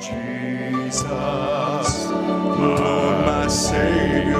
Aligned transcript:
Jesus, 0.00 1.10
Lord, 2.08 3.26
my 3.26 3.46
Savior, 3.48 4.38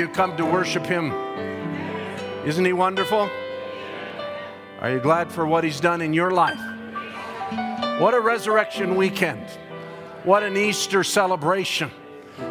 you 0.00 0.08
come 0.08 0.34
to 0.38 0.46
worship 0.46 0.86
Him? 0.86 1.12
Isn't 2.46 2.64
He 2.64 2.72
wonderful? 2.72 3.28
Are 4.80 4.90
you 4.90 4.98
glad 4.98 5.30
for 5.30 5.46
what 5.46 5.62
He's 5.62 5.78
done 5.78 6.00
in 6.00 6.14
your 6.14 6.30
life? 6.30 6.58
What 8.00 8.14
a 8.14 8.20
resurrection 8.20 8.96
weekend. 8.96 9.46
What 10.24 10.42
an 10.42 10.56
Easter 10.56 11.04
celebration. 11.04 11.90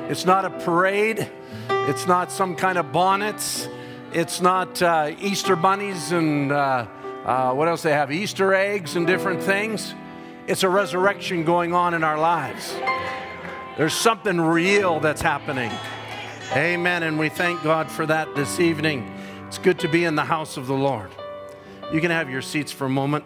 It's 0.10 0.26
not 0.26 0.46
a 0.46 0.52
parade, 0.52 1.28
it's 1.70 2.06
not 2.06 2.32
some 2.32 2.56
kind 2.56 2.78
of 2.78 2.92
bonnets, 2.92 3.68
it's 4.14 4.42
not 4.42 4.80
uh, 4.84 5.16
Easter 5.20 5.56
bunnies 5.56 6.12
and 6.12 6.52
uh, 6.52 6.86
uh, 7.26 7.54
what 7.54 7.68
else 7.68 7.82
they 7.82 7.94
have? 7.94 8.12
Easter 8.12 8.54
eggs 8.54 8.96
and 8.96 9.08
different 9.08 9.42
things. 9.42 9.96
It's 10.46 10.62
a 10.62 10.70
resurrection 10.70 11.44
going 11.46 11.74
on 11.74 11.96
in 11.96 12.04
our 12.04 12.20
lives. 12.20 12.76
There's 13.76 13.96
something 13.96 14.40
real 14.40 15.00
that's 15.00 15.22
happening. 15.22 15.72
Amen. 16.54 17.04
And 17.04 17.20
we 17.20 17.30
thank 17.30 17.62
God 17.62 17.92
for 17.92 18.08
that 18.08 18.34
this 18.34 18.60
evening. 18.60 19.08
It's 19.48 19.60
good 19.60 19.78
to 19.82 19.88
be 19.88 20.06
in 20.06 20.16
the 20.16 20.26
house 20.26 20.58
of 20.58 20.66
the 20.66 20.74
Lord. 20.74 21.12
You 21.94 22.02
can 22.02 22.10
have 22.10 22.28
your 22.28 22.42
seats 22.42 22.72
for 22.72 22.86
a 22.86 22.90
moment. 22.90 23.24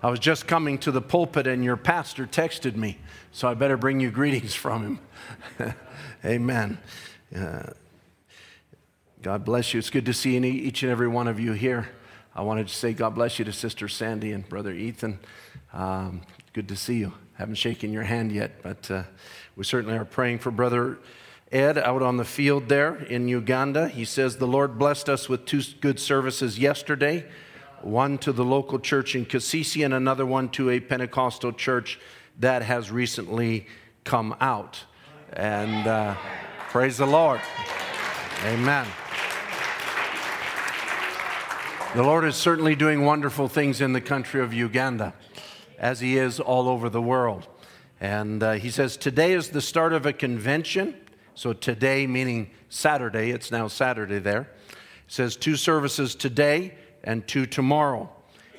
I 0.00 0.10
was 0.10 0.20
just 0.20 0.46
coming 0.46 0.78
to 0.78 0.92
the 0.92 1.02
pulpit 1.02 1.48
and 1.48 1.64
your 1.64 1.76
pastor 1.76 2.28
texted 2.28 2.76
me, 2.76 2.98
so 3.32 3.48
I 3.48 3.54
better 3.54 3.76
bring 3.76 3.98
you 3.98 4.12
greetings 4.12 4.54
from 4.54 5.00
him. 5.58 5.74
Amen. 6.24 6.78
Uh, 7.36 7.64
God 9.20 9.44
bless 9.44 9.74
you. 9.74 9.78
It's 9.78 9.90
good 9.90 10.06
to 10.06 10.14
see 10.14 10.36
any, 10.36 10.50
each 10.50 10.84
and 10.84 10.92
every 10.92 11.08
one 11.08 11.26
of 11.26 11.40
you 11.40 11.50
here. 11.52 11.88
I 12.36 12.42
wanted 12.42 12.68
to 12.68 12.74
say 12.74 12.92
God 12.92 13.16
bless 13.16 13.40
you 13.40 13.44
to 13.44 13.52
Sister 13.52 13.88
Sandy 13.88 14.30
and 14.30 14.48
Brother 14.48 14.70
Ethan. 14.72 15.18
Um, 15.72 16.20
good 16.52 16.68
to 16.68 16.76
see 16.76 16.98
you. 16.98 17.12
Haven't 17.38 17.56
shaken 17.56 17.92
your 17.92 18.04
hand 18.04 18.30
yet, 18.30 18.62
but 18.62 18.88
uh, 18.88 19.02
we 19.56 19.64
certainly 19.64 19.98
are 19.98 20.04
praying 20.04 20.38
for 20.38 20.52
Brother 20.52 20.98
Ed 21.54 21.78
out 21.78 22.02
on 22.02 22.16
the 22.16 22.24
field 22.24 22.68
there 22.68 22.96
in 22.96 23.28
Uganda. 23.28 23.88
He 23.88 24.04
says 24.04 24.36
the 24.36 24.46
Lord 24.46 24.76
blessed 24.76 25.08
us 25.08 25.28
with 25.28 25.46
two 25.46 25.62
good 25.80 26.00
services 26.00 26.58
yesterday 26.58 27.24
one 27.80 28.16
to 28.16 28.32
the 28.32 28.44
local 28.44 28.78
church 28.78 29.14
in 29.14 29.26
Kasisi 29.26 29.84
and 29.84 29.92
another 29.92 30.24
one 30.24 30.48
to 30.50 30.70
a 30.70 30.80
Pentecostal 30.80 31.52
church 31.52 32.00
that 32.40 32.62
has 32.62 32.90
recently 32.90 33.66
come 34.04 34.34
out. 34.40 34.82
And 35.32 35.86
uh, 35.86 36.16
praise 36.70 36.96
the 36.96 37.06
Lord. 37.06 37.40
Amen. 38.46 38.86
The 41.94 42.02
Lord 42.02 42.24
is 42.24 42.34
certainly 42.34 42.74
doing 42.74 43.04
wonderful 43.04 43.48
things 43.48 43.80
in 43.80 43.92
the 43.92 44.00
country 44.00 44.40
of 44.40 44.52
Uganda, 44.52 45.14
as 45.78 46.00
He 46.00 46.18
is 46.18 46.40
all 46.40 46.68
over 46.68 46.88
the 46.88 47.02
world. 47.02 47.46
And 48.00 48.42
uh, 48.42 48.52
He 48.54 48.70
says, 48.70 48.96
Today 48.96 49.34
is 49.34 49.50
the 49.50 49.60
start 49.60 49.92
of 49.92 50.04
a 50.04 50.12
convention. 50.12 50.96
So, 51.36 51.52
today 51.52 52.06
meaning 52.06 52.50
Saturday, 52.68 53.30
it's 53.30 53.50
now 53.50 53.66
Saturday 53.66 54.20
there. 54.20 54.48
He 54.70 55.12
says, 55.12 55.36
Two 55.36 55.56
services 55.56 56.14
today 56.14 56.74
and 57.02 57.26
two 57.26 57.44
tomorrow. 57.44 58.08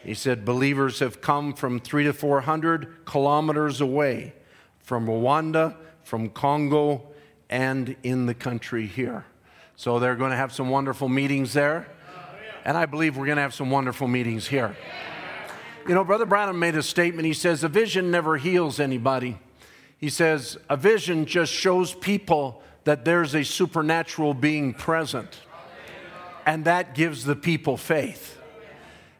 He 0.03 0.13
said, 0.13 0.43
Believers 0.43 0.99
have 0.99 1.21
come 1.21 1.53
from 1.53 1.79
three 1.79 2.03
to 2.03 2.11
400 2.11 3.05
kilometers 3.05 3.79
away 3.79 4.33
from 4.79 5.07
Rwanda, 5.07 5.77
from 6.03 6.29
Congo, 6.29 7.03
and 7.49 7.95
in 8.03 8.25
the 8.25 8.33
country 8.33 8.87
here. 8.87 9.25
So, 9.77 9.99
they're 9.99 10.17
going 10.17 10.31
to 10.31 10.37
have 10.37 10.51
some 10.51 10.69
wonderful 10.69 11.07
meetings 11.07 11.53
there. 11.53 11.87
And 12.65 12.77
I 12.77 12.87
believe 12.87 13.15
we're 13.15 13.27
going 13.27 13.37
to 13.37 13.43
have 13.43 13.53
some 13.53 13.69
wonderful 13.69 14.07
meetings 14.07 14.47
here. 14.47 14.75
You 15.87 15.93
know, 15.93 16.03
Brother 16.03 16.25
Branham 16.25 16.59
made 16.59 16.75
a 16.75 16.83
statement. 16.83 17.25
He 17.25 17.33
says, 17.33 17.63
A 17.63 17.69
vision 17.69 18.11
never 18.11 18.35
heals 18.37 18.79
anybody. 18.79 19.37
He 19.97 20.09
says, 20.09 20.57
A 20.69 20.77
vision 20.77 21.25
just 21.25 21.51
shows 21.51 21.93
people 21.93 22.61
that 22.83 23.05
there's 23.05 23.33
a 23.33 23.43
supernatural 23.43 24.33
being 24.33 24.73
present. 24.73 25.39
And 26.45 26.65
that 26.65 26.93
gives 26.93 27.25
the 27.25 27.35
people 27.35 27.77
faith. 27.77 28.39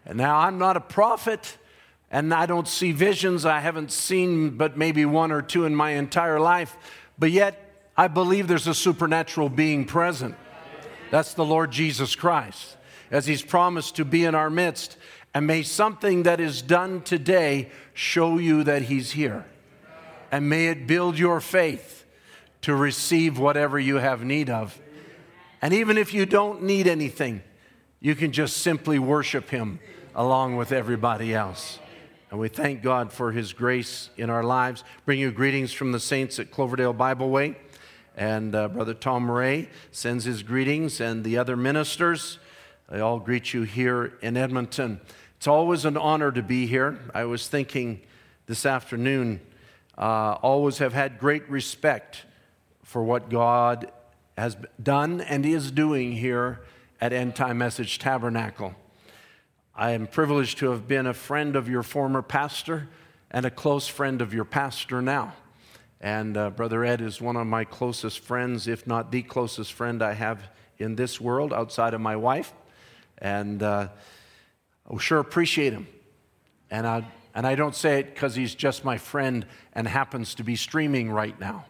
And 0.06 0.18
now, 0.18 0.38
I'm 0.38 0.60
not 0.60 0.78
a 0.78 0.82
prophet, 0.82 1.58
and 2.12 2.32
I 2.32 2.46
don't 2.46 2.68
see 2.68 2.92
visions. 2.92 3.46
I 3.46 3.60
haven't 3.60 3.92
seen 3.92 4.52
but 4.52 4.78
maybe 4.78 5.06
one 5.06 5.32
or 5.32 5.42
two 5.42 5.66
in 5.66 5.76
my 5.76 5.92
entire 5.92 6.40
life. 6.40 6.78
But 7.18 7.32
yet, 7.32 7.90
I 7.98 8.08
believe 8.08 8.48
there's 8.48 8.68
a 8.68 8.76
supernatural 8.76 9.50
being 9.50 9.86
present. 9.86 10.36
That's 11.10 11.34
the 11.34 11.46
Lord 11.46 11.72
Jesus 11.72 12.16
Christ 12.16 12.78
as 13.10 13.26
He's 13.26 13.42
promised 13.42 13.96
to 13.96 14.06
be 14.06 14.26
in 14.26 14.36
our 14.36 14.50
midst. 14.50 14.98
And 15.34 15.48
may 15.48 15.64
something 15.64 16.24
that 16.24 16.40
is 16.40 16.62
done 16.62 17.02
today 17.02 17.70
show 17.94 18.38
you 18.38 18.64
that 18.64 18.84
He's 18.84 19.12
here. 19.12 19.46
And 20.32 20.50
may 20.50 20.68
it 20.68 20.88
build 20.88 21.18
your 21.18 21.40
faith 21.40 22.06
to 22.62 22.76
receive 22.76 23.38
whatever 23.38 23.80
you 23.80 23.98
have 23.98 24.24
need 24.24 24.50
of. 24.50 24.80
And 25.62 25.74
even 25.74 25.98
if 25.98 26.14
you 26.14 26.26
don't 26.26 26.64
need 26.64 26.88
anything, 26.88 27.42
you 28.00 28.16
can 28.16 28.32
just 28.32 28.58
simply 28.58 29.00
worship 29.00 29.50
Him 29.50 29.80
along 30.14 30.58
with 30.58 30.72
everybody 30.72 31.34
else. 31.34 31.80
And 32.32 32.40
we 32.40 32.50
thank 32.50 32.82
God 32.82 33.12
for 33.12 33.32
His 33.32 33.54
grace 33.54 34.10
in 34.18 34.30
our 34.30 34.44
lives. 34.44 34.84
Bring 35.06 35.20
you 35.20 35.32
greetings 35.32 35.72
from 35.74 35.92
the 35.92 36.00
saints 36.00 36.40
at 36.40 36.52
Cloverdale 36.52 36.94
Bible 36.94 37.30
Way. 37.30 37.56
And 38.18 38.56
uh, 38.56 38.70
Brother 38.70 38.94
Tom 38.94 39.30
Ray 39.30 39.70
sends 39.92 40.24
his 40.24 40.42
greetings, 40.42 41.02
and 41.02 41.24
the 41.24 41.38
other 41.38 41.58
ministers. 41.58 42.40
They 42.90 43.02
all 43.02 43.20
greet 43.20 43.54
you 43.54 43.64
here 43.64 44.14
in 44.22 44.38
Edmonton. 44.38 45.02
It's 45.38 45.48
always 45.48 45.84
an 45.84 45.98
honor 45.98 46.32
to 46.32 46.42
be 46.42 46.66
here. 46.66 46.98
I 47.14 47.26
was 47.26 47.48
thinking 47.48 48.02
this 48.46 48.66
afternoon, 48.66 49.42
uh, 49.98 50.38
always 50.42 50.80
have 50.80 50.94
had 50.94 51.20
great 51.20 51.50
respect 51.50 52.26
for 52.84 53.04
what 53.04 53.30
God 53.30 53.92
has 54.38 54.58
done 54.82 55.22
and 55.22 55.46
is 55.46 55.72
doing 55.72 56.14
here 56.14 56.62
at 57.00 57.14
End 57.14 57.36
Time 57.36 57.58
Message 57.58 58.00
Tabernacle. 58.00 58.76
I 59.76 59.92
am 59.92 60.08
privileged 60.08 60.58
to 60.60 60.72
have 60.72 60.88
been 60.88 61.08
a 61.08 61.14
friend 61.14 61.56
of 61.56 61.68
your 61.68 61.84
former 61.84 62.22
pastor 62.22 62.88
and 63.32 63.46
a 63.46 63.52
close 63.52 63.88
friend 63.88 64.22
of 64.22 64.34
your 64.34 64.46
pastor 64.46 65.02
now. 65.02 65.34
And 66.00 66.38
uh, 66.38 66.52
Brother 66.52 66.86
Ed 66.86 67.02
is 67.02 67.20
one 67.20 67.36
of 67.36 67.48
my 67.48 67.64
closest 67.64 68.20
friends, 68.20 68.68
if 68.68 68.86
not 68.86 69.12
the 69.12 69.24
closest 69.24 69.74
friend 69.74 70.02
I 70.02 70.14
have 70.14 70.50
in 70.78 70.96
this 70.96 71.20
world 71.20 71.52
outside 71.52 71.94
of 71.94 72.02
my 72.02 72.16
wife. 72.16 72.54
And 73.18 73.64
uh, 73.64 73.88
I 74.90 74.98
sure 74.98 75.20
appreciate 75.20 75.74
him. 75.74 75.88
And 76.70 76.86
I, 76.86 77.06
and 77.36 77.46
I 77.46 77.56
don't 77.56 77.76
say 77.76 78.00
it 78.00 78.14
because 78.16 78.34
he's 78.34 78.56
just 78.56 78.86
my 78.86 78.98
friend 78.98 79.46
and 79.74 79.88
happens 79.88 80.36
to 80.36 80.44
be 80.44 80.56
streaming 80.56 81.12
right 81.12 81.38
now. 81.38 81.66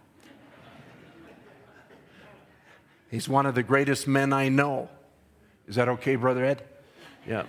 He's 3.10 3.28
one 3.28 3.48
of 3.48 3.56
the 3.56 3.64
greatest 3.64 4.08
men 4.08 4.32
I 4.32 4.50
know. 4.50 4.90
Is 5.68 5.76
that 5.76 5.90
okay, 5.90 6.16
Brother 6.16 6.46
Ed? 6.46 6.64
Yeah. 7.28 7.44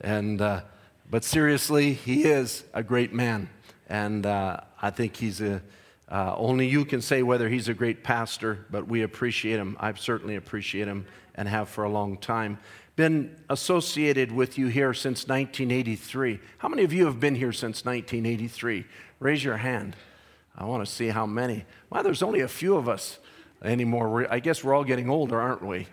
And, 0.00 0.40
uh, 0.40 0.62
but 1.10 1.24
seriously, 1.24 1.92
he 1.92 2.24
is 2.24 2.64
a 2.72 2.82
great 2.82 3.12
man. 3.12 3.50
And 3.88 4.24
uh, 4.24 4.60
I 4.80 4.90
think 4.90 5.16
he's 5.16 5.42
a, 5.42 5.62
uh, 6.10 6.34
only 6.36 6.68
you 6.68 6.86
can 6.86 7.02
say 7.02 7.22
whether 7.22 7.48
he's 7.50 7.68
a 7.68 7.74
great 7.74 8.02
pastor, 8.02 8.64
but 8.70 8.88
we 8.88 9.02
appreciate 9.02 9.58
him. 9.58 9.76
I 9.78 9.92
certainly 9.94 10.36
appreciate 10.36 10.88
him 10.88 11.04
and 11.34 11.46
have 11.48 11.68
for 11.68 11.84
a 11.84 11.90
long 11.90 12.16
time. 12.16 12.58
Been 12.98 13.36
associated 13.48 14.32
with 14.32 14.58
you 14.58 14.66
here 14.66 14.92
since 14.92 15.28
1983. 15.28 16.40
How 16.58 16.68
many 16.68 16.82
of 16.82 16.92
you 16.92 17.06
have 17.06 17.20
been 17.20 17.36
here 17.36 17.52
since 17.52 17.84
1983? 17.84 18.86
Raise 19.20 19.44
your 19.44 19.58
hand. 19.58 19.94
I 20.56 20.64
want 20.64 20.84
to 20.84 20.92
see 20.92 21.06
how 21.06 21.24
many. 21.24 21.64
Well, 21.90 22.02
there's 22.02 22.24
only 22.24 22.40
a 22.40 22.48
few 22.48 22.74
of 22.74 22.88
us 22.88 23.20
anymore. 23.62 24.26
I 24.28 24.40
guess 24.40 24.64
we're 24.64 24.74
all 24.74 24.82
getting 24.82 25.08
older, 25.08 25.40
aren't 25.40 25.64
we? 25.64 25.86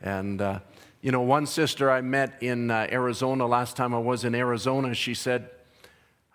And, 0.00 0.40
uh, 0.40 0.60
you 1.02 1.12
know, 1.12 1.20
one 1.20 1.44
sister 1.44 1.90
I 1.90 2.00
met 2.00 2.42
in 2.42 2.70
uh, 2.70 2.86
Arizona 2.90 3.46
last 3.46 3.76
time 3.76 3.92
I 3.92 3.98
was 3.98 4.24
in 4.24 4.34
Arizona, 4.34 4.94
she 4.94 5.12
said, 5.12 5.50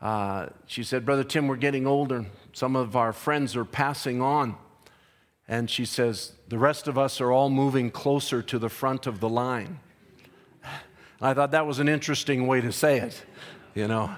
uh, 0.01 0.49
she 0.67 0.83
said, 0.83 1.03
Brother 1.03 1.23
Tim, 1.23 1.47
we're 1.47 1.55
getting 1.55 1.87
older. 1.87 2.27
Some 2.53 2.75
of 2.75 2.95
our 2.95 3.11
friends 3.11 3.55
are 3.55 3.65
passing 3.65 4.21
on. 4.21 4.55
And 5.47 5.67
she 5.67 5.83
says, 5.83 6.33
the 6.47 6.59
rest 6.59 6.87
of 6.87 6.95
us 6.95 7.19
are 7.21 7.31
all 7.31 7.49
moving 7.49 7.89
closer 7.89 8.43
to 8.43 8.59
the 8.59 8.69
front 8.69 9.07
of 9.07 9.19
the 9.19 9.27
line. 9.27 9.79
I 11.21 11.35
thought 11.35 11.51
that 11.51 11.67
was 11.67 11.79
an 11.79 11.87
interesting 11.87 12.47
way 12.47 12.61
to 12.61 12.71
say 12.71 12.99
it. 12.99 13.23
You 13.75 13.87
know, 13.87 14.15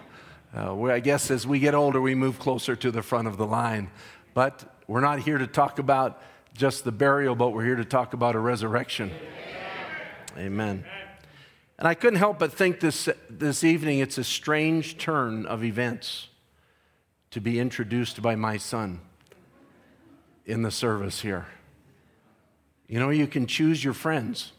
uh, 0.55 0.81
I 0.83 1.00
guess 1.01 1.29
as 1.29 1.45
we 1.45 1.59
get 1.59 1.75
older, 1.75 2.01
we 2.01 2.15
move 2.15 2.39
closer 2.39 2.75
to 2.77 2.91
the 2.91 3.01
front 3.01 3.27
of 3.27 3.38
the 3.38 3.45
line. 3.45 3.91
But 4.33 4.63
we're 4.88 5.01
not 5.01 5.19
here 5.19 5.38
to 5.38 5.47
talk 5.47 5.79
about 5.79 6.21
just 6.53 6.85
the 6.85 6.91
burial, 6.91 7.35
but 7.35 7.50
we're 7.50 7.65
here 7.65 7.75
to 7.75 7.85
talk 7.85 8.13
about 8.13 8.35
a 8.35 8.39
resurrection. 8.39 9.11
Amen. 10.38 10.45
Amen. 10.45 10.85
And 11.77 11.88
I 11.88 11.94
couldn't 11.94 12.19
help 12.19 12.39
but 12.39 12.53
think 12.53 12.79
this, 12.79 13.09
this 13.29 13.63
evening 13.63 13.99
it's 13.99 14.17
a 14.17 14.23
strange 14.23 14.97
turn 14.97 15.45
of 15.45 15.63
events 15.63 16.29
to 17.31 17.41
be 17.41 17.59
introduced 17.59 18.21
by 18.21 18.35
my 18.35 18.57
son 18.57 19.01
in 20.45 20.61
the 20.61 20.71
service 20.71 21.21
here. 21.21 21.47
You 22.88 22.99
know, 22.99 23.09
you 23.09 23.27
can 23.27 23.47
choose 23.47 23.83
your 23.83 23.94
friends, 23.94 24.53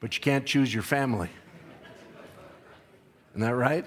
but 0.00 0.16
you 0.16 0.22
can't 0.22 0.46
choose 0.46 0.72
your 0.72 0.82
family. 0.82 1.28
Isn't 3.30 3.42
that 3.42 3.54
right? 3.54 3.84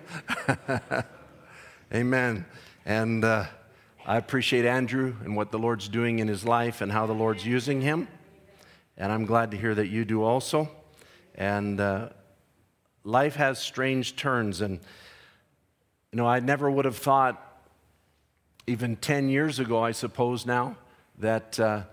Amen. 1.93 2.45
And 2.85 3.25
uh, 3.25 3.45
I 4.05 4.17
appreciate 4.17 4.63
Andrew 4.65 5.15
and 5.23 5.35
what 5.35 5.51
the 5.51 5.59
Lord's 5.59 5.89
doing 5.89 6.19
in 6.19 6.27
his 6.27 6.45
life 6.45 6.81
and 6.81 6.91
how 6.91 7.07
the 7.07 7.13
Lord's 7.13 7.45
using 7.45 7.81
him. 7.81 8.07
And 8.95 9.11
I'm 9.11 9.25
glad 9.25 9.51
to 9.51 9.57
hear 9.57 9.73
that 9.73 9.87
you 9.87 10.05
do 10.05 10.23
also. 10.23 10.69
And 11.35 11.81
uh, 11.81 12.09
life 13.03 13.35
has 13.35 13.57
strange 13.59 14.15
turns. 14.15 14.61
And, 14.61 14.79
you 16.11 16.17
know, 16.17 16.27
I 16.27 16.39
never 16.39 16.69
would 16.69 16.85
have 16.85 16.97
thought, 16.97 17.39
even 18.67 18.95
10 18.97 19.29
years 19.29 19.59
ago, 19.59 19.83
I 19.83 19.91
suppose 19.91 20.45
now, 20.45 20.77
that 21.17 21.59
uh, 21.59 21.83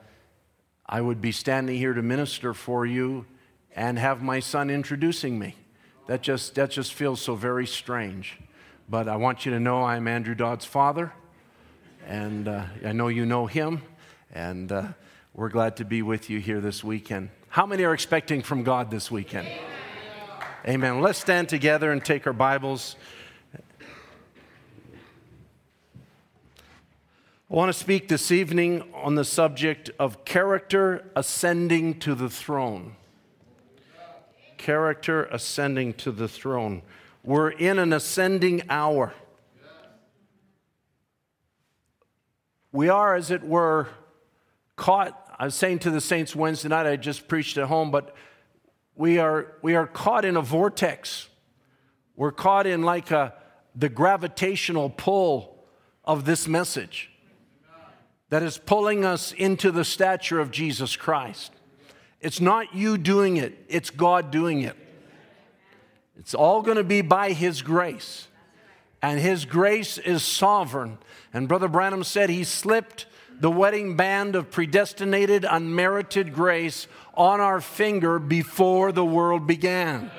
I 0.86 1.00
would 1.00 1.22
be 1.22 1.32
standing 1.32 1.76
here 1.76 1.94
to 1.94 2.02
minister 2.02 2.52
for 2.52 2.84
you 2.84 3.24
and 3.74 3.98
have 3.98 4.22
my 4.22 4.40
son 4.40 4.70
introducing 4.70 5.38
me. 5.38 5.56
That 6.06 6.22
just, 6.22 6.54
that 6.56 6.70
just 6.70 6.92
feels 6.94 7.20
so 7.20 7.34
very 7.34 7.66
strange. 7.66 8.38
But 8.88 9.08
I 9.08 9.16
want 9.16 9.46
you 9.46 9.52
to 9.52 9.60
know 9.60 9.84
I'm 9.84 10.08
Andrew 10.08 10.34
Dodd's 10.34 10.64
father 10.64 11.12
and 12.06 12.48
uh, 12.48 12.64
I 12.84 12.92
know 12.92 13.08
you 13.08 13.24
know 13.26 13.46
him, 13.46 13.82
and 14.34 14.70
uh, 14.72 14.88
we're 15.34 15.48
glad 15.48 15.76
to 15.76 15.84
be 15.84 16.02
with 16.02 16.28
you 16.30 16.40
here 16.40 16.60
this 16.60 16.82
weekend. 16.82 17.30
How 17.48 17.66
many 17.66 17.84
are 17.84 17.94
expecting 17.94 18.42
from 18.42 18.64
God 18.64 18.90
this 18.90 19.10
weekend? 19.10 19.48
Amen. 20.66 21.00
Let's 21.00 21.18
stand 21.18 21.48
together 21.48 21.92
and 21.92 22.04
take 22.04 22.26
our 22.26 22.32
Bibles. 22.32 22.96
I 27.48 27.54
want 27.54 27.68
to 27.72 27.78
speak 27.78 28.08
this 28.08 28.30
evening 28.30 28.84
on 28.94 29.16
the 29.16 29.24
subject 29.24 29.90
of 29.98 30.24
character 30.24 31.10
ascending 31.16 31.98
to 32.00 32.14
the 32.14 32.30
throne. 32.30 32.94
Character 34.60 35.24
ascending 35.24 35.94
to 35.94 36.12
the 36.12 36.28
throne. 36.28 36.82
We're 37.24 37.48
in 37.48 37.78
an 37.78 37.94
ascending 37.94 38.62
hour. 38.68 39.14
we 42.70 42.90
are, 42.90 43.14
as 43.14 43.30
it 43.30 43.42
were, 43.42 43.88
caught. 44.76 45.16
I 45.38 45.46
was 45.46 45.54
saying 45.54 45.78
to 45.80 45.90
the 45.90 46.00
saints 46.00 46.36
Wednesday 46.36 46.68
night, 46.68 46.86
I 46.86 46.96
just 46.96 47.26
preached 47.26 47.56
at 47.56 47.68
home, 47.68 47.90
but 47.90 48.14
we 48.94 49.18
are, 49.18 49.56
we 49.62 49.76
are 49.76 49.86
caught 49.86 50.26
in 50.26 50.36
a 50.36 50.42
vortex. 50.42 51.30
We're 52.14 52.30
caught 52.30 52.66
in 52.66 52.82
like 52.82 53.10
a, 53.10 53.32
the 53.74 53.88
gravitational 53.88 54.90
pull 54.90 55.64
of 56.04 56.26
this 56.26 56.46
message 56.46 57.10
that 58.28 58.42
is 58.42 58.58
pulling 58.58 59.06
us 59.06 59.32
into 59.32 59.70
the 59.70 59.86
stature 59.86 60.38
of 60.38 60.50
Jesus 60.50 60.96
Christ. 60.96 61.54
It's 62.20 62.40
not 62.40 62.74
you 62.74 62.98
doing 62.98 63.36
it, 63.36 63.64
it's 63.68 63.90
God 63.90 64.30
doing 64.30 64.62
it. 64.62 64.76
It's 66.18 66.34
all 66.34 66.60
going 66.62 66.76
to 66.76 66.84
be 66.84 67.00
by 67.00 67.32
His 67.32 67.62
grace. 67.62 68.28
And 69.02 69.18
His 69.18 69.46
grace 69.46 69.96
is 69.96 70.22
sovereign 70.22 70.98
and 71.32 71.48
Brother 71.48 71.68
Branham 71.68 72.04
said 72.04 72.30
he 72.30 72.44
slipped 72.44 73.06
the 73.38 73.50
wedding 73.50 73.96
band 73.96 74.36
of 74.36 74.50
predestinated, 74.50 75.46
unmerited 75.48 76.34
grace 76.34 76.86
on 77.14 77.40
our 77.40 77.60
finger 77.60 78.18
before 78.18 78.92
the 78.92 79.04
world 79.04 79.46
began. 79.46 80.10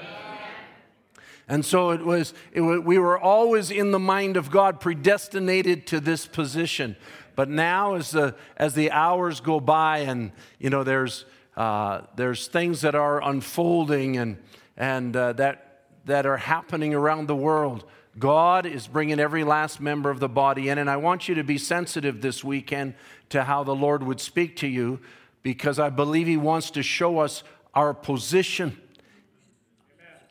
And 1.47 1.65
so 1.65 1.91
it 1.91 2.03
was, 2.05 2.33
it 2.53 2.61
was, 2.61 2.79
we 2.79 2.97
were 2.97 3.19
always 3.19 3.71
in 3.71 3.91
the 3.91 3.99
mind 3.99 4.37
of 4.37 4.49
God, 4.49 4.79
predestinated 4.79 5.85
to 5.87 5.99
this 5.99 6.25
position. 6.25 6.95
But 7.35 7.49
now, 7.49 7.95
as 7.95 8.11
the, 8.11 8.35
as 8.55 8.73
the 8.73 8.91
hours 8.91 9.41
go 9.41 9.59
by, 9.59 9.99
and 9.99 10.31
you 10.59 10.69
know, 10.69 10.83
there's, 10.83 11.25
uh, 11.61 12.01
there's 12.15 12.47
things 12.47 12.81
that 12.81 12.95
are 12.95 13.21
unfolding 13.21 14.17
and, 14.17 14.35
and 14.75 15.15
uh, 15.15 15.31
that, 15.33 15.83
that 16.05 16.25
are 16.25 16.37
happening 16.37 16.95
around 16.95 17.27
the 17.27 17.35
world, 17.35 17.85
God 18.17 18.65
is 18.65 18.87
bringing 18.87 19.19
every 19.19 19.43
last 19.43 19.79
member 19.79 20.09
of 20.09 20.19
the 20.19 20.27
body 20.27 20.69
in, 20.69 20.79
and 20.79 20.89
I 20.89 20.97
want 20.97 21.29
you 21.29 21.35
to 21.35 21.43
be 21.43 21.59
sensitive 21.59 22.19
this 22.19 22.43
weekend 22.43 22.95
to 23.29 23.43
how 23.43 23.63
the 23.63 23.75
Lord 23.75 24.01
would 24.01 24.19
speak 24.19 24.55
to 24.57 24.67
you 24.67 25.01
because 25.43 25.77
I 25.77 25.91
believe 25.91 26.25
He 26.25 26.35
wants 26.35 26.71
to 26.71 26.81
show 26.81 27.19
us 27.19 27.43
our 27.75 27.93
position. 27.93 28.81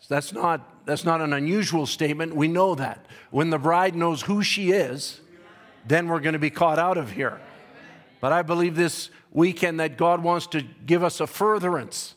That's 0.09 0.33
not, 0.33 0.85
that's 0.85 1.05
not 1.05 1.21
an 1.21 1.33
unusual 1.33 1.87
statement. 1.87 2.35
We 2.35 2.49
know 2.49 2.75
that. 2.75 3.07
When 3.31 3.51
the 3.51 3.59
bride 3.59 3.95
knows 3.95 4.23
who 4.23 4.43
she 4.43 4.73
is, 4.73 5.21
then 5.87 6.09
we're 6.09 6.19
going 6.19 6.33
to 6.33 6.41
be 6.41 6.51
caught 6.51 6.81
out 6.81 6.99
of 6.99 7.13
here. 7.13 7.41
But 8.21 8.33
I 8.33 8.43
believe 8.43 8.77
this 8.77 9.11
weekend 9.33 9.81
that 9.81 9.97
God 9.97 10.23
wants 10.23 10.47
to 10.49 10.63
give 10.63 11.03
us 11.03 11.21
a 11.21 11.27
furtherance 11.27 12.15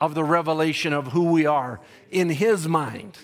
of 0.00 0.14
the 0.14 0.24
revelation 0.24 0.92
of 0.92 1.08
who 1.08 1.24
we 1.24 1.46
are 1.46 1.80
in 2.10 2.30
His 2.30 2.68
mind 2.68 3.18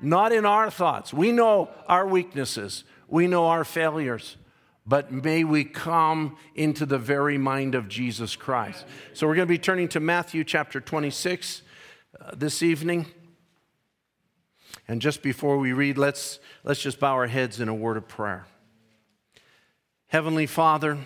not 0.00 0.32
in 0.32 0.46
our 0.46 0.70
thoughts. 0.70 1.12
We 1.12 1.32
know 1.32 1.70
our 1.86 2.06
weaknesses, 2.06 2.84
we 3.08 3.26
know 3.26 3.46
our 3.46 3.64
failures, 3.64 4.36
but 4.86 5.12
may 5.12 5.44
we 5.44 5.64
come 5.64 6.36
into 6.54 6.86
the 6.86 6.98
very 6.98 7.36
mind 7.38 7.74
of 7.74 7.88
Jesus 7.88 8.36
Christ. 8.36 8.86
So 9.12 9.26
we're 9.26 9.34
going 9.34 9.48
to 9.48 9.52
be 9.52 9.58
turning 9.58 9.88
to 9.88 10.00
Matthew 10.00 10.44
chapter 10.44 10.80
26 10.80 11.62
uh, 12.20 12.30
this 12.34 12.62
evening. 12.62 13.06
And 14.86 15.02
just 15.02 15.22
before 15.22 15.58
we 15.58 15.72
read, 15.72 15.98
let's, 15.98 16.38
let's 16.64 16.80
just 16.80 16.98
bow 16.98 17.12
our 17.12 17.26
heads 17.26 17.60
in 17.60 17.68
a 17.68 17.74
word 17.74 17.98
of 17.98 18.08
prayer. 18.08 18.46
Heavenly 20.06 20.46
Father, 20.46 20.98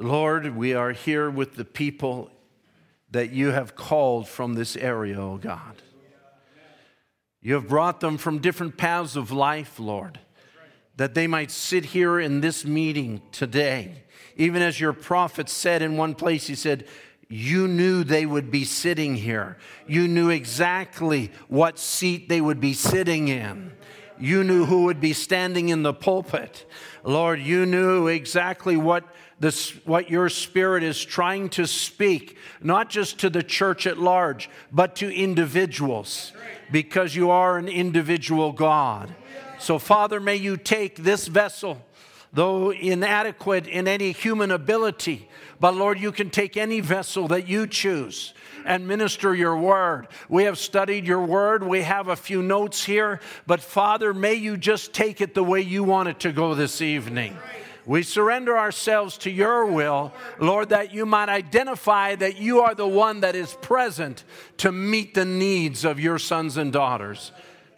Lord, 0.00 0.56
we 0.56 0.72
are 0.72 0.92
here 0.92 1.28
with 1.28 1.56
the 1.56 1.64
people 1.64 2.30
that 3.10 3.32
you 3.32 3.48
have 3.48 3.76
called 3.76 4.26
from 4.26 4.54
this 4.54 4.74
area, 4.74 5.20
oh 5.20 5.36
God. 5.36 5.82
You 7.42 7.54
have 7.54 7.68
brought 7.68 8.00
them 8.00 8.16
from 8.16 8.38
different 8.38 8.78
paths 8.78 9.14
of 9.14 9.30
life, 9.30 9.78
Lord, 9.78 10.18
that 10.96 11.12
they 11.12 11.26
might 11.26 11.50
sit 11.50 11.84
here 11.84 12.18
in 12.18 12.40
this 12.40 12.64
meeting 12.64 13.20
today. 13.30 14.04
Even 14.36 14.62
as 14.62 14.80
your 14.80 14.94
prophet 14.94 15.50
said 15.50 15.82
in 15.82 15.98
one 15.98 16.14
place, 16.14 16.46
he 16.46 16.54
said, 16.54 16.86
you 17.28 17.68
knew 17.68 18.02
they 18.02 18.24
would 18.24 18.50
be 18.50 18.64
sitting 18.64 19.16
here. 19.16 19.58
You 19.86 20.08
knew 20.08 20.30
exactly 20.30 21.30
what 21.48 21.78
seat 21.78 22.30
they 22.30 22.40
would 22.40 22.60
be 22.60 22.72
sitting 22.72 23.28
in. 23.28 23.72
You 24.18 24.44
knew 24.44 24.64
who 24.66 24.84
would 24.84 25.00
be 25.00 25.12
standing 25.12 25.68
in 25.68 25.82
the 25.82 25.94
pulpit. 25.94 26.66
Lord, 27.04 27.40
you 27.40 27.66
knew 27.66 28.06
exactly 28.06 28.76
what 28.76 29.04
this, 29.40 29.70
what 29.86 30.10
your 30.10 30.28
spirit 30.28 30.82
is 30.82 31.02
trying 31.02 31.48
to 31.50 31.66
speak, 31.66 32.36
not 32.62 32.90
just 32.90 33.18
to 33.20 33.30
the 33.30 33.42
church 33.42 33.86
at 33.86 33.98
large, 33.98 34.50
but 34.70 34.94
to 34.96 35.12
individuals, 35.12 36.32
because 36.70 37.16
you 37.16 37.30
are 37.30 37.56
an 37.56 37.66
individual 37.66 38.52
God. 38.52 39.12
So, 39.58 39.78
Father, 39.78 40.20
may 40.20 40.36
you 40.36 40.56
take 40.56 40.96
this 40.96 41.26
vessel, 41.26 41.84
though 42.32 42.70
inadequate 42.70 43.66
in 43.66 43.88
any 43.88 44.12
human 44.12 44.50
ability, 44.50 45.28
but 45.58 45.74
Lord, 45.74 45.98
you 45.98 46.12
can 46.12 46.30
take 46.30 46.56
any 46.56 46.80
vessel 46.80 47.28
that 47.28 47.48
you 47.48 47.66
choose 47.66 48.34
and 48.64 48.86
minister 48.86 49.34
your 49.34 49.56
word. 49.56 50.08
We 50.28 50.44
have 50.44 50.58
studied 50.58 51.06
your 51.06 51.22
word. 51.22 51.62
We 51.62 51.82
have 51.82 52.08
a 52.08 52.16
few 52.16 52.42
notes 52.42 52.84
here, 52.84 53.20
but 53.46 53.60
Father, 53.60 54.12
may 54.12 54.34
you 54.34 54.56
just 54.56 54.92
take 54.92 55.20
it 55.20 55.34
the 55.34 55.44
way 55.44 55.60
you 55.60 55.82
want 55.82 56.08
it 56.10 56.20
to 56.20 56.32
go 56.32 56.54
this 56.54 56.82
evening. 56.82 57.36
We 57.90 58.04
surrender 58.04 58.56
ourselves 58.56 59.18
to 59.18 59.32
your 59.32 59.66
will, 59.66 60.12
Lord, 60.38 60.68
that 60.68 60.94
you 60.94 61.04
might 61.04 61.28
identify 61.28 62.14
that 62.14 62.38
you 62.38 62.60
are 62.60 62.72
the 62.72 62.86
one 62.86 63.22
that 63.22 63.34
is 63.34 63.54
present 63.62 64.22
to 64.58 64.70
meet 64.70 65.14
the 65.14 65.24
needs 65.24 65.84
of 65.84 65.98
your 65.98 66.16
sons 66.16 66.56
and 66.56 66.72
daughters. 66.72 67.32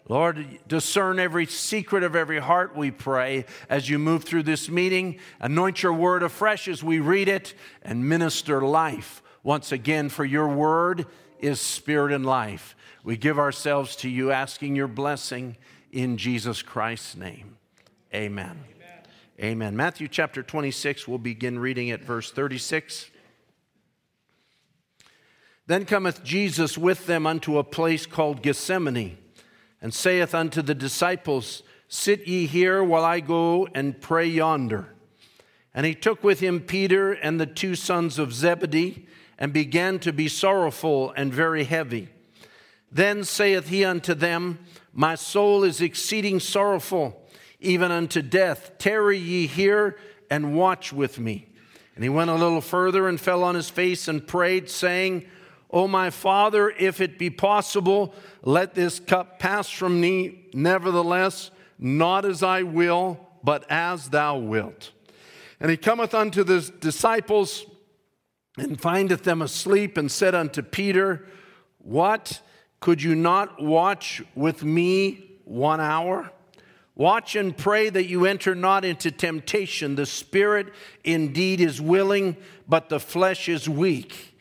Lord, 0.07 0.59
discern 0.67 1.17
every 1.17 1.47
secret 1.47 2.03
of 2.03 2.15
every 2.15 2.39
heart, 2.39 2.77
we 2.77 2.91
pray, 2.91 3.45
as 3.67 3.89
you 3.89 3.97
move 3.97 4.23
through 4.23 4.43
this 4.43 4.69
meeting. 4.69 5.17
Anoint 5.39 5.81
your 5.81 5.93
word 5.93 6.21
afresh 6.21 6.67
as 6.67 6.83
we 6.83 6.99
read 6.99 7.27
it 7.27 7.55
and 7.81 8.07
minister 8.07 8.61
life. 8.61 9.23
Once 9.41 9.71
again, 9.71 10.09
for 10.09 10.25
your 10.25 10.47
word 10.47 11.07
is 11.39 11.59
spirit 11.59 12.11
and 12.13 12.23
life. 12.23 12.75
We 13.03 13.17
give 13.17 13.39
ourselves 13.39 13.95
to 13.95 14.09
you, 14.09 14.31
asking 14.31 14.75
your 14.75 14.87
blessing 14.87 15.57
in 15.91 16.17
Jesus 16.17 16.61
Christ's 16.61 17.15
name. 17.15 17.57
Amen. 18.13 18.72
Amen. 19.41 19.75
Matthew 19.75 20.07
chapter 20.07 20.43
26, 20.43 21.07
we'll 21.07 21.17
begin 21.17 21.57
reading 21.57 21.89
at 21.89 22.03
verse 22.03 22.29
36. 22.31 23.09
Then 25.65 25.85
cometh 25.85 26.23
Jesus 26.23 26.77
with 26.77 27.07
them 27.07 27.25
unto 27.25 27.57
a 27.57 27.63
place 27.63 28.05
called 28.05 28.43
Gethsemane, 28.43 29.17
and 29.81 29.91
saith 29.91 30.35
unto 30.35 30.61
the 30.61 30.75
disciples, 30.75 31.63
Sit 31.87 32.27
ye 32.27 32.45
here 32.45 32.83
while 32.83 33.03
I 33.03 33.21
go 33.21 33.67
and 33.73 33.99
pray 33.99 34.27
yonder. 34.27 34.93
And 35.73 35.87
he 35.87 35.95
took 35.95 36.23
with 36.23 36.39
him 36.39 36.59
Peter 36.59 37.11
and 37.11 37.39
the 37.39 37.47
two 37.47 37.73
sons 37.73 38.19
of 38.19 38.33
Zebedee, 38.33 39.07
and 39.39 39.51
began 39.51 39.97
to 39.99 40.13
be 40.13 40.27
sorrowful 40.27 41.11
and 41.17 41.33
very 41.33 41.63
heavy. 41.63 42.09
Then 42.91 43.23
saith 43.23 43.69
he 43.69 43.83
unto 43.83 44.13
them, 44.13 44.59
My 44.93 45.15
soul 45.15 45.63
is 45.63 45.81
exceeding 45.81 46.39
sorrowful 46.39 47.22
even 47.63 47.91
unto 47.91 48.21
death. 48.21 48.73
Tarry 48.77 49.17
ye 49.17 49.47
here 49.47 49.97
and 50.29 50.55
watch 50.55 50.93
with 50.93 51.19
me. 51.19 51.47
And 51.95 52.03
he 52.03 52.09
went 52.09 52.29
a 52.29 52.35
little 52.35 52.61
further 52.61 53.07
and 53.07 53.19
fell 53.19 53.43
on 53.43 53.55
his 53.55 53.69
face 53.69 54.07
and 54.07 54.25
prayed, 54.25 54.69
saying, 54.69 55.25
O 55.69 55.87
my 55.87 56.09
Father, 56.09 56.69
if 56.69 57.01
it 57.01 57.17
be 57.17 57.29
possible, 57.29 58.13
let 58.43 58.75
this 58.75 58.99
cup 58.99 59.39
pass 59.39 59.69
from 59.69 59.99
me. 59.99 60.45
Nevertheless, 60.53 61.51
not 61.79 62.25
as 62.25 62.43
I 62.43 62.63
will, 62.63 63.19
but 63.43 63.65
as 63.69 64.09
thou 64.09 64.37
wilt. 64.37 64.91
And 65.59 65.71
he 65.71 65.77
cometh 65.77 66.13
unto 66.13 66.43
the 66.43 66.61
disciples 66.79 67.65
and 68.57 68.79
findeth 68.79 69.23
them 69.23 69.41
asleep, 69.41 69.97
and 69.97 70.11
said 70.11 70.35
unto 70.35 70.61
Peter, 70.61 71.25
What? 71.79 72.41
Could 72.79 73.01
you 73.01 73.15
not 73.15 73.63
watch 73.63 74.21
with 74.35 74.63
me 74.63 75.39
one 75.45 75.79
hour? 75.79 76.31
Watch 76.95 77.35
and 77.35 77.57
pray 77.57 77.89
that 77.89 78.05
you 78.05 78.25
enter 78.25 78.53
not 78.53 78.85
into 78.85 79.09
temptation. 79.09 79.95
The 79.95 80.05
spirit 80.05 80.73
indeed 81.03 81.59
is 81.59 81.81
willing, 81.81 82.37
but 82.67 82.89
the 82.89 82.99
flesh 82.99 83.49
is 83.49 83.67
weak. 83.67 84.37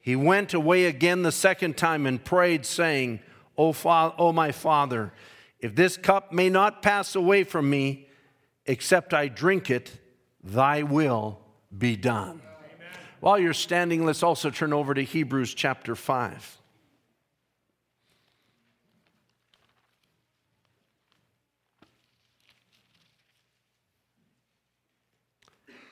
He 0.00 0.14
went 0.14 0.52
away 0.52 0.84
again 0.84 1.22
the 1.22 1.32
second 1.32 1.78
time 1.78 2.04
and 2.04 2.22
prayed, 2.22 2.66
saying, 2.66 3.20
O, 3.56 3.72
Father, 3.72 4.14
o 4.18 4.32
my 4.32 4.52
Father, 4.52 5.14
if 5.60 5.74
this 5.74 5.96
cup 5.96 6.30
may 6.30 6.50
not 6.50 6.82
pass 6.82 7.14
away 7.14 7.42
from 7.42 7.70
me, 7.70 8.08
except 8.66 9.14
I 9.14 9.28
drink 9.28 9.70
it, 9.70 9.98
thy 10.42 10.82
will 10.82 11.40
be 11.76 11.96
done. 11.96 12.42
Amen. 12.42 12.42
While 13.20 13.38
you're 13.38 13.54
standing, 13.54 14.04
let's 14.04 14.22
also 14.22 14.50
turn 14.50 14.74
over 14.74 14.92
to 14.92 15.02
Hebrews 15.02 15.54
chapter 15.54 15.94
5. 15.96 16.58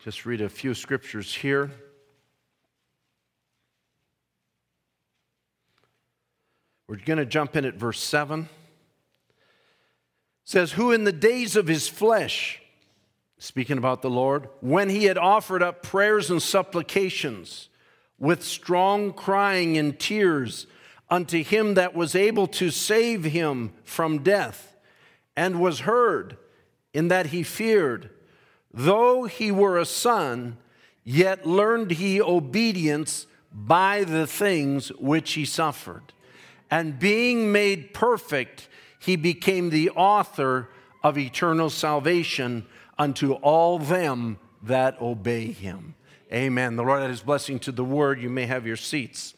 Just 0.05 0.27
read 0.27 0.41
a 0.41 0.49
few 0.49 0.75
scriptures 0.75 1.33
here. 1.33 1.71
We're 6.89 6.97
going 6.97 7.21
to 7.21 7.25
jump 7.25 7.55
in 7.55 7.65
at 7.65 7.75
verse 7.75 8.01
7. 8.01 8.41
It 8.41 8.49
says, 10.43 10.73
Who 10.73 10.91
in 10.91 11.05
the 11.05 11.13
days 11.13 11.55
of 11.55 11.69
his 11.69 11.89
flesh, 11.89 12.61
speaking 13.39 13.79
about 13.79 14.03
the 14.03 14.11
Lord, 14.11 14.49
when 14.61 14.89
he 14.89 15.05
had 15.05 15.19
offered 15.19 15.63
up 15.63 15.85
prayers 15.85 16.33
and 16.33 16.43
supplications 16.43 17.69
with 18.19 18.43
strong 18.43 19.13
crying 19.13 19.79
and 19.79 19.97
tears 19.97 20.67
unto 21.11 21.45
him 21.45 21.75
that 21.75 21.95
was 21.95 22.17
able 22.17 22.49
to 22.49 22.71
save 22.71 23.23
him 23.23 23.73
from 23.85 24.25
death, 24.25 24.77
and 25.37 25.61
was 25.61 25.81
heard 25.81 26.39
in 26.93 27.07
that 27.07 27.27
he 27.27 27.45
feared 27.45 28.11
Though 28.75 29.25
he 29.25 29.50
were 29.50 29.79
a 29.79 29.85
son, 29.85 30.57
yet 31.05 31.47
learned 31.47 31.93
he 31.93 32.21
obedience 32.21 33.26
by 33.52 34.05
the 34.05 34.26
things 34.26 34.88
which 34.93 35.33
he 35.33 35.45
suffered. 35.45 36.12
And 36.71 36.99
being 36.99 37.52
made 37.52 37.93
perfect, 37.93 38.69
he 38.99 39.17
became 39.17 39.71
the 39.71 39.91
author 39.91 40.71
of 41.02 41.19
eternal 41.19 41.69
salvation 41.69 42.67
unto 42.99 43.33
all 43.35 43.79
them 43.79 44.38
that 44.62 45.00
obey 45.00 45.47
him. 45.47 45.95
Amen. 46.33 46.76
The 46.76 46.83
Lord 46.83 47.02
add 47.02 47.11
his 47.11 47.21
blessing 47.21 47.59
to 47.61 47.73
the 47.73 47.85
word. 47.85 48.23
You 48.23 48.31
may 48.31 48.47
have 48.47 48.67
your 48.67 48.76
seats. 48.76 49.35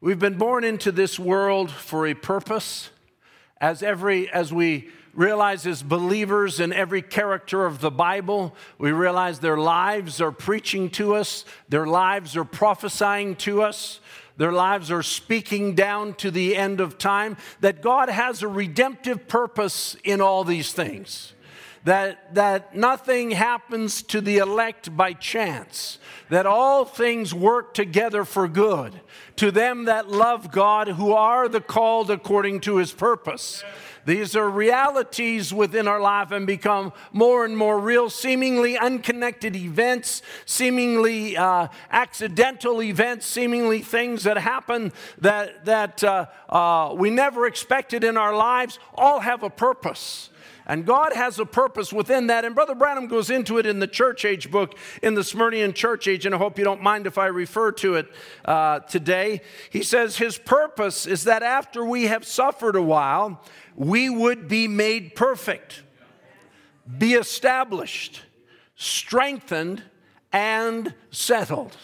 We've 0.00 0.18
been 0.18 0.38
born 0.38 0.64
into 0.64 0.90
this 0.90 1.18
world 1.18 1.70
for 1.70 2.06
a 2.06 2.14
purpose. 2.14 2.90
As 3.60 3.82
every 3.82 4.30
as 4.30 4.52
we 4.52 4.88
realize 5.14 5.66
as 5.66 5.82
believers 5.82 6.60
in 6.60 6.72
every 6.72 7.02
character 7.02 7.66
of 7.66 7.80
the 7.80 7.90
Bible, 7.90 8.54
we 8.78 8.92
realize 8.92 9.38
their 9.38 9.58
lives 9.58 10.20
are 10.20 10.32
preaching 10.32 10.90
to 10.90 11.14
us, 11.14 11.44
their 11.68 11.86
lives 11.86 12.36
are 12.36 12.44
prophesying 12.44 13.36
to 13.36 13.62
us. 13.62 14.00
Their 14.36 14.52
lives 14.52 14.90
are 14.90 15.02
speaking 15.02 15.74
down 15.74 16.14
to 16.14 16.30
the 16.30 16.56
end 16.56 16.80
of 16.80 16.96
time, 16.96 17.36
that 17.60 17.82
God 17.82 18.08
has 18.08 18.42
a 18.42 18.48
redemptive 18.48 19.28
purpose 19.28 19.98
in 20.02 20.22
all 20.22 20.44
these 20.44 20.72
things. 20.72 21.34
That, 21.84 22.34
that 22.34 22.74
nothing 22.74 23.32
happens 23.32 24.02
to 24.04 24.22
the 24.22 24.38
elect 24.38 24.96
by 24.96 25.12
chance, 25.12 25.98
that 26.30 26.46
all 26.46 26.86
things 26.86 27.34
work 27.34 27.74
together 27.74 28.24
for 28.24 28.48
good 28.48 28.98
to 29.36 29.50
them 29.50 29.86
that 29.86 30.08
love 30.10 30.52
God, 30.52 30.88
who 30.88 31.12
are 31.12 31.48
the 31.48 31.62
called 31.62 32.10
according 32.10 32.60
to 32.60 32.76
his 32.76 32.92
purpose. 32.92 33.64
These 34.10 34.34
are 34.34 34.50
realities 34.50 35.54
within 35.54 35.86
our 35.86 36.00
life 36.00 36.32
and 36.32 36.44
become 36.44 36.92
more 37.12 37.44
and 37.44 37.56
more 37.56 37.78
real, 37.78 38.10
seemingly 38.10 38.76
unconnected 38.76 39.54
events, 39.54 40.22
seemingly 40.46 41.36
uh, 41.36 41.68
accidental 41.92 42.82
events, 42.82 43.24
seemingly 43.24 43.82
things 43.82 44.24
that 44.24 44.36
happen 44.36 44.92
that, 45.18 45.64
that 45.64 46.02
uh, 46.02 46.26
uh, 46.48 46.92
we 46.96 47.10
never 47.10 47.46
expected 47.46 48.02
in 48.02 48.16
our 48.16 48.34
lives, 48.34 48.80
all 48.96 49.20
have 49.20 49.44
a 49.44 49.50
purpose. 49.50 50.30
And 50.66 50.86
God 50.86 51.12
has 51.14 51.38
a 51.40 51.44
purpose 51.46 51.92
within 51.92 52.28
that. 52.28 52.44
And 52.44 52.54
Brother 52.54 52.76
Branham 52.76 53.08
goes 53.08 53.28
into 53.28 53.58
it 53.58 53.66
in 53.66 53.80
the 53.80 53.88
church 53.88 54.24
age 54.24 54.52
book, 54.52 54.76
in 55.02 55.14
the 55.14 55.22
Smyrnian 55.22 55.74
church 55.74 56.06
age, 56.06 56.26
and 56.26 56.34
I 56.34 56.38
hope 56.38 56.58
you 56.58 56.64
don't 56.64 56.80
mind 56.80 57.08
if 57.08 57.18
I 57.18 57.26
refer 57.26 57.72
to 57.72 57.94
it 57.94 58.06
uh, 58.44 58.78
today. 58.80 59.40
He 59.70 59.82
says, 59.82 60.16
His 60.16 60.38
purpose 60.38 61.06
is 61.06 61.24
that 61.24 61.42
after 61.42 61.84
we 61.84 62.04
have 62.04 62.24
suffered 62.24 62.76
a 62.76 62.82
while, 62.82 63.42
we 63.80 64.10
would 64.10 64.46
be 64.46 64.68
made 64.68 65.14
perfect, 65.14 65.82
be 66.98 67.14
established, 67.14 68.20
strengthened, 68.76 69.82
and 70.30 70.92
settled. 71.10 71.74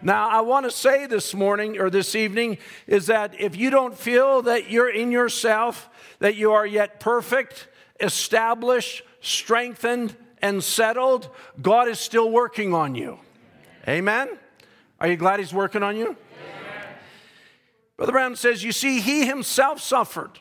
Now, 0.00 0.30
I 0.30 0.40
want 0.40 0.64
to 0.64 0.70
say 0.70 1.04
this 1.04 1.34
morning 1.34 1.78
or 1.78 1.90
this 1.90 2.14
evening 2.14 2.56
is 2.86 3.08
that 3.08 3.38
if 3.38 3.54
you 3.54 3.68
don't 3.68 3.94
feel 3.94 4.40
that 4.42 4.70
you're 4.70 4.88
in 4.88 5.12
yourself, 5.12 5.90
that 6.20 6.36
you 6.36 6.52
are 6.52 6.64
yet 6.64 7.00
perfect, 7.00 7.68
established, 8.00 9.02
strengthened, 9.20 10.16
and 10.40 10.64
settled, 10.64 11.28
God 11.60 11.86
is 11.86 12.00
still 12.00 12.30
working 12.30 12.72
on 12.72 12.94
you. 12.94 13.18
Amen? 13.86 14.38
Are 14.98 15.06
you 15.06 15.16
glad 15.16 15.38
He's 15.38 15.52
working 15.52 15.82
on 15.82 15.98
you? 15.98 16.16
Brother 17.98 18.12
Branham 18.12 18.36
says, 18.36 18.64
You 18.64 18.72
see, 18.72 19.00
He 19.00 19.26
Himself 19.26 19.82
suffered. 19.82 20.40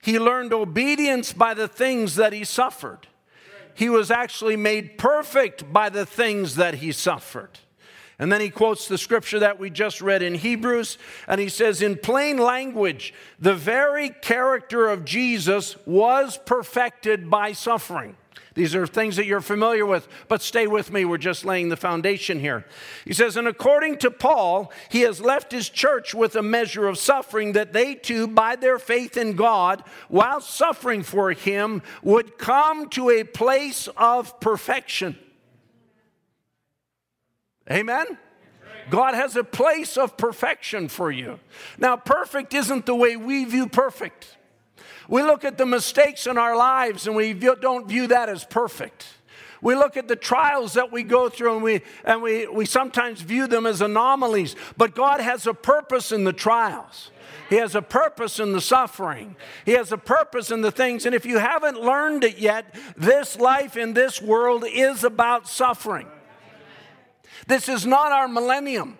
He 0.00 0.18
learned 0.18 0.52
obedience 0.52 1.32
by 1.32 1.54
the 1.54 1.68
things 1.68 2.16
that 2.16 2.32
He 2.32 2.44
suffered. 2.44 3.06
He 3.74 3.88
was 3.88 4.10
actually 4.10 4.56
made 4.56 4.98
perfect 4.98 5.72
by 5.72 5.88
the 5.88 6.06
things 6.06 6.56
that 6.56 6.74
He 6.74 6.92
suffered. 6.92 7.58
And 8.20 8.30
then 8.30 8.42
he 8.42 8.50
quotes 8.50 8.86
the 8.86 8.98
scripture 8.98 9.38
that 9.38 9.58
we 9.58 9.70
just 9.70 10.02
read 10.02 10.22
in 10.22 10.34
Hebrews, 10.34 10.98
and 11.26 11.40
he 11.40 11.48
says, 11.48 11.80
in 11.80 11.96
plain 11.96 12.36
language, 12.36 13.14
the 13.38 13.54
very 13.54 14.10
character 14.10 14.90
of 14.90 15.06
Jesus 15.06 15.74
was 15.86 16.38
perfected 16.44 17.30
by 17.30 17.52
suffering. 17.52 18.16
These 18.54 18.74
are 18.74 18.86
things 18.86 19.16
that 19.16 19.26
you're 19.26 19.40
familiar 19.40 19.86
with, 19.86 20.08
but 20.26 20.42
stay 20.42 20.66
with 20.66 20.92
me. 20.92 21.04
We're 21.04 21.18
just 21.18 21.44
laying 21.44 21.68
the 21.68 21.76
foundation 21.76 22.40
here. 22.40 22.66
He 23.04 23.12
says, 23.12 23.36
And 23.36 23.46
according 23.46 23.98
to 23.98 24.10
Paul, 24.10 24.72
he 24.88 25.02
has 25.02 25.20
left 25.20 25.52
his 25.52 25.68
church 25.68 26.14
with 26.14 26.34
a 26.34 26.42
measure 26.42 26.88
of 26.88 26.98
suffering 26.98 27.52
that 27.52 27.72
they 27.72 27.94
too, 27.94 28.26
by 28.26 28.56
their 28.56 28.78
faith 28.78 29.16
in 29.16 29.34
God, 29.34 29.84
while 30.08 30.40
suffering 30.40 31.02
for 31.02 31.30
him, 31.30 31.82
would 32.02 32.38
come 32.38 32.88
to 32.90 33.10
a 33.10 33.22
place 33.24 33.88
of 33.96 34.40
perfection. 34.40 35.16
Amen? 37.70 38.18
God 38.90 39.14
has 39.14 39.36
a 39.36 39.44
place 39.44 39.96
of 39.96 40.16
perfection 40.16 40.88
for 40.88 41.12
you. 41.12 41.38
Now, 41.78 41.96
perfect 41.96 42.52
isn't 42.52 42.84
the 42.86 42.96
way 42.96 43.16
we 43.16 43.44
view 43.44 43.68
perfect. 43.68 44.36
We 45.10 45.22
look 45.24 45.44
at 45.44 45.58
the 45.58 45.66
mistakes 45.66 46.28
in 46.28 46.38
our 46.38 46.56
lives 46.56 47.08
and 47.08 47.16
we 47.16 47.34
don't 47.34 47.88
view 47.88 48.06
that 48.06 48.28
as 48.28 48.44
perfect. 48.44 49.06
We 49.60 49.74
look 49.74 49.96
at 49.96 50.06
the 50.06 50.16
trials 50.16 50.74
that 50.74 50.92
we 50.92 51.02
go 51.02 51.28
through 51.28 51.54
and 51.54 51.62
we, 51.64 51.82
and 52.04 52.22
we, 52.22 52.46
we 52.46 52.64
sometimes 52.64 53.20
view 53.20 53.48
them 53.48 53.66
as 53.66 53.82
anomalies, 53.82 54.54
but 54.76 54.94
God 54.94 55.20
has 55.20 55.48
a 55.48 55.52
purpose 55.52 56.12
in 56.12 56.22
the 56.22 56.32
trials. 56.32 57.10
He 57.50 57.56
has 57.56 57.74
a 57.74 57.82
purpose 57.82 58.38
in 58.38 58.52
the 58.52 58.60
suffering. 58.60 59.34
He 59.66 59.72
has 59.72 59.90
a 59.90 59.98
purpose 59.98 60.52
in 60.52 60.60
the 60.60 60.70
things. 60.70 61.04
And 61.04 61.14
if 61.14 61.26
you 61.26 61.38
haven't 61.38 61.80
learned 61.80 62.22
it 62.22 62.38
yet, 62.38 62.72
this 62.96 63.36
life 63.36 63.76
in 63.76 63.92
this 63.92 64.22
world 64.22 64.64
is 64.64 65.02
about 65.02 65.48
suffering. 65.48 66.06
This 67.48 67.68
is 67.68 67.84
not 67.84 68.12
our 68.12 68.28
millennium. 68.28 68.96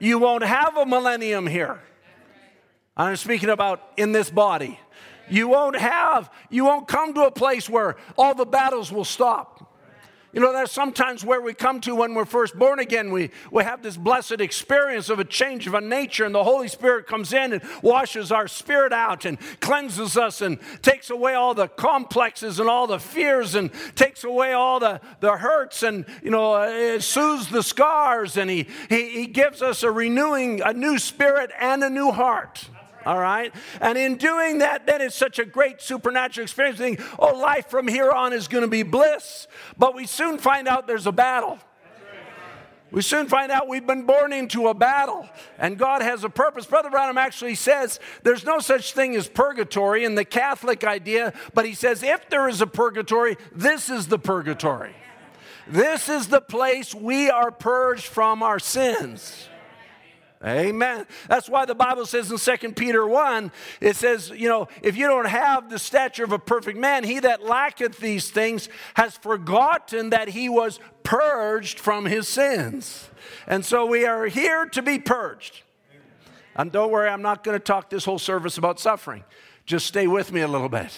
You 0.00 0.18
won't 0.18 0.42
have 0.42 0.76
a 0.76 0.84
millennium 0.84 1.46
here. 1.46 1.80
I'm 2.96 3.16
speaking 3.16 3.48
about 3.48 3.82
in 3.96 4.12
this 4.12 4.30
body. 4.30 4.78
You 5.28 5.48
won't 5.48 5.76
have, 5.76 6.30
you 6.50 6.64
won't 6.64 6.86
come 6.86 7.14
to 7.14 7.22
a 7.22 7.30
place 7.30 7.70
where 7.70 7.96
all 8.18 8.34
the 8.34 8.44
battles 8.44 8.92
will 8.92 9.04
stop. 9.04 9.72
You 10.34 10.40
know, 10.40 10.52
that's 10.54 10.72
sometimes 10.72 11.22
where 11.22 11.42
we 11.42 11.52
come 11.52 11.78
to 11.82 11.94
when 11.94 12.14
we're 12.14 12.24
first 12.24 12.58
born 12.58 12.78
again. 12.78 13.12
We, 13.12 13.30
we 13.50 13.64
have 13.64 13.82
this 13.82 13.98
blessed 13.98 14.40
experience 14.40 15.10
of 15.10 15.18
a 15.18 15.24
change 15.24 15.66
of 15.66 15.74
a 15.74 15.80
nature, 15.82 16.24
and 16.24 16.34
the 16.34 16.42
Holy 16.42 16.68
Spirit 16.68 17.06
comes 17.06 17.34
in 17.34 17.52
and 17.52 17.62
washes 17.82 18.32
our 18.32 18.48
spirit 18.48 18.94
out 18.94 19.26
and 19.26 19.38
cleanses 19.60 20.16
us 20.16 20.40
and 20.40 20.58
takes 20.80 21.10
away 21.10 21.34
all 21.34 21.52
the 21.52 21.68
complexes 21.68 22.60
and 22.60 22.68
all 22.70 22.86
the 22.86 22.98
fears 22.98 23.54
and 23.54 23.70
takes 23.94 24.24
away 24.24 24.54
all 24.54 24.80
the, 24.80 25.02
the 25.20 25.36
hurts 25.36 25.82
and, 25.82 26.06
you 26.22 26.30
know, 26.30 26.54
uh, 26.54 26.98
soothes 26.98 27.48
the 27.48 27.62
scars. 27.62 28.38
And 28.38 28.48
he, 28.48 28.66
he, 28.88 29.10
he 29.10 29.26
gives 29.26 29.60
us 29.60 29.82
a 29.82 29.90
renewing, 29.90 30.62
a 30.62 30.72
new 30.72 30.98
spirit 30.98 31.50
and 31.60 31.84
a 31.84 31.90
new 31.90 32.10
heart. 32.10 32.70
All 33.04 33.18
right? 33.18 33.54
And 33.80 33.98
in 33.98 34.16
doing 34.16 34.58
that, 34.58 34.86
then 34.86 35.00
it's 35.00 35.16
such 35.16 35.38
a 35.38 35.44
great 35.44 35.80
supernatural 35.80 36.44
experience. 36.44 36.78
Think, 36.78 37.00
oh, 37.18 37.36
life 37.36 37.68
from 37.68 37.88
here 37.88 38.10
on 38.10 38.32
is 38.32 38.48
going 38.48 38.62
to 38.62 38.68
be 38.68 38.82
bliss. 38.82 39.46
But 39.76 39.94
we 39.94 40.06
soon 40.06 40.38
find 40.38 40.68
out 40.68 40.86
there's 40.86 41.06
a 41.06 41.12
battle. 41.12 41.58
We 42.92 43.00
soon 43.00 43.26
find 43.26 43.50
out 43.50 43.68
we've 43.68 43.86
been 43.86 44.04
born 44.04 44.34
into 44.34 44.68
a 44.68 44.74
battle 44.74 45.26
and 45.58 45.78
God 45.78 46.02
has 46.02 46.24
a 46.24 46.28
purpose. 46.28 46.66
Brother 46.66 46.90
Branham 46.90 47.16
actually 47.16 47.54
says 47.54 47.98
there's 48.22 48.44
no 48.44 48.58
such 48.58 48.92
thing 48.92 49.16
as 49.16 49.28
purgatory 49.28 50.04
in 50.04 50.14
the 50.14 50.26
Catholic 50.26 50.84
idea, 50.84 51.32
but 51.54 51.64
he 51.64 51.72
says 51.72 52.02
if 52.02 52.28
there 52.28 52.50
is 52.50 52.60
a 52.60 52.66
purgatory, 52.66 53.38
this 53.50 53.88
is 53.88 54.08
the 54.08 54.18
purgatory. 54.18 54.94
This 55.66 56.10
is 56.10 56.28
the 56.28 56.42
place 56.42 56.94
we 56.94 57.30
are 57.30 57.50
purged 57.50 58.04
from 58.04 58.42
our 58.42 58.58
sins. 58.58 59.48
Amen. 60.44 61.06
That's 61.28 61.48
why 61.48 61.66
the 61.66 61.74
Bible 61.74 62.04
says 62.04 62.30
in 62.30 62.58
2 62.58 62.72
Peter 62.72 63.06
1, 63.06 63.52
it 63.80 63.94
says, 63.94 64.30
you 64.30 64.48
know, 64.48 64.66
if 64.82 64.96
you 64.96 65.06
don't 65.06 65.28
have 65.28 65.70
the 65.70 65.78
stature 65.78 66.24
of 66.24 66.32
a 66.32 66.38
perfect 66.38 66.76
man, 66.76 67.04
he 67.04 67.20
that 67.20 67.44
lacketh 67.44 67.98
these 67.98 68.30
things 68.30 68.68
has 68.94 69.16
forgotten 69.16 70.10
that 70.10 70.28
he 70.28 70.48
was 70.48 70.80
purged 71.04 71.78
from 71.78 72.06
his 72.06 72.26
sins. 72.26 73.08
And 73.46 73.64
so 73.64 73.86
we 73.86 74.04
are 74.04 74.26
here 74.26 74.66
to 74.66 74.82
be 74.82 74.98
purged. 74.98 75.62
And 76.56 76.72
don't 76.72 76.90
worry, 76.90 77.08
I'm 77.08 77.22
not 77.22 77.44
going 77.44 77.56
to 77.56 77.64
talk 77.64 77.88
this 77.88 78.04
whole 78.04 78.18
service 78.18 78.58
about 78.58 78.80
suffering. 78.80 79.22
Just 79.64 79.86
stay 79.86 80.08
with 80.08 80.32
me 80.32 80.40
a 80.40 80.48
little 80.48 80.68
bit. 80.68 80.92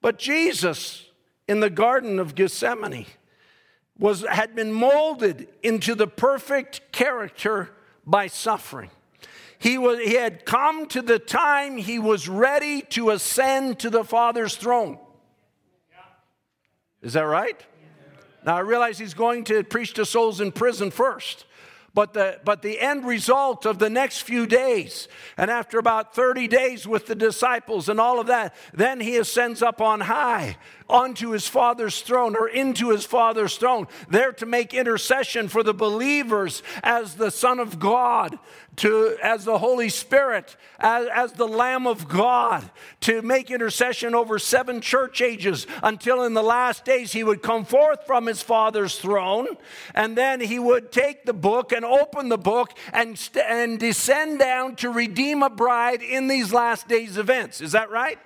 But 0.00 0.18
Jesus 0.18 1.06
in 1.48 1.60
the 1.60 1.68
Garden 1.70 2.18
of 2.20 2.34
Gethsemane 2.34 3.06
was, 3.98 4.24
had 4.28 4.54
been 4.54 4.72
molded 4.72 5.48
into 5.62 5.94
the 5.94 6.06
perfect 6.06 6.92
character 6.92 7.70
by 8.06 8.26
suffering. 8.26 8.90
He, 9.58 9.78
was, 9.78 9.98
he 9.98 10.14
had 10.14 10.44
come 10.44 10.86
to 10.88 11.00
the 11.00 11.18
time 11.18 11.78
he 11.78 11.98
was 11.98 12.28
ready 12.28 12.82
to 12.90 13.10
ascend 13.10 13.78
to 13.80 13.90
the 13.90 14.04
Father's 14.04 14.56
throne. 14.56 14.98
Is 17.02 17.14
that 17.14 17.22
right? 17.22 17.60
Now 18.44 18.56
I 18.56 18.60
realize 18.60 18.98
he's 18.98 19.14
going 19.14 19.44
to 19.44 19.64
preach 19.64 19.94
to 19.94 20.04
souls 20.04 20.40
in 20.40 20.52
prison 20.52 20.90
first. 20.90 21.46
But 21.94 22.12
the, 22.12 22.40
but 22.44 22.62
the 22.62 22.80
end 22.80 23.06
result 23.06 23.64
of 23.64 23.78
the 23.78 23.88
next 23.88 24.22
few 24.22 24.46
days, 24.46 25.06
and 25.36 25.48
after 25.48 25.78
about 25.78 26.12
30 26.12 26.48
days 26.48 26.88
with 26.88 27.06
the 27.06 27.14
disciples 27.14 27.88
and 27.88 28.00
all 28.00 28.18
of 28.18 28.26
that, 28.26 28.52
then 28.72 28.98
he 28.98 29.16
ascends 29.16 29.62
up 29.62 29.80
on 29.80 30.00
high 30.00 30.56
onto 30.88 31.30
his 31.30 31.46
Father's 31.46 32.02
throne 32.02 32.36
or 32.36 32.48
into 32.48 32.90
his 32.90 33.04
Father's 33.04 33.56
throne, 33.56 33.86
there 34.08 34.32
to 34.32 34.44
make 34.44 34.74
intercession 34.74 35.48
for 35.48 35.62
the 35.62 35.72
believers 35.72 36.62
as 36.82 37.14
the 37.14 37.30
Son 37.30 37.58
of 37.58 37.78
God, 37.78 38.38
to, 38.76 39.16
as 39.22 39.44
the 39.44 39.58
Holy 39.58 39.88
Spirit, 39.88 40.56
as, 40.78 41.06
as 41.12 41.32
the 41.32 41.46
Lamb 41.46 41.86
of 41.86 42.08
God, 42.08 42.68
to 43.00 43.22
make 43.22 43.50
intercession 43.50 44.14
over 44.14 44.38
seven 44.38 44.80
church 44.80 45.20
ages 45.20 45.66
until 45.82 46.24
in 46.24 46.34
the 46.34 46.42
last 46.42 46.84
days 46.84 47.12
he 47.12 47.24
would 47.24 47.42
come 47.42 47.64
forth 47.64 48.06
from 48.06 48.26
his 48.26 48.42
Father's 48.42 48.98
throne, 48.98 49.46
and 49.94 50.16
then 50.16 50.40
he 50.40 50.58
would 50.58 50.92
take 50.92 51.24
the 51.24 51.32
book 51.32 51.72
and 51.72 51.84
open 51.84 52.28
the 52.28 52.38
book 52.38 52.76
and, 52.92 53.18
st- 53.18 53.44
and 53.48 53.78
descend 53.78 54.38
down 54.38 54.76
to 54.76 54.90
redeem 54.90 55.42
a 55.42 55.50
bride 55.50 56.02
in 56.02 56.28
these 56.28 56.52
last 56.52 56.88
days 56.88 57.16
events. 57.16 57.60
Is 57.60 57.72
that 57.72 57.90
right? 57.90 58.18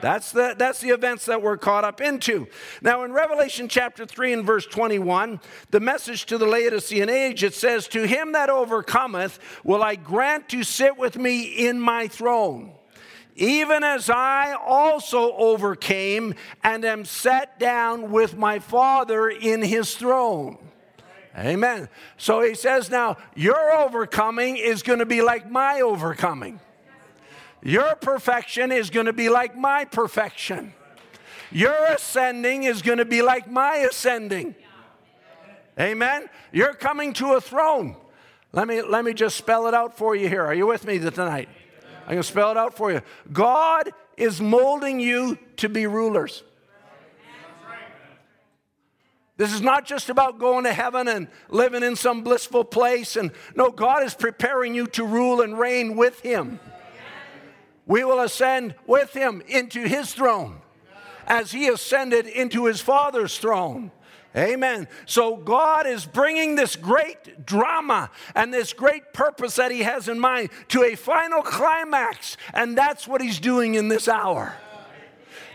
That's 0.00 0.32
the, 0.32 0.54
that's 0.56 0.80
the 0.80 0.90
events 0.90 1.26
that 1.26 1.42
we're 1.42 1.56
caught 1.56 1.84
up 1.84 2.00
into. 2.00 2.46
Now, 2.82 3.04
in 3.04 3.12
Revelation 3.12 3.68
chapter 3.68 4.06
3 4.06 4.32
and 4.32 4.44
verse 4.44 4.66
21, 4.66 5.40
the 5.70 5.80
message 5.80 6.26
to 6.26 6.38
the 6.38 6.46
Laodicean 6.46 7.08
age, 7.08 7.44
it 7.44 7.54
says, 7.54 7.88
To 7.88 8.06
him 8.06 8.32
that 8.32 8.50
overcometh 8.50 9.38
will 9.64 9.82
I 9.82 9.96
grant 9.96 10.48
to 10.50 10.62
sit 10.62 10.96
with 10.96 11.16
me 11.16 11.42
in 11.42 11.80
my 11.80 12.08
throne, 12.08 12.72
even 13.36 13.84
as 13.84 14.10
I 14.10 14.54
also 14.54 15.32
overcame 15.36 16.34
and 16.62 16.84
am 16.84 17.04
set 17.04 17.58
down 17.58 18.10
with 18.10 18.36
my 18.36 18.58
Father 18.58 19.28
in 19.28 19.62
his 19.62 19.94
throne. 19.94 20.58
Amen. 21.36 21.88
So 22.16 22.42
he 22.42 22.54
says 22.54 22.90
now, 22.90 23.16
your 23.36 23.72
overcoming 23.72 24.56
is 24.56 24.82
going 24.82 24.98
to 24.98 25.06
be 25.06 25.22
like 25.22 25.50
my 25.50 25.80
overcoming. 25.80 26.60
Your 27.62 27.94
perfection 27.94 28.72
is 28.72 28.90
going 28.90 29.06
to 29.06 29.12
be 29.12 29.28
like 29.28 29.56
my 29.56 29.84
perfection. 29.84 30.72
Your 31.52 31.84
ascending 31.86 32.64
is 32.64 32.80
going 32.80 32.98
to 32.98 33.04
be 33.04 33.22
like 33.22 33.50
my 33.50 33.76
ascending. 33.76 34.54
Amen. 35.78 36.28
You're 36.52 36.74
coming 36.74 37.12
to 37.14 37.34
a 37.34 37.40
throne. 37.40 37.96
Let 38.52 38.66
me, 38.66 38.82
let 38.82 39.04
me 39.04 39.14
just 39.14 39.36
spell 39.36 39.66
it 39.66 39.74
out 39.74 39.96
for 39.96 40.16
you 40.16 40.28
here. 40.28 40.44
Are 40.44 40.54
you 40.54 40.66
with 40.66 40.86
me 40.86 40.98
tonight? 40.98 41.48
I'm 42.02 42.14
going 42.14 42.18
to 42.18 42.22
spell 42.22 42.50
it 42.50 42.56
out 42.56 42.76
for 42.76 42.90
you. 42.92 43.02
God 43.32 43.90
is 44.16 44.40
molding 44.40 45.00
you 45.00 45.38
to 45.58 45.68
be 45.68 45.86
rulers. 45.86 46.42
This 49.36 49.54
is 49.54 49.62
not 49.62 49.86
just 49.86 50.10
about 50.10 50.38
going 50.38 50.64
to 50.64 50.72
heaven 50.72 51.08
and 51.08 51.28
living 51.48 51.82
in 51.82 51.96
some 51.96 52.22
blissful 52.22 52.64
place. 52.64 53.16
And 53.16 53.30
no, 53.54 53.70
God 53.70 54.02
is 54.02 54.12
preparing 54.12 54.74
you 54.74 54.86
to 54.88 55.04
rule 55.04 55.40
and 55.40 55.58
reign 55.58 55.96
with 55.96 56.20
Him 56.20 56.60
we 57.90 58.04
will 58.04 58.20
ascend 58.20 58.72
with 58.86 59.12
him 59.12 59.42
into 59.48 59.80
his 59.82 60.14
throne 60.14 60.62
as 61.26 61.50
he 61.50 61.66
ascended 61.66 62.24
into 62.24 62.66
his 62.66 62.80
father's 62.80 63.36
throne. 63.36 63.90
Amen. 64.36 64.86
So 65.06 65.36
God 65.36 65.88
is 65.88 66.06
bringing 66.06 66.54
this 66.54 66.76
great 66.76 67.44
drama 67.44 68.08
and 68.36 68.54
this 68.54 68.72
great 68.72 69.12
purpose 69.12 69.56
that 69.56 69.72
He 69.72 69.80
has 69.80 70.08
in 70.08 70.20
mind 70.20 70.50
to 70.68 70.84
a 70.84 70.94
final 70.94 71.42
climax, 71.42 72.36
and 72.54 72.78
that's 72.78 73.08
what 73.08 73.20
He's 73.20 73.40
doing 73.40 73.74
in 73.74 73.88
this 73.88 74.06
hour. 74.06 74.54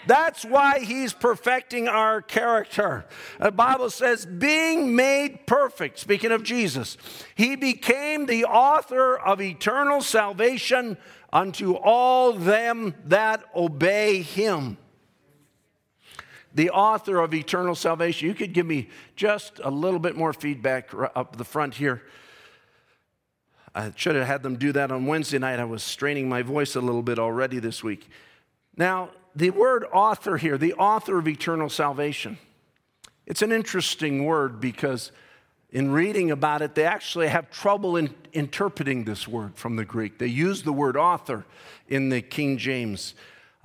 That's 0.08 0.45
why 0.45 0.80
he's 0.80 1.13
perfecting 1.13 1.88
our 1.88 2.21
character. 2.21 3.06
The 3.39 3.52
Bible 3.52 3.89
says, 3.89 4.26
being 4.26 4.95
made 4.95 5.48
perfect, 5.48 6.00
speaking 6.00 6.32
of 6.32 6.43
Jesus, 6.43 6.98
he 7.34 7.56
became 7.56 8.26
the 8.26 8.45
author 8.45 9.17
of 9.17 9.41
eternal 9.41 10.02
salvation 10.02 10.98
unto 11.36 11.74
all 11.74 12.32
them 12.32 12.95
that 13.08 13.43
obey 13.54 14.21
him. 14.21 14.78
The 16.56 16.69
author 16.69 17.19
of 17.19 17.34
eternal 17.34 17.76
salvation. 17.76 18.30
You 18.30 18.34
could 18.34 18.54
give 18.54 18.65
me 18.65 18.88
just 19.17 19.60
a 19.62 19.69
little 19.69 20.00
bit 20.00 20.15
more 20.15 20.32
feedback 20.32 20.91
up 21.13 21.36
the 21.36 21.43
front 21.43 21.76
here. 21.76 22.04
I 23.76 23.91
should 23.98 24.15
have 24.15 24.26
had 24.26 24.43
them 24.43 24.56
do 24.56 24.71
that 24.71 24.89
on 24.89 25.06
Wednesday 25.06 25.38
night. 25.38 25.60
I 25.60 25.65
was 25.65 25.84
straining 25.84 26.30
my 26.30 26.41
voice 26.41 26.78
a 26.78 26.82
little 26.82 27.04
bit 27.04 27.19
already 27.19 27.60
this 27.60 27.84
week. 27.84 28.08
Now, 28.78 29.10
the 29.36 29.50
word 29.50 29.86
author 29.91 30.38
here, 30.38 30.58
the 30.58 30.74
author 30.76 31.19
of 31.19 31.28
eternal 31.28 31.67
salvation, 31.67 32.38
it's 33.26 33.41
an 33.41 33.52
interesting 33.52 34.24
word 34.24 34.62
because 34.62 35.12
in 35.75 35.91
reading 35.91 36.31
about 36.31 36.61
it, 36.61 36.73
they 36.73 36.85
actually 36.85 37.27
have 37.27 37.51
trouble 37.51 37.97
in 37.97 38.15
interpreting 38.31 39.03
this 39.03 39.27
word 39.27 39.57
from 39.57 39.75
the 39.75 39.83
Greek. 39.83 40.19
They 40.19 40.27
use 40.27 40.63
the 40.63 40.71
word 40.71 40.95
author 40.95 41.45
in 41.89 42.07
the 42.07 42.21
King 42.21 42.57
James 42.57 43.13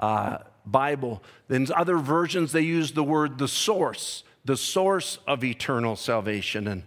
uh, 0.01 0.39
Bible. 0.67 1.23
In 1.49 1.69
other 1.73 1.99
versions, 1.99 2.51
they 2.51 2.63
use 2.63 2.91
the 2.91 3.05
word 3.05 3.39
the 3.39 3.47
source, 3.47 4.25
the 4.45 4.57
source 4.57 5.21
of 5.29 5.45
eternal 5.45 5.95
salvation. 5.95 6.67
And, 6.67 6.83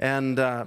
and 0.00 0.40
uh, 0.40 0.66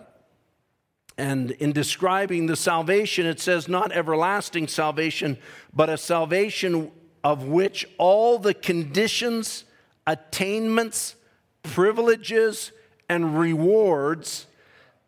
and 1.18 1.52
in 1.52 1.74
describing 1.74 2.46
the 2.46 2.56
salvation, 2.56 3.26
it 3.26 3.42
says 3.42 3.68
not 3.68 3.92
everlasting 3.92 4.70
salvation, 4.70 5.38
but 5.74 5.90
a 5.90 5.98
salvation 5.98 6.94
of 7.22 7.44
which 7.44 7.86
all 7.98 8.40
the 8.40 8.54
conditions, 8.54 9.66
attainments, 10.08 11.16
privileges, 11.64 12.72
and 13.10 13.38
rewards 13.38 14.46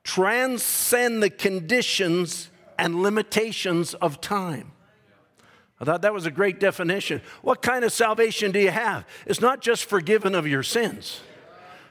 transcend 0.03 1.21
the 1.21 1.29
conditions 1.29 2.49
and 2.77 3.01
limitations 3.01 3.93
of 3.93 4.19
time. 4.19 4.71
I 5.79 5.85
thought 5.85 6.01
that 6.01 6.13
was 6.13 6.25
a 6.25 6.31
great 6.31 6.59
definition. 6.59 7.21
What 7.41 7.61
kind 7.61 7.85
of 7.85 7.91
salvation 7.91 8.51
do 8.51 8.59
you 8.59 8.71
have? 8.71 9.05
It's 9.25 9.41
not 9.41 9.61
just 9.61 9.85
forgiven 9.85 10.35
of 10.35 10.47
your 10.47 10.63
sins. 10.63 11.21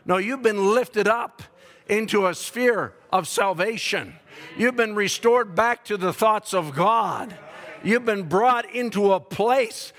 No, 0.05 0.17
you've 0.17 0.43
been 0.43 0.75
lifted 0.75 1.09
up 1.09 1.43
into 1.89 2.27
a 2.27 2.35
sphere 2.35 2.95
of 3.13 3.27
salvation. 3.27 4.15
You've 4.57 4.77
been 4.77 4.95
restored 4.95 5.55
back 5.55 5.85
to 5.87 5.97
the 5.97 6.13
thoughts 6.13 6.55
of 6.55 6.75
God. 6.75 7.37
You've 7.83 8.05
been 8.05 8.25
brought 8.25 8.71
into 8.75 9.13
a 9.13 9.21
place 9.21 9.93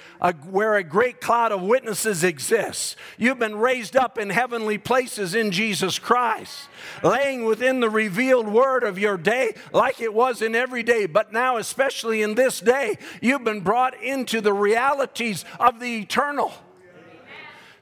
where 0.49 0.75
a 0.75 0.83
great 0.83 1.19
cloud 1.19 1.51
of 1.51 1.61
witnesses 1.61 2.23
exists. 2.23 2.95
You've 3.17 3.39
been 3.39 3.55
raised 3.55 3.97
up 3.97 4.19
in 4.19 4.29
heavenly 4.29 4.77
places 4.77 5.33
in 5.33 5.51
Jesus 5.51 5.97
Christ, 5.97 6.69
laying 7.03 7.43
within 7.45 7.79
the 7.79 7.89
revealed 7.89 8.47
word 8.47 8.83
of 8.83 8.99
your 8.99 9.17
day 9.17 9.55
like 9.73 9.99
it 9.99 10.13
was 10.13 10.41
in 10.41 10.53
every 10.53 10.83
day. 10.83 11.07
But 11.07 11.33
now, 11.33 11.57
especially 11.57 12.21
in 12.21 12.35
this 12.35 12.59
day, 12.59 12.97
you've 13.19 13.43
been 13.43 13.61
brought 13.61 13.99
into 14.01 14.41
the 14.41 14.53
realities 14.53 15.43
of 15.59 15.79
the 15.79 16.01
eternal. 16.01 16.53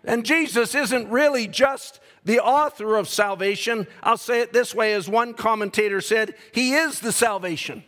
And 0.06 0.26
Jesus 0.26 0.76
isn't 0.76 1.10
really 1.10 1.46
just 1.46 2.00
the 2.24 2.40
author 2.40 2.96
of 2.96 3.10
salvation. 3.10 3.86
I'll 4.02 4.18
say 4.18 4.40
it 4.42 4.54
this 4.54 4.74
way, 4.74 4.94
as 4.94 5.10
one 5.10 5.34
commentator 5.34 6.00
said, 6.00 6.36
He 6.54 6.74
is 6.74 7.02
the 7.02 7.12
salvation. 7.12 7.84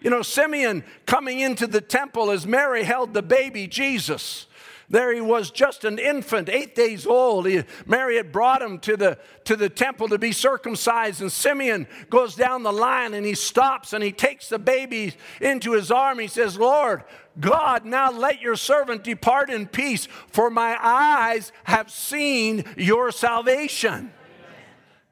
You 0.00 0.10
know, 0.10 0.22
Simeon 0.22 0.84
coming 1.06 1.40
into 1.40 1.66
the 1.66 1.80
temple 1.80 2.30
as 2.30 2.46
Mary 2.46 2.84
held 2.84 3.14
the 3.14 3.22
baby 3.22 3.66
Jesus. 3.66 4.46
There 4.88 5.12
he 5.12 5.20
was, 5.20 5.50
just 5.50 5.84
an 5.84 5.98
infant, 5.98 6.48
eight 6.48 6.76
days 6.76 7.06
old. 7.06 7.46
He, 7.46 7.64
Mary 7.86 8.16
had 8.16 8.30
brought 8.30 8.62
him 8.62 8.78
to 8.80 8.96
the, 8.96 9.18
to 9.44 9.56
the 9.56 9.68
temple 9.68 10.08
to 10.08 10.18
be 10.18 10.30
circumcised, 10.30 11.20
and 11.20 11.32
Simeon 11.32 11.88
goes 12.08 12.36
down 12.36 12.62
the 12.62 12.72
line 12.72 13.12
and 13.12 13.26
he 13.26 13.34
stops 13.34 13.92
and 13.92 14.04
he 14.04 14.12
takes 14.12 14.48
the 14.48 14.60
baby 14.60 15.14
into 15.40 15.72
his 15.72 15.90
arm. 15.90 16.20
He 16.20 16.28
says, 16.28 16.56
Lord, 16.56 17.02
God, 17.40 17.84
now 17.84 18.12
let 18.12 18.40
your 18.40 18.54
servant 18.54 19.02
depart 19.02 19.50
in 19.50 19.66
peace, 19.66 20.06
for 20.28 20.50
my 20.50 20.76
eyes 20.80 21.50
have 21.64 21.90
seen 21.90 22.64
your 22.76 23.10
salvation. 23.10 24.12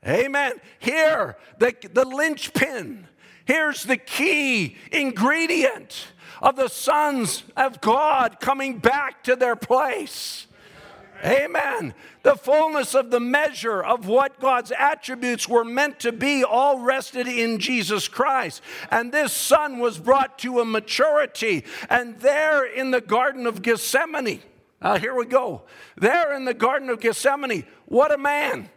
Amen. 0.07 0.25
Amen. 0.27 0.53
Here, 0.79 1.37
the, 1.59 1.75
the 1.93 2.05
linchpin. 2.05 3.09
Here's 3.45 3.85
the 3.85 3.97
key 3.97 4.77
ingredient 4.91 6.09
of 6.41 6.57
the 6.57 6.69
sons 6.69 7.45
of 7.57 7.81
God 7.81 8.41
coming 8.41 8.79
back 8.79 9.23
to 9.25 9.37
their 9.37 9.57
place. 9.57 10.47
Amen. 11.25 11.95
The 12.23 12.37
fullness 12.37 12.95
of 12.95 13.11
the 13.11 13.21
measure 13.21 13.83
of 13.83 14.07
what 14.07 14.41
God's 14.41 14.73
attributes 14.73 15.49
were 15.49 15.65
meant 15.65 16.01
to 16.01 16.13
be 16.13 16.45
all 16.45 16.81
rested 16.81 17.27
in 17.27 17.59
Jesus 17.59 18.09
Christ. 18.09 18.61
And 18.91 19.11
this 19.11 19.33
son 19.33 19.79
was 19.79 19.99
brought 19.99 20.39
to 20.41 20.61
a 20.61 20.65
maturity. 20.65 21.65
And 21.89 22.19
there 22.19 22.67
in 22.67 22.91
the 22.91 23.01
Garden 23.01 23.47
of 23.47 23.63
Gethsemane, 23.63 24.43
uh, 24.83 24.99
here 24.99 25.15
we 25.15 25.25
go. 25.25 25.63
There 25.97 26.35
in 26.35 26.45
the 26.45 26.53
Garden 26.53 26.91
of 26.91 27.01
Gethsemane, 27.01 27.65
what 27.87 28.13
a 28.13 28.19
man. 28.19 28.69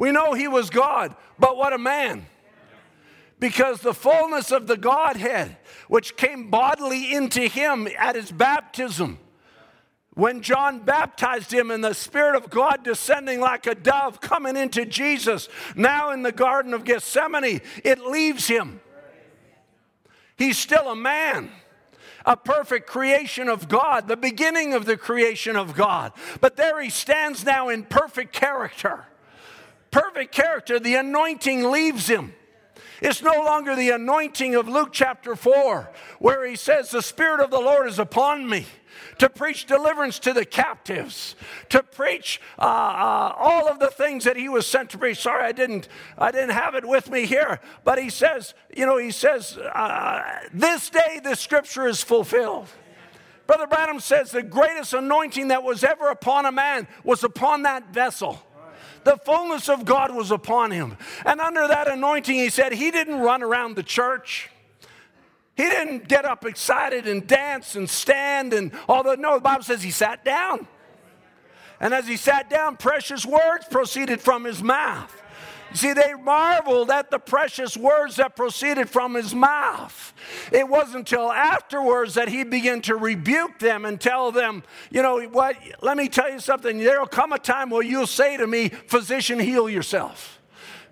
We 0.00 0.12
know 0.12 0.32
he 0.32 0.48
was 0.48 0.70
God, 0.70 1.14
but 1.38 1.58
what 1.58 1.74
a 1.74 1.78
man 1.78 2.26
because 3.38 3.80
the 3.80 3.94
fullness 3.94 4.50
of 4.50 4.66
the 4.66 4.76
Godhead, 4.76 5.56
which 5.88 6.16
came 6.16 6.50
bodily 6.50 7.12
into 7.12 7.40
him 7.42 7.88
at 7.98 8.14
his 8.14 8.30
baptism, 8.30 9.18
when 10.14 10.42
John 10.42 10.80
baptized 10.80 11.52
him 11.52 11.70
and 11.70 11.82
the 11.82 11.94
Spirit 11.94 12.36
of 12.36 12.50
God 12.50 12.82
descending 12.82 13.40
like 13.40 13.66
a 13.66 13.74
dove 13.74 14.20
coming 14.20 14.56
into 14.56 14.84
Jesus, 14.84 15.48
now 15.74 16.12
in 16.12 16.22
the 16.22 16.32
Garden 16.32 16.74
of 16.74 16.84
Gethsemane, 16.84 17.60
it 17.84 18.00
leaves 18.00 18.46
him. 18.46 18.80
He's 20.36 20.58
still 20.58 20.90
a 20.90 20.96
man 20.96 21.50
a 22.26 22.36
perfect 22.36 22.86
creation 22.86 23.48
of 23.48 23.66
God, 23.66 24.06
the 24.06 24.16
beginning 24.16 24.74
of 24.74 24.84
the 24.84 24.98
creation 24.98 25.56
of 25.56 25.74
God. 25.74 26.12
But 26.42 26.54
there 26.54 26.78
he 26.82 26.90
stands 26.90 27.46
now 27.46 27.70
in 27.70 27.82
perfect 27.82 28.34
character. 28.34 29.06
Perfect 29.90 30.32
character, 30.32 30.78
the 30.78 30.94
anointing 30.94 31.70
leaves 31.70 32.06
him. 32.06 32.34
It's 33.00 33.22
no 33.22 33.32
longer 33.32 33.74
the 33.74 33.90
anointing 33.90 34.54
of 34.54 34.68
Luke 34.68 34.90
chapter 34.92 35.34
4, 35.34 35.90
where 36.18 36.46
he 36.46 36.54
says, 36.54 36.90
The 36.90 37.00
Spirit 37.00 37.40
of 37.40 37.50
the 37.50 37.58
Lord 37.58 37.88
is 37.88 37.98
upon 37.98 38.48
me 38.48 38.66
to 39.18 39.30
preach 39.30 39.66
deliverance 39.66 40.18
to 40.18 40.32
the 40.32 40.44
captives, 40.44 41.34
to 41.70 41.82
preach 41.82 42.40
uh, 42.58 42.62
uh, 42.62 43.34
all 43.38 43.68
of 43.68 43.78
the 43.78 43.88
things 43.88 44.24
that 44.24 44.36
he 44.36 44.48
was 44.48 44.66
sent 44.66 44.90
to 44.90 44.98
preach. 44.98 45.18
Sorry, 45.18 45.44
I 45.44 45.52
didn't, 45.52 45.88
I 46.18 46.30
didn't 46.30 46.50
have 46.50 46.74
it 46.74 46.86
with 46.86 47.10
me 47.10 47.24
here, 47.24 47.60
but 47.84 47.98
he 47.98 48.10
says, 48.10 48.54
you 48.74 48.84
know, 48.84 48.98
he 48.98 49.10
says, 49.10 49.56
uh, 49.56 50.22
this 50.52 50.90
day 50.90 51.20
the 51.22 51.36
scripture 51.36 51.86
is 51.86 52.02
fulfilled. 52.02 52.68
Brother 53.46 53.66
Branham 53.66 53.98
says 53.98 54.30
the 54.30 54.42
greatest 54.42 54.92
anointing 54.92 55.48
that 55.48 55.62
was 55.62 55.82
ever 55.82 56.08
upon 56.08 56.46
a 56.46 56.52
man 56.52 56.86
was 57.02 57.24
upon 57.24 57.62
that 57.62 57.92
vessel. 57.92 58.40
The 59.04 59.16
fullness 59.16 59.68
of 59.68 59.84
God 59.84 60.14
was 60.14 60.30
upon 60.30 60.70
him. 60.70 60.96
And 61.24 61.40
under 61.40 61.66
that 61.66 61.88
anointing, 61.88 62.34
he 62.34 62.50
said, 62.50 62.72
he 62.72 62.90
didn't 62.90 63.20
run 63.20 63.42
around 63.42 63.76
the 63.76 63.82
church. 63.82 64.50
He 65.56 65.64
didn't 65.64 66.08
get 66.08 66.24
up 66.24 66.44
excited 66.44 67.06
and 67.06 67.26
dance 67.26 67.76
and 67.76 67.88
stand 67.88 68.52
and 68.54 68.72
although 68.88 69.14
no, 69.14 69.34
the 69.34 69.40
Bible 69.40 69.62
says 69.62 69.82
he 69.82 69.90
sat 69.90 70.24
down. 70.24 70.66
And 71.80 71.94
as 71.94 72.06
he 72.06 72.16
sat 72.16 72.50
down, 72.50 72.76
precious 72.76 73.24
words 73.24 73.66
proceeded 73.70 74.20
from 74.20 74.44
his 74.44 74.62
mouth. 74.62 75.14
See, 75.72 75.92
they 75.92 76.14
marveled 76.14 76.90
at 76.90 77.10
the 77.10 77.18
precious 77.18 77.76
words 77.76 78.16
that 78.16 78.34
proceeded 78.34 78.90
from 78.90 79.14
his 79.14 79.34
mouth. 79.34 80.12
It 80.50 80.68
wasn't 80.68 81.10
until 81.10 81.30
afterwards 81.30 82.14
that 82.14 82.28
he 82.28 82.42
began 82.42 82.82
to 82.82 82.96
rebuke 82.96 83.60
them 83.60 83.84
and 83.84 84.00
tell 84.00 84.32
them, 84.32 84.64
you 84.90 85.02
know 85.02 85.20
what, 85.28 85.56
let 85.80 85.96
me 85.96 86.08
tell 86.08 86.30
you 86.30 86.40
something. 86.40 86.78
There'll 86.78 87.06
come 87.06 87.32
a 87.32 87.38
time 87.38 87.70
where 87.70 87.84
you'll 87.84 88.08
say 88.08 88.36
to 88.36 88.46
me, 88.46 88.68
Physician, 88.68 89.38
heal 89.38 89.70
yourself. 89.70 90.40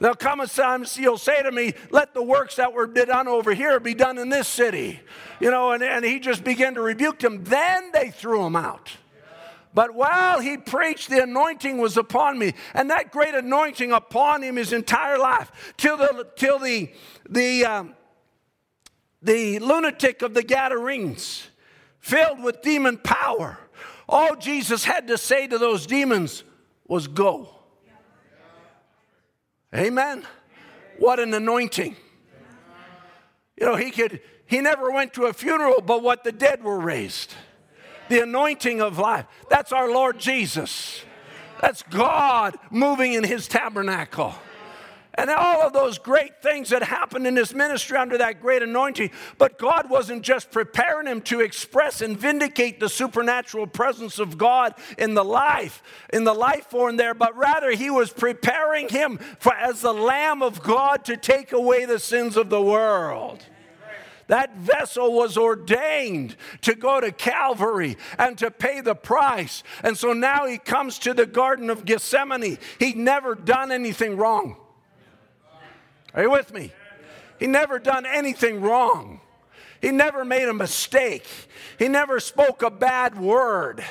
There'll 0.01 0.15
come 0.15 0.41
a 0.41 0.47
time 0.47 0.85
you'll 0.95 1.19
say 1.19 1.43
to 1.43 1.51
me, 1.51 1.75
Let 1.91 2.15
the 2.15 2.23
works 2.23 2.57
that 2.57 2.73
were 2.73 2.87
done 2.87 3.27
over 3.27 3.53
here 3.53 3.81
be 3.81 3.95
done 3.95 4.19
in 4.19 4.29
this 4.29 4.47
city. 4.47 5.01
You 5.41 5.51
know, 5.51 5.73
and, 5.73 5.83
and 5.83 6.05
he 6.05 6.21
just 6.21 6.45
began 6.45 6.75
to 6.75 6.81
rebuke 6.81 7.19
them. 7.19 7.45
Then 7.45 7.91
they 7.93 8.11
threw 8.11 8.45
him 8.45 8.57
out. 8.57 8.93
But 9.75 9.95
while 9.95 10.41
he 10.41 10.57
preached, 10.57 11.11
the 11.11 11.23
anointing 11.23 11.79
was 11.79 11.97
upon 11.97 12.39
me. 12.39 12.55
And 12.75 12.91
that 12.91 13.13
great 13.13 13.35
anointing 13.35 13.93
upon 13.93 14.43
him 14.43 14.57
his 14.57 14.73
entire 14.73 15.19
life, 15.19 15.75
till 15.77 15.97
the, 15.97 16.27
till 16.37 16.59
the, 16.59 16.91
the, 17.29 17.65
um, 17.65 17.95
the 19.23 19.59
lunatic 19.59 20.23
of 20.23 20.35
the 20.35 20.43
Gadarenes, 20.43 21.49
filled 22.01 22.43
with 22.43 22.63
demon 22.63 22.99
power, 22.99 23.59
all 24.09 24.37
Jesus 24.37 24.85
had 24.85 25.09
to 25.09 25.19
say 25.19 25.47
to 25.47 25.59
those 25.59 25.87
demons 25.87 26.45
was, 26.87 27.07
Go. 27.07 27.55
Amen. 29.75 30.27
What 30.99 31.21
an 31.21 31.35
anointing. 31.35 31.95
You 33.61 33.67
know, 33.67 33.77
he 33.77 33.91
could, 33.91 34.21
he 34.47 34.61
never 34.61 34.91
went 34.91 35.13
to 35.15 35.27
a 35.27 35.33
funeral, 35.33 35.83
but 35.83 36.03
what 36.03 36.25
the 36.25 36.33
dead 36.33 36.63
were 36.63 36.79
raised. 36.79 37.35
The 38.09 38.23
anointing 38.23 38.81
of 38.81 38.99
life. 38.99 39.27
That's 39.51 39.73
our 39.73 39.91
Lord 39.91 40.19
Jesus. 40.19 41.03
That's 41.61 41.83
God 41.83 42.57
moving 42.71 43.15
in 43.15 43.25
his 43.25 43.49
tabernacle. 43.49 44.35
And 45.19 45.31
all 45.31 45.63
of 45.63 45.73
those 45.73 45.99
great 45.99 46.43
things 46.43 46.71
that 46.71 46.85
happened 46.85 47.27
in 47.27 47.35
his 47.35 47.53
ministry 47.53 47.99
under 47.99 48.19
that 48.19 48.41
great 48.41 48.63
anointing. 48.63 49.11
But 49.37 49.59
God 49.59 49.91
wasn't 49.91 50.23
just 50.23 50.53
preparing 50.53 51.09
him 51.09 51.23
to 51.23 51.41
express 51.41 52.01
and 52.01 52.17
vindicate 52.17 52.79
the 52.79 52.89
supernatural 52.89 53.67
presence 53.67 54.21
of 54.21 54.39
God 54.39 54.75
in 54.97 55.15
the 55.15 55.25
life, 55.25 55.83
in 56.13 56.23
the 56.23 56.35
life 56.35 56.67
form 56.67 56.97
there, 56.97 57.15
but 57.15 57.37
rather 57.37 57.73
he 57.73 57.91
was 57.91 58.11
preparing 58.11 58.89
him 58.89 59.19
for 59.41 59.53
as 59.55 59.81
the 59.81 59.93
Lamb 59.93 60.41
of 60.41 60.63
God 60.63 61.05
to 61.07 61.17
take 61.17 61.51
away 61.51 61.85
the 61.85 61.99
sins 61.99 62.37
of 62.37 62.49
the 62.49 62.63
world. 62.63 63.45
That 64.29 64.57
vessel 64.57 65.13
was 65.13 65.37
ordained 65.37 66.37
to 66.61 66.75
go 66.75 67.01
to 67.01 67.11
Calvary 67.11 67.97
and 68.19 68.37
to 68.39 68.51
pay 68.51 68.81
the 68.83 68.95
price. 68.95 69.63
And 69.83 69.97
so 69.97 70.13
now 70.13 70.47
he 70.47 70.59
comes 70.59 70.99
to 71.01 71.15
the 71.15 71.27
Garden 71.27 71.71
of 71.71 71.85
Gethsemane. 71.85 72.59
He'd 72.79 72.97
never 72.97 73.35
done 73.35 73.73
anything 73.73 74.17
wrong. 74.17 74.57
Are 76.15 76.23
you 76.23 76.31
with 76.31 76.53
me? 76.53 76.73
He 77.41 77.47
never 77.47 77.79
done 77.79 78.05
anything 78.05 78.61
wrong. 78.61 79.21
He 79.81 79.93
never 79.93 80.25
made 80.25 80.49
a 80.49 80.55
mistake. 80.55 81.27
He 81.79 81.89
never 81.89 82.21
spoke 82.21 82.63
a 82.63 82.71
bad 82.71 83.19
word. 83.19 83.83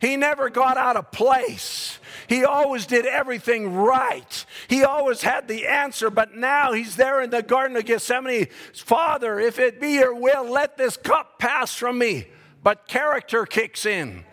He 0.00 0.16
never 0.16 0.50
got 0.50 0.76
out 0.76 0.96
of 0.96 1.12
place. 1.12 1.98
He 2.32 2.46
always 2.46 2.86
did 2.86 3.04
everything 3.04 3.74
right. 3.74 4.46
He 4.66 4.84
always 4.84 5.20
had 5.20 5.48
the 5.48 5.66
answer, 5.66 6.08
but 6.08 6.34
now 6.34 6.72
he's 6.72 6.96
there 6.96 7.20
in 7.20 7.28
the 7.28 7.42
Garden 7.42 7.76
of 7.76 7.84
Gethsemane. 7.84 8.46
Father, 8.72 9.38
if 9.38 9.58
it 9.58 9.78
be 9.78 9.96
your 9.96 10.14
will, 10.14 10.50
let 10.50 10.78
this 10.78 10.96
cup 10.96 11.38
pass 11.38 11.74
from 11.74 11.98
me. 11.98 12.28
But 12.62 12.88
character 12.88 13.44
kicks 13.44 13.84
in. 13.84 14.24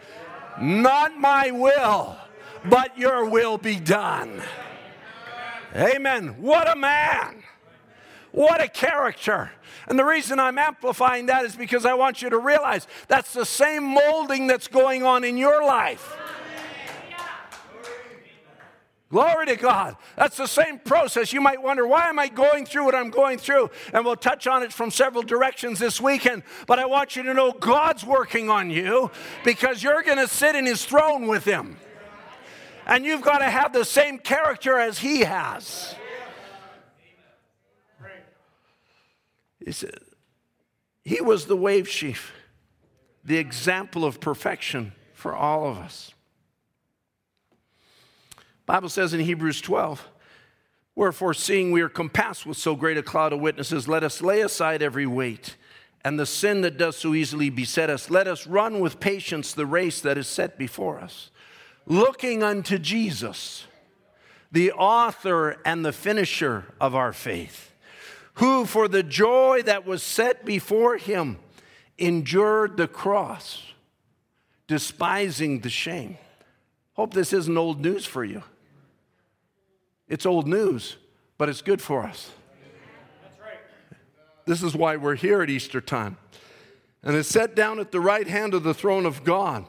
Not 0.62 1.17
my 1.17 1.51
will, 1.51 2.15
but 2.63 2.97
your 2.97 3.29
will 3.29 3.57
be 3.57 3.75
done. 3.75 4.43
Amen. 5.75 6.41
What 6.41 6.71
a 6.71 6.77
man. 6.77 7.43
What 8.31 8.62
a 8.62 8.69
character. 8.69 9.51
And 9.89 9.99
the 9.99 10.05
reason 10.05 10.39
I'm 10.39 10.57
amplifying 10.57 11.25
that 11.25 11.43
is 11.43 11.57
because 11.57 11.85
I 11.85 11.95
want 11.95 12.21
you 12.21 12.29
to 12.29 12.38
realize 12.38 12.88
that's 13.09 13.33
the 13.33 13.45
same 13.45 13.83
molding 13.83 14.47
that's 14.47 14.69
going 14.69 15.03
on 15.03 15.25
in 15.25 15.38
your 15.38 15.65
life. 15.65 16.15
Glory 19.09 19.47
to 19.47 19.55
God. 19.55 19.97
That's 20.15 20.37
the 20.37 20.45
same 20.45 20.77
process. 20.77 21.33
You 21.33 21.41
might 21.41 21.61
wonder, 21.63 21.87
why 21.87 22.09
am 22.09 22.19
I 22.19 22.27
going 22.27 22.67
through 22.67 22.85
what 22.85 22.93
I'm 22.93 23.09
going 23.09 23.39
through? 23.39 23.71
And 23.91 24.05
we'll 24.05 24.15
touch 24.15 24.45
on 24.45 24.61
it 24.61 24.71
from 24.71 24.91
several 24.91 25.23
directions 25.23 25.79
this 25.79 25.99
weekend. 25.99 26.43
But 26.67 26.77
I 26.77 26.85
want 26.85 27.15
you 27.15 27.23
to 27.23 27.33
know 27.33 27.51
God's 27.51 28.05
working 28.05 28.51
on 28.51 28.69
you 28.69 29.09
because 29.43 29.81
you're 29.81 30.03
going 30.03 30.19
to 30.19 30.27
sit 30.27 30.55
in 30.55 30.67
his 30.67 30.85
throne 30.85 31.25
with 31.25 31.43
him 31.43 31.77
and 32.85 33.03
you've 33.03 33.23
got 33.23 33.39
to 33.39 33.49
have 33.49 33.73
the 33.73 33.85
same 33.85 34.19
character 34.19 34.77
as 34.77 34.99
he 34.99 35.21
has. 35.21 35.95
He 39.63 39.71
said, 39.71 39.99
he 41.03 41.19
was 41.19 41.47
the 41.47 41.57
wave 41.57 41.89
sheaf, 41.89 42.31
the 43.23 43.37
example 43.37 44.05
of 44.05 44.19
perfection 44.19 44.93
for 45.13 45.35
all 45.35 45.67
of 45.67 45.77
us. 45.77 46.13
Bible 48.69 48.89
says 48.89 49.15
in 49.15 49.19
Hebrews 49.21 49.62
12, 49.62 50.08
Wherefore, 50.93 51.34
seeing 51.34 51.71
we 51.71 51.82
are 51.82 51.89
compassed 51.89 52.45
with 52.45 52.55
so 52.55 52.75
great 52.75 52.99
a 52.99 53.01
cloud 53.01 53.34
of 53.34 53.39
witnesses, 53.39 53.88
let 53.88 54.03
us 54.03 54.21
lay 54.21 54.41
aside 54.41 54.84
every 54.84 55.08
weight 55.08 55.55
and 56.05 56.19
the 56.19 56.25
sin 56.27 56.62
that 56.62 56.77
does 56.77 56.95
so 56.95 57.15
easily 57.15 57.49
beset 57.49 57.89
us. 57.89 58.12
Let 58.12 58.27
us 58.27 58.45
run 58.45 58.79
with 58.79 58.99
patience 58.99 59.53
the 59.53 59.65
race 59.65 60.01
that 60.01 60.19
is 60.19 60.27
set 60.27 60.55
before 60.60 60.99
us 60.99 61.32
looking 61.88 62.43
unto 62.43 62.77
Jesus, 62.77 63.65
the 64.51 64.71
author 64.73 65.60
and 65.65 65.84
the 65.84 65.91
finisher 65.91 66.65
of 66.79 66.93
our 66.93 67.12
faith, 67.12 67.73
who 68.36 68.65
for 68.65 68.88
the 68.88 69.01
joy 69.01 69.63
that 69.65 69.84
was 69.84 70.03
set 70.03 70.45
before 70.45 70.97
him 70.97 71.39
endured 71.97 72.77
the 72.77 72.88
cross, 72.88 73.63
despising 74.67 75.62
the 75.62 75.71
shame. 75.71 76.19
Hope 76.93 77.15
this 77.15 77.34
isn't 77.34 77.58
old 77.58 77.82
news 77.82 78.05
for 78.05 78.23
you. 78.23 78.43
It's 80.09 80.25
old 80.25 80.47
news, 80.47 80.97
but 81.37 81.47
it's 81.47 81.61
good 81.61 81.81
for 81.81 82.03
us. 82.03 82.31
This 84.45 84.63
is 84.63 84.75
why 84.75 84.95
we're 84.95 85.15
here 85.15 85.43
at 85.43 85.49
Easter 85.49 85.79
time. 85.79 86.17
And 87.03 87.15
is 87.15 87.27
set 87.27 87.55
down 87.55 87.79
at 87.79 87.91
the 87.91 88.01
right 88.01 88.27
hand 88.27 88.55
of 88.55 88.63
the 88.63 88.73
throne 88.73 89.05
of 89.05 89.23
God. 89.23 89.65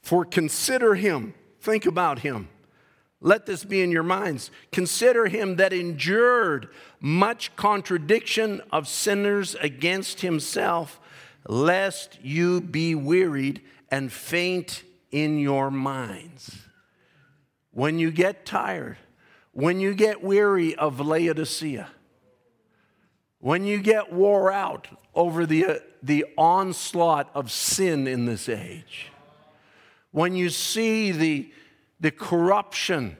For 0.00 0.24
consider 0.24 0.94
him, 0.94 1.34
think 1.60 1.84
about 1.84 2.20
him. 2.20 2.48
Let 3.20 3.44
this 3.44 3.64
be 3.64 3.82
in 3.82 3.90
your 3.90 4.04
minds. 4.04 4.50
Consider 4.72 5.26
him 5.26 5.56
that 5.56 5.72
endured 5.72 6.68
much 7.00 7.54
contradiction 7.56 8.62
of 8.72 8.88
sinners 8.88 9.56
against 9.56 10.20
himself, 10.20 10.98
lest 11.46 12.18
you 12.22 12.60
be 12.60 12.94
wearied 12.94 13.60
and 13.90 14.10
faint 14.10 14.84
in 15.10 15.38
your 15.38 15.70
minds. 15.70 16.69
When 17.72 17.98
you 17.98 18.10
get 18.10 18.44
tired, 18.44 18.98
when 19.52 19.80
you 19.80 19.94
get 19.94 20.22
weary 20.22 20.74
of 20.74 21.00
Laodicea, 21.00 21.88
when 23.38 23.64
you 23.64 23.78
get 23.78 24.12
wore 24.12 24.52
out 24.52 24.88
over 25.14 25.46
the, 25.46 25.64
uh, 25.66 25.74
the 26.02 26.26
onslaught 26.36 27.30
of 27.34 27.50
sin 27.50 28.06
in 28.06 28.26
this 28.26 28.48
age, 28.48 29.10
when 30.10 30.34
you 30.34 30.50
see 30.50 31.12
the, 31.12 31.52
the 32.00 32.10
corruption 32.10 33.16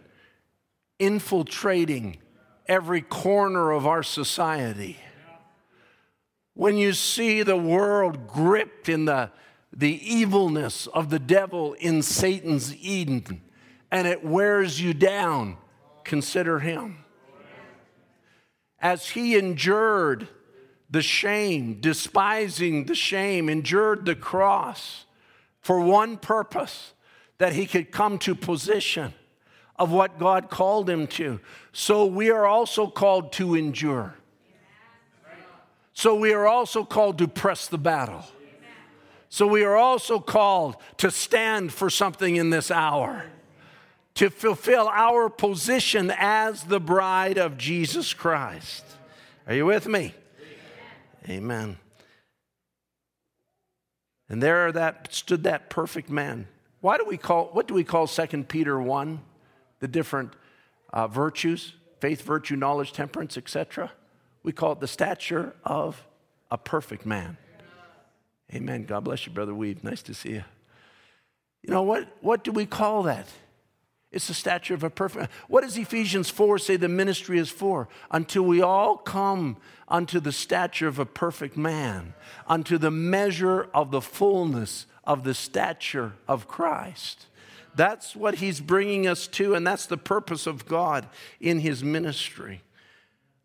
infiltrating 0.98 2.18
every 2.66 3.00
corner 3.00 3.70
of 3.70 3.86
our 3.86 4.02
society, 4.02 4.98
when 6.54 6.76
you 6.76 6.92
see 6.92 7.42
the 7.42 7.56
world 7.56 8.26
gripped 8.26 8.88
in 8.88 9.06
the, 9.06 9.30
the 9.72 10.14
evilness 10.14 10.86
of 10.88 11.08
the 11.08 11.18
devil 11.18 11.72
in 11.74 12.02
Satan's 12.02 12.76
Eden 12.76 13.40
and 13.90 14.06
it 14.06 14.24
wears 14.24 14.80
you 14.80 14.94
down, 14.94 15.56
consider 16.04 16.60
him. 16.60 17.04
As 18.78 19.10
he 19.10 19.36
endured 19.36 20.28
the 20.88 21.02
shame, 21.02 21.80
despising 21.80 22.86
the 22.86 22.94
shame, 22.94 23.48
endured 23.48 24.06
the 24.06 24.14
cross 24.14 25.04
for 25.60 25.80
one 25.80 26.16
purpose 26.16 26.94
that 27.38 27.52
he 27.52 27.66
could 27.66 27.90
come 27.90 28.18
to 28.18 28.34
position 28.34 29.12
of 29.76 29.90
what 29.90 30.18
God 30.18 30.50
called 30.50 30.90
him 30.90 31.06
to. 31.06 31.40
So 31.72 32.04
we 32.06 32.30
are 32.30 32.46
also 32.46 32.86
called 32.86 33.32
to 33.34 33.54
endure. 33.54 34.14
So 35.92 36.14
we 36.14 36.32
are 36.32 36.46
also 36.46 36.84
called 36.84 37.18
to 37.18 37.28
press 37.28 37.66
the 37.66 37.78
battle. 37.78 38.24
So 39.28 39.46
we 39.46 39.64
are 39.64 39.76
also 39.76 40.18
called 40.18 40.76
to 40.98 41.10
stand 41.10 41.72
for 41.72 41.88
something 41.88 42.36
in 42.36 42.50
this 42.50 42.70
hour, 42.70 43.24
to 44.14 44.30
fulfill 44.30 44.88
our 44.88 45.28
position 45.28 46.12
as 46.16 46.64
the 46.64 46.80
bride 46.80 47.38
of 47.38 47.56
Jesus 47.56 48.12
Christ. 48.12 48.84
Are 49.46 49.54
you 49.54 49.66
with 49.66 49.86
me? 49.86 50.14
Amen. 51.28 51.76
And 54.28 54.42
there 54.42 54.70
that 54.72 55.12
stood 55.12 55.42
that 55.44 55.70
perfect 55.70 56.08
man. 56.08 56.46
Why 56.80 56.96
do 56.96 57.04
we 57.04 57.16
call, 57.16 57.46
what 57.46 57.66
do 57.66 57.74
we 57.74 57.84
call 57.84 58.06
2 58.06 58.44
Peter 58.44 58.80
1? 58.80 59.20
The 59.80 59.88
different 59.88 60.32
uh, 60.92 61.08
virtues, 61.08 61.74
faith, 62.00 62.22
virtue, 62.22 62.56
knowledge, 62.56 62.92
temperance, 62.92 63.36
etc. 63.36 63.92
We 64.42 64.52
call 64.52 64.72
it 64.72 64.80
the 64.80 64.88
stature 64.88 65.54
of 65.64 66.06
a 66.50 66.58
perfect 66.58 67.04
man. 67.04 67.36
Amen. 68.54 68.84
God 68.84 69.04
bless 69.04 69.26
you, 69.26 69.32
Brother 69.32 69.54
Weed. 69.54 69.84
Nice 69.84 70.02
to 70.02 70.14
see 70.14 70.30
you. 70.30 70.44
You 71.62 71.70
know, 71.70 71.82
what, 71.82 72.08
what 72.20 72.42
do 72.42 72.52
we 72.52 72.66
call 72.66 73.04
that? 73.04 73.26
It's 74.12 74.26
the 74.26 74.34
stature 74.34 74.74
of 74.74 74.82
a 74.82 74.90
perfect. 74.90 75.30
What 75.46 75.62
does 75.62 75.78
Ephesians 75.78 76.30
4 76.30 76.58
say 76.58 76.76
the 76.76 76.88
ministry 76.88 77.38
is 77.38 77.50
for? 77.50 77.88
Until 78.10 78.42
we 78.42 78.60
all 78.60 78.96
come 78.96 79.56
unto 79.86 80.18
the 80.18 80.32
stature 80.32 80.88
of 80.88 80.98
a 80.98 81.06
perfect 81.06 81.56
man, 81.56 82.14
unto 82.46 82.76
the 82.76 82.90
measure 82.90 83.68
of 83.72 83.92
the 83.92 84.00
fullness 84.00 84.86
of 85.04 85.22
the 85.22 85.34
stature 85.34 86.14
of 86.26 86.48
Christ. 86.48 87.26
That's 87.76 88.16
what 88.16 88.36
he's 88.36 88.60
bringing 88.60 89.06
us 89.06 89.28
to, 89.28 89.54
and 89.54 89.64
that's 89.64 89.86
the 89.86 89.96
purpose 89.96 90.48
of 90.48 90.66
God 90.66 91.06
in 91.40 91.60
his 91.60 91.84
ministry. 91.84 92.62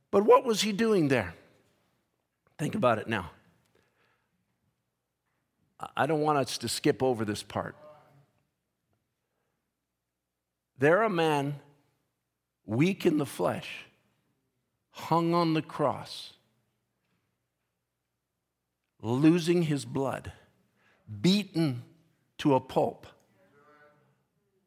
But 0.09 0.25
what 0.25 0.45
was 0.45 0.61
he 0.61 0.71
doing 0.71 1.09
there? 1.09 1.35
Think 2.57 2.73
about 2.73 2.97
it 2.97 3.07
now. 3.07 3.31
I 5.95 6.07
don't 6.07 6.21
want 6.21 6.39
us 6.39 6.57
to 6.59 6.67
skip 6.67 7.03
over 7.03 7.23
this 7.23 7.43
part. 7.43 7.75
There, 10.77 11.03
a 11.03 11.09
man, 11.09 11.55
weak 12.65 13.05
in 13.05 13.17
the 13.17 13.25
flesh, 13.25 13.85
hung 14.91 15.33
on 15.33 15.53
the 15.53 15.61
cross, 15.61 16.33
losing 19.01 19.63
his 19.63 19.85
blood, 19.85 20.31
beaten 21.21 21.83
to 22.39 22.55
a 22.55 22.59
pulp, 22.59 23.07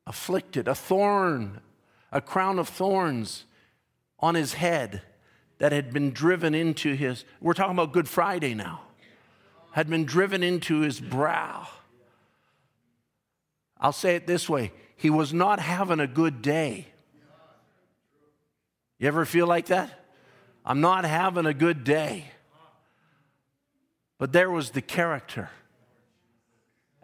afflicted, 0.07 0.67
a 0.67 0.75
thorn, 0.75 1.61
a 2.11 2.21
crown 2.21 2.59
of 2.59 2.69
thorns 2.69 3.45
on 4.21 4.35
his 4.35 4.55
head 4.55 5.03
that 5.59 5.73
had 5.73 5.93
been 5.93 6.13
driven 6.13 6.55
into 6.55 6.95
his, 6.95 7.25
we're 7.41 7.53
talking 7.53 7.73
about 7.73 7.93
Good 7.93 8.09
Friday 8.09 8.55
now, 8.55 8.81
had 9.73 9.91
been 9.91 10.05
driven 10.05 10.43
into 10.43 10.81
his 10.81 11.01
brow. 11.01 11.69
I'll 13.81 13.93
say 13.93 14.17
it 14.17 14.27
this 14.27 14.49
way 14.49 14.73
he 14.99 15.11
was 15.11 15.33
not 15.33 15.61
having 15.61 16.01
a 16.01 16.09
good 16.09 16.43
day. 16.43 16.89
You 18.99 19.07
ever 19.07 19.25
feel 19.25 19.47
like 19.47 19.67
that? 19.67 20.07
I'm 20.67 20.81
not 20.81 21.05
having 21.05 21.47
a 21.47 21.55
good 21.55 21.85
day. 21.85 22.25
But 24.19 24.33
there 24.33 24.51
was 24.51 24.71
the 24.71 24.83
character. 24.83 25.51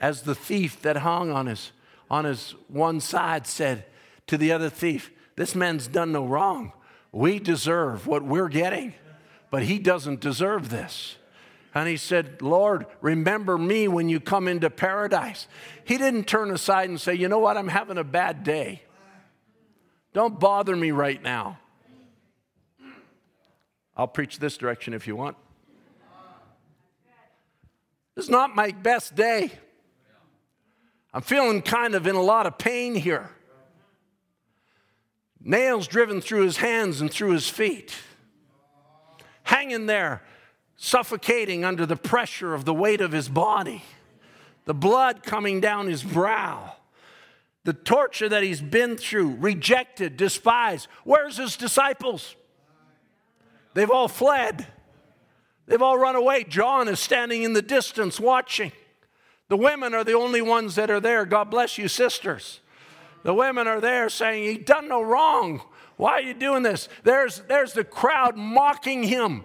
As 0.00 0.22
the 0.22 0.34
thief 0.34 0.82
that 0.82 0.98
hung 0.98 1.30
on 1.30 1.46
his, 1.46 1.70
on 2.10 2.24
his 2.24 2.56
one 2.66 2.98
side 2.98 3.46
said 3.46 3.84
to 4.26 4.36
the 4.36 4.50
other 4.50 4.68
thief, 4.68 5.12
This 5.36 5.54
man's 5.54 5.86
done 5.86 6.10
no 6.10 6.26
wrong. 6.26 6.72
We 7.12 7.38
deserve 7.38 8.08
what 8.08 8.24
we're 8.24 8.48
getting, 8.48 8.94
but 9.52 9.62
he 9.62 9.78
doesn't 9.78 10.18
deserve 10.18 10.68
this. 10.68 11.16
And 11.74 11.88
he 11.88 11.96
said, 11.96 12.40
Lord, 12.40 12.86
remember 13.00 13.58
me 13.58 13.88
when 13.88 14.08
you 14.08 14.20
come 14.20 14.46
into 14.46 14.70
paradise. 14.70 15.48
He 15.84 15.98
didn't 15.98 16.24
turn 16.24 16.52
aside 16.52 16.88
and 16.88 17.00
say, 17.00 17.14
You 17.14 17.28
know 17.28 17.40
what? 17.40 17.56
I'm 17.56 17.68
having 17.68 17.98
a 17.98 18.04
bad 18.04 18.44
day. 18.44 18.82
Don't 20.12 20.38
bother 20.38 20.76
me 20.76 20.92
right 20.92 21.20
now. 21.20 21.58
I'll 23.96 24.08
preach 24.08 24.38
this 24.38 24.56
direction 24.56 24.94
if 24.94 25.08
you 25.08 25.16
want. 25.16 25.36
This 28.14 28.26
is 28.26 28.30
not 28.30 28.54
my 28.54 28.70
best 28.70 29.16
day. 29.16 29.50
I'm 31.12 31.22
feeling 31.22 31.62
kind 31.62 31.96
of 31.96 32.06
in 32.06 32.14
a 32.14 32.22
lot 32.22 32.46
of 32.46 32.58
pain 32.58 32.94
here. 32.94 33.30
Nails 35.40 35.88
driven 35.88 36.20
through 36.20 36.44
his 36.44 36.56
hands 36.56 37.00
and 37.00 37.10
through 37.10 37.32
his 37.32 37.48
feet. 37.48 37.94
Hanging 39.42 39.86
there, 39.86 40.22
suffocating 40.76 41.64
under 41.64 41.86
the 41.86 41.96
pressure 41.96 42.54
of 42.54 42.64
the 42.64 42.74
weight 42.74 43.00
of 43.00 43.12
his 43.12 43.28
body. 43.28 43.82
The 44.64 44.74
blood 44.74 45.22
coming 45.22 45.60
down 45.60 45.86
his 45.86 46.02
brow. 46.02 46.76
The 47.64 47.72
torture 47.72 48.28
that 48.28 48.42
he's 48.42 48.60
been 48.60 48.96
through, 48.96 49.36
rejected, 49.36 50.16
despised. 50.16 50.88
Where's 51.04 51.38
his 51.38 51.56
disciples? 51.56 52.36
They've 53.74 53.90
all 53.90 54.08
fled. 54.08 54.66
They've 55.66 55.80
all 55.80 55.98
run 55.98 56.14
away. 56.14 56.44
John 56.44 56.88
is 56.88 57.00
standing 57.00 57.42
in 57.42 57.54
the 57.54 57.62
distance 57.62 58.20
watching. 58.20 58.72
The 59.48 59.56
women 59.56 59.94
are 59.94 60.04
the 60.04 60.14
only 60.14 60.42
ones 60.42 60.74
that 60.74 60.90
are 60.90 61.00
there. 61.00 61.24
God 61.24 61.50
bless 61.50 61.78
you, 61.78 61.88
sisters. 61.88 62.60
The 63.22 63.34
women 63.34 63.66
are 63.66 63.80
there 63.80 64.08
saying, 64.08 64.44
He 64.44 64.58
done 64.58 64.88
no 64.88 65.02
wrong. 65.02 65.62
Why 65.96 66.12
are 66.12 66.22
you 66.22 66.34
doing 66.34 66.62
this? 66.62 66.88
There's, 67.02 67.40
there's 67.48 67.72
the 67.72 67.84
crowd 67.84 68.36
mocking 68.36 69.04
him. 69.04 69.44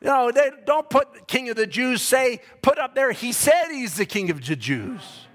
Know, 0.00 0.30
they 0.30 0.50
don't 0.66 0.88
put 0.90 1.26
King 1.26 1.48
of 1.48 1.56
the 1.56 1.66
Jews, 1.66 2.02
say, 2.02 2.40
put 2.62 2.78
up 2.78 2.94
there, 2.94 3.12
he 3.12 3.32
said 3.32 3.68
he's 3.70 3.96
the 3.96 4.06
King 4.06 4.30
of 4.30 4.44
the 4.44 4.56
Jews. 4.56 5.26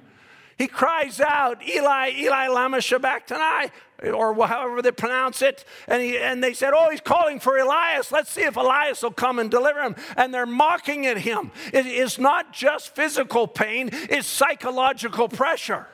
He 0.61 0.67
cries 0.67 1.19
out, 1.19 1.67
Eli, 1.67 2.11
Eli, 2.15 2.47
lama 2.47 2.83
sabachthani, 2.83 3.71
or 4.13 4.35
however 4.45 4.83
they 4.83 4.91
pronounce 4.91 5.41
it. 5.41 5.65
And, 5.87 6.03
he, 6.03 6.19
and 6.19 6.43
they 6.43 6.53
said, 6.53 6.73
Oh, 6.75 6.91
he's 6.91 7.01
calling 7.01 7.39
for 7.39 7.57
Elias. 7.57 8.11
Let's 8.11 8.31
see 8.31 8.43
if 8.43 8.57
Elias 8.57 9.01
will 9.01 9.09
come 9.09 9.39
and 9.39 9.49
deliver 9.49 9.81
him. 9.81 9.95
And 10.15 10.31
they're 10.31 10.45
mocking 10.45 11.07
at 11.07 11.17
him. 11.17 11.49
It 11.73 11.87
is 11.87 12.19
not 12.19 12.53
just 12.53 12.93
physical 12.95 13.47
pain, 13.47 13.89
it's 13.91 14.27
psychological 14.27 15.27
pressure. 15.27 15.87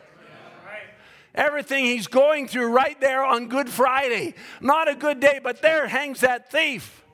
Everything 1.34 1.86
he's 1.86 2.08
going 2.08 2.50
through 2.50 2.68
right 2.68 3.00
there 3.00 3.24
on 3.24 3.48
Good 3.48 3.70
Friday. 3.70 4.34
Not 4.60 4.90
a 4.90 4.96
good 4.96 5.22
day, 5.22 5.40
but 5.42 5.62
there 5.62 5.88
hangs 5.88 6.20
that 6.20 6.52
thief. 6.52 7.06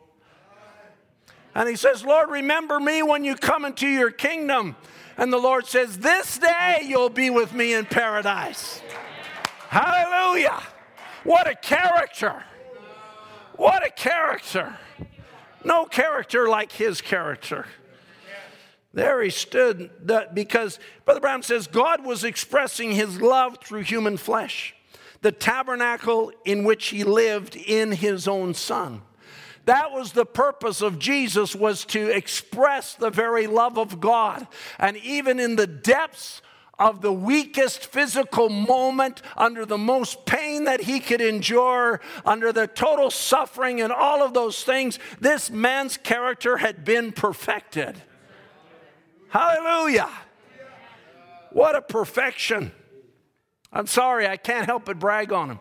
And 1.56 1.70
he 1.70 1.76
says, 1.76 2.04
Lord, 2.04 2.30
remember 2.30 2.80
me 2.80 3.04
when 3.04 3.24
you 3.24 3.36
come 3.36 3.66
into 3.66 3.88
your 3.88 4.12
kingdom. 4.12 4.76
And 5.18 5.32
the 5.32 5.38
Lord 5.38 5.68
says, 5.68 6.00
This 6.00 6.38
day 6.38 6.80
you'll 6.84 7.10
be 7.10 7.30
with 7.30 7.54
me 7.54 7.74
in 7.74 7.86
paradise. 7.86 8.82
Hallelujah. 9.70 10.62
What 11.24 11.48
a 11.48 11.56
character. 11.56 12.44
What 13.56 13.86
a 13.86 13.92
character. 13.92 14.78
No 15.63 15.86
character 15.86 16.50
like 16.50 16.72
his 16.72 17.02
character. 17.02 17.66
There 18.94 19.22
he 19.24 19.32
stood 19.32 19.89
because 20.34 20.80
Brother 21.06 21.20
Branham 21.20 21.42
says 21.42 21.66
God 21.68 22.06
was 22.06 22.24
expressing 22.24 22.92
his 22.92 23.20
love 23.20 23.58
through 23.63 23.82
human 23.82 24.18
flesh, 24.18 24.76
the 25.22 25.32
tabernacle 25.32 26.32
in 26.46 26.63
which 26.63 26.88
he 26.88 27.04
lived 27.04 27.56
in 27.56 27.92
his 27.92 28.28
own 28.28 28.54
son. 28.54 29.02
That 29.65 29.93
was 29.93 30.12
the 30.12 30.26
purpose 30.26 30.82
of 30.82 30.99
Jesus 30.99 31.56
was 31.56 31.86
to 31.86 32.10
express 32.10 32.95
the 32.95 33.10
very 33.10 33.47
love 33.47 33.78
of 33.78 33.99
God. 34.02 34.47
And 34.78 34.97
even 34.97 35.39
in 35.39 35.56
the 35.56 35.67
depths 35.67 36.41
of 36.78 37.02
the 37.02 37.13
weakest 37.13 37.86
physical 37.86 38.49
moment, 38.49 39.21
under 39.38 39.65
the 39.65 39.78
most 39.78 40.26
pain 40.26 40.65
that 40.65 40.82
he 40.82 40.99
could 40.99 41.21
endure, 41.21 42.02
under 42.26 42.52
the 42.52 42.67
total 42.67 43.10
suffering 43.10 43.80
and 43.80 43.93
all 43.93 44.21
of 44.21 44.34
those 44.34 44.63
things, 44.63 44.99
this 45.21 45.49
man's 45.49 45.95
character 45.95 46.58
had 46.58 46.84
been 46.84 47.13
perfected. 47.13 48.02
Hallelujah. 49.30 50.10
What 51.52 51.76
a 51.76 51.82
perfection. 51.82 52.71
I'm 53.71 53.88
sorry, 53.88 54.28
I 54.28 54.36
can't 54.36 54.65
help 54.65 54.86
but 54.86 54.99
brag 54.99 55.32
on 55.32 55.52
him. 55.52 55.60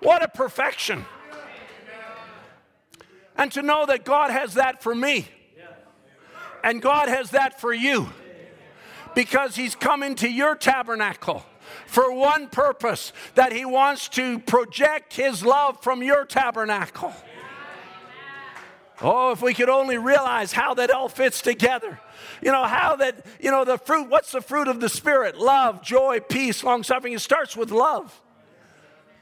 What 0.00 0.22
a 0.22 0.28
perfection 0.28 1.06
and 3.38 3.52
to 3.52 3.62
know 3.62 3.86
that 3.86 4.04
God 4.04 4.30
has 4.30 4.54
that 4.54 4.82
for 4.82 4.94
me. 4.94 5.26
And 6.64 6.82
God 6.82 7.08
has 7.08 7.30
that 7.30 7.60
for 7.60 7.72
you. 7.72 8.08
Because 9.14 9.56
He's 9.56 9.74
come 9.74 10.02
into 10.02 10.28
your 10.28 10.56
tabernacle 10.56 11.44
for 11.86 12.12
one 12.12 12.48
purpose 12.48 13.12
that 13.36 13.52
He 13.52 13.64
wants 13.64 14.08
to 14.10 14.40
project 14.40 15.14
His 15.14 15.44
love 15.44 15.82
from 15.82 16.02
your 16.02 16.24
tabernacle. 16.24 17.14
Oh, 19.00 19.30
if 19.30 19.40
we 19.40 19.54
could 19.54 19.68
only 19.68 19.96
realize 19.96 20.52
how 20.52 20.74
that 20.74 20.90
all 20.90 21.08
fits 21.08 21.40
together. 21.40 22.00
You 22.42 22.50
know, 22.50 22.64
how 22.64 22.96
that, 22.96 23.24
you 23.40 23.52
know, 23.52 23.64
the 23.64 23.78
fruit, 23.78 24.08
what's 24.08 24.32
the 24.32 24.40
fruit 24.40 24.66
of 24.66 24.80
the 24.80 24.88
Spirit? 24.88 25.38
Love, 25.38 25.82
joy, 25.82 26.18
peace, 26.18 26.64
long 26.64 26.82
suffering. 26.82 27.12
It 27.12 27.20
starts 27.20 27.56
with 27.56 27.70
love 27.70 28.20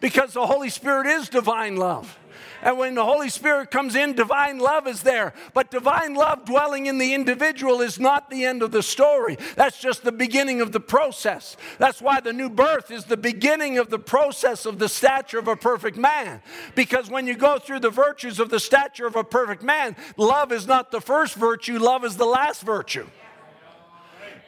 because 0.01 0.33
the 0.33 0.47
Holy 0.47 0.71
Spirit 0.71 1.07
is 1.07 1.29
divine 1.29 1.77
love. 1.77 2.19
And 2.67 2.79
when 2.79 2.97
the 2.97 3.05
Holy 3.05 3.29
Spirit 3.29 3.71
comes 3.71 3.95
in, 3.95 4.15
divine 4.15 4.59
love 4.59 4.89
is 4.89 5.05
there. 5.05 5.35
But 5.55 5.71
divine 5.71 6.15
love 6.15 6.45
dwelling 6.45 6.87
in 6.87 6.99
the 6.99 7.15
individual 7.15 7.81
is 7.81 8.01
not 8.01 8.29
the 8.29 8.45
end 8.45 8.61
of 8.61 8.73
the 8.73 8.83
story. 8.83 9.39
That's 9.55 9.79
just 9.79 10.03
the 10.03 10.11
beginning 10.11 10.61
of 10.61 10.73
the 10.73 10.81
process. 10.81 11.57
That's 11.79 12.03
why 12.03 12.19
the 12.19 12.33
new 12.33 12.51
birth 12.51 12.91
is 12.91 13.05
the 13.05 13.17
beginning 13.17 13.79
of 13.79 13.89
the 13.89 14.01
process 14.01 14.67
of 14.67 14.81
the 14.81 14.89
stature 14.89 15.39
of 15.39 15.47
a 15.47 15.55
perfect 15.55 15.97
man. 15.97 16.43
Because 16.75 17.09
when 17.09 17.29
you 17.29 17.37
go 17.37 17.61
through 17.61 17.81
the 17.81 17.91
virtues 17.91 18.41
of 18.41 18.51
the 18.51 18.59
stature 18.59 19.07
of 19.07 19.15
a 19.15 19.23
perfect 19.23 19.63
man, 19.63 19.95
love 20.17 20.51
is 20.51 20.67
not 20.67 20.91
the 20.91 21.01
first 21.01 21.37
virtue, 21.37 21.79
love 21.79 22.05
is 22.05 22.17
the 22.17 22.27
last 22.27 22.63
virtue 22.63 23.07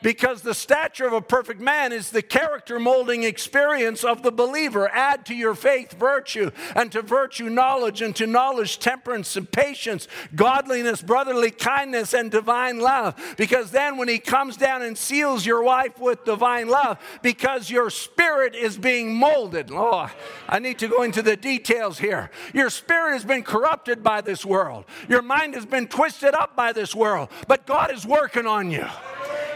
because 0.02 0.42
the 0.42 0.54
stature 0.54 1.06
of 1.06 1.12
a 1.12 1.20
perfect 1.20 1.60
man 1.60 1.92
is 1.92 2.10
the 2.10 2.22
character 2.22 2.78
molding 2.78 3.22
experience 3.22 4.04
of 4.04 4.22
the 4.22 4.30
believer. 4.30 4.88
Add 4.88 5.26
to 5.26 5.34
your 5.34 5.54
faith 5.54 5.92
virtue, 5.92 6.50
and 6.74 6.90
to 6.92 7.02
virtue 7.02 7.48
knowledge, 7.48 8.02
and 8.02 8.14
to 8.16 8.26
knowledge 8.26 8.78
temperance 8.78 9.36
and 9.36 9.50
patience, 9.50 10.08
godliness, 10.34 11.02
brotherly 11.02 11.50
kindness, 11.50 12.14
and 12.14 12.30
divine 12.30 12.80
love. 12.80 13.14
Because 13.36 13.70
then 13.70 13.96
when 13.96 14.08
he 14.08 14.18
comes 14.18 14.56
down 14.56 14.82
and 14.82 14.96
seals 14.96 15.44
your 15.44 15.62
wife 15.62 15.98
with 15.98 16.24
divine 16.24 16.68
love, 16.68 16.98
because 17.22 17.70
your 17.70 17.90
spirit 17.90 18.54
is 18.54 18.76
being 18.76 19.14
molded. 19.14 19.70
Oh, 19.70 20.10
I 20.48 20.58
need 20.58 20.78
to 20.78 20.88
go 20.88 21.02
into 21.02 21.22
the 21.22 21.36
details 21.36 21.98
here. 21.98 22.30
Your 22.54 22.70
spirit 22.70 23.12
has 23.12 23.24
been 23.24 23.42
corrupted 23.42 24.02
by 24.02 24.20
this 24.20 24.44
world, 24.44 24.84
your 25.08 25.22
mind 25.22 25.54
has 25.54 25.66
been 25.66 25.88
twisted 25.88 26.34
up 26.34 26.54
by 26.56 26.72
this 26.72 26.94
world, 26.94 27.28
but 27.46 27.66
God 27.66 27.92
is 27.92 28.06
working 28.06 28.46
on 28.46 28.70
you. 28.70 28.86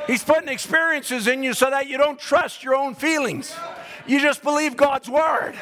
He's 0.07 0.25
putting 0.25 0.49
experiences 0.49 1.27
in 1.27 1.43
you 1.43 1.55
so 1.55 1.71
that 1.71 1.89
you 1.89 1.99
don't 1.99 2.19
trust 2.19 2.65
your 2.65 2.75
own 2.75 2.95
feelings. 2.95 3.55
You 4.07 4.21
just 4.21 4.43
believe 4.43 4.77
God's 4.77 5.09
word. 5.09 5.55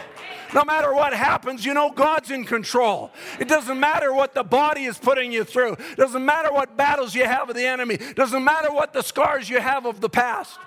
No 0.52 0.64
matter 0.64 0.92
what 0.92 1.12
happens, 1.12 1.64
you 1.64 1.74
know 1.74 1.90
God's 1.90 2.30
in 2.30 2.44
control. 2.44 3.12
It 3.38 3.48
doesn't 3.48 3.78
matter 3.78 4.12
what 4.12 4.34
the 4.34 4.42
body 4.42 4.84
is 4.84 4.98
putting 4.98 5.30
you 5.30 5.44
through. 5.44 5.74
It 5.74 5.96
doesn't 5.96 6.24
matter 6.24 6.52
what 6.52 6.76
battles 6.76 7.14
you 7.14 7.24
have 7.24 7.48
with 7.48 7.56
the 7.56 7.66
enemy. 7.66 7.94
It 7.94 8.16
doesn't 8.16 8.42
matter 8.42 8.72
what 8.72 8.92
the 8.92 9.02
scars 9.02 9.48
you 9.48 9.60
have 9.60 9.86
of 9.86 10.00
the 10.00 10.08
past. 10.08 10.58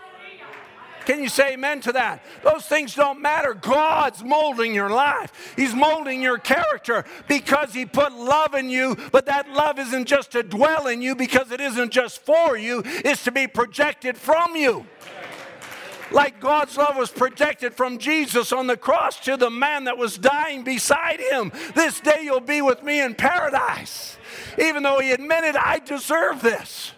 Can 1.06 1.22
you 1.22 1.30
say 1.30 1.54
amen 1.54 1.82
to 1.82 1.92
that? 1.94 2.24
Those 2.44 2.66
things 2.66 2.96
don't 2.96 3.22
matter. 3.22 3.54
God's 3.54 4.24
molding 4.24 4.74
your 4.74 4.90
life. 4.90 5.54
He's 5.56 5.74
molding 5.74 6.22
your 6.22 6.38
character 6.38 7.06
because 7.28 7.74
He 7.74 7.86
put 7.86 8.14
love 8.14 8.54
in 8.54 8.70
you, 8.70 8.98
but 9.12 9.26
that 9.26 9.50
love 9.50 9.80
isn't 9.80 10.06
just 10.06 10.32
to 10.32 10.44
dwell 10.44 10.88
in 10.88 11.02
you 11.02 11.16
because 11.16 11.52
it 11.52 11.62
isn't 11.62 11.92
just 11.92 12.24
for 12.26 12.58
you, 12.58 12.82
it's 12.86 13.24
to 13.26 13.32
be 13.32 13.48
projected 13.48 14.18
from 14.18 14.56
you. 14.56 14.86
Like 16.12 16.40
God's 16.40 16.78
love 16.78 16.96
was 16.96 17.10
projected 17.10 17.74
from 17.74 17.98
Jesus 17.98 18.52
on 18.52 18.68
the 18.68 18.78
cross 18.78 19.20
to 19.22 19.36
the 19.36 19.50
man 19.50 19.86
that 19.86 19.98
was 19.98 20.18
dying 20.18 20.64
beside 20.64 21.20
him. 21.20 21.52
This 21.74 22.00
day 22.00 22.20
you'll 22.22 22.40
be 22.40 22.62
with 22.62 22.84
me 22.84 23.02
in 23.02 23.16
paradise. 23.16 24.18
Even 24.60 24.84
though 24.84 25.00
he 25.00 25.12
admitted, 25.12 25.56
I 25.56 25.80
deserve 25.80 26.42
this. 26.42 26.92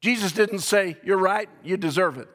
Jesus 0.00 0.32
didn't 0.32 0.60
say, 0.60 0.96
You're 1.04 1.18
right, 1.18 1.48
you 1.62 1.76
deserve 1.76 2.18
it. 2.18 2.28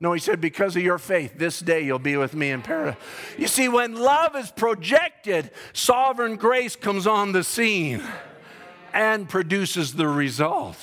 No, 0.00 0.12
he 0.12 0.20
said, 0.20 0.40
Because 0.40 0.74
of 0.76 0.82
your 0.82 0.98
faith, 0.98 1.38
this 1.38 1.60
day 1.60 1.84
you'll 1.84 1.98
be 1.98 2.16
with 2.16 2.34
me 2.34 2.50
in 2.50 2.62
paradise. 2.62 2.96
You 3.38 3.46
see, 3.46 3.68
when 3.68 3.94
love 3.94 4.34
is 4.34 4.50
projected, 4.50 5.50
sovereign 5.72 6.36
grace 6.36 6.74
comes 6.74 7.06
on 7.06 7.32
the 7.32 7.44
scene 7.44 8.02
and 8.92 9.28
produces 9.28 9.94
the 9.94 10.08
result. 10.08 10.78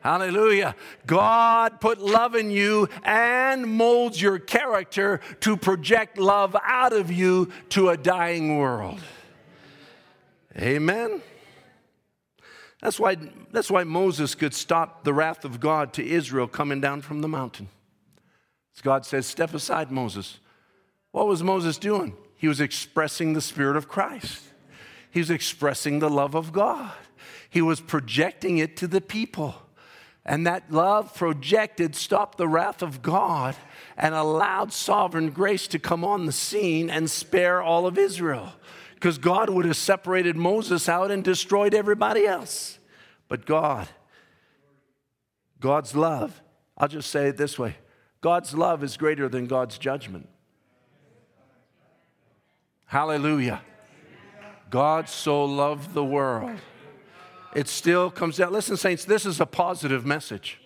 Hallelujah. 0.00 0.74
God 1.06 1.80
put 1.80 2.00
love 2.00 2.34
in 2.34 2.50
you 2.50 2.88
and 3.04 3.66
molds 3.66 4.20
your 4.20 4.40
character 4.40 5.20
to 5.40 5.56
project 5.56 6.18
love 6.18 6.56
out 6.64 6.92
of 6.92 7.12
you 7.12 7.52
to 7.68 7.90
a 7.90 7.96
dying 7.96 8.56
world. 8.58 8.98
Amen. 10.56 11.22
That's 12.82 12.98
why, 12.98 13.16
that's 13.52 13.70
why 13.70 13.84
Moses 13.84 14.34
could 14.34 14.52
stop 14.52 15.04
the 15.04 15.14
wrath 15.14 15.44
of 15.44 15.60
God 15.60 15.92
to 15.94 16.06
Israel 16.06 16.48
coming 16.48 16.80
down 16.80 17.00
from 17.00 17.20
the 17.20 17.28
mountain. 17.28 17.68
God 18.82 19.06
says, 19.06 19.26
Step 19.26 19.54
aside, 19.54 19.92
Moses. 19.92 20.40
What 21.12 21.28
was 21.28 21.42
Moses 21.42 21.78
doing? 21.78 22.16
He 22.36 22.48
was 22.48 22.60
expressing 22.60 23.34
the 23.34 23.40
Spirit 23.40 23.76
of 23.76 23.88
Christ, 23.88 24.42
he 25.10 25.20
was 25.20 25.30
expressing 25.30 26.00
the 26.00 26.10
love 26.10 26.34
of 26.34 26.52
God, 26.52 26.92
he 27.48 27.62
was 27.62 27.80
projecting 27.80 28.58
it 28.58 28.76
to 28.78 28.88
the 28.88 29.00
people. 29.00 29.54
And 30.24 30.46
that 30.46 30.70
love 30.70 31.16
projected 31.16 31.96
stopped 31.96 32.38
the 32.38 32.46
wrath 32.46 32.80
of 32.80 33.02
God 33.02 33.56
and 33.96 34.14
allowed 34.14 34.72
sovereign 34.72 35.30
grace 35.30 35.66
to 35.66 35.80
come 35.80 36.04
on 36.04 36.26
the 36.26 36.32
scene 36.32 36.88
and 36.88 37.10
spare 37.10 37.60
all 37.60 37.88
of 37.88 37.98
Israel 37.98 38.52
because 39.02 39.18
God 39.18 39.50
would 39.50 39.64
have 39.64 39.76
separated 39.76 40.36
Moses 40.36 40.88
out 40.88 41.10
and 41.10 41.24
destroyed 41.24 41.74
everybody 41.74 42.24
else. 42.24 42.78
But 43.26 43.46
God, 43.46 43.88
God's 45.58 45.96
love, 45.96 46.40
I'll 46.78 46.86
just 46.86 47.10
say 47.10 47.26
it 47.26 47.36
this 47.36 47.58
way 47.58 47.74
God's 48.20 48.54
love 48.54 48.84
is 48.84 48.96
greater 48.96 49.28
than 49.28 49.46
God's 49.48 49.76
judgment. 49.76 50.28
Hallelujah. 52.84 53.62
God 54.70 55.08
so 55.08 55.46
loved 55.46 55.94
the 55.94 56.04
world. 56.04 56.60
It 57.56 57.66
still 57.66 58.08
comes 58.08 58.36
down. 58.36 58.52
Listen, 58.52 58.76
saints, 58.76 59.04
this 59.04 59.26
is 59.26 59.40
a 59.40 59.46
positive 59.46 60.06
message. 60.06 60.61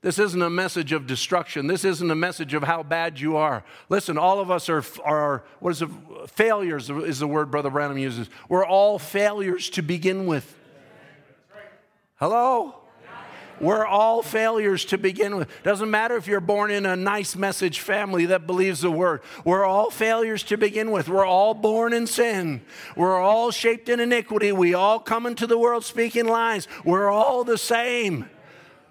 This 0.00 0.18
isn't 0.20 0.40
a 0.40 0.50
message 0.50 0.92
of 0.92 1.06
destruction. 1.06 1.66
This 1.66 1.84
isn't 1.84 2.10
a 2.10 2.14
message 2.14 2.54
of 2.54 2.62
how 2.62 2.84
bad 2.84 3.18
you 3.18 3.36
are. 3.36 3.64
Listen, 3.88 4.16
all 4.16 4.38
of 4.38 4.50
us 4.50 4.68
are, 4.68 4.84
are 5.04 5.42
what 5.58 5.70
is 5.70 5.82
it? 5.82 5.88
Failures 6.28 6.88
is 6.88 7.18
the 7.18 7.26
word 7.26 7.50
Brother 7.50 7.70
Branham 7.70 7.98
uses. 7.98 8.30
We're 8.48 8.64
all 8.64 8.98
failures 9.00 9.70
to 9.70 9.82
begin 9.82 10.26
with. 10.26 10.56
Hello? 12.16 12.74
We're 13.60 13.86
all 13.86 14.22
failures 14.22 14.84
to 14.86 14.98
begin 14.98 15.36
with. 15.36 15.48
Doesn't 15.64 15.90
matter 15.90 16.16
if 16.16 16.28
you're 16.28 16.40
born 16.40 16.70
in 16.70 16.86
a 16.86 16.94
nice 16.94 17.34
message 17.34 17.80
family 17.80 18.26
that 18.26 18.46
believes 18.46 18.82
the 18.82 18.90
word. 18.90 19.20
We're 19.44 19.64
all 19.64 19.90
failures 19.90 20.44
to 20.44 20.56
begin 20.56 20.92
with. 20.92 21.08
We're 21.08 21.26
all 21.26 21.54
born 21.54 21.92
in 21.92 22.06
sin. 22.06 22.62
We're 22.96 23.18
all 23.18 23.50
shaped 23.50 23.88
in 23.88 23.98
iniquity. 23.98 24.52
We 24.52 24.74
all 24.74 25.00
come 25.00 25.26
into 25.26 25.48
the 25.48 25.58
world 25.58 25.84
speaking 25.84 26.26
lies. 26.26 26.68
We're 26.84 27.10
all 27.10 27.42
the 27.42 27.58
same. 27.58 28.28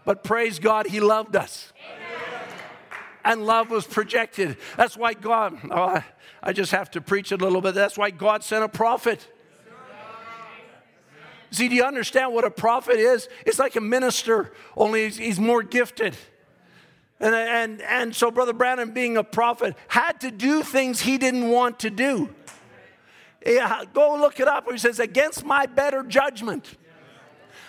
But 0.08 0.24
praise 0.24 0.58
God, 0.58 0.88
He 0.88 1.01
loved 1.01 1.36
us. 1.36 1.74
And 3.26 3.45
love 3.45 3.70
was 3.70 3.86
projected. 3.86 4.55
That's 4.78 4.95
why 4.95 5.14
God, 5.14 5.60
oh, 5.70 6.01
I 6.41 6.53
just 6.53 6.72
have 6.72 6.89
to 6.91 7.01
preach 7.01 7.34
a 7.34 7.36
little 7.36 7.60
bit. 7.60 7.76
That's 7.76 7.97
why 7.97 8.12
God 8.12 8.41
sent 8.41 8.64
a 8.64 8.70
prophet. 8.70 9.28
See, 11.51 11.68
do 11.68 11.76
you 11.76 11.84
understand 11.84 12.32
what 12.32 12.45
a 12.45 12.49
prophet 12.49 12.95
is? 12.95 13.28
It's 13.45 13.60
like 13.60 13.76
a 13.76 13.82
minister, 13.82 14.53
only 14.78 15.03
he's, 15.03 15.18
he's 15.18 15.39
more 15.41 15.62
gifted. 15.62 16.16
And, 17.20 17.36
and, 17.36 17.82
and 17.82 18.16
so, 18.16 18.32
Brother 18.32 18.53
Branham, 18.53 18.91
being 18.91 19.18
a 19.18 19.26
prophet, 19.26 19.76
had 19.89 20.22
to 20.22 20.32
do 20.32 20.64
things 20.64 21.01
he 21.01 21.18
didn't 21.18 21.49
want 21.49 21.80
to 21.80 21.89
do. 21.89 22.34
Yeah, 23.45 23.84
go 23.93 24.16
look 24.16 24.39
it 24.39 24.47
up. 24.47 24.72
He 24.72 24.78
says, 24.78 25.01
against 25.01 25.43
my 25.43 25.66
better 25.66 26.01
judgment. 26.01 26.78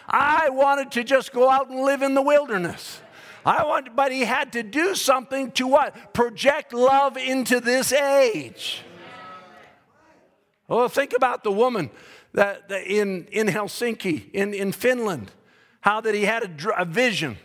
I 0.09 0.49
wanted 0.49 0.93
to 0.93 1.05
just 1.05 1.33
go 1.33 1.51
out 1.51 1.69
and 1.69 1.81
live 1.81 2.01
in 2.03 2.15
the 2.15 2.23
wilderness. 2.23 3.03
I 3.45 3.65
wanted, 3.65 3.95
but 3.95 4.11
he 4.11 4.23
had 4.23 4.53
to 4.55 4.63
do 4.63 4.95
something 4.95 5.53
to 5.53 5.67
what? 5.67 6.15
Project 6.15 6.73
love 6.73 7.17
into 7.17 7.61
this 7.61 7.93
age. 7.93 8.83
Oh, 10.69 10.89
think 10.89 11.15
about 11.15 11.45
the 11.45 11.53
woman 11.53 11.91
that, 12.33 12.69
that 12.69 12.87
in, 12.87 13.27
in 13.27 13.47
Helsinki, 13.47 14.31
in, 14.33 14.55
in 14.55 14.73
Finland, 14.73 15.31
how 15.81 16.01
that 16.01 16.15
he 16.15 16.25
had 16.25 16.43
a, 16.43 16.81
a 16.81 16.85
vision. 16.85 17.37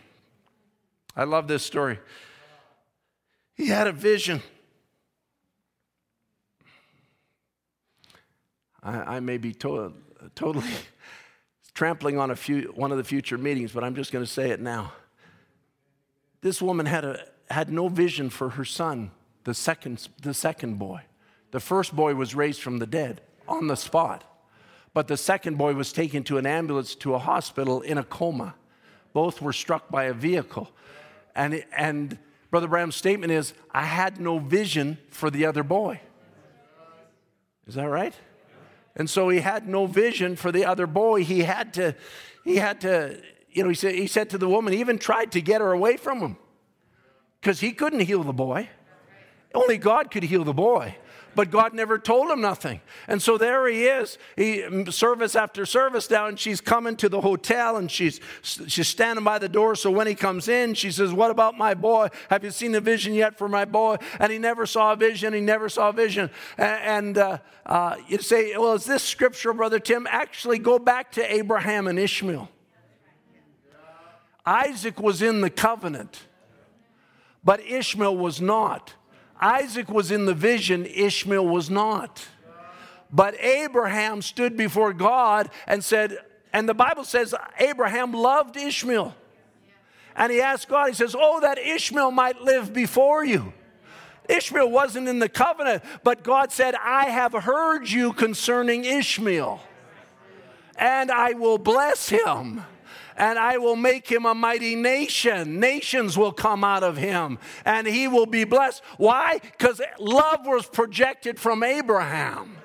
I 1.16 1.26
love 1.26 1.47
this 1.47 1.66
story. 1.66 1.99
He 3.55 3.68
had 3.68 3.88
a 3.88 3.91
vision. 3.91 4.41
I, 8.82 9.16
I 9.16 9.20
may 9.20 9.38
be 9.38 9.53
to, 9.53 9.93
totally 10.36 10.68
trampling 11.74 12.19
on 12.19 12.32
a 12.32 12.36
few, 12.36 12.71
one 12.76 12.91
of 12.91 12.97
the 12.97 13.03
future 13.03 13.38
meetings, 13.38 13.71
but 13.71 13.84
I'm 13.84 13.95
just 13.95 14.11
going 14.11 14.24
to 14.24 14.30
say 14.30 14.51
it 14.51 14.59
now. 14.59 14.93
This 16.41 16.61
woman 16.61 16.86
had, 16.86 17.05
a, 17.05 17.26
had 17.49 17.71
no 17.71 17.88
vision 17.88 18.30
for 18.30 18.49
her 18.49 18.65
son, 18.65 19.11
the 19.43 19.53
second, 19.53 20.07
the 20.21 20.34
second 20.34 20.78
boy. 20.78 21.01
The 21.51 21.59
first 21.59 21.95
boy 21.95 22.15
was 22.15 22.36
raised 22.36 22.61
from 22.61 22.80
the 22.80 22.88
dead 22.88 23.21
on 23.47 23.67
the 23.67 23.76
spot, 23.76 24.24
but 24.93 25.07
the 25.07 25.17
second 25.17 25.57
boy 25.57 25.74
was 25.74 25.91
taken 25.91 26.24
to 26.26 26.38
an 26.38 26.45
ambulance 26.45 26.95
to 26.95 27.15
a 27.15 27.19
hospital 27.19 27.82
in 27.82 27.97
a 27.97 28.03
coma. 28.03 28.55
Both 29.13 29.41
were 29.41 29.53
struck 29.53 29.89
by 29.89 30.05
a 30.05 30.13
vehicle. 30.13 30.71
And, 31.36 31.63
and 31.76 32.17
Brother 32.51 32.67
Branham's 32.67 32.95
statement 32.95 33.32
is 33.32 33.53
I 33.71 33.86
had 33.86 34.19
no 34.19 34.39
vision 34.39 34.97
for 35.09 35.32
the 35.32 35.45
other 35.45 35.63
boy. 35.63 36.01
Is 37.65 37.76
that 37.76 37.86
right? 37.88 38.13
And 38.95 39.09
so 39.09 39.29
he 39.29 39.39
had 39.39 39.67
no 39.67 39.85
vision 39.85 40.35
for 40.35 40.51
the 40.51 40.65
other 40.65 40.85
boy. 40.85 41.23
He 41.23 41.39
had 41.39 41.73
to, 41.75 41.95
he 42.43 42.57
had 42.57 42.81
to, 42.81 43.19
you 43.49 43.63
know, 43.63 43.69
he 43.69 43.75
said, 43.75 43.95
he 43.95 44.07
said 44.07 44.29
to 44.31 44.37
the 44.37 44.47
woman, 44.47 44.73
he 44.73 44.79
even 44.79 44.99
tried 44.99 45.31
to 45.31 45.41
get 45.41 45.61
her 45.61 45.71
away 45.71 45.97
from 45.97 46.19
him 46.19 46.37
because 47.41 47.59
he 47.59 47.71
couldn't 47.71 48.01
heal 48.01 48.23
the 48.23 48.33
boy. 48.33 48.69
Only 49.53 49.77
God 49.77 50.11
could 50.11 50.23
heal 50.23 50.43
the 50.43 50.53
boy 50.53 50.95
but 51.36 51.51
God 51.51 51.73
never 51.73 51.97
told 51.97 52.29
him 52.29 52.41
nothing. 52.41 52.81
And 53.07 53.21
so 53.21 53.38
there 53.38 53.67
he 53.67 53.86
is, 53.86 54.17
he, 54.36 54.91
service 54.91 55.36
after 55.36 55.65
service 55.65 56.09
now, 56.09 56.27
and 56.27 56.39
she's 56.39 56.61
coming 56.61 56.95
to 56.97 57.09
the 57.09 57.21
hotel 57.21 57.77
and 57.77 57.89
she's, 57.89 58.19
she's 58.41 58.88
standing 58.88 59.23
by 59.23 59.39
the 59.39 59.49
door. 59.49 59.75
So 59.75 59.91
when 59.91 60.07
he 60.07 60.15
comes 60.15 60.47
in, 60.47 60.73
she 60.73 60.91
says, 60.91 61.13
What 61.13 61.31
about 61.31 61.57
my 61.57 61.73
boy? 61.73 62.09
Have 62.29 62.43
you 62.43 62.51
seen 62.51 62.71
the 62.71 62.81
vision 62.81 63.13
yet 63.13 63.38
for 63.38 63.47
my 63.47 63.65
boy? 63.65 63.97
And 64.19 64.31
he 64.31 64.38
never 64.38 64.65
saw 64.65 64.93
a 64.93 64.95
vision, 64.95 65.34
he 65.34 65.41
never 65.41 65.69
saw 65.69 65.89
a 65.89 65.93
vision. 65.93 66.29
And, 66.57 67.17
uh, 67.17 67.38
uh, 67.65 67.95
you 68.07 68.17
say, 68.19 68.55
Well, 68.57 68.73
is 68.73 68.86
this 68.86 69.03
scripture, 69.03 69.53
Brother 69.53 69.79
Tim? 69.79 70.07
Actually, 70.09 70.59
go 70.59 70.79
back 70.79 71.11
to 71.13 71.34
Abraham 71.34 71.88
and 71.88 71.97
Ishmael. 71.97 72.49
Isaac 74.45 74.99
was 74.99 75.21
in 75.21 75.41
the 75.41 75.49
covenant, 75.49 76.23
but 77.43 77.61
Ishmael 77.61 78.17
was 78.17 78.41
not. 78.41 78.93
Isaac 79.43 79.89
was 79.89 80.09
in 80.09 80.25
the 80.25 80.33
vision, 80.33 80.85
Ishmael 80.85 81.45
was 81.45 81.69
not. 81.69 82.25
But 83.11 83.39
Abraham 83.41 84.21
stood 84.21 84.55
before 84.55 84.93
God 84.93 85.49
and 85.67 85.83
said, 85.83 86.17
and 86.53 86.67
the 86.67 86.73
Bible 86.73 87.03
says 87.03 87.35
Abraham 87.59 88.13
loved 88.13 88.55
Ishmael. 88.55 89.13
And 90.15 90.31
he 90.31 90.39
asked 90.41 90.69
God, 90.69 90.87
he 90.87 90.93
says, 90.93 91.15
Oh, 91.17 91.41
that 91.41 91.57
Ishmael 91.57 92.11
might 92.11 92.41
live 92.41 92.71
before 92.73 93.25
you. 93.25 93.51
Ishmael 94.29 94.71
wasn't 94.71 95.09
in 95.09 95.19
the 95.19 95.27
covenant, 95.27 95.83
but 96.03 96.23
God 96.23 96.51
said, 96.51 96.75
I 96.75 97.09
have 97.09 97.33
heard 97.33 97.89
you 97.89 98.13
concerning 98.13 98.85
Ishmael, 98.85 99.61
and 100.77 101.11
I 101.11 101.33
will 101.33 101.57
bless 101.57 102.07
him 102.07 102.63
and 103.18 103.38
I 103.38 103.57
will 103.57 103.76
make 103.76 104.11
him 104.11 104.26
a 104.26 104.34
mighty 104.34 104.76
nation. 104.76 105.59
Nations 105.59 106.18
will 106.18 106.32
come 106.32 106.64
out 106.64 106.84
of 106.84 106.97
him, 106.97 107.39
and 107.66 107.88
he 107.88 108.07
will 108.07 108.26
be 108.26 108.43
blessed. 108.43 108.82
Why? 108.97 109.39
Because 109.39 109.82
love 109.99 110.45
was 110.45 110.66
projected 110.66 111.39
from 111.39 111.64
Abraham 111.64 112.57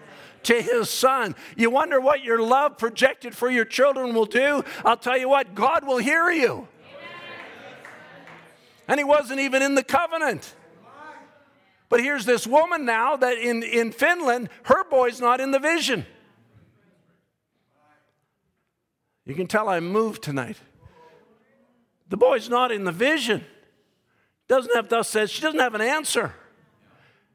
to 0.45 0.61
his 0.61 0.89
son. 0.89 1.35
You 1.57 1.71
wonder 1.71 2.01
what 2.01 2.23
your 2.23 2.41
love 2.41 2.79
projected 2.79 3.37
for 3.37 3.51
your 3.51 3.65
children 3.65 4.15
will 4.15 4.27
do? 4.27 4.65
I'll 4.85 4.97
tell 4.97 5.19
you 5.19 5.29
what, 5.29 5.55
God 5.55 5.87
will 5.87 5.99
hear 5.99 6.31
you. 6.31 6.69
And 8.87 8.99
he 8.99 9.05
wasn't 9.05 9.41
even 9.41 9.61
in 9.63 9.75
the 9.75 9.85
covenant. 9.85 10.55
But 11.91 12.01
here's 12.01 12.25
this 12.25 12.47
woman 12.47 12.85
now 12.85 13.17
that 13.17 13.39
in, 13.39 13.63
in 13.63 13.93
Finland, 13.93 14.49
her 14.65 14.85
boy's 14.85 15.21
not 15.21 15.41
in 15.41 15.51
the 15.51 15.59
vision. 15.59 16.07
You 19.29 19.35
can 19.35 19.47
tell 19.47 19.69
I'm 19.69 19.93
moved 19.93 20.23
tonight. 20.23 20.57
The 22.09 22.17
boy's 22.17 22.49
not 22.49 22.73
in 22.73 22.85
the 22.85 22.93
vision. 22.93 23.45
Doesn't 24.49 24.75
have 24.75 24.89
thus 24.89 25.11
says, 25.11 25.31
she 25.31 25.43
doesn't 25.43 25.61
have 25.61 25.75
an 25.75 25.83
answer. 25.83 26.33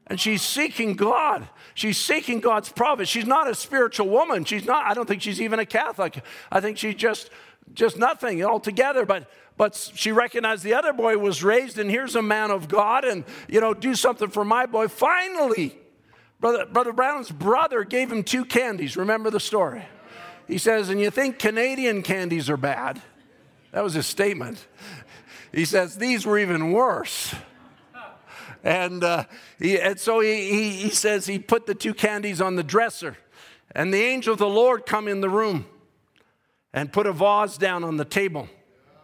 And 0.08 0.20
she's 0.20 0.42
seeking 0.42 0.96
God. 0.96 1.48
She's 1.72 1.96
seeking 1.96 2.40
God's 2.40 2.68
providence. 2.68 3.08
She's 3.08 3.26
not 3.26 3.48
a 3.48 3.54
spiritual 3.54 4.08
woman. 4.08 4.44
She's 4.44 4.66
not, 4.66 4.84
I 4.84 4.94
don't 4.94 5.06
think 5.06 5.22
she's 5.22 5.40
even 5.40 5.60
a 5.60 5.64
Catholic. 5.64 6.22
I 6.50 6.60
think 6.60 6.76
she's 6.76 6.96
just 6.96 7.30
just 7.72 7.96
nothing 7.96 8.44
altogether. 8.44 9.06
But 9.06 9.30
but 9.56 9.74
she 9.94 10.12
recognized 10.12 10.64
the 10.64 10.74
other 10.74 10.92
boy 10.92 11.16
was 11.16 11.42
raised, 11.42 11.78
and 11.78 11.90
here's 11.90 12.16
a 12.16 12.22
man 12.22 12.50
of 12.50 12.68
God, 12.68 13.04
and 13.04 13.24
you 13.48 13.60
know, 13.60 13.72
do 13.72 13.94
something 13.94 14.28
for 14.28 14.44
my 14.44 14.66
boy. 14.66 14.88
Finally, 14.88 15.78
Brother, 16.40 16.66
Brother 16.66 16.92
Branham's 16.92 17.30
brother 17.30 17.84
gave 17.84 18.12
him 18.12 18.24
two 18.24 18.44
candies. 18.44 18.98
Remember 18.98 19.30
the 19.30 19.40
story? 19.40 19.84
He 20.46 20.58
says, 20.58 20.88
and 20.88 21.00
you 21.00 21.10
think 21.10 21.38
Canadian 21.38 22.02
candies 22.02 22.50
are 22.50 22.56
bad. 22.56 23.00
That 23.72 23.82
was 23.82 23.94
his 23.94 24.06
statement. 24.06 24.66
He 25.52 25.64
says, 25.64 25.96
these 25.96 26.26
were 26.26 26.38
even 26.38 26.72
worse. 26.72 27.34
And, 28.62 29.04
uh, 29.04 29.24
he, 29.58 29.78
and 29.78 30.00
so 30.00 30.20
he, 30.20 30.50
he, 30.50 30.70
he 30.70 30.90
says 30.90 31.26
he 31.26 31.38
put 31.38 31.66
the 31.66 31.74
two 31.74 31.92
candies 31.92 32.40
on 32.40 32.56
the 32.56 32.62
dresser. 32.62 33.16
And 33.72 33.92
the 33.92 34.02
angel 34.02 34.32
of 34.32 34.38
the 34.38 34.48
Lord 34.48 34.86
come 34.86 35.06
in 35.08 35.20
the 35.20 35.28
room 35.28 35.66
and 36.72 36.92
put 36.92 37.06
a 37.06 37.12
vase 37.12 37.58
down 37.58 37.84
on 37.84 37.96
the 37.96 38.04
table. 38.04 38.48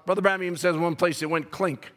Brother 0.07 0.23
Branham 0.23 0.43
even 0.45 0.57
says 0.57 0.77
one 0.77 0.97
place 0.97 1.23
it 1.23 1.31
went 1.31 1.51
clink. 1.51 1.93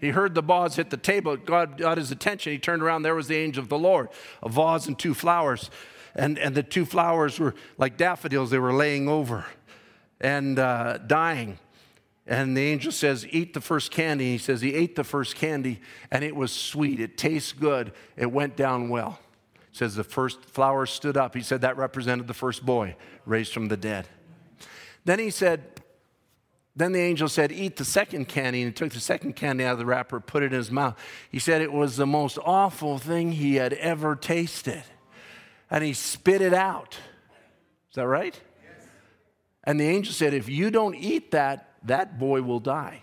He 0.00 0.10
heard 0.10 0.34
the 0.34 0.42
vase 0.42 0.76
hit 0.76 0.90
the 0.90 0.96
table. 0.96 1.36
God 1.36 1.78
got 1.78 1.98
his 1.98 2.10
attention. 2.10 2.52
He 2.52 2.58
turned 2.58 2.82
around. 2.82 3.02
There 3.02 3.14
was 3.14 3.28
the 3.28 3.36
angel 3.36 3.62
of 3.62 3.68
the 3.68 3.78
Lord, 3.78 4.08
a 4.42 4.48
vase 4.48 4.86
and 4.86 4.98
two 4.98 5.14
flowers. 5.14 5.70
And, 6.16 6.38
and 6.38 6.54
the 6.54 6.62
two 6.62 6.84
flowers 6.84 7.38
were 7.38 7.54
like 7.78 7.96
daffodils, 7.96 8.50
they 8.50 8.58
were 8.58 8.72
laying 8.72 9.08
over 9.08 9.44
and 10.20 10.58
uh, 10.58 10.98
dying. 10.98 11.58
And 12.26 12.56
the 12.56 12.62
angel 12.62 12.90
says, 12.90 13.24
Eat 13.30 13.54
the 13.54 13.60
first 13.60 13.92
candy. 13.92 14.32
He 14.32 14.38
says, 14.38 14.60
He 14.60 14.74
ate 14.74 14.96
the 14.96 15.04
first 15.04 15.36
candy, 15.36 15.80
and 16.10 16.24
it 16.24 16.34
was 16.34 16.50
sweet. 16.50 16.98
It 16.98 17.16
tastes 17.16 17.52
good. 17.52 17.92
It 18.16 18.32
went 18.32 18.56
down 18.56 18.88
well. 18.88 19.20
He 19.70 19.76
says, 19.78 19.94
The 19.94 20.02
first 20.02 20.42
flower 20.42 20.86
stood 20.86 21.16
up. 21.16 21.34
He 21.34 21.42
said, 21.42 21.60
That 21.60 21.76
represented 21.76 22.26
the 22.26 22.34
first 22.34 22.66
boy 22.66 22.96
raised 23.26 23.52
from 23.52 23.68
the 23.68 23.76
dead. 23.76 24.08
Then 25.04 25.20
he 25.20 25.30
said, 25.30 25.62
then 26.78 26.92
the 26.92 27.00
angel 27.00 27.28
said, 27.30 27.52
Eat 27.52 27.76
the 27.76 27.86
second 27.86 28.28
candy. 28.28 28.60
And 28.60 28.68
he 28.68 28.72
took 28.74 28.92
the 28.92 29.00
second 29.00 29.34
candy 29.34 29.64
out 29.64 29.72
of 29.72 29.78
the 29.78 29.86
wrapper, 29.86 30.20
put 30.20 30.42
it 30.42 30.52
in 30.52 30.58
his 30.58 30.70
mouth. 30.70 30.98
He 31.30 31.38
said 31.38 31.62
it 31.62 31.72
was 31.72 31.96
the 31.96 32.06
most 32.06 32.38
awful 32.44 32.98
thing 32.98 33.32
he 33.32 33.54
had 33.54 33.72
ever 33.74 34.14
tasted. 34.14 34.82
And 35.70 35.82
he 35.82 35.92
spit 35.92 36.40
it 36.40 36.54
out. 36.54 36.96
Is 37.90 37.96
that 37.96 38.06
right? 38.06 38.38
Yes. 38.62 38.86
And 39.64 39.80
the 39.80 39.84
angel 39.84 40.12
said, 40.12 40.34
If 40.34 40.48
you 40.48 40.70
don't 40.70 40.94
eat 40.94 41.32
that, 41.32 41.70
that 41.84 42.18
boy 42.18 42.42
will 42.42 42.60
die. 42.60 43.02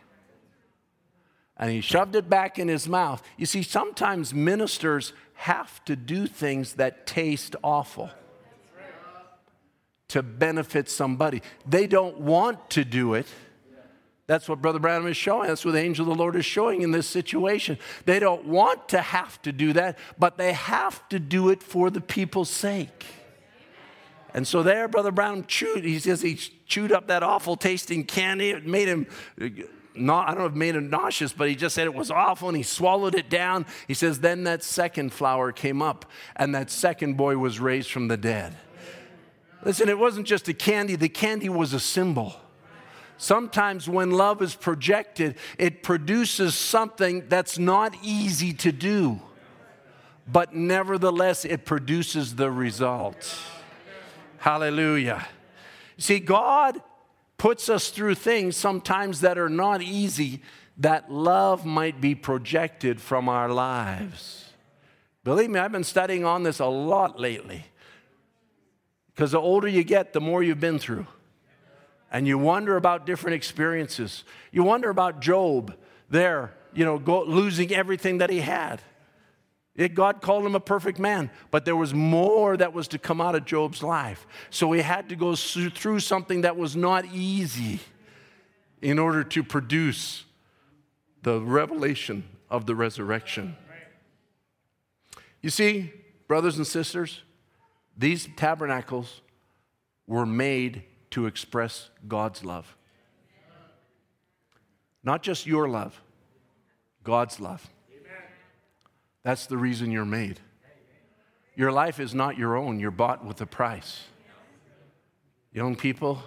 And 1.57 1.71
he 1.71 1.81
shoved 1.81 2.15
it 2.15 2.29
back 2.29 2.57
in 2.57 2.67
his 2.67 2.87
mouth. 2.87 3.21
You 3.37 3.45
see, 3.45 3.63
sometimes 3.63 4.33
ministers 4.33 5.13
have 5.35 5.83
to 5.85 5.95
do 5.95 6.27
things 6.27 6.73
that 6.73 7.05
taste 7.05 7.55
awful 7.63 8.09
to 10.09 10.21
benefit 10.21 10.89
somebody. 10.89 11.41
They 11.67 11.87
don't 11.87 12.19
want 12.19 12.69
to 12.71 12.85
do 12.85 13.15
it. 13.15 13.27
That's 14.25 14.47
what 14.47 14.61
Brother 14.61 14.79
Branham 14.79 15.07
is 15.07 15.17
showing. 15.17 15.49
That's 15.49 15.65
what 15.65 15.71
the 15.71 15.81
angel 15.81 16.09
of 16.09 16.17
the 16.17 16.21
Lord 16.21 16.35
is 16.37 16.45
showing 16.45 16.81
in 16.81 16.91
this 16.91 17.07
situation. 17.07 17.77
They 18.05 18.19
don't 18.19 18.45
want 18.45 18.89
to 18.89 19.01
have 19.01 19.41
to 19.41 19.51
do 19.51 19.73
that, 19.73 19.99
but 20.17 20.37
they 20.37 20.53
have 20.53 21.07
to 21.09 21.19
do 21.19 21.49
it 21.49 21.61
for 21.61 21.89
the 21.89 21.99
people's 21.99 22.49
sake. 22.49 23.05
And 24.33 24.47
so 24.47 24.63
there, 24.63 24.87
Brother 24.87 25.11
Branham 25.11 25.43
chewed, 25.45 25.83
he 25.83 25.99
says 25.99 26.21
he 26.21 26.35
chewed 26.35 26.91
up 26.91 27.07
that 27.07 27.21
awful 27.21 27.55
tasting 27.55 28.05
candy. 28.05 28.51
It 28.51 28.65
made 28.65 28.87
him, 28.87 29.07
not, 29.93 30.27
I 30.27 30.31
don't 30.31 30.39
know 30.39 30.45
if 30.45 30.53
it 30.53 30.57
made 30.57 30.75
him 30.75 30.89
nauseous, 30.89 31.33
but 31.33 31.49
he 31.49 31.55
just 31.55 31.75
said 31.75 31.85
it 31.85 31.93
was 31.93 32.09
awful 32.09 32.47
and 32.47 32.57
he 32.57 32.63
swallowed 32.63 33.15
it 33.15 33.29
down. 33.29 33.65
He 33.87 33.93
says, 33.93 34.21
then 34.21 34.45
that 34.45 34.63
second 34.63 35.11
flower 35.11 35.51
came 35.51 35.81
up 35.81 36.05
and 36.35 36.55
that 36.55 36.71
second 36.71 37.15
boy 37.15 37.37
was 37.37 37.59
raised 37.59 37.91
from 37.91 38.07
the 38.07 38.17
dead. 38.17 38.55
Listen, 39.63 39.87
it 39.87 39.99
wasn't 39.99 40.25
just 40.25 40.47
a 40.47 40.53
candy, 40.53 40.95
the 40.95 41.09
candy 41.09 41.49
was 41.49 41.73
a 41.73 41.79
symbol. 41.79 42.35
Sometimes 43.23 43.87
when 43.87 44.11
love 44.11 44.41
is 44.41 44.53
projected, 44.53 45.37
it 45.57 45.81
produces 45.81 46.55
something 46.55 47.23
that's 47.29 47.57
not 47.57 47.95
easy 48.03 48.51
to 48.55 48.73
do, 48.73 49.21
but 50.29 50.53
nevertheless, 50.53 51.45
it 51.45 51.63
produces 51.63 52.35
the 52.35 52.51
result. 52.51 53.33
Hallelujah. 54.39 55.25
See, 55.97 56.19
God 56.19 56.81
puts 57.37 57.69
us 57.69 57.91
through 57.91 58.15
things 58.15 58.57
sometimes 58.57 59.21
that 59.21 59.37
are 59.37 59.47
not 59.47 59.81
easy, 59.81 60.41
that 60.79 61.09
love 61.09 61.65
might 61.65 62.01
be 62.01 62.15
projected 62.15 62.99
from 62.99 63.29
our 63.29 63.47
lives. 63.47 64.51
Believe 65.23 65.49
me, 65.49 65.61
I've 65.61 65.71
been 65.71 65.85
studying 65.85 66.25
on 66.25 66.43
this 66.43 66.59
a 66.59 66.65
lot 66.65 67.17
lately. 67.17 67.67
Because 69.15 69.31
the 69.31 69.39
older 69.39 69.69
you 69.69 69.85
get, 69.85 70.11
the 70.11 70.19
more 70.19 70.43
you've 70.43 70.59
been 70.59 70.77
through. 70.77 71.07
And 72.13 72.27
you 72.27 72.37
wonder 72.37 72.77
about 72.77 73.07
different 73.07 73.33
experiences. 73.35 74.23
You 74.51 74.63
wonder 74.63 74.91
about 74.91 75.19
Job 75.19 75.75
there, 76.09 76.53
you 76.71 76.85
know, 76.85 76.99
go, 76.99 77.23
losing 77.23 77.73
everything 77.73 78.19
that 78.19 78.29
he 78.29 78.39
had. 78.39 78.83
It, 79.75 79.95
God 79.95 80.21
called 80.21 80.45
him 80.45 80.53
a 80.53 80.59
perfect 80.59 80.99
man, 80.99 81.31
but 81.49 81.65
there 81.65 81.75
was 81.75 81.91
more 81.95 82.55
that 82.55 82.71
was 82.71 82.87
to 82.89 82.99
come 82.99 83.19
out 83.19 83.33
of 83.33 83.45
Job's 83.45 83.81
life. 83.81 84.27
So 84.51 84.71
he 84.71 84.81
had 84.81 85.09
to 85.09 85.15
go 85.15 85.35
through 85.35 85.99
something 85.99 86.41
that 86.41 86.55
was 86.55 86.75
not 86.75 87.05
easy 87.07 87.79
in 88.83 88.99
order 88.99 89.23
to 89.23 89.43
produce 89.43 90.25
the 91.23 91.41
revelation 91.41 92.25
of 92.51 92.67
the 92.67 92.75
resurrection. 92.75 93.57
You 95.41 95.49
see, 95.49 95.91
brothers 96.27 96.57
and 96.57 96.67
sisters, 96.67 97.23
these 97.97 98.29
tabernacles 98.35 99.21
were 100.05 100.27
made 100.27 100.83
to 101.13 101.27
express 101.27 101.91
God's 102.07 102.43
love. 102.43 102.75
Not 105.03 105.21
just 105.21 105.45
your 105.45 105.69
love, 105.69 106.01
God's 107.03 107.39
love. 107.39 107.69
That's 109.21 109.45
the 109.45 109.57
reason 109.57 109.91
you're 109.91 110.05
made. 110.05 110.39
Your 111.55 111.71
life 111.71 111.99
is 111.99 112.15
not 112.15 112.35
your 112.35 112.57
own, 112.57 112.79
you're 112.79 112.89
bought 112.89 113.23
with 113.23 113.39
a 113.41 113.45
price. 113.45 114.05
Young 115.51 115.75
people, 115.75 116.23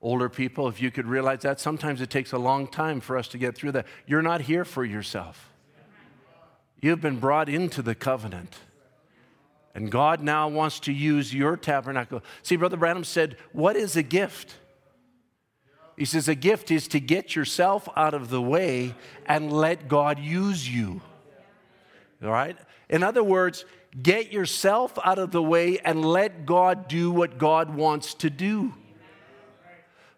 older 0.00 0.30
people, 0.30 0.68
if 0.68 0.80
you 0.80 0.90
could 0.90 1.06
realize 1.06 1.42
that, 1.42 1.60
sometimes 1.60 2.00
it 2.00 2.08
takes 2.08 2.32
a 2.32 2.38
long 2.38 2.66
time 2.66 3.00
for 3.00 3.18
us 3.18 3.28
to 3.28 3.36
get 3.36 3.54
through 3.54 3.72
that. 3.72 3.86
You're 4.06 4.22
not 4.22 4.40
here 4.40 4.64
for 4.64 4.86
yourself, 4.86 5.50
you've 6.80 7.02
been 7.02 7.18
brought 7.20 7.50
into 7.50 7.82
the 7.82 7.94
covenant. 7.94 8.56
And 9.74 9.90
God 9.90 10.22
now 10.22 10.48
wants 10.48 10.78
to 10.80 10.92
use 10.92 11.34
your 11.34 11.56
tabernacle. 11.56 12.22
See, 12.42 12.56
Brother 12.56 12.76
Branham 12.76 13.04
said, 13.04 13.36
What 13.52 13.76
is 13.76 13.96
a 13.96 14.02
gift? 14.02 14.54
He 15.96 16.04
says, 16.04 16.28
A 16.28 16.34
gift 16.34 16.70
is 16.70 16.86
to 16.88 17.00
get 17.00 17.34
yourself 17.34 17.88
out 17.96 18.14
of 18.14 18.30
the 18.30 18.40
way 18.40 18.94
and 19.26 19.52
let 19.52 19.88
God 19.88 20.18
use 20.20 20.68
you. 20.72 21.00
All 22.22 22.30
right? 22.30 22.56
In 22.88 23.02
other 23.02 23.24
words, 23.24 23.64
get 24.00 24.32
yourself 24.32 24.96
out 25.04 25.18
of 25.18 25.32
the 25.32 25.42
way 25.42 25.78
and 25.78 26.04
let 26.04 26.46
God 26.46 26.86
do 26.86 27.10
what 27.10 27.38
God 27.38 27.74
wants 27.74 28.14
to 28.14 28.30
do. 28.30 28.74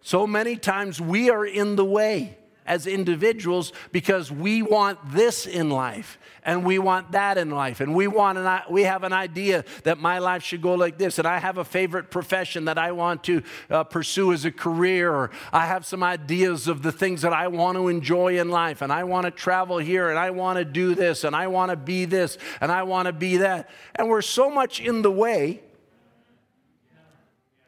So 0.03 0.27
many 0.27 0.57
times 0.57 1.01
we 1.01 1.31
are 1.31 1.45
in 1.45 1.77
the 1.77 1.85
way 1.85 2.39
as 2.67 2.87
individuals 2.87 3.73
because 3.93 4.31
we 4.31 4.63
want 4.63 4.99
this 5.11 5.47
in 5.47 5.71
life 5.71 6.19
and 6.47 6.65
we 6.65 6.79
want 6.79 7.13
that 7.13 7.39
in 7.39 7.51
life. 7.51 7.81
And 7.81 7.95
we 7.95 8.07
want 8.07 8.39
an, 8.39 8.61
we 8.71 8.85
have 8.85 9.03
an 9.03 9.13
idea 9.13 9.65
that 9.83 9.99
my 9.99 10.19
life 10.19 10.45
should 10.45 10.63
go 10.63 10.75
like 10.75 10.97
this. 10.97 11.19
And 11.19 11.27
I 11.27 11.39
have 11.39 11.59
a 11.59 11.65
favorite 11.65 12.11
profession 12.11 12.67
that 12.67 12.79
I 12.79 12.93
want 12.93 13.25
to 13.25 13.43
uh, 13.69 13.85
pursue 13.85 14.33
as 14.33 14.45
a 14.45 14.53
career. 14.53 15.13
Or 15.13 15.31
I 15.53 15.67
have 15.67 15.85
some 15.85 16.05
ideas 16.05 16.69
of 16.69 16.83
the 16.83 16.93
things 16.93 17.23
that 17.23 17.33
I 17.33 17.49
want 17.49 17.77
to 17.77 17.89
enjoy 17.89 18.39
in 18.39 18.49
life. 18.49 18.81
And 18.81 18.93
I 18.93 19.05
want 19.05 19.25
to 19.25 19.33
travel 19.33 19.79
here 19.79 20.09
and 20.09 20.19
I 20.19 20.31
want 20.31 20.59
to 20.59 20.65
do 20.65 20.95
this 20.95 21.25
and 21.25 21.35
I 21.35 21.49
want 21.49 21.71
to 21.71 21.77
be 21.77 22.05
this 22.05 22.39
and 22.61 22.71
I 22.71 22.85
want 22.85 23.07
to 23.07 23.13
be 23.13 23.39
that. 23.39 23.69
And 23.97 24.09
we're 24.09 24.23
so 24.23 24.49
much 24.49 24.81
in 24.81 25.03
the 25.03 25.11
way 25.11 25.63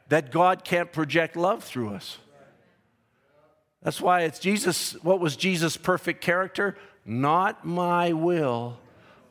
that 0.09 0.31
God 0.31 0.65
can't 0.65 0.93
project 0.93 1.37
love 1.37 1.65
through 1.65 1.91
us. 1.91 2.19
That's 3.83 4.01
why 4.01 4.23
it's 4.23 4.39
Jesus. 4.39 4.93
What 5.03 5.21
was 5.21 5.37
Jesus' 5.37 5.77
perfect 5.77 6.21
character? 6.21 6.77
Not 7.05 7.65
my 7.65 8.13
will, 8.13 8.79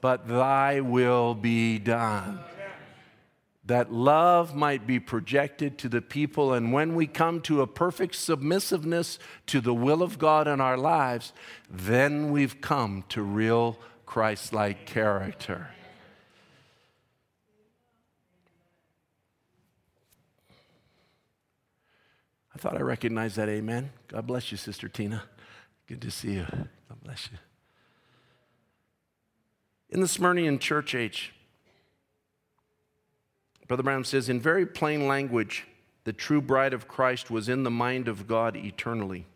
but 0.02 0.28
thy 0.28 0.80
will 0.80 1.34
be 1.36 1.80
done. 1.80 2.39
that 3.66 3.91
love 3.91 4.56
might 4.56 4.88
be 4.88 4.98
projected 4.98 5.78
to 5.78 5.89
the 5.89 6.02
people. 6.02 6.54
And 6.54 6.72
when 6.72 6.95
we 6.95 7.06
come 7.06 7.41
to 7.41 7.62
a 7.62 7.68
perfect 7.68 8.16
submissiveness 8.16 9.20
to 9.48 9.60
the 9.60 9.74
will 9.74 10.02
of 10.02 10.18
God 10.18 10.48
in 10.48 10.62
our 10.62 10.78
lives, 10.78 11.34
then 11.70 12.32
we've 12.32 12.62
come 12.62 13.04
to 13.10 13.22
real 13.22 13.78
Christ 14.06 14.54
like 14.54 14.86
character. 14.86 15.68
I 22.58 22.60
thought 22.60 22.76
I 22.76 22.82
recognized 22.82 23.36
that 23.36 23.49
amen. 23.49 23.91
God 24.08 24.26
bless 24.26 24.51
you, 24.51 24.58
Sister 24.58 24.89
Tina. 24.89 25.22
Good 25.86 26.01
to 26.01 26.10
see 26.10 26.32
you. 26.32 26.47
God 26.49 27.03
bless 27.03 27.30
you. 27.32 27.38
In 29.91 29.99
the 29.99 30.08
Smyrnian 30.08 30.60
church 30.60 30.95
age, 30.95 31.34
Brother 33.68 33.84
Branham 33.84 34.03
says, 34.03 34.28
in 34.28 34.39
very 34.39 34.66
plain 34.66 35.08
language, 35.08 35.68
the 36.03 36.14
true 36.14 36.41
bride 36.41 36.74
of 36.74 36.88
Christ 36.88 37.30
was 37.30 37.47
in 37.47 37.62
the 37.62 37.70
mind 37.70 38.08
of 38.08 38.26
God 38.26 38.58
eternally, 38.58 39.28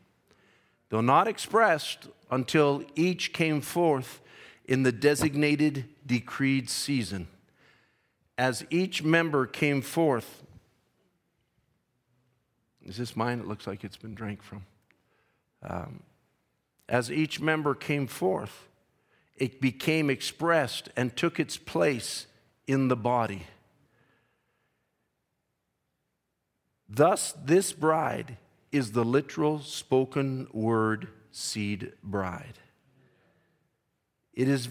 though 0.89 0.99
not 0.99 1.27
expressed 1.27 2.07
until 2.31 2.83
each 2.95 3.33
came 3.33 3.61
forth 3.61 4.19
in 4.65 4.81
the 4.81 4.91
designated, 4.91 5.85
decreed 6.07 6.71
season. 6.71 7.27
As 8.35 8.65
each 8.71 9.03
member 9.03 9.45
came 9.45 9.83
forth, 9.83 10.41
is 12.85 12.97
this 12.97 13.15
mine? 13.15 13.39
It 13.39 13.47
looks 13.47 13.67
like 13.67 13.83
it's 13.83 13.97
been 13.97 14.15
drank 14.15 14.41
from. 14.41 14.65
Um, 15.63 16.03
as 16.89 17.11
each 17.11 17.39
member 17.39 17.73
came 17.73 18.07
forth, 18.07 18.67
it 19.37 19.61
became 19.61 20.09
expressed 20.09 20.89
and 20.95 21.15
took 21.15 21.39
its 21.39 21.57
place 21.57 22.27
in 22.67 22.87
the 22.87 22.95
body. 22.95 23.47
Thus, 26.87 27.33
this 27.43 27.71
bride 27.71 28.37
is 28.71 28.91
the 28.91 29.05
literal 29.05 29.59
spoken 29.59 30.47
word 30.51 31.07
seed 31.31 31.93
bride. 32.03 32.59
It 34.33 34.47
is, 34.47 34.69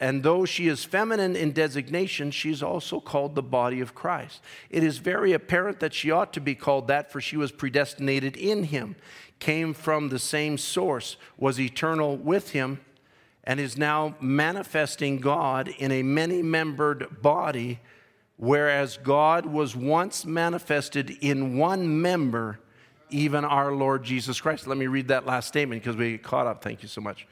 and 0.00 0.22
though 0.22 0.44
she 0.44 0.68
is 0.68 0.84
feminine 0.84 1.36
in 1.36 1.52
designation, 1.52 2.30
she 2.30 2.50
is 2.50 2.62
also 2.62 3.00
called 3.00 3.34
the 3.34 3.42
body 3.42 3.80
of 3.80 3.94
Christ. 3.94 4.42
It 4.68 4.82
is 4.82 4.98
very 4.98 5.32
apparent 5.32 5.80
that 5.80 5.94
she 5.94 6.10
ought 6.10 6.32
to 6.32 6.40
be 6.40 6.54
called 6.54 6.88
that, 6.88 7.12
for 7.12 7.20
she 7.20 7.36
was 7.36 7.52
predestinated 7.52 8.36
in 8.36 8.64
him, 8.64 8.96
came 9.38 9.72
from 9.72 10.08
the 10.08 10.18
same 10.18 10.58
source, 10.58 11.16
was 11.38 11.60
eternal 11.60 12.16
with 12.16 12.50
him, 12.50 12.80
and 13.44 13.60
is 13.60 13.76
now 13.76 14.14
manifesting 14.20 15.18
God 15.18 15.68
in 15.68 15.92
a 15.92 16.02
many 16.02 16.42
membered 16.42 17.22
body 17.22 17.80
whereas 18.36 18.96
God 18.96 19.46
was 19.46 19.76
once 19.76 20.24
manifested 20.24 21.10
in 21.20 21.56
one 21.56 22.00
member, 22.00 22.58
even 23.10 23.44
our 23.44 23.72
Lord 23.72 24.02
Jesus 24.02 24.40
Christ. 24.40 24.66
Let 24.66 24.78
me 24.78 24.86
read 24.86 25.08
that 25.08 25.26
last 25.26 25.48
statement 25.48 25.82
because 25.82 25.96
we 25.96 26.12
get 26.12 26.22
caught 26.22 26.46
up. 26.46 26.62
Thank 26.62 26.82
you 26.82 26.88
so 26.88 27.00
much. 27.00 27.26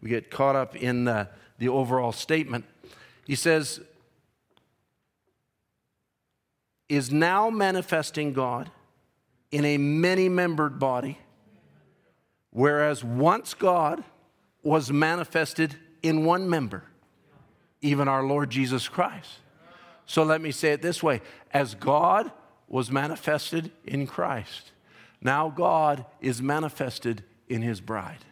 We 0.00 0.08
get 0.08 0.30
caught 0.30 0.56
up 0.56 0.74
in 0.74 1.04
the, 1.04 1.28
the 1.62 1.68
overall 1.68 2.10
statement. 2.10 2.64
He 3.24 3.36
says, 3.36 3.80
is 6.88 7.12
now 7.12 7.50
manifesting 7.50 8.32
God 8.32 8.68
in 9.52 9.64
a 9.64 9.78
many 9.78 10.28
membered 10.28 10.80
body, 10.80 11.18
whereas 12.50 13.04
once 13.04 13.54
God 13.54 14.02
was 14.64 14.90
manifested 14.90 15.76
in 16.02 16.24
one 16.24 16.50
member, 16.50 16.82
even 17.80 18.08
our 18.08 18.24
Lord 18.24 18.50
Jesus 18.50 18.88
Christ. 18.88 19.38
So 20.04 20.24
let 20.24 20.40
me 20.40 20.50
say 20.50 20.72
it 20.72 20.82
this 20.82 21.00
way 21.00 21.22
as 21.52 21.76
God 21.76 22.32
was 22.66 22.90
manifested 22.90 23.70
in 23.84 24.08
Christ, 24.08 24.72
now 25.20 25.48
God 25.48 26.06
is 26.20 26.42
manifested 26.42 27.22
in 27.48 27.62
his 27.62 27.80
bride. 27.80 28.24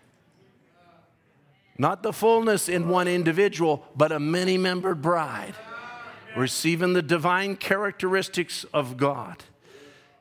Not 1.78 2.02
the 2.02 2.12
fullness 2.12 2.68
in 2.68 2.88
one 2.88 3.08
individual, 3.08 3.84
but 3.96 4.12
a 4.12 4.20
many 4.20 4.58
membered 4.58 5.00
bride, 5.00 5.54
receiving 6.36 6.92
the 6.92 7.02
divine 7.02 7.56
characteristics 7.56 8.64
of 8.74 8.96
God. 8.96 9.42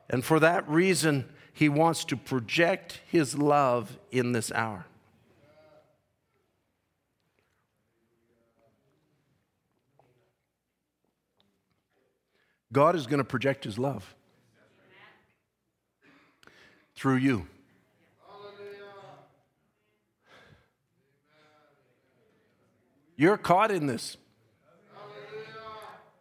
And 0.10 0.24
for 0.24 0.40
that 0.40 0.68
reason, 0.70 1.30
he 1.54 1.68
wants 1.68 2.06
to 2.06 2.16
project 2.16 3.02
his 3.08 3.38
love 3.38 3.98
in 4.12 4.32
this 4.32 4.52
hour. 4.52 4.86
God 12.72 12.96
is 12.96 13.08
going 13.08 13.18
to 13.18 13.24
project 13.24 13.64
his 13.64 13.80
love 13.80 14.16
through 16.96 17.16
you. 17.16 17.48
You're 23.20 23.36
caught 23.36 23.70
in 23.70 23.86
this. 23.86 24.16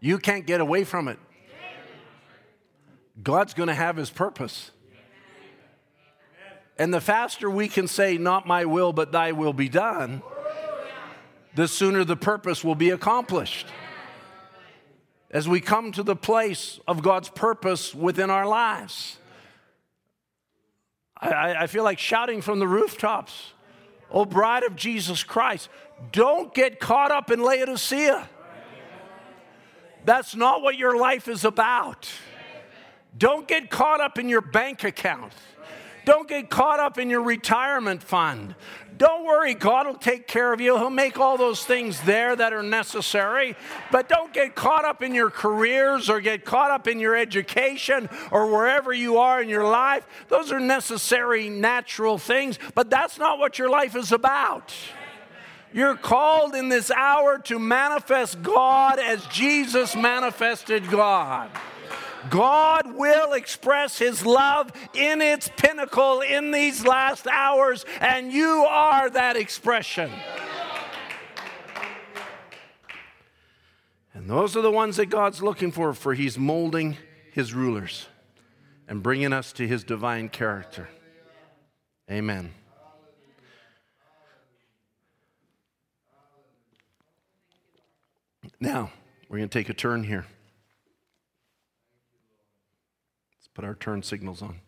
You 0.00 0.18
can't 0.18 0.44
get 0.44 0.60
away 0.60 0.82
from 0.82 1.06
it. 1.06 1.16
God's 3.22 3.54
going 3.54 3.68
to 3.68 3.74
have 3.74 3.96
his 3.96 4.10
purpose. 4.10 4.72
And 6.76 6.92
the 6.92 7.00
faster 7.00 7.48
we 7.48 7.68
can 7.68 7.86
say, 7.86 8.18
Not 8.18 8.48
my 8.48 8.64
will, 8.64 8.92
but 8.92 9.12
thy 9.12 9.30
will 9.30 9.52
be 9.52 9.68
done, 9.68 10.22
the 11.54 11.68
sooner 11.68 12.02
the 12.02 12.16
purpose 12.16 12.64
will 12.64 12.74
be 12.74 12.90
accomplished 12.90 13.68
as 15.30 15.48
we 15.48 15.60
come 15.60 15.92
to 15.92 16.02
the 16.02 16.16
place 16.16 16.80
of 16.88 17.02
God's 17.02 17.28
purpose 17.28 17.94
within 17.94 18.28
our 18.28 18.46
lives. 18.46 19.18
I, 21.16 21.54
I, 21.60 21.66
feel 21.68 21.84
like 21.84 22.00
shouting 22.00 22.40
from 22.40 22.58
the 22.58 22.66
rooftops, 22.66 23.52
Oh, 24.10 24.24
bride 24.24 24.62
of 24.62 24.74
Jesus 24.74 25.22
Christ, 25.22 25.68
don't 26.12 26.54
get 26.54 26.80
caught 26.80 27.10
up 27.10 27.30
in 27.30 27.42
Laodicea. 27.42 28.28
That's 30.04 30.34
not 30.34 30.62
what 30.62 30.76
your 30.76 30.96
life 30.96 31.28
is 31.28 31.44
about. 31.44 32.08
Don't 33.16 33.46
get 33.46 33.70
caught 33.70 34.00
up 34.00 34.18
in 34.18 34.28
your 34.28 34.40
bank 34.40 34.84
account. 34.84 35.32
Don't 36.04 36.28
get 36.28 36.48
caught 36.48 36.80
up 36.80 36.96
in 36.96 37.10
your 37.10 37.22
retirement 37.22 38.02
fund. 38.02 38.54
Don't 38.98 39.24
worry, 39.24 39.54
God 39.54 39.86
will 39.86 39.94
take 39.94 40.26
care 40.26 40.52
of 40.52 40.60
you. 40.60 40.76
He'll 40.76 40.90
make 40.90 41.18
all 41.18 41.38
those 41.38 41.64
things 41.64 42.00
there 42.00 42.34
that 42.34 42.52
are 42.52 42.64
necessary. 42.64 43.54
But 43.92 44.08
don't 44.08 44.32
get 44.32 44.56
caught 44.56 44.84
up 44.84 45.02
in 45.02 45.14
your 45.14 45.30
careers 45.30 46.10
or 46.10 46.20
get 46.20 46.44
caught 46.44 46.72
up 46.72 46.88
in 46.88 46.98
your 46.98 47.16
education 47.16 48.08
or 48.32 48.50
wherever 48.50 48.92
you 48.92 49.18
are 49.18 49.40
in 49.40 49.48
your 49.48 49.68
life. 49.68 50.04
Those 50.28 50.50
are 50.50 50.58
necessary, 50.58 51.48
natural 51.48 52.18
things, 52.18 52.58
but 52.74 52.90
that's 52.90 53.18
not 53.18 53.38
what 53.38 53.56
your 53.58 53.70
life 53.70 53.94
is 53.94 54.10
about. 54.10 54.74
You're 55.72 55.96
called 55.96 56.56
in 56.56 56.68
this 56.68 56.90
hour 56.90 57.38
to 57.44 57.58
manifest 57.58 58.42
God 58.42 58.98
as 58.98 59.24
Jesus 59.26 59.94
manifested 59.94 60.90
God. 60.90 61.50
God 62.30 62.94
will 62.94 63.32
express 63.32 63.98
His 63.98 64.26
love 64.26 64.72
in 64.94 65.20
its 65.20 65.50
pinnacle 65.56 66.20
in 66.20 66.50
these 66.50 66.84
last 66.84 67.26
hours, 67.26 67.84
and 68.00 68.32
you 68.32 68.66
are 68.68 69.08
that 69.10 69.36
expression. 69.36 70.10
And 74.14 74.28
those 74.28 74.56
are 74.56 74.62
the 74.62 74.70
ones 74.70 74.96
that 74.96 75.06
God's 75.06 75.42
looking 75.42 75.70
for, 75.70 75.94
for 75.94 76.12
He's 76.14 76.36
molding 76.36 76.96
His 77.32 77.54
rulers 77.54 78.06
and 78.88 79.02
bringing 79.02 79.32
us 79.32 79.52
to 79.52 79.66
His 79.66 79.84
divine 79.84 80.28
character. 80.28 80.88
Amen. 82.10 82.52
Now, 88.60 88.90
we're 89.28 89.38
going 89.38 89.48
to 89.48 89.58
take 89.58 89.68
a 89.68 89.74
turn 89.74 90.02
here. 90.02 90.26
Put 93.58 93.64
our 93.64 93.74
turn 93.74 94.04
signals 94.04 94.40
on. 94.40 94.60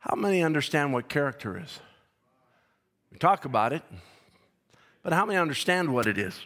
How 0.00 0.14
many 0.14 0.42
understand 0.42 0.92
what 0.92 1.08
character 1.08 1.58
is? 1.58 1.80
We 3.10 3.16
talk 3.16 3.46
about 3.46 3.72
it, 3.72 3.82
but 5.02 5.14
how 5.14 5.24
many 5.24 5.38
understand 5.38 5.94
what 5.94 6.06
it 6.06 6.18
is? 6.18 6.38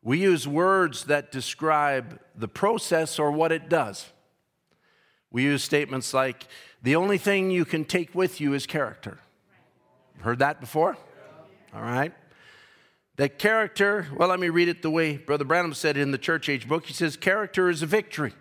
We 0.00 0.20
use 0.20 0.46
words 0.46 1.06
that 1.06 1.32
describe 1.32 2.20
the 2.36 2.46
process 2.46 3.18
or 3.18 3.32
what 3.32 3.50
it 3.50 3.68
does. 3.68 4.12
We 5.32 5.42
use 5.42 5.64
statements 5.64 6.14
like, 6.14 6.46
the 6.80 6.94
only 6.94 7.18
thing 7.18 7.50
you 7.50 7.64
can 7.64 7.84
take 7.84 8.14
with 8.14 8.40
you 8.40 8.54
is 8.54 8.64
character. 8.64 9.18
Heard 10.20 10.38
that 10.38 10.60
before? 10.60 10.96
All 11.74 11.82
right. 11.82 12.14
That 13.16 13.40
character, 13.40 14.06
well, 14.16 14.28
let 14.28 14.38
me 14.38 14.50
read 14.50 14.68
it 14.68 14.82
the 14.82 14.90
way 14.90 15.16
Brother 15.16 15.44
Branham 15.44 15.74
said 15.74 15.96
it 15.96 16.02
in 16.02 16.12
the 16.12 16.16
church 16.16 16.48
age 16.48 16.68
book. 16.68 16.86
He 16.86 16.92
says, 16.92 17.16
character 17.16 17.68
is 17.68 17.82
a 17.82 17.86
victory. 17.86 18.34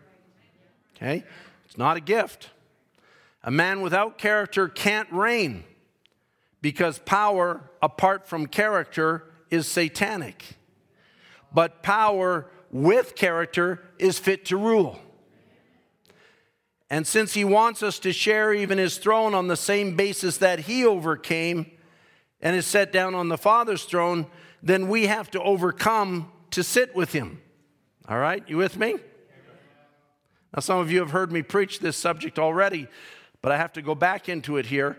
Okay? 0.98 1.24
It's 1.66 1.78
not 1.78 1.98
a 1.98 2.02
gift. 2.02 2.50
A 3.44 3.52
man 3.52 3.82
without 3.82 4.18
character 4.18 4.68
can't 4.68 5.12
reign 5.12 5.64
because 6.62 7.00
power 7.00 7.70
apart 7.82 8.28
from 8.28 8.48
character 8.48 9.32
is 9.50 9.68
satanic. 9.68 10.44
But 11.54 11.82
power 11.84 12.50
with 12.72 13.16
character 13.16 13.84
is 14.00 14.20
fit 14.20 14.46
to 14.46 14.58
rule. 14.58 15.00
And 16.90 17.06
since 17.06 17.34
he 17.34 17.44
wants 17.44 17.84
us 17.84 18.00
to 18.00 18.14
share 18.14 18.54
even 18.54 18.78
his 18.78 18.98
throne 18.98 19.34
on 19.34 19.48
the 19.48 19.58
same 19.58 19.96
basis 19.96 20.38
that 20.38 20.62
he 20.62 20.86
overcame 20.86 21.70
and 22.42 22.56
is 22.56 22.66
set 22.66 22.92
down 22.92 23.14
on 23.14 23.30
the 23.30 23.38
Father's 23.38 23.84
throne, 23.84 24.28
then 24.64 24.88
we 24.88 25.08
have 25.08 25.30
to 25.32 25.42
overcome 25.42 26.32
to 26.52 26.64
sit 26.64 26.96
with 26.96 27.12
him. 27.12 27.42
All 28.08 28.18
right, 28.18 28.44
you 28.48 28.58
with 28.58 28.78
me? 28.78 28.96
Now, 30.56 30.62
some 30.62 30.80
of 30.80 30.92
you 30.92 31.00
have 31.00 31.12
heard 31.12 31.32
me 31.32 31.42
preach 31.42 31.80
this 31.80 31.98
subject 31.98 32.40
already, 32.40 32.88
but 33.42 33.52
I 33.52 33.58
have 33.58 33.74
to 33.74 33.82
go 33.82 33.96
back 33.96 34.30
into 34.30 34.58
it 34.58 34.66
here 34.66 34.98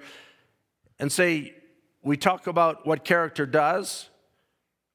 and 0.99 1.11
say 1.11 1.55
we 2.03 2.16
talk 2.16 2.46
about 2.46 2.86
what 2.86 3.05
character 3.05 3.46
does, 3.46 4.09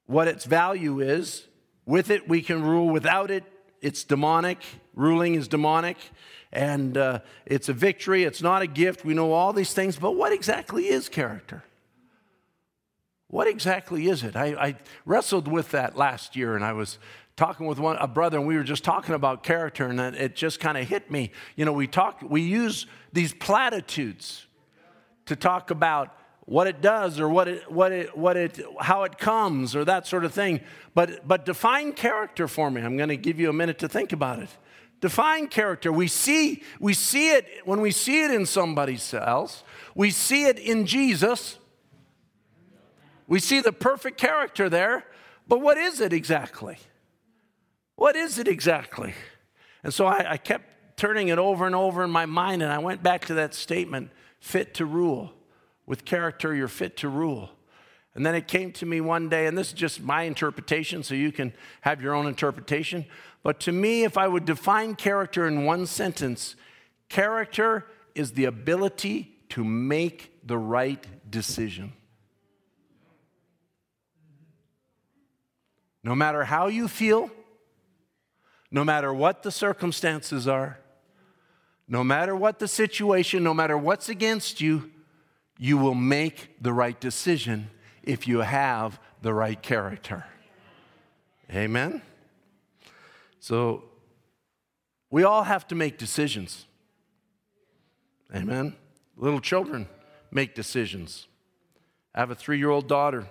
what 0.05 0.27
its 0.27 0.45
value 0.45 0.99
is. 0.99 1.47
With 1.85 2.09
it, 2.09 2.29
we 2.29 2.41
can 2.41 2.63
rule. 2.63 2.89
Without 2.89 3.29
it, 3.29 3.43
it's 3.81 4.03
demonic. 4.03 4.59
Ruling 4.95 5.35
is 5.35 5.47
demonic 5.47 5.97
and 6.53 6.97
uh, 6.97 7.19
it's 7.45 7.67
a 7.67 7.73
victory, 7.73 8.23
it's 8.23 8.41
not 8.41 8.61
a 8.61 8.67
gift. 8.67 9.03
We 9.03 9.15
know 9.15 9.33
all 9.33 9.51
these 9.53 9.73
things, 9.73 9.97
but 9.97 10.11
what 10.11 10.31
exactly 10.31 10.87
is 10.87 11.09
character? 11.09 11.63
What 13.27 13.47
exactly 13.47 14.07
is 14.07 14.23
it? 14.23 14.35
I, 14.35 14.45
I 14.53 14.75
wrestled 15.05 15.47
with 15.47 15.71
that 15.71 15.97
last 15.97 16.35
year, 16.35 16.55
and 16.55 16.63
I 16.63 16.73
was 16.73 16.99
talking 17.35 17.65
with 17.65 17.79
one, 17.79 17.97
a 17.97 18.07
brother, 18.07 18.37
and 18.37 18.47
we 18.47 18.55
were 18.55 18.63
just 18.63 18.83
talking 18.83 19.15
about 19.15 19.43
character, 19.43 19.87
and 19.87 19.99
it 19.99 20.35
just 20.35 20.59
kind 20.59 20.77
of 20.77 20.87
hit 20.87 21.09
me. 21.09 21.31
You 21.55 21.65
know, 21.65 21.73
we 21.73 21.87
talk, 21.87 22.21
we 22.21 22.41
use 22.41 22.85
these 23.11 23.33
platitudes 23.33 24.45
to 25.25 25.35
talk 25.35 25.71
about 25.71 26.15
what 26.45 26.67
it 26.67 26.81
does 26.81 27.19
or 27.19 27.29
what 27.29 27.47
it, 27.47 27.71
what 27.71 27.91
it, 27.91 28.17
what 28.17 28.35
it, 28.35 28.59
how 28.79 29.03
it 29.03 29.17
comes 29.17 29.75
or 29.75 29.85
that 29.85 30.05
sort 30.05 30.25
of 30.25 30.33
thing. 30.33 30.59
But, 30.93 31.27
but 31.27 31.45
define 31.45 31.93
character 31.93 32.47
for 32.47 32.69
me. 32.69 32.81
I'm 32.81 32.97
going 32.97 33.09
to 33.09 33.17
give 33.17 33.39
you 33.39 33.49
a 33.49 33.53
minute 33.53 33.79
to 33.79 33.89
think 33.89 34.11
about 34.11 34.39
it 34.39 34.49
define 35.03 35.47
character. 35.47 35.91
We 35.91 36.07
see, 36.07 36.63
we 36.79 36.93
see 36.93 37.31
it 37.31 37.45
when 37.65 37.81
we 37.81 37.91
see 37.91 38.23
it 38.23 38.31
in 38.31 38.45
somebody 38.45 38.97
else. 39.11 39.61
We 39.95 40.11
see 40.11 40.45
it 40.45 40.57
in 40.57 40.85
Jesus. 40.85 41.57
We 43.27 43.41
see 43.41 43.59
the 43.59 43.73
perfect 43.73 44.17
character 44.17 44.69
there. 44.69 45.05
But 45.45 45.59
what 45.59 45.77
is 45.77 45.99
it 45.99 46.13
exactly? 46.13 46.77
What 47.95 48.15
is 48.15 48.39
it 48.39 48.47
exactly? 48.47 49.13
And 49.83 49.93
so 49.93 50.05
I, 50.05 50.31
I 50.31 50.37
kept 50.37 50.97
turning 50.97 51.27
it 51.27 51.39
over 51.39 51.65
and 51.65 51.75
over 51.75 52.03
in 52.03 52.09
my 52.09 52.25
mind, 52.25 52.61
and 52.63 52.71
I 52.71 52.79
went 52.79 53.03
back 53.03 53.25
to 53.25 53.35
that 53.35 53.53
statement 53.53 54.11
fit 54.39 54.73
to 54.75 54.85
rule. 54.85 55.31
With 55.85 56.05
character, 56.05 56.55
you're 56.55 56.67
fit 56.67 56.97
to 56.97 57.09
rule. 57.09 57.49
And 58.15 58.25
then 58.25 58.35
it 58.35 58.47
came 58.47 58.71
to 58.73 58.85
me 58.85 59.01
one 59.01 59.27
day, 59.27 59.47
and 59.47 59.57
this 59.57 59.69
is 59.69 59.73
just 59.73 60.01
my 60.01 60.23
interpretation, 60.23 61.03
so 61.03 61.15
you 61.15 61.31
can 61.31 61.51
have 61.81 62.01
your 62.01 62.13
own 62.13 62.27
interpretation. 62.27 63.05
But 63.41 63.59
to 63.61 63.71
me, 63.71 64.03
if 64.03 64.17
I 64.17 64.27
would 64.27 64.45
define 64.45 64.95
character 64.95 65.47
in 65.47 65.65
one 65.65 65.85
sentence, 65.87 66.55
character 67.09 67.87
is 68.15 68.33
the 68.33 68.45
ability 68.45 69.31
to 69.49 69.63
make 69.63 70.31
the 70.45 70.57
right 70.57 71.05
decision. 71.29 71.93
No 76.03 76.15
matter 76.15 76.43
how 76.43 76.67
you 76.67 76.87
feel, 76.87 77.31
no 78.73 78.83
matter 78.83 79.13
what 79.13 79.43
the 79.43 79.51
circumstances 79.51 80.47
are, 80.47 80.79
no 81.87 82.03
matter 82.03 82.35
what 82.35 82.57
the 82.57 82.67
situation, 82.67 83.43
no 83.43 83.53
matter 83.53 83.77
what's 83.77 84.09
against 84.09 84.59
you, 84.59 84.89
you 85.59 85.77
will 85.77 85.93
make 85.93 86.55
the 86.59 86.73
right 86.73 86.99
decision 86.99 87.69
if 88.01 88.27
you 88.27 88.39
have 88.39 88.99
the 89.21 89.31
right 89.31 89.61
character. 89.61 90.25
Amen? 91.53 92.01
So 93.39 93.83
we 95.11 95.23
all 95.23 95.43
have 95.43 95.67
to 95.67 95.75
make 95.75 95.99
decisions. 95.99 96.65
Amen. 98.35 98.75
Little 99.15 99.39
children 99.39 99.87
make 100.31 100.55
decisions. 100.55 101.27
I 102.15 102.21
have 102.21 102.31
a 102.31 102.35
three 102.35 102.57
year 102.57 102.71
old 102.71 102.87
daughter. 102.87 103.27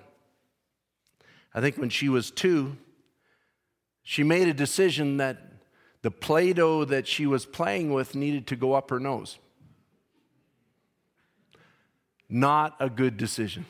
I 1.53 1.61
think 1.61 1.79
when 1.79 1.91
she 1.91 2.09
was 2.09 2.31
two, 2.31 2.77
she 4.03 4.23
made 4.23 4.49
a 4.49 4.55
decision 4.55 5.19
that 5.19 5.39
the 6.03 6.11
Play 6.11 6.53
Doh 6.53 6.85
that 6.85 7.07
she 7.07 7.27
was 7.27 7.47
playing 7.47 7.93
with 7.93 8.15
needed 8.15 8.47
to 8.49 8.57
go 8.57 8.75
up 8.75 8.91
her 8.91 8.99
nose. 8.99 9.39
Not 12.29 12.77
a 12.81 12.91
good 12.91 13.17
decision. 13.17 13.67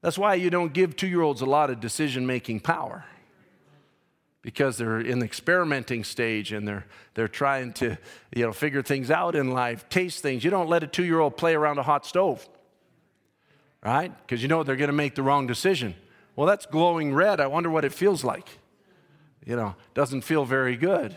That's 0.00 0.18
why 0.18 0.34
you 0.34 0.50
don't 0.50 0.72
give 0.72 0.94
two 0.94 1.08
year 1.08 1.22
olds 1.22 1.40
a 1.40 1.46
lot 1.46 1.70
of 1.70 1.80
decision 1.80 2.26
making 2.26 2.60
power 2.60 3.04
because 4.42 4.78
they're 4.78 5.00
in 5.00 5.18
the 5.18 5.24
experimenting 5.24 6.04
stage 6.04 6.52
and 6.52 6.66
they're, 6.66 6.86
they're 7.14 7.28
trying 7.28 7.72
to 7.72 7.98
you 8.34 8.46
know, 8.46 8.52
figure 8.52 8.82
things 8.82 9.10
out 9.10 9.34
in 9.34 9.50
life, 9.50 9.88
taste 9.88 10.22
things. 10.22 10.44
You 10.44 10.50
don't 10.50 10.68
let 10.68 10.84
a 10.84 10.86
two 10.86 11.04
year 11.04 11.18
old 11.18 11.36
play 11.36 11.54
around 11.54 11.78
a 11.78 11.82
hot 11.82 12.06
stove, 12.06 12.48
right? 13.82 14.12
Because 14.22 14.40
you 14.40 14.48
know 14.48 14.62
they're 14.62 14.76
going 14.76 14.88
to 14.88 14.94
make 14.94 15.16
the 15.16 15.22
wrong 15.22 15.46
decision. 15.48 15.94
Well, 16.38 16.46
that's 16.46 16.66
glowing 16.66 17.12
red. 17.12 17.40
I 17.40 17.48
wonder 17.48 17.68
what 17.68 17.84
it 17.84 17.92
feels 17.92 18.22
like. 18.22 18.60
You 19.44 19.56
know, 19.56 19.74
doesn't 19.94 20.20
feel 20.20 20.44
very 20.44 20.76
good. 20.76 21.16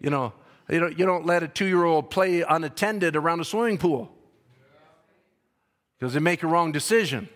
You 0.00 0.08
know, 0.08 0.34
you 0.70 0.78
don't, 0.78 0.96
you 0.96 1.04
don't 1.04 1.26
let 1.26 1.42
a 1.42 1.48
two 1.48 1.66
year 1.66 1.82
old 1.82 2.10
play 2.10 2.42
unattended 2.42 3.16
around 3.16 3.40
a 3.40 3.44
swimming 3.44 3.76
pool 3.76 4.12
because 5.98 6.14
they 6.14 6.20
make 6.20 6.44
a 6.44 6.46
wrong 6.46 6.70
decision. 6.70 7.28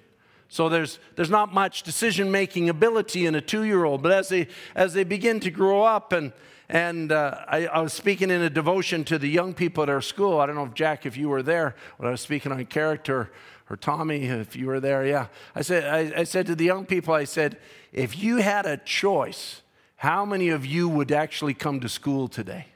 So 0.46 0.68
there's, 0.68 1.00
there's 1.16 1.28
not 1.28 1.52
much 1.52 1.82
decision 1.82 2.30
making 2.30 2.68
ability 2.68 3.26
in 3.26 3.34
a 3.34 3.40
two 3.40 3.64
year 3.64 3.82
old. 3.84 4.04
But 4.04 4.12
as 4.12 4.28
they, 4.28 4.46
as 4.76 4.94
they 4.94 5.02
begin 5.02 5.40
to 5.40 5.50
grow 5.50 5.82
up, 5.82 6.12
and, 6.12 6.32
and 6.68 7.10
uh, 7.10 7.40
I, 7.48 7.66
I, 7.66 7.80
was 7.80 7.92
speaking 7.92 8.30
in 8.30 8.40
a 8.40 8.50
devotion 8.50 9.02
to 9.02 9.18
the 9.18 9.28
young 9.28 9.52
people 9.52 9.82
at 9.82 9.88
our 9.88 10.00
school. 10.00 10.38
I 10.38 10.46
don't 10.46 10.54
know 10.54 10.66
if 10.66 10.74
Jack, 10.74 11.06
if 11.06 11.16
you 11.16 11.28
were 11.28 11.42
there, 11.42 11.74
when 11.96 12.06
I 12.06 12.12
was 12.12 12.20
speaking 12.20 12.52
on 12.52 12.64
character, 12.66 13.32
or 13.68 13.76
Tommy, 13.76 14.24
if 14.24 14.54
you 14.54 14.66
were 14.66 14.80
there, 14.80 15.04
yeah. 15.04 15.26
I 15.54 15.62
said, 15.62 15.84
I, 15.84 16.20
I 16.20 16.24
said 16.24 16.46
to 16.46 16.54
the 16.54 16.64
young 16.64 16.86
people, 16.86 17.14
I 17.14 17.24
said, 17.24 17.58
if 17.92 18.18
you 18.18 18.36
had 18.36 18.66
a 18.66 18.76
choice, 18.76 19.62
how 19.96 20.24
many 20.24 20.50
of 20.50 20.64
you 20.64 20.88
would 20.88 21.10
actually 21.10 21.54
come 21.54 21.80
to 21.80 21.88
school 21.88 22.28
today? 22.28 22.66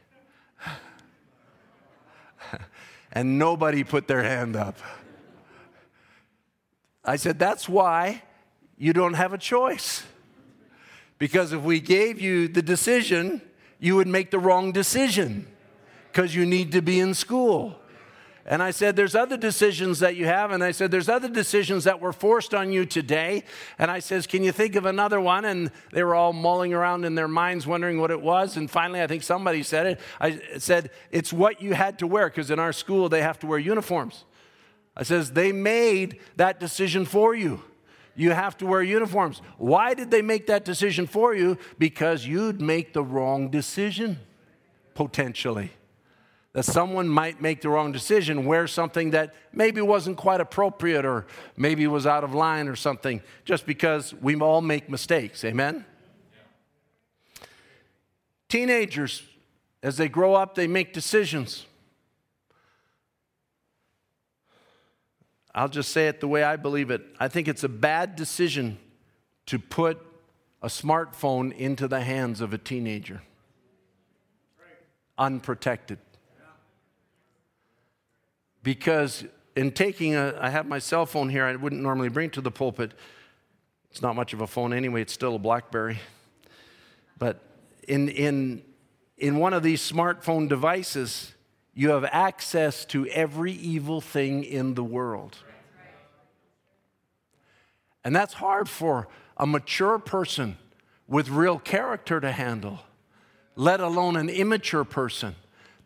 and 3.13 3.39
nobody 3.39 3.85
put 3.85 4.09
their 4.09 4.23
hand 4.23 4.57
up. 4.57 4.79
I 7.05 7.17
said, 7.17 7.39
That's 7.39 7.69
why 7.69 8.23
you 8.77 8.93
don't 8.93 9.15
have 9.15 9.33
a 9.33 9.39
choice. 9.39 10.05
Because 11.19 11.53
if 11.53 11.63
we 11.63 11.81
gave 11.81 12.21
you 12.21 12.49
the 12.49 12.63
decision, 12.63 13.43
you 13.79 13.95
would 13.97 14.09
make 14.09 14.31
the 14.31 14.39
wrong 14.39 14.73
decision 14.73 15.47
because 16.11 16.35
you 16.35 16.47
need 16.47 16.73
to 16.73 16.81
be 16.81 16.99
in 16.99 17.15
school. 17.15 17.80
And 18.47 18.63
I 18.63 18.71
said, 18.71 18.97
There's 18.97 19.15
other 19.15 19.37
decisions 19.37 19.99
that 20.01 20.17
you 20.17 20.27
have. 20.27 20.51
And 20.51 20.65
I 20.65 20.73
said, 20.73 20.91
There's 20.91 21.09
other 21.09 21.29
decisions 21.29 21.85
that 21.85 22.01
were 22.01 22.13
forced 22.13 22.55
on 22.55 22.73
you 22.73 22.87
today. 22.87 23.45
And 23.79 23.91
I 23.91 23.99
says, 23.99 24.27
Can 24.27 24.43
you 24.43 24.53
think 24.53 24.77
of 24.77 24.87
another 24.87 25.21
one? 25.21 25.45
And 25.45 25.71
they 25.93 26.03
were 26.03 26.15
all 26.15 26.33
mulling 26.33 26.73
around 26.73 27.05
in 27.05 27.15
their 27.15 27.29
minds, 27.29 27.67
wondering 27.67 28.01
what 28.01 28.11
it 28.11 28.21
was. 28.21 28.57
And 28.57 28.71
finally, 28.71 29.03
I 29.03 29.07
think 29.07 29.23
somebody 29.23 29.63
said 29.63 29.87
it. 29.87 30.01
I 30.21 30.41
said, 30.59 30.91
It's 31.11 31.33
what 31.33 31.63
you 31.63 31.75
had 31.75 31.99
to 32.01 32.07
wear, 32.07 32.29
because 32.29 32.51
in 32.51 32.59
our 32.59 32.73
school, 32.73 33.09
they 33.09 33.23
have 33.23 33.39
to 33.41 33.47
wear 33.47 33.59
uniforms. 33.59 34.25
I 34.97 35.03
says, 35.03 35.33
they 35.33 35.53
made 35.53 36.21
that 36.37 36.61
decision 36.61 37.07
for 37.07 37.35
you. 37.35 37.63
You 38.15 38.33
have 38.33 38.59
to 38.59 38.67
wear 38.67 38.83
uniforms. 38.83 39.41
Why 39.57 39.95
did 39.95 40.11
they 40.11 40.21
make 40.21 40.49
that 40.49 40.65
decision 40.65 41.07
for 41.07 41.35
you? 41.35 41.57
Because 41.79 42.27
you'd 42.27 42.61
make 42.61 42.93
the 42.93 43.03
wrong 43.03 43.49
decision, 43.51 44.19
potentially. 44.95 45.71
That 46.53 46.65
someone 46.65 47.09
might 47.09 47.41
make 47.41 47.61
the 47.61 47.69
wrong 47.69 47.93
decision, 47.93 48.45
wear 48.45 48.67
something 48.67 49.11
that 49.11 49.35
maybe 49.53 49.81
wasn't 49.81 50.17
quite 50.17 50.41
appropriate 50.41 51.05
or 51.05 51.27
maybe 51.57 51.87
was 51.87 52.07
out 52.07 52.25
of 52.25 52.35
line 52.35 52.67
or 52.67 52.75
something, 52.75 53.23
just 53.45 53.67
because 53.67 54.13
we 54.15 54.35
all 54.41 54.61
make 54.61 54.91
mistakes. 54.91 55.45
Amen? 55.45 55.85
Teenagers, 58.49 59.23
as 59.81 59.97
they 59.97 60.09
grow 60.09 60.35
up, 60.35 60.57
they 60.57 60.67
make 60.67 60.93
decisions. 60.93 61.67
I'll 65.55 65.69
just 65.69 65.93
say 65.93 66.09
it 66.09 66.21
the 66.21 66.29
way 66.29 66.43
I 66.43 66.57
believe 66.57 66.91
it. 66.91 67.03
I 67.19 67.29
think 67.29 67.47
it's 67.47 67.65
a 67.65 67.69
bad 67.69 68.17
decision 68.17 68.79
to 69.47 69.59
put 69.59 70.01
a 70.63 70.69
smartphone 70.69 71.57
into 71.57 71.89
the 71.89 72.01
hands 72.01 72.41
of 72.41 72.53
a 72.53 72.59
teenager 72.59 73.23
unprotected. 75.19 75.99
Because 78.63 79.25
in 79.57 79.73
taking 79.73 80.15
a, 80.15 80.37
I 80.41 80.51
have 80.51 80.67
my 80.67 80.79
cell 80.79 81.07
phone 81.07 81.29
here, 81.29 81.45
I 81.45 81.57
wouldn't 81.57 81.83
normally 81.83 82.09
bring 82.09 82.31
to 82.31 82.41
the 82.41 82.51
pulpit. 82.51 82.93
It's 83.91 84.03
not 84.03 84.15
much 84.15 84.33
of 84.33 84.41
a 84.41 84.47
phone 84.47 84.73
anyway, 84.73 85.03
it's 85.03 85.13
still 85.13 85.37
a 85.37 85.39
Blackberry. 85.39 85.99
But 87.19 87.43
in, 87.89 88.09
in, 88.09 88.63
in 89.19 89.39
one 89.39 89.53
of 89.53 89.63
these 89.63 89.81
smartphone 89.81 90.49
devices, 90.49 91.35
you 91.75 91.91
have 91.91 92.05
access 92.05 92.85
to 92.87 93.07
every 93.09 93.53
evil 93.53 94.01
thing 94.01 94.45
in 94.45 94.75
the 94.75 94.85
world. 94.85 95.39
And 98.05 98.17
that's 98.17 98.35
hard 98.35 98.69
for 98.69 99.09
a 99.37 99.47
mature 99.47 99.99
person 99.99 100.57
with 101.07 101.29
real 101.29 101.59
character 101.59 102.21
to 102.21 102.33
handle, 102.33 102.81
let 103.57 103.81
alone 103.81 104.17
an 104.17 104.29
immature 104.29 104.85
person 104.85 105.35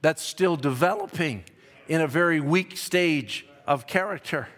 that's 0.03 0.23
still 0.23 0.57
developing 0.57 1.45
in 1.89 2.01
a 2.01 2.07
very 2.07 2.41
weak 2.41 2.77
stage 2.77 3.47
of 3.67 3.87
character. 3.87 4.49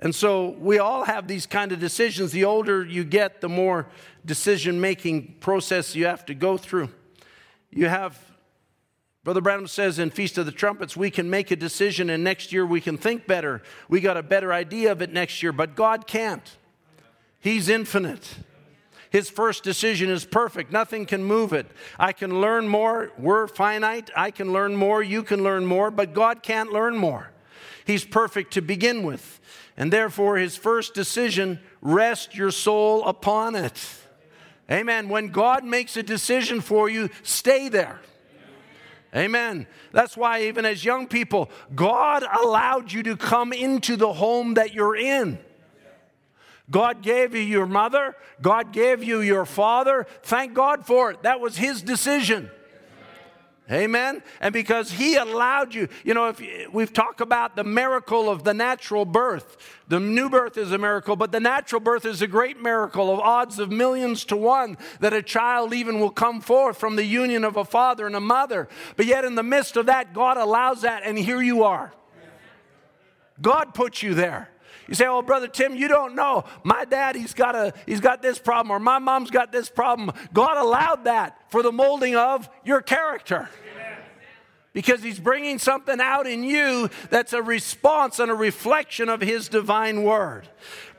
And 0.00 0.14
so 0.14 0.50
we 0.58 0.78
all 0.78 1.04
have 1.04 1.28
these 1.28 1.46
kind 1.46 1.72
of 1.72 1.80
decisions. 1.80 2.32
The 2.32 2.44
older 2.44 2.84
you 2.84 3.04
get, 3.04 3.40
the 3.40 3.48
more 3.48 3.86
decision 4.24 4.80
making 4.80 5.36
process 5.40 5.94
you 5.94 6.06
have 6.06 6.26
to 6.26 6.34
go 6.34 6.56
through. 6.56 6.90
You 7.70 7.88
have, 7.88 8.18
Brother 9.22 9.40
Branham 9.40 9.66
says 9.66 9.98
in 9.98 10.10
Feast 10.10 10.36
of 10.36 10.46
the 10.46 10.52
Trumpets, 10.52 10.96
we 10.96 11.10
can 11.10 11.30
make 11.30 11.50
a 11.50 11.56
decision 11.56 12.10
and 12.10 12.22
next 12.22 12.52
year 12.52 12.66
we 12.66 12.80
can 12.80 12.98
think 12.98 13.26
better. 13.26 13.62
We 13.88 14.00
got 14.00 14.16
a 14.16 14.22
better 14.22 14.52
idea 14.52 14.92
of 14.92 15.00
it 15.00 15.12
next 15.12 15.42
year, 15.42 15.52
but 15.52 15.74
God 15.74 16.06
can't. 16.06 16.56
He's 17.40 17.68
infinite. 17.68 18.36
His 19.14 19.30
first 19.30 19.62
decision 19.62 20.10
is 20.10 20.24
perfect. 20.24 20.72
Nothing 20.72 21.06
can 21.06 21.22
move 21.22 21.52
it. 21.52 21.66
I 22.00 22.12
can 22.12 22.40
learn 22.40 22.66
more. 22.66 23.12
We're 23.16 23.46
finite. 23.46 24.10
I 24.16 24.32
can 24.32 24.52
learn 24.52 24.74
more. 24.74 25.04
You 25.04 25.22
can 25.22 25.44
learn 25.44 25.66
more, 25.66 25.92
but 25.92 26.14
God 26.14 26.42
can't 26.42 26.72
learn 26.72 26.96
more. 26.96 27.30
He's 27.84 28.04
perfect 28.04 28.54
to 28.54 28.60
begin 28.60 29.04
with. 29.04 29.38
And 29.76 29.92
therefore, 29.92 30.38
his 30.38 30.56
first 30.56 30.94
decision, 30.94 31.60
rest 31.80 32.34
your 32.34 32.50
soul 32.50 33.04
upon 33.04 33.54
it. 33.54 33.88
Amen. 34.68 35.08
When 35.08 35.28
God 35.28 35.62
makes 35.62 35.96
a 35.96 36.02
decision 36.02 36.60
for 36.60 36.88
you, 36.88 37.08
stay 37.22 37.68
there. 37.68 38.00
Amen. 39.14 39.68
That's 39.92 40.16
why, 40.16 40.42
even 40.42 40.64
as 40.64 40.84
young 40.84 41.06
people, 41.06 41.52
God 41.76 42.24
allowed 42.24 42.90
you 42.90 43.04
to 43.04 43.16
come 43.16 43.52
into 43.52 43.94
the 43.94 44.12
home 44.12 44.54
that 44.54 44.74
you're 44.74 44.96
in. 44.96 45.38
God 46.70 47.02
gave 47.02 47.34
you 47.34 47.42
your 47.42 47.66
mother, 47.66 48.16
God 48.40 48.72
gave 48.72 49.04
you 49.04 49.20
your 49.20 49.44
father. 49.44 50.06
Thank 50.22 50.54
God 50.54 50.86
for 50.86 51.10
it. 51.10 51.22
That 51.22 51.40
was 51.40 51.56
His 51.56 51.82
decision. 51.82 52.50
Amen. 53.72 54.22
And 54.42 54.52
because 54.52 54.90
he 54.90 55.16
allowed 55.16 55.74
you, 55.74 55.88
you 56.04 56.12
know, 56.12 56.28
if 56.28 56.42
we've 56.70 56.92
talked 56.92 57.22
about 57.22 57.56
the 57.56 57.64
miracle 57.64 58.28
of 58.28 58.44
the 58.44 58.52
natural 58.52 59.06
birth. 59.06 59.56
The 59.88 59.98
new 59.98 60.28
birth 60.28 60.58
is 60.58 60.70
a 60.70 60.76
miracle, 60.76 61.16
but 61.16 61.32
the 61.32 61.40
natural 61.40 61.80
birth 61.80 62.04
is 62.04 62.20
a 62.20 62.26
great 62.26 62.60
miracle 62.60 63.10
of 63.10 63.20
odds 63.20 63.58
of 63.58 63.70
millions 63.70 64.26
to 64.26 64.36
one 64.36 64.76
that 65.00 65.14
a 65.14 65.22
child 65.22 65.72
even 65.72 65.98
will 65.98 66.10
come 66.10 66.42
forth 66.42 66.76
from 66.76 66.96
the 66.96 67.04
union 67.04 67.42
of 67.42 67.56
a 67.56 67.64
father 67.64 68.06
and 68.06 68.14
a 68.14 68.20
mother. 68.20 68.68
But 68.96 69.06
yet 69.06 69.24
in 69.24 69.34
the 69.34 69.42
midst 69.42 69.78
of 69.78 69.86
that, 69.86 70.12
God 70.12 70.36
allows 70.36 70.82
that 70.82 71.02
and 71.02 71.18
here 71.18 71.40
you 71.40 71.62
are. 71.62 71.94
God 73.40 73.72
put 73.72 74.02
you 74.02 74.12
there. 74.12 74.50
You 74.88 74.94
say, 74.94 75.06
"Oh, 75.06 75.22
brother 75.22 75.48
Tim, 75.48 75.74
you 75.74 75.88
don't 75.88 76.14
know. 76.14 76.44
My 76.62 76.84
dad, 76.84 77.16
he's 77.16 77.34
got 77.34 77.54
a 77.54 77.72
he's 77.86 78.00
got 78.00 78.22
this 78.22 78.38
problem 78.38 78.70
or 78.70 78.78
my 78.78 78.98
mom's 78.98 79.30
got 79.30 79.52
this 79.52 79.68
problem." 79.68 80.12
God 80.32 80.56
allowed 80.56 81.04
that 81.04 81.38
for 81.48 81.62
the 81.62 81.72
molding 81.72 82.16
of 82.16 82.48
your 82.64 82.80
character. 82.80 83.48
Because 84.74 85.04
he's 85.04 85.20
bringing 85.20 85.60
something 85.60 86.00
out 86.00 86.26
in 86.26 86.42
you 86.42 86.90
that's 87.08 87.32
a 87.32 87.40
response 87.40 88.18
and 88.18 88.28
a 88.28 88.34
reflection 88.34 89.08
of 89.08 89.20
his 89.20 89.48
divine 89.48 90.02
word. 90.02 90.48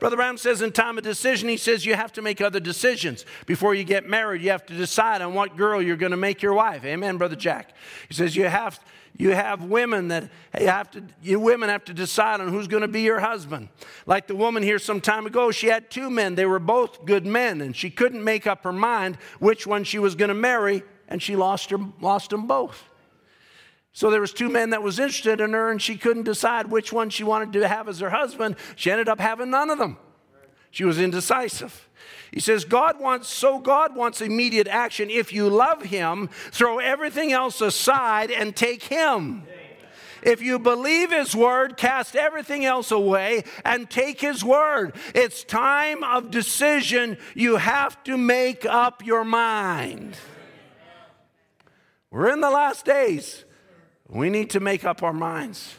Brother 0.00 0.16
Branham 0.16 0.38
says 0.38 0.62
in 0.62 0.72
time 0.72 0.96
of 0.96 1.04
decision, 1.04 1.50
he 1.50 1.58
says 1.58 1.84
you 1.84 1.94
have 1.94 2.10
to 2.14 2.22
make 2.22 2.40
other 2.40 2.58
decisions. 2.58 3.26
Before 3.44 3.74
you 3.74 3.84
get 3.84 4.08
married, 4.08 4.40
you 4.40 4.50
have 4.50 4.64
to 4.66 4.74
decide 4.74 5.20
on 5.20 5.34
what 5.34 5.58
girl 5.58 5.82
you're 5.82 5.96
going 5.96 6.12
to 6.12 6.16
make 6.16 6.40
your 6.40 6.54
wife. 6.54 6.86
Amen, 6.86 7.18
Brother 7.18 7.36
Jack. 7.36 7.74
He 8.08 8.14
says 8.14 8.34
you 8.34 8.48
have 8.48 8.80
you 9.18 9.34
have 9.34 9.62
women 9.62 10.08
that 10.08 10.30
you 10.58 10.68
have 10.68 10.90
to 10.92 11.02
you 11.22 11.38
women 11.38 11.68
have 11.68 11.84
to 11.84 11.94
decide 11.94 12.40
on 12.40 12.48
who's 12.48 12.68
going 12.68 12.82
to 12.82 12.88
be 12.88 13.00
your 13.00 13.20
husband 13.20 13.70
like 14.04 14.26
the 14.26 14.36
woman 14.36 14.62
here 14.62 14.78
some 14.78 15.00
time 15.00 15.24
ago 15.24 15.50
she 15.50 15.68
had 15.68 15.90
two 15.90 16.10
men 16.10 16.34
they 16.34 16.44
were 16.44 16.58
both 16.58 17.06
good 17.06 17.24
men 17.24 17.62
and 17.62 17.74
she 17.74 17.88
couldn't 17.88 18.22
make 18.22 18.46
up 18.46 18.62
her 18.62 18.72
mind 18.72 19.16
which 19.38 19.66
one 19.66 19.84
she 19.84 19.98
was 19.98 20.14
going 20.14 20.28
to 20.28 20.34
marry 20.34 20.82
and 21.08 21.22
she 21.22 21.34
lost, 21.34 21.70
her, 21.70 21.78
lost 21.98 22.28
them 22.28 22.46
both 22.46 22.84
so 23.96 24.10
there 24.10 24.20
was 24.20 24.34
two 24.34 24.50
men 24.50 24.70
that 24.70 24.82
was 24.82 24.98
interested 24.98 25.40
in 25.40 25.54
her 25.54 25.70
and 25.70 25.80
she 25.80 25.96
couldn't 25.96 26.24
decide 26.24 26.66
which 26.66 26.92
one 26.92 27.08
she 27.08 27.24
wanted 27.24 27.54
to 27.54 27.66
have 27.66 27.88
as 27.88 28.00
her 28.00 28.10
husband 28.10 28.56
she 28.74 28.90
ended 28.90 29.08
up 29.08 29.18
having 29.18 29.48
none 29.48 29.70
of 29.70 29.78
them 29.78 29.96
she 30.70 30.84
was 30.84 31.00
indecisive 31.00 31.86
he 32.36 32.40
says, 32.40 32.66
God 32.66 33.00
wants, 33.00 33.28
so 33.28 33.58
God 33.58 33.96
wants 33.96 34.20
immediate 34.20 34.68
action. 34.68 35.08
If 35.08 35.32
you 35.32 35.48
love 35.48 35.84
Him, 35.84 36.28
throw 36.50 36.78
everything 36.78 37.32
else 37.32 37.62
aside 37.62 38.30
and 38.30 38.54
take 38.54 38.82
Him. 38.82 39.44
If 40.22 40.42
you 40.42 40.58
believe 40.58 41.12
His 41.12 41.34
word, 41.34 41.78
cast 41.78 42.14
everything 42.14 42.66
else 42.66 42.90
away 42.90 43.44
and 43.64 43.88
take 43.88 44.20
His 44.20 44.44
word. 44.44 44.96
It's 45.14 45.44
time 45.44 46.04
of 46.04 46.30
decision. 46.30 47.16
You 47.34 47.56
have 47.56 48.04
to 48.04 48.18
make 48.18 48.66
up 48.66 49.02
your 49.06 49.24
mind. 49.24 50.16
We're 52.10 52.30
in 52.30 52.42
the 52.42 52.50
last 52.50 52.84
days. 52.84 53.45
We 54.08 54.30
need 54.30 54.50
to 54.50 54.60
make 54.60 54.84
up 54.84 55.02
our 55.02 55.12
minds. 55.12 55.74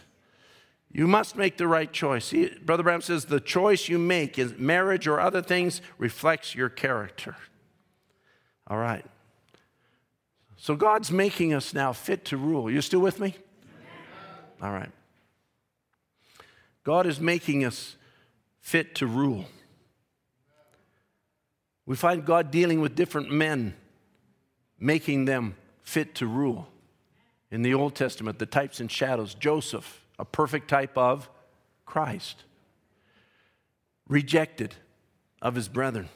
You 0.91 1.07
must 1.07 1.35
make 1.35 1.57
the 1.57 1.67
right 1.67 1.91
choice. 1.91 2.29
He, 2.29 2.47
Brother 2.47 2.83
Branham 2.83 3.01
says 3.01 3.25
the 3.25 3.39
choice 3.39 3.87
you 3.87 3.99
make 3.99 4.39
in 4.39 4.55
marriage 4.57 5.07
or 5.07 5.19
other 5.19 5.41
things 5.41 5.81
reflects 5.97 6.55
your 6.55 6.69
character. 6.69 7.35
All 8.67 8.77
right. 8.77 9.05
So 10.57 10.75
God's 10.75 11.11
making 11.11 11.53
us 11.53 11.73
now 11.73 11.93
fit 11.93 12.25
to 12.25 12.37
rule. 12.37 12.69
You 12.69 12.81
still 12.81 12.99
with 12.99 13.19
me? 13.19 13.35
All 14.61 14.71
right. 14.71 14.91
God 16.83 17.05
is 17.05 17.19
making 17.19 17.63
us 17.63 17.95
fit 18.59 18.95
to 18.95 19.05
rule. 19.05 19.45
We 21.85 21.95
find 21.95 22.25
God 22.25 22.49
dealing 22.49 22.81
with 22.81 22.95
different 22.95 23.31
men, 23.31 23.75
making 24.79 25.25
them 25.25 25.55
fit 25.83 26.15
to 26.15 26.25
rule. 26.25 26.67
In 27.49 27.61
the 27.61 27.73
Old 27.73 27.95
Testament, 27.95 28.39
the 28.39 28.45
types 28.45 28.79
and 28.79 28.91
shadows, 28.91 29.33
Joseph, 29.33 30.05
a 30.19 30.25
perfect 30.25 30.67
type 30.67 30.97
of 30.97 31.29
Christ. 31.85 32.43
Rejected 34.07 34.75
of 35.41 35.55
his 35.55 35.67
brethren, 35.67 36.09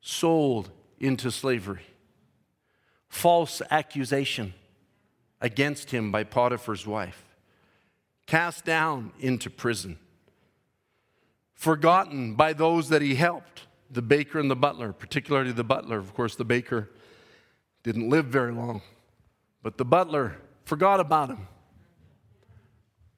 sold 0.00 0.70
into 0.98 1.30
slavery, 1.30 1.82
false 3.08 3.62
accusation 3.70 4.54
against 5.40 5.90
him 5.90 6.10
by 6.12 6.24
Potiphar's 6.24 6.86
wife, 6.86 7.24
cast 8.26 8.64
down 8.64 9.12
into 9.20 9.50
prison, 9.50 9.98
forgotten 11.54 12.34
by 12.34 12.52
those 12.52 12.88
that 12.88 13.02
he 13.02 13.14
helped, 13.14 13.62
the 13.90 14.02
baker 14.02 14.38
and 14.38 14.50
the 14.50 14.56
butler, 14.56 14.92
particularly 14.92 15.52
the 15.52 15.64
butler. 15.64 15.98
Of 15.98 16.14
course, 16.14 16.34
the 16.34 16.44
baker 16.44 16.90
didn't 17.82 18.08
live 18.08 18.26
very 18.26 18.52
long, 18.52 18.82
but 19.64 19.76
the 19.76 19.84
butler 19.84 20.36
forgot 20.64 21.00
about 21.00 21.30
him 21.30 21.48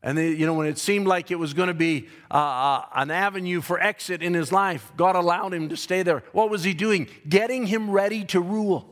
and 0.06 0.16
they, 0.16 0.30
you 0.30 0.46
know, 0.46 0.54
when 0.54 0.68
it 0.68 0.78
seemed 0.78 1.08
like 1.08 1.32
it 1.32 1.34
was 1.34 1.52
going 1.52 1.66
to 1.66 1.74
be 1.74 2.06
uh, 2.30 2.36
uh, 2.36 2.84
an 2.94 3.10
avenue 3.10 3.60
for 3.60 3.80
exit 3.80 4.22
in 4.22 4.34
his 4.34 4.52
life, 4.52 4.92
God 4.96 5.16
allowed 5.16 5.52
him 5.52 5.68
to 5.70 5.76
stay 5.76 6.04
there. 6.04 6.22
What 6.30 6.48
was 6.48 6.62
he 6.62 6.74
doing? 6.74 7.08
Getting 7.28 7.66
him 7.66 7.90
ready 7.90 8.24
to 8.26 8.40
rule. 8.40 8.88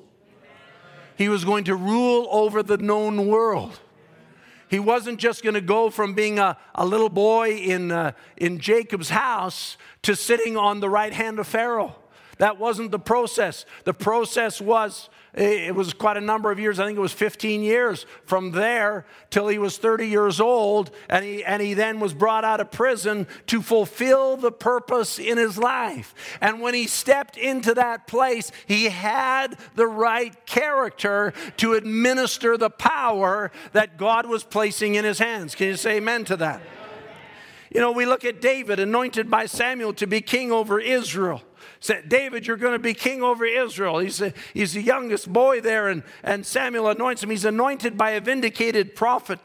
He 1.17 1.29
was 1.29 1.45
going 1.45 1.65
to 1.65 1.77
rule 1.77 2.27
over 2.33 2.65
the 2.65 2.79
known 2.79 3.29
world. 3.29 3.79
He 4.69 4.81
wasn't 4.81 5.21
just 5.21 5.45
going 5.45 5.55
to 5.55 5.61
go 5.61 5.89
from 5.89 6.15
being 6.15 6.41
a, 6.41 6.59
a 6.75 6.85
little 6.85 7.09
boy 7.09 7.59
in, 7.59 7.93
uh, 7.93 8.11
in 8.37 8.59
Jacob's 8.59 9.11
house 9.11 9.77
to 10.03 10.17
sitting 10.17 10.57
on 10.57 10.81
the 10.81 10.91
right 10.91 11.13
hand 11.13 11.39
of 11.39 11.47
Pharaoh. 11.47 11.95
That 12.39 12.59
wasn't 12.59 12.91
the 12.91 12.99
process. 12.99 13.67
The 13.85 13.95
process 13.95 14.61
was 14.61 15.09
it 15.37 15.74
was 15.74 15.93
quite 15.93 16.16
a 16.16 16.20
number 16.20 16.53
of 16.53 16.61
years. 16.61 16.78
I 16.78 16.87
think 16.87 16.97
it 16.97 17.01
was 17.01 17.12
15 17.12 17.62
years 17.62 18.07
from 18.24 18.53
there 18.53 19.05
till 19.30 19.49
he 19.49 19.59
was 19.59 19.78
30 19.78 20.07
years 20.07 20.41
old. 20.41 20.93
And 21.09 21.24
he, 21.24 21.45
and 21.45 21.61
he 21.61 21.74
then 21.74 21.99
was 21.99 22.14
brought 22.14 22.45
out 22.45 22.61
of 22.61 22.70
prison 22.70 23.26
to 23.49 23.61
fulfill 23.61 24.37
the 24.37 24.53
purpose 24.53 25.18
in 25.18 25.37
his 25.37 25.59
life. 25.59 26.14
And 26.41 26.61
when 26.61 26.74
he 26.74 26.87
stepped 26.87 27.37
into 27.37 27.74
that 27.74 28.07
place, 28.07 28.53
he 28.66 28.85
had 28.91 29.59
the 29.74 29.89
right 29.89 30.47
character 30.47 31.32
to 31.57 31.72
administer 31.72 32.57
the 32.57 32.70
power 32.70 33.51
that 33.72 33.97
God 33.97 34.26
was 34.26 34.45
placing 34.45 34.95
in 34.95 35.05
his 35.05 35.18
hands. 35.18 35.57
Can 35.57 35.66
you 35.66 35.76
say 35.76 35.97
amen 35.97 36.24
to 36.26 36.37
that? 36.37 36.62
You 37.70 37.80
know, 37.80 37.91
we 37.91 38.07
look 38.07 38.24
at 38.24 38.41
David, 38.41 38.78
anointed 38.78 39.28
by 39.28 39.47
Samuel 39.47 39.95
to 39.95 40.07
be 40.07 40.20
king 40.20 40.53
over 40.53 40.78
Israel 40.78 41.43
said, 41.85 42.09
David, 42.09 42.47
you're 42.47 42.57
going 42.57 42.72
to 42.72 42.78
be 42.78 42.95
king 42.95 43.22
over 43.22 43.45
Israel. 43.45 43.99
He's, 43.99 44.20
a, 44.22 44.32
he's 44.55 44.72
the 44.72 44.80
youngest 44.80 45.30
boy 45.30 45.61
there, 45.61 45.89
and, 45.89 46.03
and 46.22 46.47
Samuel 46.47 46.89
anoints 46.89 47.22
him. 47.22 47.28
He's 47.28 47.45
anointed 47.45 47.99
by 47.99 48.12
a 48.12 48.22
vindicated 48.22 48.97
prophet. 48.97 49.39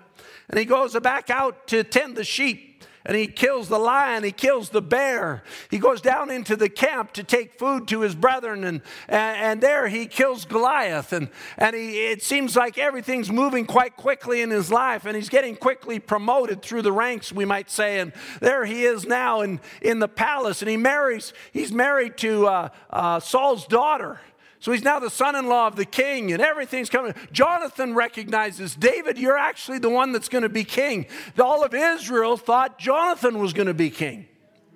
And 0.49 0.57
he 0.57 0.63
goes 0.65 0.97
back 0.99 1.29
out 1.29 1.67
to 1.67 1.83
tend 1.83 2.15
the 2.15 2.23
sheep. 2.23 2.68
And 3.05 3.15
he 3.15 3.27
kills 3.27 3.69
the 3.69 3.79
lion, 3.79 4.23
he 4.23 4.31
kills 4.31 4.69
the 4.69 4.81
bear. 4.81 5.43
He 5.71 5.79
goes 5.79 6.01
down 6.01 6.29
into 6.29 6.55
the 6.55 6.69
camp 6.69 7.13
to 7.13 7.23
take 7.23 7.57
food 7.57 7.87
to 7.87 8.01
his 8.01 8.15
brethren, 8.15 8.63
and, 8.63 8.81
and, 9.07 9.37
and 9.37 9.61
there 9.61 9.87
he 9.87 10.05
kills 10.05 10.45
Goliath. 10.45 11.13
And, 11.13 11.29
and 11.57 11.75
he, 11.75 12.07
it 12.07 12.21
seems 12.21 12.55
like 12.55 12.77
everything's 12.77 13.31
moving 13.31 13.65
quite 13.65 13.95
quickly 13.95 14.41
in 14.41 14.49
his 14.49 14.71
life, 14.71 15.05
and 15.05 15.15
he's 15.15 15.29
getting 15.29 15.55
quickly 15.55 15.99
promoted 15.99 16.61
through 16.61 16.81
the 16.81 16.91
ranks, 16.91 17.31
we 17.31 17.45
might 17.45 17.69
say. 17.69 17.99
And 17.99 18.11
there 18.41 18.65
he 18.65 18.83
is 18.83 19.05
now 19.05 19.41
in, 19.41 19.59
in 19.81 19.99
the 19.99 20.07
palace, 20.07 20.61
and 20.61 20.69
he 20.69 20.77
marries, 20.77 21.33
he's 21.51 21.71
married 21.71 22.17
to 22.17 22.47
uh, 22.47 22.69
uh, 22.89 23.19
Saul's 23.19 23.65
daughter. 23.65 24.19
So 24.59 24.73
he's 24.73 24.83
now 24.83 24.99
the 24.99 25.09
son 25.09 25.35
in 25.35 25.47
law 25.47 25.67
of 25.67 25.77
the 25.77 25.85
king, 25.85 26.33
and 26.33 26.41
everything's 26.41 26.89
coming. 26.89 27.13
Jonathan 27.31 27.93
recognizes 27.93 28.75
David, 28.75 29.17
you're 29.17 29.37
actually 29.37 29.79
the 29.79 29.89
one 29.89 30.11
that's 30.11 30.27
going 30.27 30.41
to 30.41 30.49
be 30.49 30.65
king. 30.65 31.05
All 31.41 31.63
of 31.63 31.73
Israel 31.73 32.35
thought 32.35 32.77
Jonathan 32.77 33.39
was 33.39 33.53
going 33.53 33.67
to 33.67 33.73
be 33.73 33.89
king. 33.89 34.27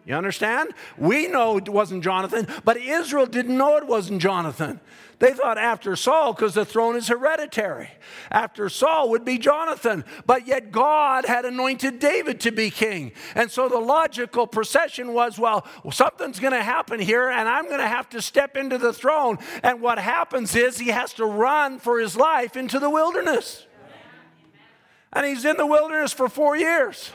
You 0.06 0.16
understand? 0.16 0.72
We 0.98 1.28
know 1.28 1.58
it 1.58 1.70
wasn't 1.70 2.04
Jonathan, 2.04 2.48
but 2.66 2.76
Israel 2.78 3.26
didn't 3.26 3.58
know 3.58 3.78
it 3.78 3.88
wasn't 3.88 4.22
Jonathan. 4.22 4.82
They 5.20 5.32
thought 5.32 5.58
after 5.58 5.96
Saul, 5.96 6.34
because 6.34 6.54
the 6.54 6.66
throne 6.66 6.98
is 6.98 7.08
hereditary, 7.08 7.90
after 8.30 8.68
Saul 8.68 9.10
would 9.12 9.24
be 9.24 9.38
Jonathan. 9.38 10.04
But 10.26 10.46
yet 10.46 10.72
God 10.72 11.26
had 11.26 11.46
anointed 11.46 12.00
David 12.00 12.42
to 12.42 12.52
be 12.52 12.70
king. 12.70 13.14
And 13.34 13.50
so 13.50 13.70
the 13.70 13.80
logical 13.80 14.46
procession 14.46 15.14
was 15.14 15.40
well, 15.40 15.66
something's 15.92 16.42
going 16.42 16.52
to 16.52 16.64
happen 16.64 17.00
here, 17.00 17.30
and 17.30 17.48
I'm 17.48 17.68
going 17.68 17.80
to 17.80 17.88
have 17.88 18.10
to 18.10 18.22
step 18.22 18.58
into 18.58 18.78
the 18.78 18.92
throne. 18.92 19.38
And 19.62 19.82
what 19.82 20.00
happens 20.00 20.54
is 20.54 20.78
he 20.78 20.90
has 20.90 21.14
to 21.14 21.26
run 21.26 21.80
for 21.80 22.02
his 22.02 22.18
life 22.18 22.58
into 22.58 22.80
the 22.80 22.90
wilderness. 22.90 23.66
And 25.14 25.26
he's 25.26 25.46
in 25.46 25.56
the 25.56 25.68
wilderness 25.68 26.12
for 26.12 26.28
four 26.28 26.58
years. 26.58 27.12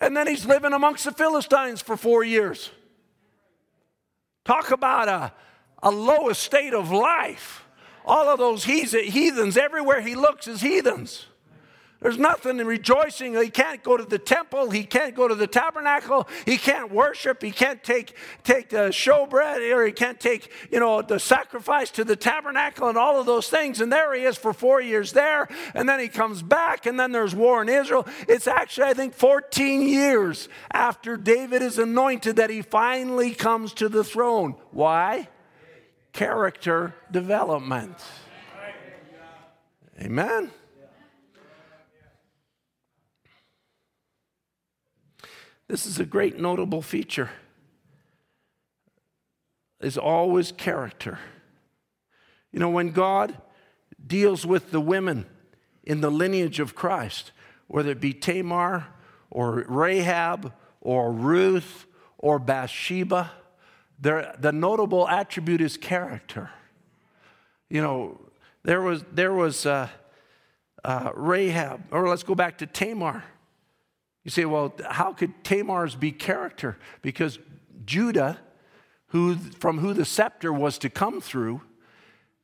And 0.00 0.16
then 0.16 0.26
he's 0.26 0.46
living 0.46 0.72
amongst 0.72 1.04
the 1.04 1.12
Philistines 1.12 1.82
for 1.82 1.96
four 1.96 2.24
years. 2.24 2.70
Talk 4.44 4.70
about 4.70 5.08
a, 5.08 5.32
a 5.82 5.90
low 5.90 6.28
estate 6.28 6.74
of 6.74 6.90
life. 6.90 7.64
All 8.04 8.28
of 8.28 8.38
those 8.38 8.64
heathens, 8.64 9.56
everywhere 9.56 10.00
he 10.00 10.14
looks, 10.14 10.48
is 10.48 10.60
heathens. 10.60 11.26
There's 12.00 12.18
nothing 12.18 12.60
in 12.60 12.66
rejoicing. 12.68 13.34
He 13.34 13.50
can't 13.50 13.82
go 13.82 13.96
to 13.96 14.04
the 14.04 14.20
temple. 14.20 14.70
He 14.70 14.84
can't 14.84 15.16
go 15.16 15.26
to 15.26 15.34
the 15.34 15.48
tabernacle. 15.48 16.28
He 16.46 16.56
can't 16.56 16.92
worship. 16.92 17.42
He 17.42 17.50
can't 17.50 17.82
take, 17.82 18.14
take 18.44 18.68
the 18.68 18.90
showbread 18.90 19.74
or 19.74 19.84
he 19.84 19.90
can't 19.90 20.20
take, 20.20 20.52
you 20.70 20.78
know, 20.78 21.02
the 21.02 21.18
sacrifice 21.18 21.90
to 21.92 22.04
the 22.04 22.14
tabernacle 22.14 22.88
and 22.88 22.96
all 22.96 23.18
of 23.18 23.26
those 23.26 23.48
things. 23.48 23.80
And 23.80 23.92
there 23.92 24.14
he 24.14 24.22
is 24.22 24.36
for 24.36 24.52
four 24.52 24.80
years 24.80 25.12
there. 25.12 25.48
And 25.74 25.88
then 25.88 25.98
he 25.98 26.06
comes 26.06 26.40
back 26.40 26.86
and 26.86 27.00
then 27.00 27.10
there's 27.10 27.34
war 27.34 27.62
in 27.62 27.68
Israel. 27.68 28.06
It's 28.28 28.46
actually, 28.46 28.86
I 28.86 28.94
think, 28.94 29.14
14 29.14 29.82
years 29.82 30.48
after 30.70 31.16
David 31.16 31.62
is 31.62 31.78
anointed 31.78 32.36
that 32.36 32.48
he 32.48 32.62
finally 32.62 33.34
comes 33.34 33.72
to 33.74 33.88
the 33.88 34.04
throne. 34.04 34.54
Why? 34.70 35.28
Character 36.12 36.94
development. 37.10 37.96
Amen. 40.00 40.52
This 45.68 45.86
is 45.86 46.00
a 46.00 46.04
great 46.04 46.38
notable 46.38 46.82
feature. 46.82 47.30
Is 49.80 49.96
always 49.96 50.50
character. 50.50 51.18
You 52.50 52.58
know, 52.58 52.70
when 52.70 52.90
God 52.90 53.36
deals 54.04 54.44
with 54.44 54.70
the 54.70 54.80
women 54.80 55.26
in 55.84 56.00
the 56.00 56.10
lineage 56.10 56.58
of 56.58 56.74
Christ, 56.74 57.32
whether 57.68 57.90
it 57.90 58.00
be 58.00 58.12
Tamar 58.12 58.86
or 59.30 59.64
Rahab 59.68 60.52
or 60.80 61.12
Ruth 61.12 61.86
or 62.16 62.38
Bathsheba, 62.38 63.30
the 64.00 64.52
notable 64.52 65.06
attribute 65.08 65.60
is 65.60 65.76
character. 65.76 66.50
You 67.68 67.82
know, 67.82 68.20
there 68.64 68.80
was, 68.80 69.04
there 69.12 69.32
was 69.32 69.66
uh, 69.66 69.88
uh, 70.84 71.10
Rahab, 71.14 71.82
or 71.90 72.08
let's 72.08 72.22
go 72.22 72.34
back 72.34 72.58
to 72.58 72.66
Tamar. 72.66 73.22
You 74.28 74.30
say, 74.30 74.44
well, 74.44 74.74
how 74.86 75.14
could 75.14 75.42
Tamar's 75.42 75.94
be 75.94 76.12
character? 76.12 76.76
Because 77.00 77.38
Judah, 77.86 78.38
who, 79.06 79.36
from 79.36 79.78
who 79.78 79.94
the 79.94 80.04
scepter 80.04 80.52
was 80.52 80.76
to 80.80 80.90
come 80.90 81.22
through, 81.22 81.62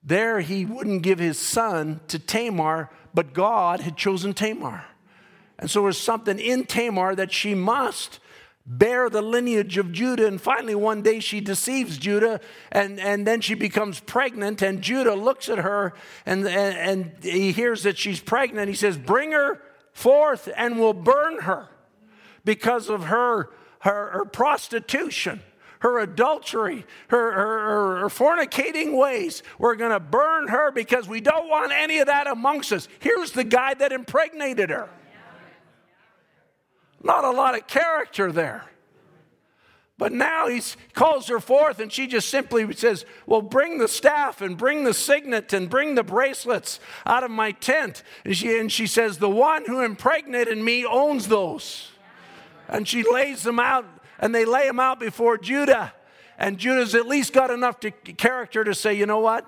there 0.03 0.41
he 0.41 0.65
wouldn't 0.65 1.03
give 1.03 1.19
his 1.19 1.39
son 1.39 2.01
to 2.09 2.19
Tamar, 2.19 2.89
but 3.13 3.35
God 3.35 3.81
had 3.81 3.99
chosen 3.99 4.33
Tamar. 4.33 4.87
And 5.59 5.71
so 5.71 5.83
there's 5.83 6.01
something 6.01 6.39
in 6.39 6.65
Tamar 6.65 7.17
that 7.17 7.33
she 7.33 7.55
must 7.55 8.19
bear 8.65 9.11
the 9.11 9.21
lineage 9.21 9.77
of 9.77 9.93
Judah. 9.93 10.27
And 10.27 10.41
finally, 10.41 10.75
one 10.75 11.03
day 11.03 11.21
she 11.21 11.43
deceives 11.43 11.99
Judah, 11.99 12.41
and, 12.73 12.99
and 12.99 13.27
then 13.27 13.43
she 13.43 13.53
becomes 13.53 14.01
pregnant. 14.01 14.63
And 14.63 14.81
Judah 14.81 15.17
looks 15.17 15.51
at 15.51 15.59
her, 15.59 15.93
and, 16.25 16.49
and, 16.49 17.13
and 17.13 17.13
he 17.23 17.53
hears 17.53 17.83
that 17.83 17.99
she's 17.99 18.21
pregnant. 18.21 18.71
He 18.71 18.75
says, 18.75 18.97
Bring 18.97 19.33
her 19.33 19.61
forth, 19.93 20.49
and 20.57 20.79
we'll 20.79 20.95
burn 20.95 21.41
her 21.41 21.69
because 22.45 22.89
of 22.89 23.05
her, 23.05 23.51
her, 23.81 24.11
her 24.11 24.25
prostitution 24.25 25.41
her 25.85 25.99
adultery, 25.99 26.87
her, 27.09 27.33
her, 27.33 27.99
her, 28.01 28.09
fornicating 28.09 28.97
ways. 28.97 29.43
We're 29.59 29.75
going 29.75 29.91
to 29.91 30.01
burn 30.01 30.49
her 30.49 30.73
because 30.73 31.07
we 31.07 31.21
don't 31.21 31.47
want 31.51 31.73
any 31.73 31.99
of 31.99 32.07
that 32.07 32.27
amongst 32.27 32.73
us. 32.73 32.89
Here's 33.01 33.33
the 33.33 33.45
guy 33.45 33.75
that 33.75 33.93
impregnated 33.93 34.71
her. 34.71 34.89
Not 37.03 37.25
a 37.25 37.31
lot 37.31 37.55
of 37.55 37.67
character 37.67 38.33
there. 38.33 38.65
But 39.99 40.13
now 40.13 40.49
he 40.49 40.63
calls 40.95 41.29
her 41.29 41.39
forth, 41.39 41.79
and 41.79 41.93
she 41.93 42.07
just 42.07 42.31
simply 42.31 42.73
says, 42.73 43.05
Well, 43.27 43.43
bring 43.43 43.77
the 43.77 43.87
staff 43.87 44.41
and 44.41 44.57
bring 44.57 44.85
the 44.85 44.95
signet 44.95 45.53
and 45.53 45.69
bring 45.69 45.97
the 45.97 46.03
bracelets 46.03 46.81
out 47.05 47.25
of 47.25 47.31
my 47.31 47.53
tent. 47.53 48.03
And 48.25 48.35
she, 48.35 48.59
and 48.59 48.73
she 48.73 48.87
says, 48.87 49.19
The 49.19 49.29
one 49.29 49.67
who 49.67 49.83
impregnated 49.83 50.57
me 50.57 50.87
owns 50.87 51.29
those. 51.29 51.91
And 52.69 52.89
she 52.89 53.03
lays 53.03 53.43
them 53.43 53.61
out, 53.61 53.87
and 54.19 54.35
they 54.35 54.45
lay 54.45 54.67
them 54.67 54.81
out 54.81 54.99
before 54.99 55.39
Judah. 55.39 55.93
And 56.39 56.59
Judah's 56.59 56.95
at 56.95 57.07
least 57.07 57.33
got 57.33 57.51
enough 57.51 57.81
to, 57.81 57.91
character 57.91 58.65
to 58.65 58.75
say, 58.75 58.95
you 58.95 59.07
know 59.07 59.21
what? 59.21 59.47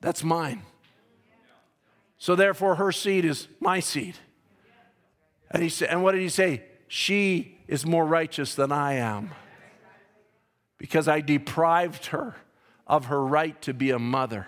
That's 0.00 0.22
mine. 0.22 0.62
So 2.18 2.36
therefore, 2.36 2.76
her 2.76 2.92
seed 2.92 3.24
is 3.24 3.48
my 3.60 3.80
seed. 3.80 4.16
And, 5.50 5.62
he 5.62 5.68
said, 5.68 5.88
and 5.88 6.02
what 6.02 6.12
did 6.12 6.20
he 6.20 6.28
say? 6.28 6.62
She 6.86 7.58
is 7.66 7.86
more 7.86 8.04
righteous 8.04 8.54
than 8.54 8.72
I 8.72 8.94
am 8.94 9.30
because 10.78 11.08
I 11.08 11.20
deprived 11.20 12.06
her 12.06 12.36
of 12.86 13.06
her 13.06 13.24
right 13.24 13.60
to 13.62 13.72
be 13.72 13.90
a 13.90 13.98
mother. 13.98 14.46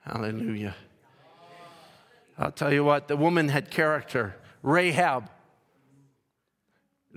Hallelujah. 0.00 0.74
I'll 2.36 2.50
tell 2.50 2.72
you 2.72 2.84
what, 2.84 3.08
the 3.08 3.16
woman 3.16 3.48
had 3.48 3.70
character. 3.70 4.36
Rahab 4.62 5.30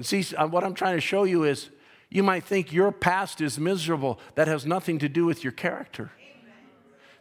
See, 0.01 0.23
uh, 0.35 0.47
what 0.47 0.63
I'm 0.63 0.73
trying 0.73 0.95
to 0.95 1.01
show 1.01 1.23
you 1.23 1.43
is 1.43 1.69
you 2.09 2.23
might 2.23 2.43
think 2.43 2.71
your 2.71 2.91
past 2.91 3.41
is 3.41 3.59
miserable. 3.59 4.19
That 4.35 4.47
has 4.47 4.65
nothing 4.65 4.99
to 4.99 5.09
do 5.09 5.25
with 5.25 5.43
your 5.43 5.53
character. 5.53 6.11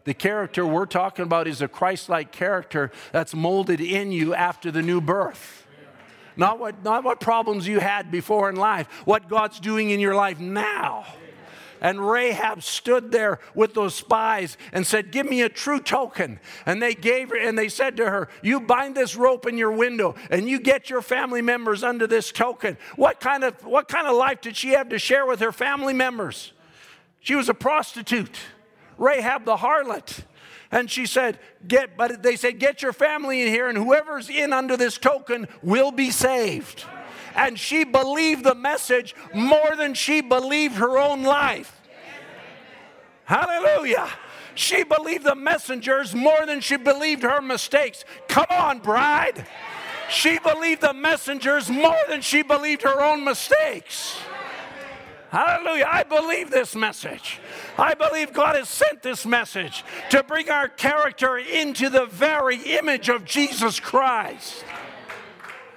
The 0.05 0.15
character 0.15 0.65
we're 0.65 0.87
talking 0.87 1.25
about 1.25 1.49
is 1.49 1.61
a 1.61 1.69
Christ 1.69 2.09
like 2.09 2.31
character 2.31 2.93
that's 3.11 3.35
molded 3.35 3.81
in 3.81 4.13
you 4.13 4.35
after 4.35 4.71
the 4.71 4.83
new 4.83 5.01
birth. 5.01 5.67
Not 6.37 6.59
what, 6.59 6.85
not 6.85 7.03
what 7.03 7.19
problems 7.19 7.67
you 7.67 7.81
had 7.81 8.11
before 8.11 8.49
in 8.49 8.57
life, 8.57 8.87
what 9.05 9.29
God's 9.29 9.59
doing 9.59 9.91
in 9.91 9.99
your 9.99 10.15
life 10.15 10.39
now. 10.39 11.07
And 11.81 12.09
Rahab 12.09 12.63
stood 12.63 13.13
there 13.13 13.39
with 13.55 13.75
those 13.75 13.95
spies 13.95 14.57
and 14.73 14.87
said, 14.87 15.11
Give 15.11 15.29
me 15.29 15.43
a 15.43 15.49
true 15.49 15.81
token. 15.81 16.41
And 16.65 16.83
they 16.83 16.95
gave 16.95 17.31
her, 17.31 17.37
and 17.37 17.59
they 17.59 17.69
said 17.69 17.97
to 17.99 18.11
her, 18.11 18.29
You 18.43 18.61
bind 18.61 18.95
this 18.95 19.17
rope 19.17 19.47
in 19.47 19.59
your 19.59 19.73
window 19.73 20.15
and 20.31 20.49
you 20.49 20.59
get 20.59 20.91
your 20.91 21.03
family 21.03 21.43
members 21.43 21.83
under 21.83 22.07
this 22.07 22.33
token. 22.33 22.77
What 22.97 23.21
kind 23.21 23.45
of, 23.45 23.65
what 23.65 23.89
kind 23.89 24.07
of 24.07 24.17
life 24.17 24.41
did 24.41 24.57
she 24.57 24.71
have 24.71 24.89
to 24.91 24.99
share 24.99 25.27
with 25.27 25.41
her 25.41 25.53
family 25.53 25.95
members? 25.95 26.53
She 27.21 27.35
was 27.35 27.49
a 27.49 27.55
prostitute, 27.55 28.39
Rahab 28.99 29.45
the 29.45 29.57
harlot. 29.57 30.25
And 30.71 30.91
she 30.91 31.07
said, 31.07 31.39
Get, 31.67 31.97
but 31.97 32.23
they 32.23 32.37
said, 32.37 32.59
Get 32.59 32.83
your 32.83 32.93
family 32.93 33.43
in 33.43 33.49
here, 33.49 33.69
and 33.69 33.79
whoever's 33.79 34.29
in 34.29 34.53
under 34.53 34.77
this 34.77 34.99
token 34.99 35.47
will 35.63 35.93
be 35.93 36.11
saved 36.11 36.85
and 37.37 37.59
she 37.59 37.85
believed 37.85 38.43
the 38.43 38.55
message 38.55 39.15
more 39.33 39.77
than 39.77 39.95
she 39.95 40.21
believed 40.21 40.77
her 40.77 40.99
own 40.99 41.23
life. 41.23 41.81
Hallelujah. 43.25 44.09
She 44.55 44.85
believed 44.85 45.25
the 45.25 45.35
messengers 45.35 46.15
more 46.15 46.47
than 46.47 46.61
she 46.61 46.77
believed 46.77 47.23
her 47.23 47.43
mistakes. 47.43 48.05
Come 48.27 48.47
on, 48.51 48.79
bride. 48.79 49.47
She 50.09 50.39
believed 50.39 50.81
the 50.81 50.95
messengers 50.95 51.69
more 51.69 51.99
than 52.09 52.23
she 52.23 52.43
believed 52.43 52.83
her 52.83 53.03
own 53.03 53.25
mistakes. 53.25 54.17
Hallelujah. 55.31 55.87
I 55.91 56.05
believe 56.05 56.51
this 56.51 56.75
message. 56.75 57.41
I 57.77 57.95
believe 57.95 58.33
God 58.33 58.57
has 58.57 58.69
sent 58.69 59.03
this 59.03 59.27
message 59.27 59.85
to 60.11 60.23
bring 60.23 60.49
our 60.49 60.69
character 60.69 61.37
into 61.37 61.91
the 61.91 62.07
very 62.07 62.57
image 62.79 63.11
of 63.11 63.25
Jesus 63.25 63.79
Christ. 63.79 64.65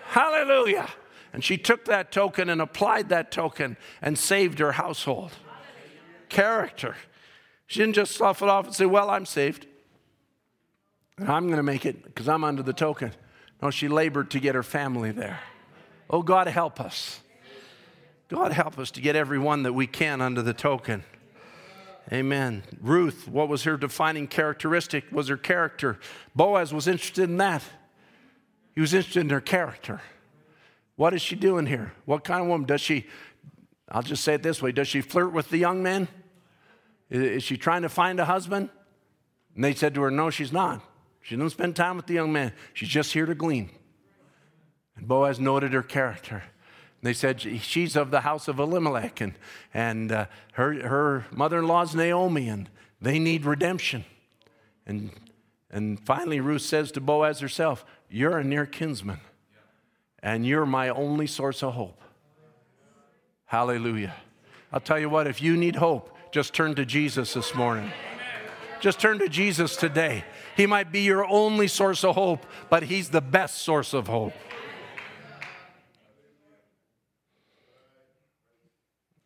Hallelujah. 0.06 0.88
And 1.34 1.44
she 1.44 1.58
took 1.58 1.86
that 1.86 2.12
token 2.12 2.50
and 2.50 2.62
applied 2.62 3.10
that 3.10 3.32
token 3.32 3.78
and 4.02 4.18
saved 4.18 4.60
her 4.60 4.74
household. 4.74 5.32
Character. 6.28 6.96
She 7.68 7.80
didn't 7.80 7.96
just 7.96 8.14
slough 8.14 8.42
it 8.42 8.50
off 8.50 8.66
and 8.66 8.76
say, 8.76 8.86
Well, 8.86 9.10
I'm 9.10 9.26
saved. 9.26 9.68
And 11.18 11.30
I'm 11.30 11.46
going 11.46 11.58
to 11.58 11.64
make 11.64 11.86
it 11.86 12.04
because 12.04 12.28
I'm 12.28 12.44
under 12.44 12.64
the 12.64 12.74
token. 12.74 13.12
No, 13.62 13.70
she 13.70 13.88
labored 13.88 14.32
to 14.32 14.40
get 14.40 14.56
her 14.56 14.64
family 14.64 15.12
there. 15.12 15.40
Oh, 16.10 16.24
God, 16.24 16.48
help 16.48 16.80
us. 16.80 17.20
God, 18.30 18.52
help 18.52 18.80
us 18.80 18.92
to 18.92 19.02
get 19.02 19.16
everyone 19.16 19.64
that 19.64 19.74
we 19.74 19.86
can 19.86 20.22
under 20.22 20.42
the 20.42 20.54
token. 20.54 21.04
Amen. 22.12 22.64
Ruth, 22.82 23.28
what 23.28 23.50
was 23.50 23.64
her 23.64 23.78
defining 23.78 24.28
characteristic? 24.28 25.06
Was 25.12 25.28
her 25.28 25.38
character. 25.38 26.00
Boaz 26.36 26.74
was 26.74 26.88
interested 26.88 27.30
in 27.30 27.38
that. 27.38 27.64
He 28.74 28.82
was 28.82 28.94
interested 28.94 29.20
in 29.20 29.30
her 29.30 29.42
character. 29.42 30.02
What 31.00 31.14
is 31.14 31.22
she 31.22 31.38
doing 31.38 31.66
here? 31.66 31.94
What 32.04 32.26
kind 32.26 32.42
of 32.42 32.48
woman? 32.50 32.68
Does 32.68 32.82
she, 32.82 33.08
I'll 33.88 34.04
just 34.04 34.22
say 34.22 34.34
it 34.34 34.44
this 34.44 34.62
way, 34.62 34.74
does 34.74 34.90
she 34.90 35.00
flirt 35.00 35.32
with 35.32 35.50
the 35.50 35.58
young 35.58 35.82
man? 35.82 36.10
Is 37.10 37.42
she 37.42 37.56
trying 37.56 37.84
to 37.84 37.90
find 37.90 38.20
a 38.20 38.26
husband? 38.26 38.70
And 39.56 39.64
they 39.64 39.74
said 39.74 39.96
to 39.96 40.02
her, 40.02 40.12
No, 40.12 40.30
she's 40.30 40.52
not. 40.52 40.82
She 41.22 41.38
doesn't 41.38 41.52
spend 41.52 41.78
time 41.78 41.96
with 41.96 42.08
the 42.08 42.16
young 42.16 42.34
man. 42.34 42.52
She's 42.74 42.90
just 42.90 43.14
here 43.14 43.26
to 43.26 43.34
glean. 43.34 43.70
And 44.98 45.08
Boaz 45.08 45.40
noted 45.40 45.72
her 45.72 45.84
character. 45.84 46.44
They 47.02 47.14
said 47.14 47.40
she's 47.40 47.96
of 47.96 48.12
the 48.12 48.20
house 48.20 48.50
of 48.50 48.60
Elimelech, 48.60 49.22
and, 49.22 49.36
and 49.74 50.12
uh, 50.12 50.26
her, 50.56 50.86
her 50.86 51.26
mother 51.32 51.60
in 51.60 51.68
law's 51.68 51.96
Naomi, 51.96 52.50
and 52.50 52.70
they 53.00 53.20
need 53.20 53.46
redemption. 53.46 54.04
And, 54.86 55.12
and 55.72 55.98
finally, 55.98 56.42
Ruth 56.42 56.64
says 56.64 56.92
to 56.92 57.00
Boaz 57.00 57.40
herself, 57.40 57.86
You're 58.10 58.40
a 58.40 58.44
near 58.44 58.66
kinsman, 58.66 59.22
and 60.22 60.46
you're 60.46 60.66
my 60.66 60.90
only 60.90 61.28
source 61.28 61.64
of 61.64 61.74
hope. 61.74 62.02
Hallelujah. 63.46 64.14
I'll 64.72 64.80
tell 64.80 65.00
you 65.00 65.10
what, 65.10 65.28
if 65.28 65.42
you 65.42 65.58
need 65.58 65.76
hope, 65.76 66.16
just 66.32 66.54
turn 66.54 66.76
to 66.76 66.86
Jesus 66.86 67.34
this 67.34 67.56
morning. 67.56 67.92
Just 68.80 69.00
turn 69.00 69.20
to 69.20 69.28
Jesus 69.28 69.76
today. 69.76 70.24
He 70.56 70.66
might 70.66 70.92
be 70.92 71.02
your 71.02 71.26
only 71.26 71.68
source 71.68 72.04
of 72.04 72.16
hope, 72.16 72.46
but 72.70 72.84
He's 72.84 73.10
the 73.10 73.22
best 73.22 73.64
source 73.64 73.94
of 73.94 74.08
hope. 74.08 74.34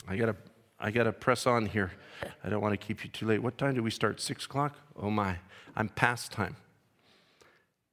I 0.07 0.15
gotta, 0.15 0.35
I 0.79 0.91
gotta 0.91 1.11
press 1.11 1.45
on 1.45 1.65
here. 1.65 1.91
I 2.43 2.49
don't 2.49 2.61
want 2.61 2.79
to 2.79 2.85
keep 2.85 3.03
you 3.03 3.09
too 3.09 3.25
late. 3.25 3.41
What 3.41 3.57
time 3.57 3.73
do 3.73 3.83
we 3.83 3.91
start? 3.91 4.21
Six 4.21 4.45
o'clock? 4.45 4.75
Oh 4.95 5.09
my, 5.09 5.37
I'm 5.75 5.89
past 5.89 6.31
time. 6.31 6.55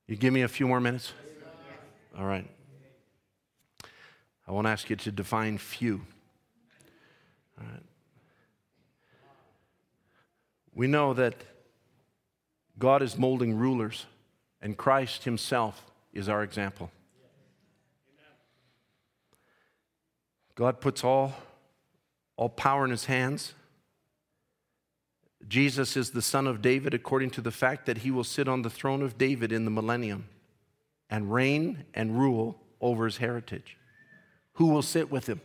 You 0.06 0.16
give 0.16 0.32
me 0.32 0.42
a 0.42 0.48
few 0.48 0.66
more 0.66 0.80
minutes? 0.80 1.12
All 2.18 2.26
right. 2.26 2.48
I 4.50 4.52
won't 4.52 4.66
ask 4.66 4.90
you 4.90 4.96
to 4.96 5.12
define 5.12 5.58
few. 5.58 6.00
All 7.56 7.68
right. 7.70 7.82
We 10.74 10.88
know 10.88 11.14
that 11.14 11.36
God 12.76 13.00
is 13.00 13.16
molding 13.16 13.54
rulers, 13.54 14.06
and 14.60 14.76
Christ 14.76 15.22
Himself 15.22 15.86
is 16.12 16.28
our 16.28 16.42
example. 16.42 16.90
God 20.56 20.80
puts 20.80 21.04
all 21.04 21.32
all 22.36 22.48
power 22.48 22.84
in 22.84 22.90
his 22.90 23.04
hands. 23.04 23.54
Jesus 25.46 25.96
is 25.96 26.10
the 26.10 26.22
son 26.22 26.48
of 26.48 26.60
David 26.60 26.92
according 26.92 27.30
to 27.30 27.40
the 27.40 27.52
fact 27.52 27.86
that 27.86 27.98
he 27.98 28.10
will 28.10 28.24
sit 28.24 28.48
on 28.48 28.62
the 28.62 28.70
throne 28.70 29.02
of 29.02 29.16
David 29.16 29.52
in 29.52 29.64
the 29.64 29.70
millennium 29.70 30.26
and 31.08 31.32
reign 31.32 31.84
and 31.94 32.18
rule 32.18 32.60
over 32.80 33.04
his 33.04 33.18
heritage. 33.18 33.76
Who 34.60 34.66
will 34.66 34.82
sit 34.82 35.10
with 35.10 35.26
him? 35.26 35.40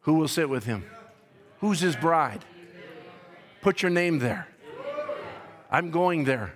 Who 0.00 0.12
will 0.12 0.28
sit 0.28 0.50
with 0.50 0.66
him? 0.66 0.84
Who's 1.60 1.80
his 1.80 1.96
bride? 1.96 2.44
Put 3.62 3.80
your 3.80 3.90
name 3.90 4.18
there. 4.18 4.46
I'm 5.70 5.90
going 5.90 6.24
there. 6.24 6.52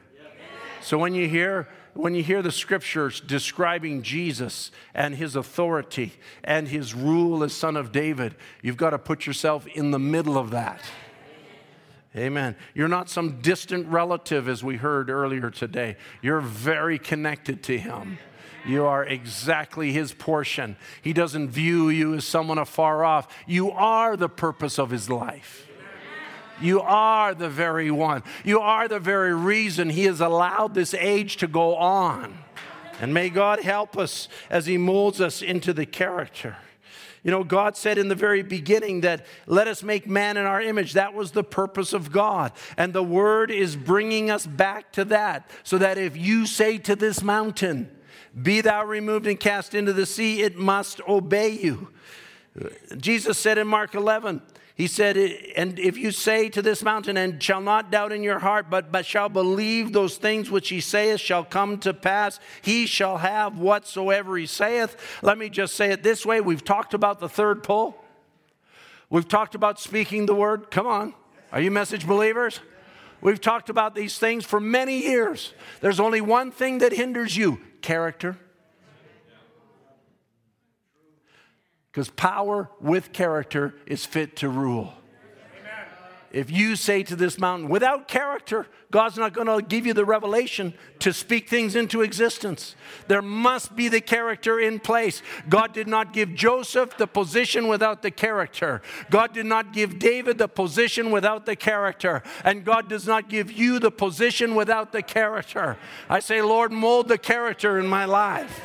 So 0.82 0.98
when 0.98 1.14
you 1.14 1.26
hear 1.26 1.68
when 1.94 2.14
you 2.14 2.22
hear 2.22 2.42
the 2.42 2.52
scriptures 2.52 3.22
describing 3.22 4.02
Jesus 4.02 4.70
and 4.92 5.14
his 5.14 5.36
authority 5.36 6.12
and 6.44 6.68
his 6.68 6.92
rule 6.92 7.42
as 7.42 7.54
son 7.54 7.78
of 7.78 7.90
David, 7.90 8.34
you've 8.61 8.76
got 8.76 8.90
to 8.90 8.98
put 8.98 9.26
yourself 9.26 9.66
in 9.68 9.90
the 9.90 9.98
middle 9.98 10.36
of 10.36 10.50
that. 10.50 10.82
Amen. 12.14 12.56
You're 12.74 12.88
not 12.88 13.09
some 13.09 13.40
distant 13.40 13.86
relative, 13.88 14.48
as 14.48 14.62
we 14.62 14.76
heard 14.76 15.09
earlier 15.09 15.50
today. 15.50 15.96
You're 16.20 16.40
very 16.42 16.98
connected 16.98 17.62
to 17.64 17.78
him. 17.78 18.18
You 18.68 18.84
are 18.84 19.04
exactly 19.04 19.92
his 19.92 20.12
portion. 20.12 20.76
He 21.00 21.14
doesn't 21.14 21.48
view 21.48 21.88
you 21.88 22.14
as 22.14 22.26
someone 22.26 22.58
afar 22.58 23.02
off. 23.02 23.34
You 23.46 23.70
are 23.70 24.16
the 24.16 24.28
purpose 24.28 24.78
of 24.78 24.90
his 24.90 25.08
life. 25.08 25.66
You 26.60 26.80
are 26.80 27.34
the 27.34 27.48
very 27.48 27.90
one. 27.90 28.22
You 28.44 28.60
are 28.60 28.88
the 28.88 28.98
very 28.98 29.34
reason 29.34 29.90
He 29.90 30.04
has 30.04 30.20
allowed 30.20 30.74
this 30.74 30.92
age 30.92 31.36
to 31.38 31.46
go 31.46 31.76
on. 31.76 32.36
And 33.00 33.14
may 33.14 33.30
God 33.30 33.60
help 33.60 33.96
us 33.96 34.28
as 34.50 34.66
He 34.66 34.76
molds 34.76 35.20
us 35.20 35.40
into 35.40 35.72
the 35.72 35.86
character. 35.86 36.56
You 37.22 37.30
know, 37.30 37.44
God 37.44 37.76
said 37.76 37.98
in 37.98 38.08
the 38.08 38.14
very 38.14 38.42
beginning 38.42 39.02
that 39.02 39.26
let 39.46 39.68
us 39.68 39.82
make 39.82 40.08
man 40.08 40.36
in 40.36 40.46
our 40.46 40.60
image. 40.60 40.94
That 40.94 41.14
was 41.14 41.32
the 41.32 41.44
purpose 41.44 41.92
of 41.92 42.10
God. 42.10 42.52
And 42.76 42.92
the 42.92 43.02
word 43.02 43.50
is 43.50 43.76
bringing 43.76 44.30
us 44.30 44.46
back 44.46 44.92
to 44.92 45.04
that. 45.06 45.50
So 45.62 45.78
that 45.78 45.98
if 45.98 46.16
you 46.16 46.46
say 46.46 46.78
to 46.78 46.96
this 46.96 47.22
mountain, 47.22 47.90
be 48.43 48.61
thou 48.61 48.84
removed 48.84 49.26
and 49.26 49.39
cast 49.39 49.74
into 49.74 49.93
the 49.93 50.07
sea, 50.07 50.43
it 50.43 50.57
must 50.57 51.01
obey 51.09 51.51
you. 51.51 51.89
Jesus 52.97 53.39
said 53.39 53.59
in 53.59 53.66
Mark 53.66 53.95
11, 53.95 54.43
he 54.74 54.86
said, 54.86 55.16
And 55.16 55.78
if 55.78 55.97
you 55.97 56.12
say 56.12 56.49
to 56.51 56.62
this 56.62 56.84
mountain, 56.84 57.16
and 57.16 57.43
shall 57.43 57.61
not 57.61 57.91
doubt 57.91 58.12
in 58.12 58.22
your 58.22 58.39
heart, 58.39 58.70
but, 58.70 58.93
but 58.93 59.05
shall 59.05 59.28
believe 59.28 59.93
those 59.93 60.16
things 60.16 60.51
which 60.51 60.68
he 60.68 60.80
saith 60.80 61.20
shall 61.20 61.45
come 61.45 61.78
to 61.78 61.93
pass, 61.93 62.39
he 62.62 62.86
shall 62.86 63.18
have 63.18 63.59
whatsoever 63.59 64.36
he 64.36 64.47
saith. 64.47 64.97
Let 65.20 65.36
me 65.36 65.49
just 65.49 65.74
say 65.74 65.91
it 65.91 66.03
this 66.03 66.24
way 66.24 66.41
we've 66.41 66.64
talked 66.64 66.95
about 66.95 67.18
the 67.18 67.28
third 67.28 67.64
pull, 67.64 67.97
we've 69.11 69.28
talked 69.28 69.55
about 69.55 69.80
speaking 69.80 70.26
the 70.26 70.34
word. 70.34 70.70
Come 70.70 70.86
on. 70.86 71.14
Are 71.51 71.61
you 71.61 71.70
message 71.70 72.07
believers? 72.07 72.61
We've 73.20 73.41
talked 73.41 73.68
about 73.70 73.97
these 73.97 74.18
things 74.18 74.45
for 74.45 74.61
many 74.61 75.03
years. 75.03 75.55
There's 75.80 75.99
only 75.99 76.20
one 76.20 76.53
thing 76.53 76.78
that 76.78 76.93
hinders 76.93 77.36
you 77.36 77.59
character. 77.82 78.38
Because 81.90 82.10
power 82.10 82.70
with 82.80 83.12
character 83.12 83.74
is 83.86 84.06
fit 84.06 84.36
to 84.36 84.48
rule. 84.48 84.94
If 86.30 86.50
you 86.50 86.76
say 86.76 87.02
to 87.04 87.16
this 87.16 87.38
mountain, 87.38 87.70
without 87.70 88.06
character, 88.06 88.66
God's 88.90 89.16
not 89.16 89.32
going 89.32 89.46
to 89.46 89.66
give 89.66 89.86
you 89.86 89.94
the 89.94 90.04
revelation 90.04 90.74
to 90.98 91.12
speak 91.12 91.48
things 91.48 91.74
into 91.74 92.02
existence. 92.02 92.74
There 93.06 93.22
must 93.22 93.74
be 93.74 93.88
the 93.88 94.02
character 94.02 94.60
in 94.60 94.78
place. 94.78 95.22
God 95.48 95.72
did 95.72 95.88
not 95.88 96.12
give 96.12 96.34
Joseph 96.34 96.98
the 96.98 97.06
position 97.06 97.66
without 97.66 98.02
the 98.02 98.10
character. 98.10 98.82
God 99.10 99.32
did 99.32 99.46
not 99.46 99.72
give 99.72 99.98
David 99.98 100.36
the 100.36 100.48
position 100.48 101.10
without 101.10 101.46
the 101.46 101.56
character. 101.56 102.22
And 102.44 102.64
God 102.64 102.88
does 102.90 103.06
not 103.06 103.30
give 103.30 103.50
you 103.50 103.78
the 103.78 103.90
position 103.90 104.54
without 104.54 104.92
the 104.92 105.02
character. 105.02 105.78
I 106.10 106.20
say, 106.20 106.42
Lord, 106.42 106.72
mold 106.72 107.08
the 107.08 107.18
character 107.18 107.78
in 107.78 107.86
my 107.86 108.04
life. 108.04 108.60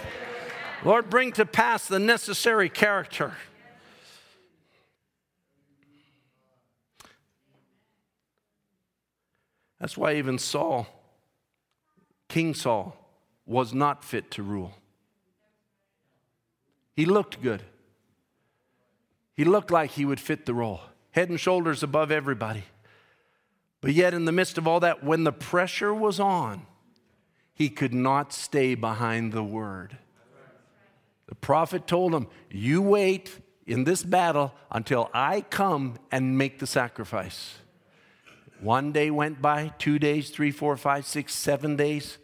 Lord, 0.83 1.09
bring 1.09 1.31
to 1.33 1.45
pass 1.45 1.87
the 1.87 1.99
necessary 1.99 2.67
character. 2.67 3.33
That's 9.83 9.97
why 9.97 10.13
even 10.13 10.39
Saul, 10.39 10.87
King 12.29 12.53
Saul, 12.53 12.95
was 13.45 13.73
not 13.73 14.01
fit 14.01 14.31
to 14.31 14.41
rule. 14.41 14.73
He 16.95 17.03
looked 17.05 17.41
good. 17.41 17.63
He 19.33 19.43
looked 19.43 19.71
like 19.71 19.91
he 19.91 20.05
would 20.05 20.21
fit 20.21 20.45
the 20.45 20.53
role, 20.53 20.79
head 21.11 21.27
and 21.27 21.37
shoulders 21.37 21.83
above 21.83 22.11
everybody. 22.11 22.63
But 23.81 23.91
yet, 23.91 24.13
in 24.13 24.23
the 24.23 24.31
midst 24.31 24.57
of 24.57 24.69
all 24.69 24.79
that, 24.79 25.03
when 25.03 25.25
the 25.25 25.33
pressure 25.33 25.93
was 25.93 26.17
on, 26.17 26.65
he 27.53 27.67
could 27.67 27.93
not 27.93 28.31
stay 28.31 28.75
behind 28.75 29.33
the 29.33 29.43
word. 29.43 29.97
The 31.27 31.35
prophet 31.35 31.87
told 31.87 32.15
him, 32.15 32.27
You 32.49 32.81
wait 32.81 33.37
in 33.67 33.83
this 33.83 34.01
battle 34.01 34.53
until 34.71 35.09
I 35.13 35.41
come 35.41 35.95
and 36.09 36.37
make 36.37 36.59
the 36.59 36.67
sacrifice. 36.67 37.55
One 38.63 38.93
day 38.93 39.11
went 39.11 39.41
by, 39.41 39.73
two 39.77 39.99
days, 39.99 40.29
three, 40.29 40.49
four, 40.49 40.77
five, 40.77 41.05
six, 41.05 41.35
seven 41.35 41.75
days. 41.75 42.17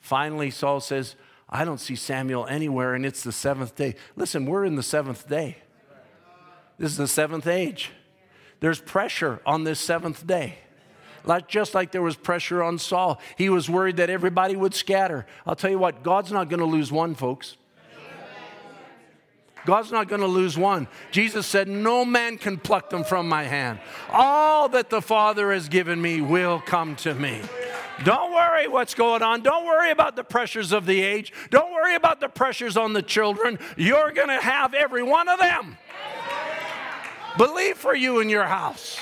Finally, 0.00 0.50
Saul 0.50 0.80
says, 0.80 1.14
I 1.48 1.66
don't 1.66 1.78
see 1.78 1.94
Samuel 1.94 2.46
anywhere, 2.46 2.94
and 2.94 3.04
it's 3.04 3.22
the 3.22 3.32
seventh 3.32 3.76
day. 3.76 3.94
Listen, 4.16 4.46
we're 4.46 4.64
in 4.64 4.76
the 4.76 4.82
seventh 4.82 5.28
day. 5.28 5.58
This 6.78 6.90
is 6.90 6.96
the 6.96 7.06
seventh 7.06 7.46
age. 7.46 7.92
There's 8.60 8.80
pressure 8.80 9.40
on 9.44 9.64
this 9.64 9.78
seventh 9.78 10.26
day. 10.26 10.58
like, 11.24 11.48
just 11.48 11.74
like 11.74 11.92
there 11.92 12.02
was 12.02 12.16
pressure 12.16 12.62
on 12.62 12.78
Saul. 12.78 13.20
He 13.36 13.50
was 13.50 13.68
worried 13.68 13.98
that 13.98 14.08
everybody 14.08 14.56
would 14.56 14.74
scatter. 14.74 15.26
I'll 15.46 15.56
tell 15.56 15.70
you 15.70 15.78
what, 15.78 16.02
God's 16.02 16.32
not 16.32 16.48
going 16.48 16.60
to 16.60 16.66
lose 16.66 16.90
one, 16.90 17.14
folks. 17.14 17.56
God's 19.66 19.90
not 19.90 20.08
going 20.08 20.20
to 20.20 20.26
lose 20.26 20.58
one. 20.58 20.86
Jesus 21.10 21.46
said, 21.46 21.68
No 21.68 22.04
man 22.04 22.36
can 22.38 22.58
pluck 22.58 22.90
them 22.90 23.04
from 23.04 23.28
my 23.28 23.44
hand. 23.44 23.78
All 24.10 24.68
that 24.70 24.90
the 24.90 25.00
Father 25.00 25.52
has 25.52 25.68
given 25.68 26.00
me 26.00 26.20
will 26.20 26.60
come 26.60 26.96
to 26.96 27.14
me. 27.14 27.40
Don't 28.02 28.32
worry 28.32 28.66
what's 28.68 28.94
going 28.94 29.22
on. 29.22 29.42
Don't 29.42 29.64
worry 29.64 29.90
about 29.90 30.16
the 30.16 30.24
pressures 30.24 30.72
of 30.72 30.84
the 30.84 31.00
age. 31.00 31.32
Don't 31.50 31.72
worry 31.72 31.94
about 31.94 32.20
the 32.20 32.28
pressures 32.28 32.76
on 32.76 32.92
the 32.92 33.02
children. 33.02 33.58
You're 33.76 34.12
going 34.12 34.28
to 34.28 34.40
have 34.40 34.74
every 34.74 35.02
one 35.02 35.28
of 35.28 35.38
them. 35.38 35.78
Believe 37.38 37.76
for 37.76 37.94
you 37.94 38.20
in 38.20 38.28
your 38.28 38.44
house. 38.44 38.98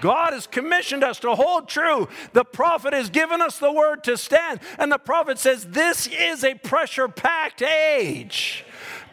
God 0.00 0.32
has 0.32 0.46
commissioned 0.46 1.02
us 1.02 1.18
to 1.20 1.34
hold 1.34 1.68
true. 1.68 2.08
The 2.32 2.44
prophet 2.44 2.92
has 2.92 3.08
given 3.10 3.40
us 3.40 3.58
the 3.58 3.72
word 3.72 4.04
to 4.04 4.16
stand. 4.16 4.60
And 4.78 4.92
the 4.92 4.98
prophet 4.98 5.38
says, 5.38 5.66
This 5.66 6.06
is 6.06 6.44
a 6.44 6.54
pressure 6.54 7.08
packed 7.08 7.62
age. 7.62 8.64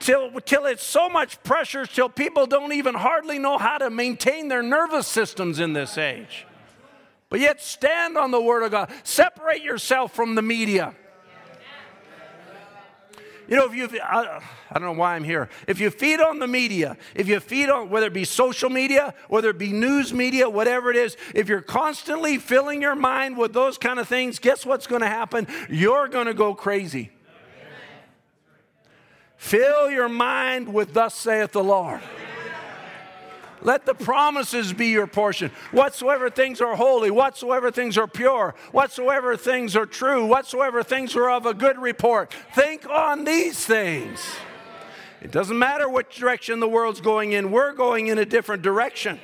Till, 0.03 0.31
till 0.41 0.65
it's 0.65 0.84
so 0.84 1.07
much 1.07 1.41
pressure, 1.43 1.85
till 1.85 2.09
people 2.09 2.45
don't 2.45 2.73
even 2.73 2.93
hardly 2.93 3.39
know 3.39 3.57
how 3.57 3.77
to 3.77 3.89
maintain 3.89 4.49
their 4.49 4.61
nervous 4.61 5.07
systems 5.07 5.61
in 5.61 5.71
this 5.71 5.97
age. 5.97 6.45
But 7.30 7.39
yet, 7.39 7.61
stand 7.61 8.17
on 8.17 8.31
the 8.31 8.41
word 8.41 8.63
of 8.63 8.71
God. 8.71 8.91
Separate 9.05 9.63
yourself 9.63 10.13
from 10.13 10.35
the 10.35 10.41
media. 10.41 10.93
You 13.47 13.55
know, 13.55 13.65
if 13.65 13.73
you, 13.73 13.99
I, 14.01 14.41
I, 14.71 14.73
don't 14.73 14.84
know 14.84 14.99
why 14.99 15.15
I'm 15.15 15.23
here. 15.23 15.47
If 15.69 15.80
you 15.80 15.89
feed 15.89 16.19
on 16.19 16.39
the 16.39 16.47
media, 16.47 16.97
if 17.15 17.30
you 17.30 17.39
feed 17.39 17.69
on, 17.69 17.89
whether 17.89 18.07
it 18.07 18.13
be 18.13 18.25
social 18.25 18.69
media, 18.69 19.13
whether 19.30 19.51
it 19.51 19.57
be 19.57 19.71
news 19.71 20.13
media, 20.13 20.49
whatever 20.49 20.91
it 20.91 20.97
is, 20.97 21.15
if 21.34 21.47
you're 21.47 21.61
constantly 21.61 22.38
filling 22.39 22.81
your 22.81 22.95
mind 22.95 23.38
with 23.38 23.53
those 23.53 23.77
kind 23.77 23.99
of 23.99 24.07
things, 24.09 24.38
guess 24.38 24.65
what's 24.65 24.85
going 24.85 25.01
to 25.01 25.07
happen? 25.07 25.47
You're 25.69 26.09
going 26.09 26.27
to 26.27 26.34
go 26.34 26.53
crazy. 26.53 27.12
Fill 29.44 29.91
your 29.91 30.07
mind 30.07 30.74
with, 30.74 30.94
Thus 30.94 31.14
saith 31.14 31.52
the 31.52 31.61
Lord. 31.61 31.99
Let 33.61 33.86
the 33.86 33.94
promises 33.94 34.72
be 34.72 34.88
your 34.88 35.06
portion. 35.06 35.52
Whatsoever 35.72 36.30
things 36.30 36.61
are 36.61 36.78
holy, 36.78 37.11
whatsoever 37.11 37.70
things 37.70 37.98
are 37.98 38.07
pure, 38.07 38.56
whatsoever 38.72 39.36
things 39.36 39.76
are 39.76 39.86
true, 39.86 40.26
whatsoever 40.26 40.82
things 40.82 41.14
are 41.18 41.30
of 41.30 41.45
a 41.45 41.53
good 41.53 41.78
report, 41.78 42.34
think 42.56 42.88
on 42.90 43.26
these 43.26 43.60
things. 43.65 44.22
It 45.22 45.32
doesn't 45.32 45.60
matter 45.60 45.90
which 45.90 46.15
direction 46.15 46.61
the 46.61 46.70
world's 46.70 47.02
going 47.02 47.34
in, 47.34 47.52
we're 47.52 47.74
going 47.74 48.07
in 48.07 48.18
a 48.20 48.26
different 48.26 48.64
direction. 48.64 49.20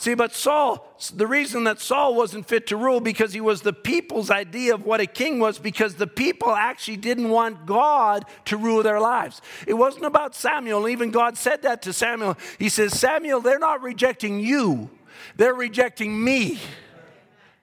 See, 0.00 0.14
but 0.14 0.32
Saul, 0.32 0.96
the 1.14 1.26
reason 1.26 1.64
that 1.64 1.78
Saul 1.78 2.14
wasn't 2.14 2.48
fit 2.48 2.68
to 2.68 2.76
rule 2.78 3.00
because 3.00 3.34
he 3.34 3.42
was 3.42 3.60
the 3.60 3.74
people's 3.74 4.30
idea 4.30 4.72
of 4.72 4.86
what 4.86 4.98
a 4.98 5.04
king 5.04 5.40
was 5.40 5.58
because 5.58 5.96
the 5.96 6.06
people 6.06 6.52
actually 6.52 6.96
didn't 6.96 7.28
want 7.28 7.66
God 7.66 8.24
to 8.46 8.56
rule 8.56 8.82
their 8.82 8.98
lives. 8.98 9.42
It 9.66 9.74
wasn't 9.74 10.06
about 10.06 10.34
Samuel. 10.34 10.88
Even 10.88 11.10
God 11.10 11.36
said 11.36 11.60
that 11.64 11.82
to 11.82 11.92
Samuel. 11.92 12.38
He 12.58 12.70
says, 12.70 12.98
Samuel, 12.98 13.42
they're 13.42 13.58
not 13.58 13.82
rejecting 13.82 14.40
you, 14.40 14.88
they're 15.36 15.52
rejecting 15.52 16.24
me. 16.24 16.58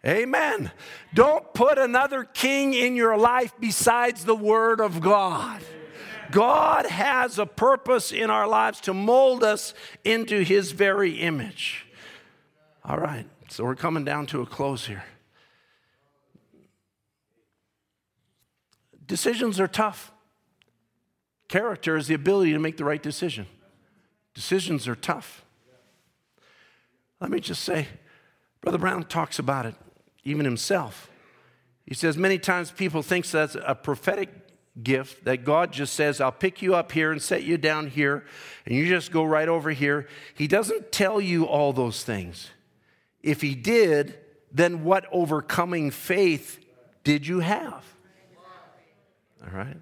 Amen. 0.06 0.70
Don't 1.16 1.52
put 1.56 1.80
another 1.80 2.24
king 2.24 2.76
in 2.76 2.96
your 2.96 3.18
life 3.18 3.52
besides 3.60 4.26
the 4.26 4.36
word 4.36 4.80
of 4.80 5.02
God. 5.02 5.64
God 6.30 6.86
has 6.86 7.40
a 7.40 7.48
purpose 7.48 8.12
in 8.12 8.30
our 8.30 8.48
lives 8.48 8.80
to 8.82 8.94
mold 8.94 9.44
us 9.44 9.74
into 10.04 10.44
his 10.44 10.72
very 10.72 11.14
image. 11.14 11.87
All 12.88 12.98
right, 12.98 13.26
so 13.50 13.66
we're 13.66 13.76
coming 13.76 14.06
down 14.06 14.28
to 14.28 14.42
a 14.42 14.46
close 14.46 14.88
here. 14.88 15.04
Decisions 19.06 19.60
are 19.60 19.68
tough. 19.68 20.14
Character 21.50 21.98
is 21.98 22.08
the 22.08 22.14
ability 22.14 22.54
to 22.54 22.60
make 22.60 22.78
the 22.78 22.86
right 22.86 23.04
decision. 23.04 23.46
Decisions 24.34 24.88
are 24.88 24.96
tough. 24.96 25.44
Let 27.20 27.30
me 27.30 27.42
just 27.42 27.64
say, 27.64 27.88
Brother 28.62 28.78
Branham 28.78 29.04
talks 29.04 29.38
about 29.38 29.66
it, 29.66 29.76
even 30.24 30.46
himself. 30.46 31.10
He 31.86 31.94
says 31.94 32.16
many 32.16 32.38
times 32.38 32.72
people 32.72 33.02
think 33.02 33.26
that's 33.28 33.58
a 33.66 33.76
prophetic 33.76 34.30
gift 34.82 35.26
that 35.26 35.44
God 35.44 35.74
just 35.74 35.94
says, 35.94 36.22
I'll 36.22 36.32
pick 36.32 36.62
you 36.62 36.74
up 36.74 36.94
here 36.94 37.12
and 37.12 37.22
set 37.22 37.44
you 37.44 37.58
down 37.58 37.88
here, 37.88 38.24
and 38.66 38.74
you 38.74 38.88
just 38.88 39.12
go 39.12 39.26
right 39.26 39.50
over 39.50 39.72
here. 39.72 40.08
He 40.36 40.48
doesn't 40.48 40.94
tell 40.94 41.20
you 41.20 41.46
all 41.46 41.74
those 41.74 42.06
things. 42.06 42.52
If 43.28 43.42
he 43.42 43.56
did, 43.56 44.18
then 44.54 44.86
what 44.86 45.06
overcoming 45.12 45.92
faith 45.92 46.64
did 47.04 47.28
you 47.28 47.42
have? 47.42 47.84
All 49.44 49.52
right. 49.52 49.76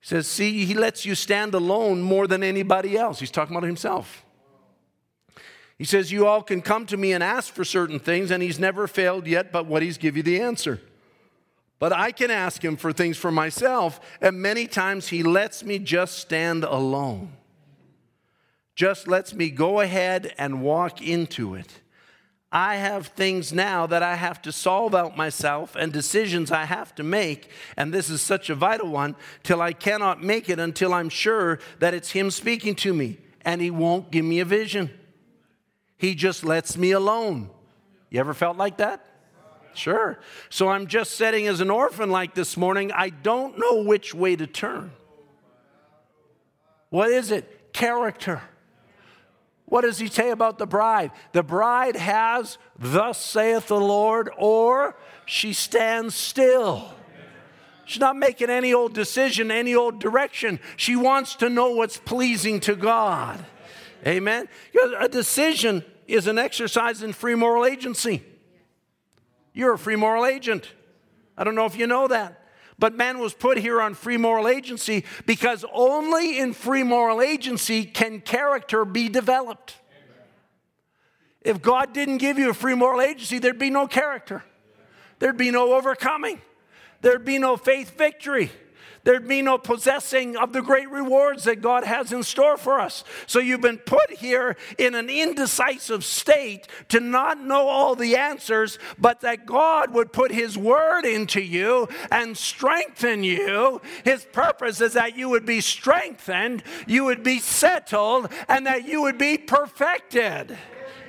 He 0.00 0.06
says, 0.06 0.26
See, 0.26 0.66
he 0.66 0.74
lets 0.74 1.06
you 1.06 1.14
stand 1.14 1.54
alone 1.54 2.02
more 2.02 2.26
than 2.26 2.42
anybody 2.42 2.98
else. 2.98 3.18
He's 3.18 3.30
talking 3.30 3.56
about 3.56 3.66
himself. 3.66 4.26
He 5.78 5.84
says, 5.84 6.12
You 6.12 6.26
all 6.26 6.42
can 6.42 6.60
come 6.60 6.84
to 6.86 6.98
me 6.98 7.14
and 7.14 7.24
ask 7.24 7.54
for 7.54 7.64
certain 7.64 7.98
things, 7.98 8.30
and 8.30 8.42
he's 8.42 8.58
never 8.58 8.86
failed 8.86 9.26
yet, 9.26 9.50
but 9.50 9.64
what 9.64 9.80
he's 9.80 9.96
give 9.96 10.14
you 10.14 10.22
the 10.22 10.42
answer. 10.42 10.82
But 11.78 11.94
I 11.94 12.12
can 12.12 12.30
ask 12.30 12.62
him 12.62 12.76
for 12.76 12.92
things 12.92 13.16
for 13.16 13.30
myself, 13.30 14.00
and 14.20 14.42
many 14.42 14.66
times 14.66 15.08
he 15.08 15.22
lets 15.22 15.64
me 15.64 15.78
just 15.78 16.18
stand 16.18 16.62
alone. 16.62 17.32
Just 18.74 19.08
lets 19.08 19.32
me 19.32 19.48
go 19.48 19.80
ahead 19.80 20.34
and 20.36 20.60
walk 20.60 21.00
into 21.00 21.54
it. 21.54 21.80
I 22.50 22.76
have 22.76 23.08
things 23.08 23.52
now 23.52 23.86
that 23.86 24.02
I 24.02 24.14
have 24.14 24.40
to 24.42 24.52
solve 24.52 24.94
out 24.94 25.16
myself 25.16 25.76
and 25.76 25.92
decisions 25.92 26.50
I 26.50 26.64
have 26.64 26.94
to 26.94 27.02
make. 27.02 27.50
And 27.76 27.92
this 27.92 28.08
is 28.08 28.22
such 28.22 28.48
a 28.48 28.54
vital 28.54 28.88
one 28.88 29.16
till 29.42 29.60
I 29.60 29.74
cannot 29.74 30.22
make 30.22 30.48
it 30.48 30.58
until 30.58 30.94
I'm 30.94 31.10
sure 31.10 31.58
that 31.78 31.92
it's 31.92 32.12
Him 32.12 32.30
speaking 32.30 32.74
to 32.76 32.94
me. 32.94 33.18
And 33.42 33.60
He 33.60 33.70
won't 33.70 34.10
give 34.10 34.24
me 34.24 34.40
a 34.40 34.46
vision. 34.46 34.90
He 35.98 36.14
just 36.14 36.42
lets 36.42 36.78
me 36.78 36.92
alone. 36.92 37.50
You 38.08 38.20
ever 38.20 38.32
felt 38.32 38.56
like 38.56 38.78
that? 38.78 39.04
Sure. 39.74 40.18
So 40.48 40.68
I'm 40.68 40.86
just 40.86 41.12
sitting 41.12 41.46
as 41.46 41.60
an 41.60 41.70
orphan 41.70 42.10
like 42.10 42.34
this 42.34 42.56
morning. 42.56 42.90
I 42.92 43.10
don't 43.10 43.58
know 43.58 43.82
which 43.82 44.14
way 44.14 44.36
to 44.36 44.46
turn. 44.46 44.90
What 46.88 47.10
is 47.10 47.30
it? 47.30 47.72
Character. 47.74 48.40
What 49.68 49.82
does 49.82 49.98
he 49.98 50.06
say 50.08 50.30
about 50.30 50.58
the 50.58 50.66
bride? 50.66 51.10
The 51.32 51.42
bride 51.42 51.96
has, 51.96 52.56
thus 52.78 53.22
saith 53.22 53.68
the 53.68 53.80
Lord, 53.80 54.30
or 54.38 54.96
she 55.26 55.52
stands 55.52 56.14
still. 56.14 56.90
She's 57.84 58.00
not 58.00 58.16
making 58.16 58.50
any 58.50 58.72
old 58.72 58.94
decision, 58.94 59.50
any 59.50 59.74
old 59.74 59.98
direction. 59.98 60.60
She 60.76 60.96
wants 60.96 61.34
to 61.36 61.48
know 61.48 61.70
what's 61.70 61.96
pleasing 61.96 62.60
to 62.60 62.76
God. 62.76 63.44
Amen. 64.06 64.48
A 64.98 65.08
decision 65.08 65.84
is 66.06 66.26
an 66.26 66.38
exercise 66.38 67.02
in 67.02 67.12
free 67.12 67.34
moral 67.34 67.66
agency. 67.66 68.22
You're 69.52 69.74
a 69.74 69.78
free 69.78 69.96
moral 69.96 70.24
agent. 70.24 70.72
I 71.36 71.44
don't 71.44 71.54
know 71.54 71.66
if 71.66 71.76
you 71.76 71.86
know 71.86 72.08
that. 72.08 72.37
But 72.78 72.94
man 72.94 73.18
was 73.18 73.34
put 73.34 73.58
here 73.58 73.80
on 73.80 73.94
free 73.94 74.16
moral 74.16 74.46
agency 74.46 75.04
because 75.26 75.64
only 75.72 76.38
in 76.38 76.52
free 76.52 76.84
moral 76.84 77.20
agency 77.20 77.84
can 77.84 78.20
character 78.20 78.84
be 78.84 79.08
developed. 79.08 79.74
If 81.42 81.60
God 81.60 81.92
didn't 81.92 82.18
give 82.18 82.38
you 82.38 82.50
a 82.50 82.54
free 82.54 82.74
moral 82.74 83.00
agency, 83.00 83.38
there'd 83.38 83.58
be 83.58 83.70
no 83.70 83.86
character, 83.86 84.44
there'd 85.18 85.36
be 85.36 85.50
no 85.50 85.74
overcoming, 85.74 86.40
there'd 87.00 87.24
be 87.24 87.38
no 87.38 87.56
faith 87.56 87.96
victory 87.96 88.50
there'd 89.04 89.28
be 89.28 89.42
no 89.42 89.58
possessing 89.58 90.36
of 90.36 90.52
the 90.52 90.62
great 90.62 90.90
rewards 90.90 91.44
that 91.44 91.62
God 91.62 91.84
has 91.84 92.12
in 92.12 92.22
store 92.22 92.56
for 92.56 92.80
us. 92.80 93.04
So 93.26 93.38
you've 93.38 93.60
been 93.60 93.78
put 93.78 94.10
here 94.10 94.56
in 94.76 94.94
an 94.94 95.08
indecisive 95.08 96.04
state 96.04 96.68
to 96.88 97.00
not 97.00 97.40
know 97.40 97.68
all 97.68 97.94
the 97.94 98.16
answers, 98.16 98.78
but 98.98 99.20
that 99.20 99.46
God 99.46 99.92
would 99.94 100.12
put 100.12 100.30
His 100.30 100.56
word 100.56 101.04
into 101.04 101.40
you 101.40 101.88
and 102.10 102.36
strengthen 102.36 103.24
you. 103.24 103.80
His 104.04 104.24
purpose 104.24 104.80
is 104.80 104.94
that 104.94 105.16
you 105.16 105.28
would 105.28 105.46
be 105.46 105.60
strengthened, 105.60 106.62
you 106.86 107.04
would 107.04 107.22
be 107.22 107.38
settled, 107.38 108.30
and 108.48 108.66
that 108.66 108.86
you 108.86 109.02
would 109.02 109.18
be 109.18 109.38
perfected. 109.38 110.56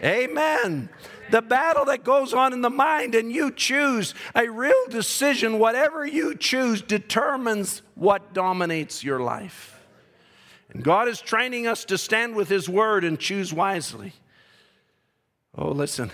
Amen 0.03 0.89
the 1.31 1.41
battle 1.41 1.85
that 1.85 2.03
goes 2.03 2.33
on 2.33 2.53
in 2.53 2.61
the 2.61 2.69
mind, 2.69 3.15
and 3.15 3.31
you 3.31 3.51
choose 3.51 4.13
a 4.35 4.49
real 4.49 4.87
decision. 4.89 5.59
Whatever 5.59 6.05
you 6.05 6.35
choose 6.35 6.81
determines 6.81 7.81
what 7.95 8.33
dominates 8.33 9.03
your 9.03 9.19
life. 9.19 9.79
And 10.69 10.83
God 10.83 11.07
is 11.07 11.19
training 11.19 11.67
us 11.67 11.85
to 11.85 11.97
stand 11.97 12.35
with 12.35 12.49
His 12.49 12.69
word 12.69 13.03
and 13.03 13.19
choose 13.19 13.53
wisely. 13.53 14.13
Oh, 15.57 15.71
listen, 15.71 16.11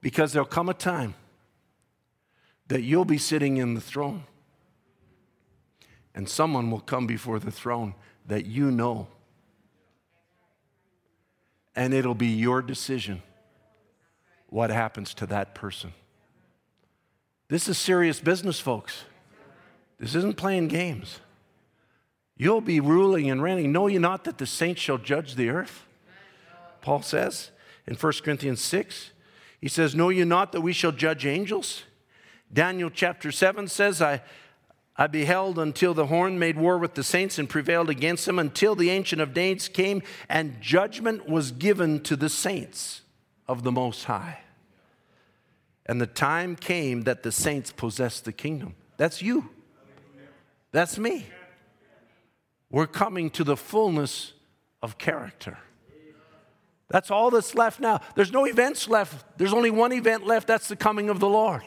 because 0.00 0.32
there'll 0.32 0.46
come 0.46 0.68
a 0.68 0.74
time 0.74 1.14
that 2.68 2.82
you'll 2.82 3.04
be 3.04 3.18
sitting 3.18 3.56
in 3.56 3.74
the 3.74 3.80
throne, 3.80 4.24
and 6.14 6.28
someone 6.28 6.70
will 6.70 6.80
come 6.80 7.06
before 7.06 7.38
the 7.38 7.50
throne 7.50 7.94
that 8.26 8.46
you 8.46 8.70
know, 8.70 9.08
and 11.74 11.94
it'll 11.94 12.14
be 12.14 12.28
your 12.28 12.60
decision 12.62 13.22
what 14.52 14.68
happens 14.70 15.14
to 15.14 15.26
that 15.26 15.54
person. 15.54 15.94
This 17.48 17.68
is 17.68 17.78
serious 17.78 18.20
business, 18.20 18.60
folks. 18.60 19.04
This 19.98 20.14
isn't 20.14 20.36
playing 20.36 20.68
games. 20.68 21.20
You'll 22.36 22.60
be 22.60 22.78
ruling 22.78 23.30
and 23.30 23.42
reigning. 23.42 23.72
Know 23.72 23.86
ye 23.86 23.98
not 23.98 24.24
that 24.24 24.36
the 24.36 24.46
saints 24.46 24.80
shall 24.80 24.98
judge 24.98 25.36
the 25.36 25.48
earth? 25.48 25.86
Paul 26.82 27.00
says 27.00 27.50
in 27.86 27.94
1 27.94 28.12
Corinthians 28.22 28.60
6. 28.60 29.12
He 29.58 29.68
says, 29.68 29.94
Know 29.94 30.10
you 30.10 30.26
not 30.26 30.52
that 30.52 30.60
we 30.60 30.72
shall 30.74 30.92
judge 30.92 31.24
angels? 31.24 31.84
Daniel 32.52 32.90
chapter 32.90 33.32
7 33.32 33.68
says, 33.68 34.02
I, 34.02 34.20
I 34.96 35.06
beheld 35.06 35.58
until 35.58 35.94
the 35.94 36.06
horn 36.06 36.38
made 36.38 36.58
war 36.58 36.76
with 36.76 36.94
the 36.94 37.04
saints 37.04 37.38
and 37.38 37.48
prevailed 37.48 37.88
against 37.88 38.26
them, 38.26 38.38
until 38.38 38.74
the 38.74 38.90
Ancient 38.90 39.22
of 39.22 39.32
Days 39.32 39.68
came 39.68 40.02
and 40.28 40.60
judgment 40.60 41.26
was 41.26 41.52
given 41.52 42.00
to 42.00 42.16
the 42.16 42.28
saints 42.28 43.02
of 43.48 43.62
the 43.62 43.72
Most 43.72 44.04
High. 44.04 44.40
And 45.86 46.00
the 46.00 46.06
time 46.06 46.56
came 46.56 47.02
that 47.02 47.22
the 47.22 47.32
saints 47.32 47.72
possessed 47.72 48.24
the 48.24 48.32
kingdom. 48.32 48.74
That's 48.96 49.20
you. 49.20 49.50
That's 50.70 50.98
me. 50.98 51.26
We're 52.70 52.86
coming 52.86 53.30
to 53.30 53.44
the 53.44 53.56
fullness 53.56 54.32
of 54.82 54.96
character. 54.96 55.58
That's 56.88 57.10
all 57.10 57.30
that's 57.30 57.54
left 57.54 57.80
now. 57.80 58.00
There's 58.14 58.32
no 58.32 58.46
events 58.46 58.88
left. 58.88 59.38
There's 59.38 59.52
only 59.54 59.70
one 59.70 59.92
event 59.92 60.26
left. 60.26 60.46
That's 60.46 60.68
the 60.68 60.76
coming 60.76 61.08
of 61.08 61.20
the 61.20 61.28
Lord. 61.28 61.62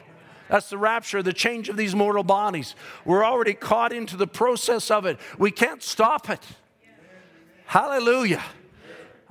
That's 0.49 0.69
the 0.69 0.77
rapture, 0.77 1.23
the 1.23 1.33
change 1.33 1.69
of 1.69 1.77
these 1.77 1.95
mortal 1.95 2.23
bodies. 2.23 2.75
We're 3.03 3.25
already 3.25 3.53
caught 3.53 3.91
into 3.91 4.17
the 4.17 4.27
process 4.27 4.91
of 4.91 5.05
it. 5.05 5.17
We 5.39 5.49
can't 5.49 5.81
stop 5.81 6.29
it. 6.29 6.41
Hallelujah. 7.65 8.43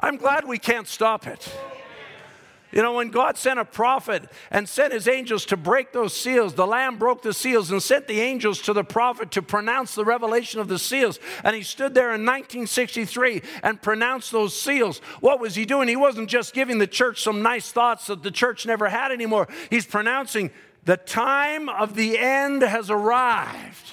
I'm 0.00 0.16
glad 0.16 0.46
we 0.46 0.58
can't 0.58 0.88
stop 0.88 1.26
it. 1.26 1.56
You 2.74 2.82
know, 2.82 2.94
when 2.94 3.10
God 3.10 3.38
sent 3.38 3.60
a 3.60 3.64
prophet 3.64 4.24
and 4.50 4.68
sent 4.68 4.92
his 4.92 5.06
angels 5.06 5.46
to 5.46 5.56
break 5.56 5.92
those 5.92 6.12
seals, 6.12 6.54
the 6.54 6.66
Lamb 6.66 6.98
broke 6.98 7.22
the 7.22 7.32
seals 7.32 7.70
and 7.70 7.80
sent 7.80 8.08
the 8.08 8.20
angels 8.20 8.60
to 8.62 8.72
the 8.72 8.82
prophet 8.82 9.30
to 9.32 9.42
pronounce 9.42 9.94
the 9.94 10.04
revelation 10.04 10.58
of 10.58 10.66
the 10.66 10.80
seals. 10.80 11.20
And 11.44 11.54
he 11.54 11.62
stood 11.62 11.94
there 11.94 12.08
in 12.08 12.26
1963 12.26 13.42
and 13.62 13.80
pronounced 13.80 14.32
those 14.32 14.60
seals. 14.60 14.98
What 15.20 15.38
was 15.38 15.54
he 15.54 15.64
doing? 15.64 15.86
He 15.86 15.94
wasn't 15.94 16.28
just 16.28 16.52
giving 16.52 16.78
the 16.78 16.88
church 16.88 17.22
some 17.22 17.42
nice 17.42 17.70
thoughts 17.70 18.08
that 18.08 18.24
the 18.24 18.32
church 18.32 18.66
never 18.66 18.88
had 18.88 19.12
anymore. 19.12 19.46
He's 19.70 19.86
pronouncing 19.86 20.50
the 20.84 20.96
time 20.96 21.68
of 21.68 21.94
the 21.94 22.18
end 22.18 22.62
has 22.62 22.90
arrived. 22.90 23.92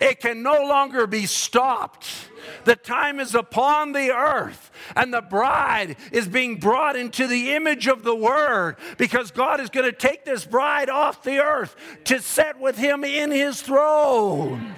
It 0.00 0.20
can 0.20 0.42
no 0.42 0.64
longer 0.64 1.06
be 1.06 1.26
stopped. 1.26 2.30
The 2.64 2.74
time 2.74 3.20
is 3.20 3.34
upon 3.34 3.92
the 3.92 4.10
earth, 4.12 4.70
and 4.96 5.12
the 5.12 5.20
bride 5.20 5.96
is 6.10 6.26
being 6.26 6.56
brought 6.56 6.96
into 6.96 7.26
the 7.26 7.52
image 7.52 7.86
of 7.86 8.02
the 8.02 8.16
Word 8.16 8.76
because 8.96 9.30
God 9.30 9.60
is 9.60 9.68
going 9.68 9.84
to 9.84 9.96
take 9.96 10.24
this 10.24 10.46
bride 10.46 10.88
off 10.88 11.22
the 11.22 11.38
earth 11.38 11.76
to 12.04 12.20
set 12.20 12.58
with 12.58 12.78
Him 12.78 13.04
in 13.04 13.30
His 13.30 13.60
throne. 13.60 14.74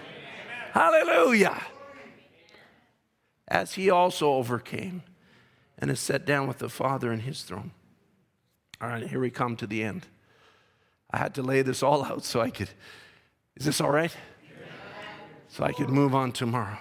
Hallelujah. 0.73 1.62
As 3.47 3.74
He 3.74 3.90
also 3.90 4.32
overcame 4.32 5.03
and 5.78 5.89
is 5.89 6.01
set 6.01 6.27
down 6.27 6.49
with 6.49 6.59
the 6.59 6.69
Father 6.69 7.12
in 7.12 7.20
His 7.20 7.43
throne. 7.43 7.70
All 8.81 8.89
right, 8.89 9.07
here 9.07 9.20
we 9.20 9.31
come 9.31 9.55
to 9.57 9.69
the 9.69 9.85
end. 9.85 10.07
I 11.12 11.19
had 11.19 11.35
to 11.36 11.43
lay 11.43 11.62
this 11.62 11.82
all 11.82 12.05
out 12.05 12.24
so 12.24 12.40
I 12.40 12.51
could. 12.51 12.70
Is 13.55 13.66
this 13.66 13.81
all 13.81 13.90
right? 13.90 14.16
So 15.53 15.65
I 15.65 15.73
could 15.73 15.91
move 15.91 16.15
on 16.15 16.33
tomorrow. 16.33 16.79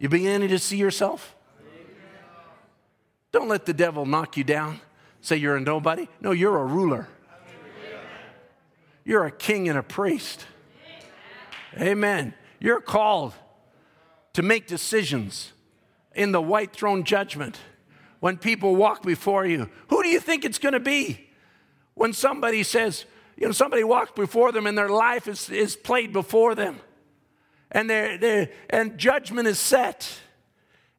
You 0.00 0.08
beginning 0.08 0.48
to 0.48 0.58
see 0.58 0.76
yourself? 0.76 1.36
Don't 3.30 3.48
let 3.48 3.66
the 3.66 3.72
devil 3.72 4.04
knock 4.04 4.36
you 4.36 4.42
down, 4.42 4.80
say 5.20 5.36
you're 5.36 5.56
a 5.56 5.60
nobody. 5.60 6.08
No, 6.20 6.32
you're 6.32 6.58
a 6.58 6.64
ruler. 6.64 7.06
You're 9.04 9.26
a 9.26 9.30
king 9.30 9.68
and 9.68 9.78
a 9.78 9.82
priest. 9.84 10.44
Amen. 11.78 12.34
You're 12.58 12.80
called 12.80 13.32
to 14.32 14.42
make 14.42 14.66
decisions 14.66 15.52
in 16.16 16.32
the 16.32 16.42
white 16.42 16.72
throne 16.72 17.04
judgment 17.04 17.60
when 18.18 18.38
people 18.38 18.74
walk 18.74 19.04
before 19.04 19.46
you. 19.46 19.70
Who 19.90 20.02
do 20.02 20.08
you 20.08 20.18
think 20.18 20.44
it's 20.44 20.58
going 20.58 20.72
to 20.72 20.80
be? 20.80 21.30
When 21.94 22.12
somebody 22.12 22.64
says, 22.64 23.04
you 23.36 23.46
know, 23.46 23.52
somebody 23.52 23.84
walks 23.84 24.10
before 24.16 24.50
them 24.50 24.66
and 24.66 24.76
their 24.76 24.88
life 24.88 25.28
is, 25.28 25.48
is 25.48 25.76
played 25.76 26.12
before 26.12 26.56
them. 26.56 26.80
And, 27.74 27.90
they're, 27.90 28.16
they're, 28.16 28.50
and 28.70 28.96
judgment 28.96 29.46
is 29.46 29.58
set. 29.58 30.20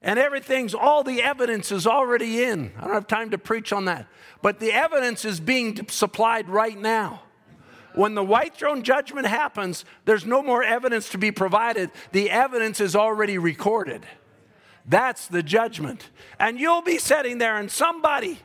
And 0.02 0.20
everything's, 0.20 0.76
all 0.76 1.04
the 1.04 1.24
evidence 1.24 1.72
is 1.72 1.88
already 1.88 2.44
in. 2.44 2.74
I 2.78 2.84
don't 2.84 2.94
have 2.94 3.08
time 3.08 3.32
to 3.32 3.40
preach 3.40 3.74
on 3.74 3.86
that. 3.86 4.08
But 4.44 4.60
the 4.60 4.72
evidence 4.72 5.26
is 5.26 5.40
being 5.40 5.88
supplied 5.90 6.48
right 6.48 6.78
now. 6.78 7.24
When 7.96 8.14
the 8.14 8.24
white 8.24 8.56
throne 8.56 8.84
judgment 8.84 9.26
happens, 9.26 9.86
there's 10.04 10.26
no 10.26 10.44
more 10.44 10.64
evidence 10.64 11.10
to 11.10 11.18
be 11.18 11.32
provided. 11.32 11.90
The 12.12 12.30
evidence 12.30 12.80
is 12.80 12.96
already 12.96 13.40
recorded. 13.40 14.06
That's 14.86 15.28
the 15.28 15.42
judgment. 15.42 16.12
And 16.40 16.60
you'll 16.60 16.84
be 16.84 17.00
sitting 17.00 17.40
there, 17.40 17.58
and 17.58 17.72
somebody 17.72 18.38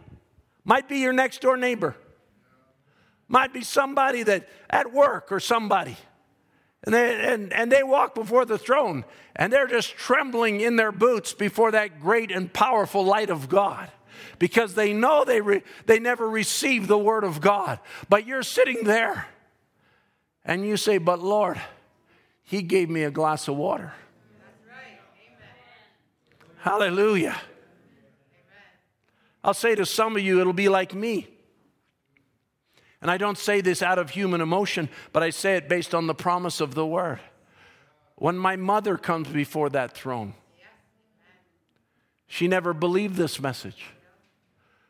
might 0.65 0.89
be 0.89 1.01
your 1.01 1.13
next 1.13 1.43
door 1.43 1.59
neighbor 1.59 1.97
might 3.31 3.53
be 3.53 3.63
somebody 3.63 4.25
that 4.25 4.49
at 4.69 4.93
work 4.93 5.31
or 5.31 5.39
somebody. 5.39 5.97
And 6.85 6.95
they, 6.95 7.15
and, 7.33 7.53
and 7.53 7.71
they 7.71 7.83
walk 7.83 8.15
before 8.15 8.45
the 8.45 8.59
throne 8.59 9.05
and 9.37 9.53
they're 9.53 9.67
just 9.67 9.97
trembling 9.97 10.61
in 10.61 10.77
their 10.77 10.93
boots 10.93 11.35
before 11.35 11.73
that 11.73 12.01
great 12.01 12.31
and 12.31 12.53
powerful 12.53 13.05
light 13.05 13.29
of 13.29 13.49
God 13.49 13.91
because 14.39 14.75
they 14.75 14.93
know 14.93 15.25
they, 15.25 15.41
re, 15.41 15.63
they 15.87 15.99
never 15.99 16.29
received 16.29 16.89
the 16.89 16.99
word 16.99 17.25
of 17.25 17.41
God. 17.41 17.79
But 18.09 18.27
you're 18.27 18.43
sitting 18.43 18.85
there 18.85 19.27
and 20.45 20.67
you 20.67 20.77
say, 20.77 20.97
But 20.99 21.21
Lord, 21.21 21.61
He 22.43 22.63
gave 22.63 22.89
me 22.89 23.03
a 23.05 23.11
glass 23.11 23.47
of 23.47 23.57
water. 23.57 23.93
Hallelujah. 26.59 27.31
Amen. 27.31 27.41
I'll 29.43 29.55
say 29.55 29.75
to 29.75 29.87
some 29.87 30.17
of 30.17 30.23
you, 30.23 30.41
it'll 30.41 30.53
be 30.53 30.69
like 30.69 30.95
me. 30.95 31.27
And 33.03 33.11
I 33.11 33.17
don't 33.17 33.39
say 33.39 33.61
this 33.61 33.83
out 33.83 33.99
of 33.99 34.11
human 34.11 34.41
emotion, 34.41 34.89
but 35.13 35.23
I 35.23 35.31
say 35.31 35.57
it 35.57 35.69
based 35.69 35.95
on 35.95 36.07
the 36.07 36.15
promise 36.15 36.61
of 36.61 36.75
the 36.75 36.87
word. 36.87 37.21
When 38.17 38.37
my 38.37 38.57
mother 38.57 38.99
comes 38.99 39.29
before 39.29 39.71
that 39.71 39.95
throne, 39.95 40.35
she 42.27 42.47
never 42.47 42.75
believed 42.75 43.17
this 43.17 43.41
message. 43.41 43.87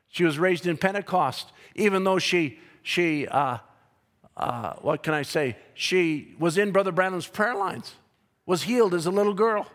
She 0.09 0.25
was 0.25 0.39
raised 0.39 0.67
in 0.67 0.77
Pentecost, 0.77 1.53
even 1.77 2.03
though 2.03 2.19
she, 2.19 2.59
she 2.83 3.29
uh, 3.29 3.59
uh, 4.37 4.75
what 4.81 5.05
can 5.05 5.15
I 5.15 5.23
say? 5.23 5.57
She 5.75 6.35
was 6.39 6.59
in 6.59 6.73
Brother 6.73 6.91
Branham's 6.91 7.29
prayer 7.29 7.55
lines, 7.55 7.95
was 8.45 8.65
healed 8.65 8.93
as 8.93 9.07
a 9.07 9.11
little 9.13 9.35
girl. 9.35 9.69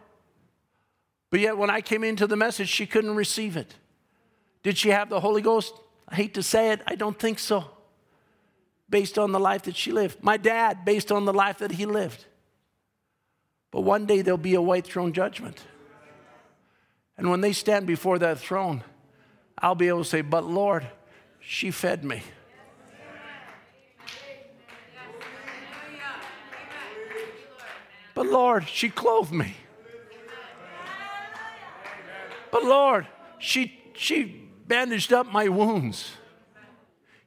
But 1.30 1.40
yet, 1.40 1.57
when 1.57 1.70
I 1.70 1.80
came 1.80 2.03
into 2.03 2.28
the 2.28 2.36
message, 2.36 2.68
she 2.70 2.86
couldn't 2.86 3.16
receive 3.16 3.56
it. 3.56 3.76
Did 4.62 4.78
she 4.78 4.90
have 4.90 5.10
the 5.10 5.22
Holy 5.22 5.41
Ghost? 5.41 5.74
I 6.07 6.16
hate 6.16 6.34
to 6.34 6.44
say 6.44 6.72
it, 6.72 6.82
I 6.86 6.95
don't 6.95 7.18
think 7.18 7.40
so 7.40 7.74
based 8.90 9.18
on 9.18 9.32
the 9.32 9.40
life 9.40 9.64
that 9.64 9.76
she 9.76 9.91
lived. 9.91 10.24
My 10.24 10.38
dad, 10.38 10.86
based 10.86 11.12
on 11.12 11.26
the 11.26 11.34
life 11.34 11.60
that 11.60 11.72
he 11.72 11.86
lived. 11.86 12.26
But 13.72 13.82
one 13.82 14.06
day 14.06 14.22
there'll 14.22 14.38
be 14.38 14.56
a 14.56 14.62
white 14.62 14.86
throne 14.86 15.12
judgment. 15.12 15.62
And 17.18 17.30
when 17.30 17.41
they 17.41 17.53
stand 17.53 17.88
before 17.88 18.20
that 18.20 18.40
throne, 18.40 18.84
I'll 19.57 19.76
be 19.76 19.88
able 19.88 20.03
to 20.03 20.10
say, 20.10 20.22
But 20.22 20.45
Lord, 20.45 20.86
she 21.40 21.72
fed 21.72 22.03
me. 22.03 22.22
But 28.14 28.28
Lord, 28.28 28.68
she 28.68 28.90
clothed 28.90 29.34
me. 29.34 29.56
But 32.49 32.64
Lord, 32.64 33.07
she, 33.38 33.78
she 33.94 34.49
bandaged 34.66 35.12
up 35.12 35.28
my 35.28 35.49
wounds. 35.49 36.12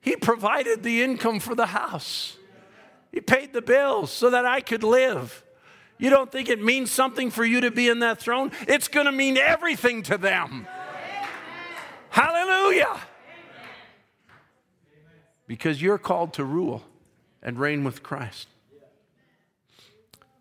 He 0.00 0.16
provided 0.16 0.82
the 0.82 1.02
income 1.02 1.40
for 1.40 1.54
the 1.54 1.66
house. 1.66 2.36
He 3.12 3.20
paid 3.20 3.52
the 3.52 3.62
bills 3.62 4.12
so 4.12 4.30
that 4.30 4.44
I 4.44 4.60
could 4.60 4.82
live. 4.82 5.44
You 5.98 6.10
don't 6.10 6.30
think 6.30 6.48
it 6.48 6.62
means 6.62 6.90
something 6.90 7.30
for 7.30 7.44
you 7.44 7.60
to 7.62 7.70
be 7.70 7.88
in 7.88 7.98
that 8.00 8.18
throne? 8.18 8.52
It's 8.68 8.88
going 8.88 9.06
to 9.06 9.12
mean 9.12 9.36
everything 9.36 10.02
to 10.04 10.16
them. 10.16 10.66
Amen. 10.68 11.28
Hallelujah. 12.10 13.00
Because 15.46 15.82
you're 15.82 15.98
called 15.98 16.34
to 16.34 16.44
rule 16.44 16.84
and 17.42 17.58
reign 17.58 17.82
with 17.82 18.02
Christ. 18.02 18.48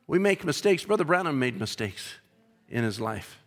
We 0.05 0.19
make 0.19 0.45
mistakes. 0.45 0.83
Brother 0.83 1.05
Branham 1.05 1.39
made 1.39 1.59
mistakes 1.59 2.15
in 2.69 2.83
his 2.83 2.99
life, 2.99 3.39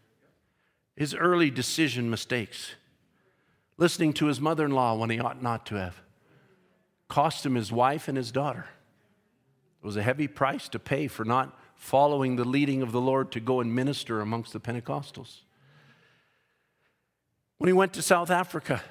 his 0.96 1.14
early 1.14 1.50
decision 1.50 2.10
mistakes 2.10 2.74
listening 3.80 4.12
to 4.12 4.26
his 4.26 4.40
mother 4.40 4.64
in 4.64 4.70
law 4.70 4.94
when 4.94 5.10
he 5.10 5.18
ought 5.18 5.42
not 5.42 5.66
to 5.66 5.74
have. 5.74 6.00
Cost 7.08 7.44
him 7.44 7.56
his 7.56 7.72
wife 7.72 8.06
and 8.06 8.16
his 8.16 8.30
daughter. 8.30 8.66
It 9.82 9.86
was 9.86 9.96
a 9.96 10.02
heavy 10.02 10.28
price 10.28 10.68
to 10.68 10.78
pay 10.78 11.08
for 11.08 11.24
not 11.24 11.58
following 11.74 12.36
the 12.36 12.44
leading 12.44 12.82
of 12.82 12.92
the 12.92 13.00
Lord 13.00 13.32
to 13.32 13.40
go 13.40 13.60
and 13.60 13.74
minister 13.74 14.20
amongst 14.20 14.52
the 14.52 14.60
Pentecostals. 14.60 15.40
When 17.58 17.66
he 17.66 17.72
went 17.72 17.94
to 17.94 18.02
South 18.02 18.30
Africa 18.30 18.82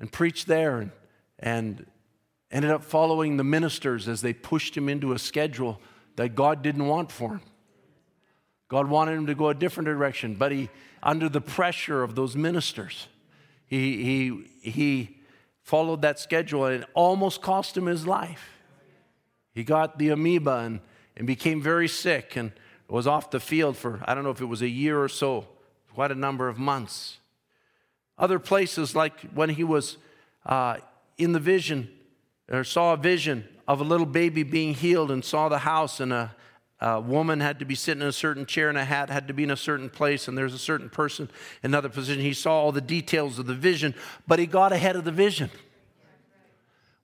and 0.00 0.10
preached 0.10 0.46
there 0.46 0.78
and 0.78 0.90
and 1.38 1.86
ended 2.50 2.70
up 2.70 2.84
following 2.84 3.36
the 3.36 3.44
ministers 3.44 4.08
as 4.08 4.22
they 4.22 4.32
pushed 4.32 4.76
him 4.76 4.88
into 4.88 5.12
a 5.12 5.18
schedule 5.18 5.80
that 6.16 6.34
God 6.34 6.62
didn't 6.62 6.86
want 6.86 7.12
for 7.12 7.32
him. 7.32 7.42
God 8.68 8.88
wanted 8.88 9.12
him 9.12 9.26
to 9.26 9.34
go 9.34 9.48
a 9.48 9.54
different 9.54 9.86
direction, 9.86 10.34
but 10.34 10.52
he, 10.52 10.70
under 11.02 11.28
the 11.28 11.40
pressure 11.40 12.02
of 12.02 12.14
those 12.14 12.34
ministers, 12.34 13.08
he, 13.66 14.04
he, 14.04 14.70
he 14.70 15.18
followed 15.62 16.02
that 16.02 16.18
schedule 16.18 16.66
and 16.66 16.82
it 16.82 16.88
almost 16.94 17.42
cost 17.42 17.76
him 17.76 17.86
his 17.86 18.06
life. 18.06 18.50
He 19.52 19.64
got 19.64 19.98
the 19.98 20.10
amoeba 20.10 20.58
and, 20.58 20.80
and 21.16 21.26
became 21.26 21.62
very 21.62 21.88
sick 21.88 22.36
and 22.36 22.52
was 22.88 23.06
off 23.06 23.30
the 23.30 23.40
field 23.40 23.76
for, 23.76 24.00
I 24.04 24.14
don't 24.14 24.22
know 24.22 24.30
if 24.30 24.40
it 24.40 24.46
was 24.46 24.62
a 24.62 24.68
year 24.68 25.02
or 25.02 25.08
so, 25.08 25.46
quite 25.94 26.12
a 26.12 26.14
number 26.14 26.48
of 26.48 26.58
months. 26.58 27.18
Other 28.18 28.38
places, 28.38 28.94
like 28.94 29.20
when 29.34 29.50
he 29.50 29.64
was 29.64 29.96
uh, 30.44 30.76
in 31.18 31.32
the 31.32 31.40
vision, 31.40 31.90
or 32.50 32.64
saw 32.64 32.92
a 32.92 32.96
vision 32.96 33.48
of 33.66 33.80
a 33.80 33.84
little 33.84 34.06
baby 34.06 34.42
being 34.42 34.74
healed 34.74 35.10
and 35.10 35.24
saw 35.24 35.48
the 35.48 35.58
house 35.58 36.00
and 36.00 36.12
a, 36.12 36.34
a 36.80 37.00
woman 37.00 37.40
had 37.40 37.58
to 37.58 37.64
be 37.64 37.74
sitting 37.74 38.02
in 38.02 38.08
a 38.08 38.12
certain 38.12 38.44
chair 38.44 38.68
and 38.68 38.76
a 38.76 38.84
hat 38.84 39.08
had 39.08 39.28
to 39.28 39.34
be 39.34 39.42
in 39.42 39.50
a 39.50 39.56
certain 39.56 39.88
place 39.88 40.28
and 40.28 40.36
there's 40.36 40.54
a 40.54 40.58
certain 40.58 40.90
person 40.90 41.30
in 41.62 41.70
another 41.70 41.88
position. 41.88 42.22
He 42.22 42.34
saw 42.34 42.52
all 42.52 42.72
the 42.72 42.80
details 42.80 43.38
of 43.38 43.46
the 43.46 43.54
vision, 43.54 43.94
but 44.26 44.38
he 44.38 44.46
got 44.46 44.72
ahead 44.72 44.96
of 44.96 45.04
the 45.04 45.12
vision. 45.12 45.50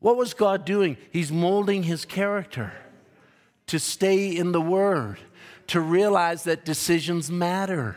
What 0.00 0.16
was 0.16 0.34
God 0.34 0.64
doing? 0.64 0.96
He's 1.10 1.32
molding 1.32 1.84
his 1.84 2.04
character 2.04 2.72
to 3.68 3.78
stay 3.78 4.36
in 4.36 4.52
the 4.52 4.60
Word, 4.60 5.18
to 5.68 5.80
realize 5.80 6.44
that 6.44 6.64
decisions 6.64 7.30
matter 7.30 7.96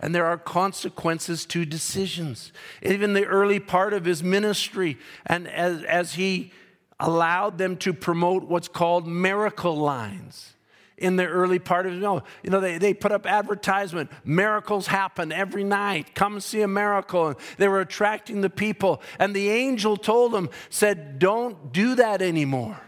and 0.00 0.14
there 0.14 0.26
are 0.26 0.36
consequences 0.36 1.46
to 1.46 1.64
decisions. 1.64 2.52
Even 2.82 3.14
the 3.14 3.24
early 3.24 3.58
part 3.58 3.94
of 3.94 4.04
his 4.04 4.22
ministry, 4.22 4.98
and 5.24 5.48
as, 5.48 5.82
as 5.84 6.14
he 6.14 6.52
allowed 7.00 7.56
them 7.56 7.76
to 7.78 7.94
promote 7.94 8.44
what's 8.44 8.68
called 8.68 9.06
miracle 9.06 9.74
lines 9.74 10.52
in 10.98 11.16
the 11.16 11.26
early 11.26 11.58
part 11.58 11.86
of 11.86 11.92
you 11.92 12.00
know, 12.00 12.22
you 12.42 12.50
know 12.50 12.60
they, 12.60 12.78
they 12.78 12.94
put 12.94 13.12
up 13.12 13.26
advertisement 13.26 14.10
miracles 14.24 14.86
happen 14.86 15.30
every 15.30 15.64
night 15.64 16.14
come 16.14 16.40
see 16.40 16.62
a 16.62 16.68
miracle 16.68 17.28
and 17.28 17.36
they 17.58 17.68
were 17.68 17.80
attracting 17.80 18.40
the 18.40 18.50
people 18.50 19.02
and 19.18 19.34
the 19.34 19.50
angel 19.50 19.96
told 19.96 20.32
them 20.32 20.48
said 20.70 21.18
don't 21.18 21.72
do 21.72 21.94
that 21.94 22.22
anymore 22.22 22.80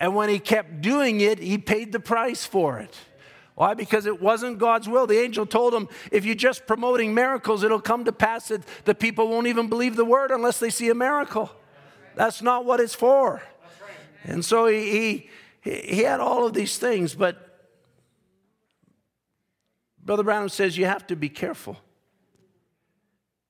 and 0.00 0.14
when 0.14 0.28
he 0.28 0.38
kept 0.38 0.80
doing 0.80 1.20
it 1.20 1.38
he 1.38 1.58
paid 1.58 1.92
the 1.92 2.00
price 2.00 2.46
for 2.46 2.78
it 2.78 2.96
why? 3.56 3.72
Because 3.72 4.04
it 4.04 4.20
wasn't 4.20 4.58
God's 4.58 4.86
will. 4.86 5.06
The 5.06 5.18
angel 5.18 5.46
told 5.46 5.72
him, 5.72 5.88
if 6.12 6.26
you're 6.26 6.34
just 6.34 6.66
promoting 6.66 7.14
miracles, 7.14 7.62
it'll 7.62 7.80
come 7.80 8.04
to 8.04 8.12
pass 8.12 8.48
that 8.48 8.60
the 8.84 8.94
people 8.94 9.28
won't 9.28 9.46
even 9.46 9.70
believe 9.70 9.96
the 9.96 10.04
word 10.04 10.30
unless 10.30 10.60
they 10.60 10.68
see 10.68 10.90
a 10.90 10.94
miracle. 10.94 11.50
That's 12.16 12.42
not 12.42 12.66
what 12.66 12.80
it's 12.80 12.94
for. 12.94 13.42
And 14.24 14.44
so 14.44 14.66
he, 14.66 14.90
he, 14.90 15.30
he 15.66 16.02
had 16.04 16.20
all 16.20 16.46
of 16.46 16.52
these 16.52 16.78
things, 16.78 17.14
but 17.14 17.46
Brother 20.02 20.22
Branham 20.22 20.48
says 20.48 20.78
you 20.78 20.84
have 20.84 21.06
to 21.08 21.16
be 21.16 21.28
careful 21.28 21.76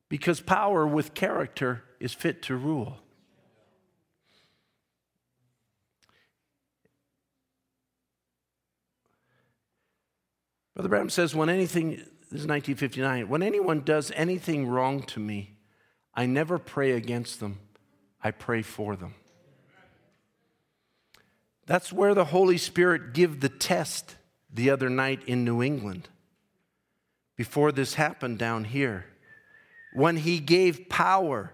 because 0.08 0.40
power 0.40 0.86
with 0.86 1.12
character 1.12 1.84
is 2.00 2.14
fit 2.14 2.42
to 2.42 2.56
rule. 2.56 2.98
Brother 10.74 10.88
Branham 10.88 11.10
says, 11.10 11.34
when 11.34 11.48
anything, 11.48 11.90
this 11.90 12.40
is 12.40 12.46
1959, 12.46 13.28
when 13.28 13.42
anyone 13.42 13.80
does 13.80 14.12
anything 14.14 14.66
wrong 14.66 15.02
to 15.04 15.20
me, 15.20 15.56
I 16.14 16.26
never 16.26 16.58
pray 16.58 16.92
against 16.92 17.40
them, 17.40 17.60
I 18.22 18.30
pray 18.30 18.62
for 18.62 18.94
them. 18.96 19.14
That's 21.66 21.92
where 21.92 22.14
the 22.14 22.26
Holy 22.26 22.58
Spirit 22.58 23.12
give 23.12 23.40
the 23.40 23.48
test 23.48 24.16
the 24.52 24.70
other 24.70 24.88
night 24.88 25.22
in 25.26 25.44
New 25.44 25.62
England 25.62 26.08
before 27.36 27.72
this 27.72 27.94
happened 27.94 28.38
down 28.38 28.64
here. 28.64 29.06
When 29.92 30.16
he 30.16 30.38
gave 30.38 30.88
power 30.88 31.52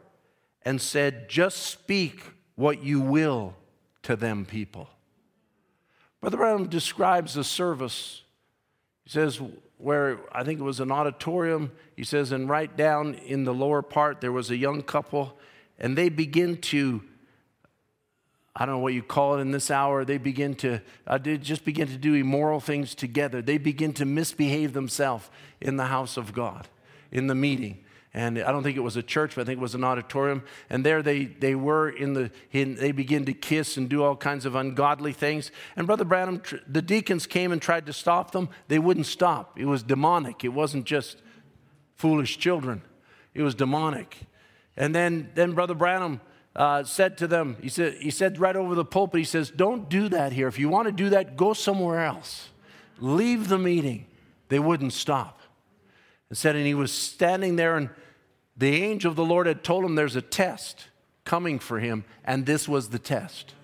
and 0.62 0.80
said, 0.80 1.28
just 1.28 1.58
speak 1.58 2.22
what 2.54 2.82
you 2.82 3.00
will 3.00 3.56
to 4.02 4.14
them 4.14 4.44
people. 4.44 4.88
Brother 6.20 6.36
Branham 6.36 6.68
describes 6.68 7.34
the 7.34 7.44
service 7.44 8.22
he 9.04 9.10
says, 9.10 9.40
where 9.78 10.20
I 10.30 10.44
think 10.44 10.60
it 10.60 10.62
was 10.62 10.80
an 10.80 10.92
auditorium, 10.92 11.72
he 11.96 12.04
says, 12.04 12.30
and 12.32 12.48
right 12.48 12.74
down 12.76 13.14
in 13.14 13.44
the 13.44 13.54
lower 13.54 13.82
part, 13.82 14.20
there 14.20 14.32
was 14.32 14.50
a 14.50 14.56
young 14.56 14.82
couple, 14.82 15.36
and 15.78 15.98
they 15.98 16.08
begin 16.08 16.58
to, 16.58 17.02
I 18.54 18.66
don't 18.66 18.76
know 18.76 18.80
what 18.80 18.92
you 18.92 19.02
call 19.02 19.38
it 19.38 19.40
in 19.40 19.50
this 19.50 19.70
hour, 19.70 20.04
they 20.04 20.18
begin 20.18 20.54
to, 20.56 20.80
uh, 21.06 21.18
they 21.18 21.38
just 21.38 21.64
begin 21.64 21.88
to 21.88 21.96
do 21.96 22.14
immoral 22.14 22.60
things 22.60 22.94
together. 22.94 23.40
They 23.40 23.58
begin 23.58 23.92
to 23.94 24.04
misbehave 24.04 24.74
themselves 24.74 25.30
in 25.60 25.76
the 25.76 25.86
house 25.86 26.16
of 26.16 26.32
God, 26.32 26.68
in 27.10 27.28
the 27.28 27.34
meeting 27.34 27.82
and 28.14 28.38
I 28.38 28.52
don't 28.52 28.62
think 28.62 28.76
it 28.76 28.80
was 28.80 28.96
a 28.96 29.02
church, 29.02 29.34
but 29.34 29.42
I 29.42 29.44
think 29.44 29.58
it 29.58 29.62
was 29.62 29.74
an 29.74 29.84
auditorium. 29.84 30.42
And 30.68 30.84
there 30.84 31.02
they, 31.02 31.24
they 31.24 31.54
were 31.54 31.88
in 31.88 32.12
the, 32.12 32.30
in, 32.52 32.74
they 32.74 32.92
began 32.92 33.24
to 33.24 33.32
kiss 33.32 33.78
and 33.78 33.88
do 33.88 34.02
all 34.02 34.16
kinds 34.16 34.44
of 34.44 34.54
ungodly 34.54 35.14
things. 35.14 35.50
And 35.76 35.86
Brother 35.86 36.04
Branham, 36.04 36.42
the 36.68 36.82
deacons 36.82 37.26
came 37.26 37.52
and 37.52 37.62
tried 37.62 37.86
to 37.86 37.92
stop 37.92 38.32
them. 38.32 38.50
They 38.68 38.78
wouldn't 38.78 39.06
stop. 39.06 39.58
It 39.58 39.64
was 39.64 39.82
demonic. 39.82 40.44
It 40.44 40.50
wasn't 40.50 40.84
just 40.84 41.16
foolish 41.96 42.36
children. 42.38 42.82
It 43.32 43.42
was 43.42 43.54
demonic. 43.54 44.18
And 44.76 44.94
then, 44.94 45.30
then 45.34 45.52
Brother 45.52 45.74
Branham 45.74 46.20
uh, 46.54 46.84
said 46.84 47.16
to 47.18 47.26
them, 47.26 47.56
he 47.60 47.68
said, 47.68 47.94
he 47.94 48.10
said 48.10 48.38
right 48.38 48.56
over 48.56 48.74
the 48.74 48.84
pulpit, 48.84 49.18
he 49.18 49.24
says, 49.24 49.50
don't 49.50 49.88
do 49.88 50.08
that 50.10 50.32
here. 50.32 50.48
If 50.48 50.58
you 50.58 50.68
want 50.68 50.86
to 50.86 50.92
do 50.92 51.10
that, 51.10 51.36
go 51.36 51.52
somewhere 51.52 52.04
else. 52.04 52.50
Leave 52.98 53.48
the 53.48 53.58
meeting. 53.58 54.06
They 54.48 54.58
wouldn't 54.58 54.92
stop. 54.92 55.40
And 56.28 56.36
said, 56.36 56.56
and 56.56 56.66
he 56.66 56.74
was 56.74 56.92
standing 56.92 57.56
there 57.56 57.76
and 57.76 57.90
the 58.56 58.82
angel 58.82 59.10
of 59.10 59.16
the 59.16 59.24
Lord 59.24 59.46
had 59.46 59.64
told 59.64 59.84
him 59.84 59.94
there's 59.94 60.16
a 60.16 60.22
test 60.22 60.88
coming 61.24 61.58
for 61.58 61.78
him, 61.78 62.04
and 62.24 62.46
this 62.46 62.68
was 62.68 62.90
the 62.90 62.98
test. 62.98 63.54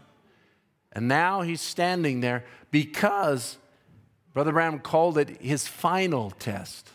And 0.93 1.09
now 1.09 1.43
he's 1.43 1.60
standing 1.60 2.20
there 2.20 2.44
because 2.70 3.59
Brother 4.32 4.52
Branham 4.52 4.81
called 4.81 5.19
it 5.19 5.40
his 5.40 5.66
final 5.69 6.31
test. 6.31 6.90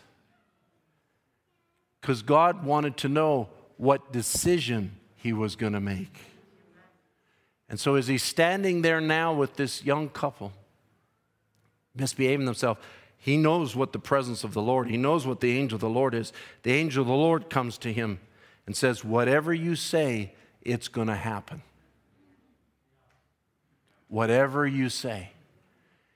Because 2.00 2.22
God 2.22 2.64
wanted 2.64 2.96
to 2.98 3.08
know 3.08 3.48
what 3.76 4.12
decision 4.12 4.96
he 5.24 5.32
was 5.32 5.56
going 5.56 5.72
to 5.72 5.80
make. 5.80 6.18
And 7.70 7.80
so, 7.80 7.94
as 7.94 8.06
he's 8.06 8.22
standing 8.22 8.82
there 8.82 9.00
now 9.00 9.32
with 9.32 9.56
this 9.56 9.82
young 9.82 10.10
couple, 10.10 10.52
misbehaving 11.96 12.44
themselves, 12.44 12.78
he 13.16 13.38
knows 13.38 13.74
what 13.74 13.94
the 13.94 13.98
presence 13.98 14.44
of 14.44 14.52
the 14.52 14.60
Lord, 14.60 14.86
he 14.86 14.98
knows 14.98 15.26
what 15.26 15.40
the 15.40 15.58
angel 15.58 15.76
of 15.76 15.80
the 15.80 15.88
Lord 15.88 16.14
is. 16.14 16.34
The 16.62 16.72
angel 16.72 17.00
of 17.00 17.08
the 17.08 17.14
Lord 17.14 17.48
comes 17.48 17.78
to 17.78 17.92
him 17.92 18.20
and 18.66 18.76
says, 18.76 19.02
Whatever 19.02 19.54
you 19.54 19.76
say, 19.76 20.34
it's 20.60 20.88
going 20.88 21.08
to 21.08 21.16
happen. 21.16 21.62
Whatever 24.08 24.66
you 24.66 24.90
say. 24.90 25.30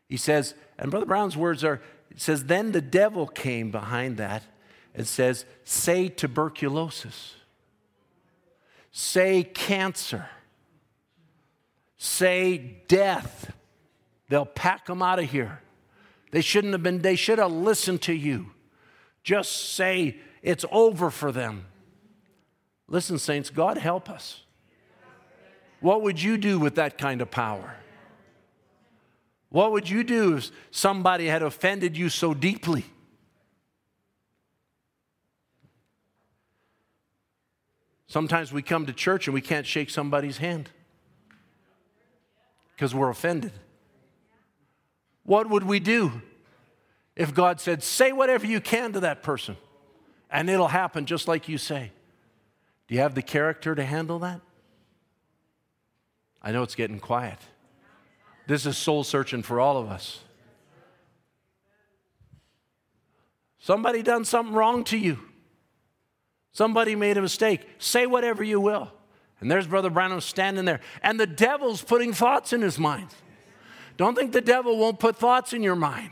He 0.06 0.18
says, 0.18 0.54
and 0.78 0.90
Brother 0.90 1.06
Branham's 1.06 1.36
words 1.36 1.64
are, 1.64 1.80
it 2.10 2.20
says, 2.20 2.44
Then 2.44 2.72
the 2.72 2.82
devil 2.82 3.26
came 3.26 3.70
behind 3.70 4.18
that 4.18 4.42
and 4.94 5.06
says, 5.06 5.46
Say 5.64 6.10
tuberculosis, 6.10 7.36
say 8.98 9.44
cancer, 9.44 10.26
say 11.98 12.58
death. 12.88 13.52
They'll 14.28 14.44
pack 14.44 14.86
them 14.86 15.02
out 15.02 15.20
of 15.20 15.30
here. 15.30 15.60
They 16.32 16.40
shouldn't 16.40 16.72
have 16.72 16.82
been, 16.82 17.00
they 17.00 17.14
should 17.14 17.38
have 17.38 17.52
listened 17.52 18.02
to 18.02 18.12
you. 18.12 18.50
Just 19.22 19.74
say 19.74 20.16
it's 20.42 20.64
over 20.72 21.10
for 21.10 21.30
them. 21.30 21.66
Listen, 22.88 23.18
saints, 23.18 23.50
God 23.50 23.78
help 23.78 24.10
us. 24.10 24.42
What 25.80 26.02
would 26.02 26.20
you 26.20 26.36
do 26.36 26.58
with 26.58 26.74
that 26.74 26.98
kind 26.98 27.22
of 27.22 27.30
power? 27.30 27.76
What 29.48 29.70
would 29.70 29.88
you 29.88 30.02
do 30.02 30.38
if 30.38 30.50
somebody 30.72 31.26
had 31.26 31.44
offended 31.44 31.96
you 31.96 32.08
so 32.08 32.34
deeply? 32.34 32.84
Sometimes 38.08 38.52
we 38.52 38.62
come 38.62 38.86
to 38.86 38.92
church 38.92 39.26
and 39.26 39.34
we 39.34 39.42
can't 39.42 39.66
shake 39.66 39.90
somebody's 39.90 40.38
hand 40.38 40.70
because 42.74 42.94
we're 42.94 43.10
offended. 43.10 43.52
What 45.24 45.48
would 45.50 45.62
we 45.62 45.78
do 45.78 46.22
if 47.14 47.34
God 47.34 47.60
said, 47.60 47.82
Say 47.82 48.12
whatever 48.12 48.46
you 48.46 48.62
can 48.62 48.94
to 48.94 49.00
that 49.00 49.22
person 49.22 49.58
and 50.30 50.48
it'll 50.48 50.68
happen 50.68 51.04
just 51.04 51.28
like 51.28 51.50
you 51.50 51.58
say? 51.58 51.92
Do 52.86 52.94
you 52.94 53.02
have 53.02 53.14
the 53.14 53.22
character 53.22 53.74
to 53.74 53.84
handle 53.84 54.20
that? 54.20 54.40
I 56.40 56.50
know 56.52 56.62
it's 56.62 56.74
getting 56.74 57.00
quiet. 57.00 57.38
This 58.46 58.64
is 58.64 58.78
soul 58.78 59.04
searching 59.04 59.42
for 59.42 59.60
all 59.60 59.76
of 59.76 59.90
us. 59.90 60.20
Somebody 63.58 64.02
done 64.02 64.24
something 64.24 64.54
wrong 64.54 64.84
to 64.84 64.96
you. 64.96 65.27
Somebody 66.58 66.96
made 66.96 67.16
a 67.16 67.22
mistake. 67.22 67.60
Say 67.78 68.06
whatever 68.06 68.42
you 68.42 68.60
will. 68.60 68.90
And 69.40 69.48
there's 69.48 69.68
Brother 69.68 69.90
Branham 69.90 70.20
standing 70.20 70.64
there, 70.64 70.80
and 71.04 71.20
the 71.20 71.24
devil's 71.24 71.82
putting 71.82 72.12
thoughts 72.12 72.52
in 72.52 72.62
his 72.62 72.80
mind. 72.80 73.06
Don't 73.96 74.16
think 74.16 74.32
the 74.32 74.40
devil 74.40 74.76
won't 74.76 74.98
put 74.98 75.14
thoughts 75.14 75.52
in 75.52 75.62
your 75.62 75.76
mind. 75.76 76.10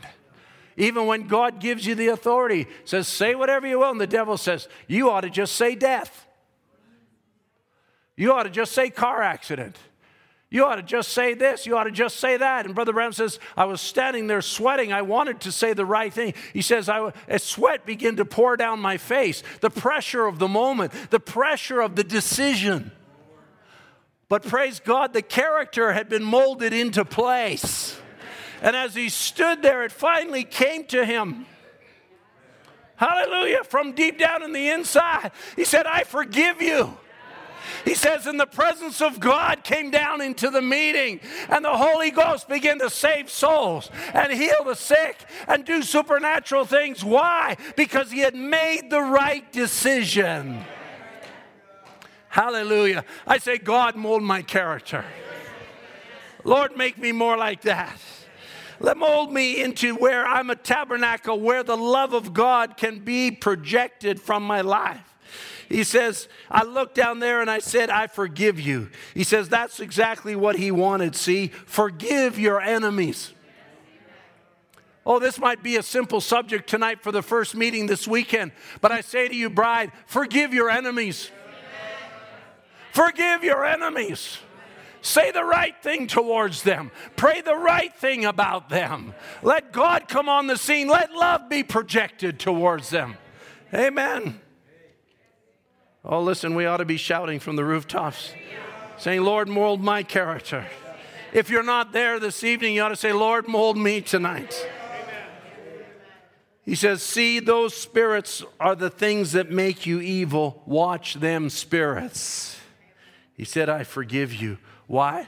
Even 0.77 1.05
when 1.05 1.27
God 1.27 1.59
gives 1.59 1.85
you 1.85 1.95
the 1.95 2.07
authority, 2.07 2.65
says, 2.85 3.09
say 3.09 3.35
whatever 3.35 3.67
you 3.67 3.79
will, 3.79 3.91
and 3.91 3.99
the 3.99 4.07
devil 4.07 4.37
says, 4.37 4.69
you 4.87 5.09
ought 5.09 5.19
to 5.19 5.29
just 5.29 5.53
say 5.53 5.75
death. 5.75 6.25
You 8.15 8.31
ought 8.31 8.43
to 8.43 8.49
just 8.49 8.71
say 8.71 8.89
car 8.89 9.21
accident. 9.21 9.75
You 10.49 10.63
ought 10.65 10.75
to 10.75 10.83
just 10.83 11.09
say 11.09 11.33
this. 11.33 11.65
You 11.65 11.77
ought 11.77 11.83
to 11.83 11.91
just 11.91 12.17
say 12.17 12.37
that. 12.37 12.65
And 12.65 12.73
Brother 12.73 12.93
Branham 12.93 13.11
says, 13.11 13.37
I 13.57 13.65
was 13.65 13.81
standing 13.81 14.27
there 14.27 14.41
sweating. 14.41 14.93
I 14.93 15.01
wanted 15.01 15.41
to 15.41 15.51
say 15.51 15.73
the 15.73 15.85
right 15.85 16.13
thing. 16.13 16.35
He 16.53 16.61
says, 16.61 16.87
I, 16.87 17.11
a 17.27 17.37
sweat 17.37 17.85
began 17.85 18.15
to 18.15 18.25
pour 18.25 18.55
down 18.55 18.79
my 18.79 18.95
face. 18.95 19.43
The 19.59 19.69
pressure 19.69 20.25
of 20.25 20.39
the 20.39 20.47
moment, 20.47 20.93
the 21.09 21.19
pressure 21.19 21.81
of 21.81 21.97
the 21.97 22.03
decision. 22.03 22.91
But 24.29 24.43
praise 24.43 24.79
God, 24.79 25.13
the 25.13 25.21
character 25.21 25.91
had 25.91 26.07
been 26.07 26.23
molded 26.23 26.73
into 26.73 27.03
place. 27.03 27.99
And 28.61 28.75
as 28.75 28.95
he 28.95 29.09
stood 29.09 29.61
there, 29.61 29.83
it 29.83 29.91
finally 29.91 30.43
came 30.43 30.85
to 30.85 31.05
him. 31.05 31.45
Hallelujah. 32.95 33.63
From 33.63 33.91
deep 33.91 34.17
down 34.17 34.43
in 34.43 34.53
the 34.53 34.69
inside, 34.69 35.31
he 35.55 35.65
said, 35.65 35.85
I 35.85 36.03
forgive 36.03 36.61
you. 36.61 36.97
He 37.85 37.93
says, 37.93 38.25
and 38.25 38.39
the 38.39 38.45
presence 38.45 39.01
of 39.01 39.19
God 39.19 39.63
came 39.63 39.91
down 39.91 40.21
into 40.21 40.49
the 40.49 40.61
meeting, 40.61 41.19
and 41.49 41.63
the 41.63 41.77
Holy 41.77 42.11
Ghost 42.11 42.47
began 42.47 42.79
to 42.79 42.89
save 42.89 43.29
souls 43.29 43.89
and 44.13 44.31
heal 44.31 44.63
the 44.65 44.75
sick 44.75 45.25
and 45.47 45.65
do 45.65 45.81
supernatural 45.81 46.65
things. 46.65 47.03
Why? 47.03 47.57
Because 47.75 48.11
he 48.11 48.19
had 48.19 48.35
made 48.35 48.89
the 48.89 49.01
right 49.01 49.51
decision. 49.51 50.63
Hallelujah. 52.29 53.03
I 53.25 53.37
say, 53.39 53.57
God, 53.57 53.95
mold 53.95 54.23
my 54.23 54.41
character. 54.41 55.05
Lord, 56.43 56.77
make 56.77 56.97
me 56.97 57.11
more 57.11 57.35
like 57.37 57.61
that. 57.61 57.99
Let 58.79 58.97
mold 58.97 59.33
me 59.33 59.61
into 59.61 59.95
where 59.95 60.25
I'm 60.25 60.49
a 60.49 60.55
tabernacle, 60.55 61.39
where 61.39 61.63
the 61.63 61.77
love 61.77 62.13
of 62.13 62.33
God 62.33 62.77
can 62.77 62.99
be 62.99 63.31
projected 63.31 64.21
from 64.21 64.43
my 64.43 64.61
life. 64.61 65.06
He 65.69 65.83
says, 65.83 66.27
I 66.49 66.63
looked 66.63 66.95
down 66.95 67.19
there 67.19 67.41
and 67.41 67.49
I 67.49 67.59
said, 67.59 67.89
I 67.89 68.07
forgive 68.07 68.59
you. 68.59 68.89
He 69.13 69.23
says, 69.23 69.49
that's 69.49 69.79
exactly 69.79 70.35
what 70.35 70.55
he 70.55 70.71
wanted. 70.71 71.15
See, 71.15 71.47
forgive 71.47 72.39
your 72.39 72.61
enemies. 72.61 73.33
Oh, 75.05 75.19
this 75.19 75.39
might 75.39 75.63
be 75.63 75.77
a 75.77 75.83
simple 75.83 76.19
subject 76.19 76.69
tonight 76.69 77.01
for 77.01 77.13
the 77.13 77.21
first 77.21 77.55
meeting 77.55 77.87
this 77.87 78.07
weekend, 78.07 78.51
but 78.81 78.91
I 78.91 78.99
say 78.99 79.29
to 79.29 79.35
you, 79.35 79.49
bride, 79.49 79.93
forgive 80.05 80.53
your 80.53 80.69
enemies. 80.69 81.31
Forgive 82.91 83.43
your 83.43 83.63
enemies. 83.63 84.37
Say 85.01 85.31
the 85.31 85.45
right 85.45 85.75
thing 85.81 86.07
towards 86.07 86.63
them. 86.63 86.91
Pray 87.15 87.39
the 87.39 87.55
right 87.55 87.95
thing 87.95 88.25
about 88.25 88.67
them. 88.67 89.13
Let 89.41 89.71
God 89.71 90.09
come 90.09 90.27
on 90.27 90.47
the 90.47 90.57
scene. 90.57 90.89
Let 90.89 91.13
love 91.13 91.47
be 91.47 91.63
projected 91.63 92.39
towards 92.39 92.89
them. 92.89 93.15
Amen. 93.73 94.41
Oh, 96.09 96.21
listen, 96.21 96.55
we 96.55 96.65
ought 96.65 96.77
to 96.77 96.85
be 96.85 96.95
shouting 96.95 97.41
from 97.41 97.57
the 97.57 97.65
rooftops, 97.65 98.31
saying, 98.97 99.23
Lord, 99.23 99.49
mold 99.49 99.81
my 99.81 100.03
character. 100.03 100.65
If 101.33 101.49
you're 101.49 101.63
not 101.63 101.91
there 101.91 102.17
this 102.17 102.45
evening, 102.45 102.75
you 102.75 102.81
ought 102.81 102.89
to 102.89 102.95
say, 102.95 103.11
Lord, 103.11 103.49
mold 103.49 103.77
me 103.77 103.99
tonight. 103.99 104.55
He 106.63 106.75
says, 106.75 107.03
See, 107.03 107.41
those 107.41 107.75
spirits 107.75 108.41
are 108.57 108.75
the 108.75 108.89
things 108.89 109.33
that 109.33 109.51
make 109.51 109.85
you 109.85 109.99
evil. 109.99 110.63
Watch 110.65 111.15
them 111.15 111.49
spirits. 111.49 112.57
He 113.33 113.43
said, 113.43 113.67
I 113.67 113.83
forgive 113.83 114.33
you. 114.33 114.59
Why? 114.87 115.27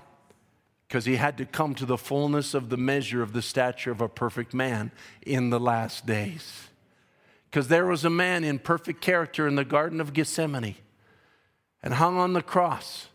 Because 0.88 1.04
he 1.04 1.18
had 1.18 1.38
to 1.40 1.46
come 1.46 1.76
to 1.76 1.86
the 1.86 1.98
fullness 1.98 2.54
of 2.54 2.70
the 2.70 2.78
measure 2.78 3.22
of 3.22 3.34
the 3.34 3.42
stature 3.42 3.92
of 3.92 4.00
a 4.00 4.08
perfect 4.08 4.54
man 4.54 4.92
in 5.22 5.50
the 5.50 5.60
last 5.60 6.06
days. 6.06 6.69
Because 7.50 7.68
there 7.68 7.86
was 7.86 8.06
a 8.06 8.10
man 8.10 8.44
in 8.44 8.60
perfect 8.60 9.02
character 9.02 9.48
in 9.48 9.56
the 9.56 9.66
Garden 9.66 10.00
of 10.00 10.14
Gethsemane 10.14 10.76
and 11.82 11.94
hung 11.96 12.18
on 12.18 12.34
the 12.34 12.42
cross. 12.42 13.08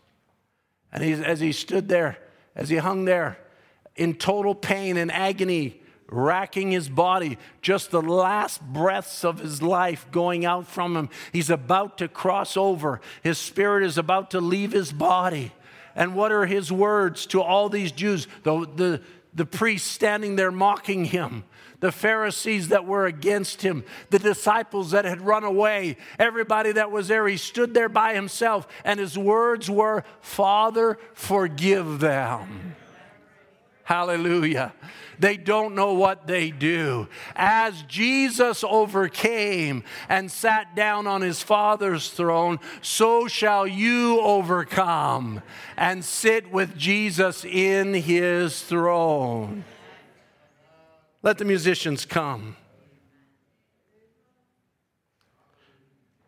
And 0.91 1.03
he, 1.03 1.13
as 1.13 1.39
he 1.39 1.51
stood 1.51 1.87
there, 1.87 2.17
as 2.55 2.69
he 2.69 2.77
hung 2.77 3.05
there 3.05 3.37
in 3.95 4.15
total 4.15 4.53
pain 4.53 4.97
and 4.97 5.11
agony, 5.11 5.81
racking 6.07 6.71
his 6.71 6.89
body, 6.89 7.37
just 7.61 7.91
the 7.91 8.01
last 8.01 8.61
breaths 8.61 9.23
of 9.23 9.39
his 9.39 9.61
life 9.61 10.05
going 10.11 10.45
out 10.45 10.67
from 10.67 10.95
him. 10.95 11.09
He's 11.31 11.49
about 11.49 11.97
to 11.99 12.07
cross 12.07 12.57
over. 12.57 13.01
His 13.23 13.37
spirit 13.37 13.83
is 13.83 13.97
about 13.97 14.31
to 14.31 14.41
leave 14.41 14.71
his 14.71 14.91
body. 14.91 15.51
And 15.95 16.13
what 16.13 16.31
are 16.31 16.45
his 16.45 16.71
words 16.71 17.25
to 17.27 17.41
all 17.41 17.69
these 17.69 17.91
Jews? 17.91 18.27
The, 18.43 18.67
the, 18.75 19.01
the 19.33 19.45
priests 19.45 19.89
standing 19.89 20.35
there 20.35 20.51
mocking 20.51 21.05
him 21.05 21.45
the 21.85 21.91
Pharisees 21.91 22.69
that 22.69 22.85
were 22.85 23.05
against 23.05 23.61
him, 23.61 23.83
the 24.09 24.17
disciples 24.17 24.89
that 24.89 25.05
had 25.05 25.21
run 25.21 25.43
away, 25.43 25.97
everybody 26.17 26.71
that 26.71 26.89
was 26.89 27.09
there. 27.09 27.27
He 27.27 27.37
stood 27.37 27.75
there 27.75 27.89
by 27.89 28.15
himself, 28.15 28.67
and 28.83 28.99
his 28.99 29.15
words 29.15 29.69
were, 29.69 30.03
Father, 30.19 30.97
forgive 31.13 31.99
them. 31.99 32.75
Hallelujah. 33.83 34.73
They 35.19 35.37
don't 35.37 35.75
know 35.75 35.93
what 35.93 36.25
they 36.25 36.49
do. 36.49 37.07
As 37.35 37.83
Jesus 37.83 38.63
overcame 38.63 39.83
and 40.09 40.31
sat 40.31 40.75
down 40.75 41.05
on 41.05 41.21
his 41.21 41.43
Father's 41.43 42.09
throne, 42.09 42.59
so 42.81 43.27
shall 43.27 43.67
you 43.67 44.19
overcome 44.21 45.43
and 45.77 46.03
sit 46.03 46.51
with 46.51 46.75
Jesus 46.75 47.45
in 47.45 47.93
his 47.93 48.59
throne. 48.63 49.65
Let 51.25 51.39
the 51.39 51.45
musicians 51.45 52.05
come. 52.05 52.55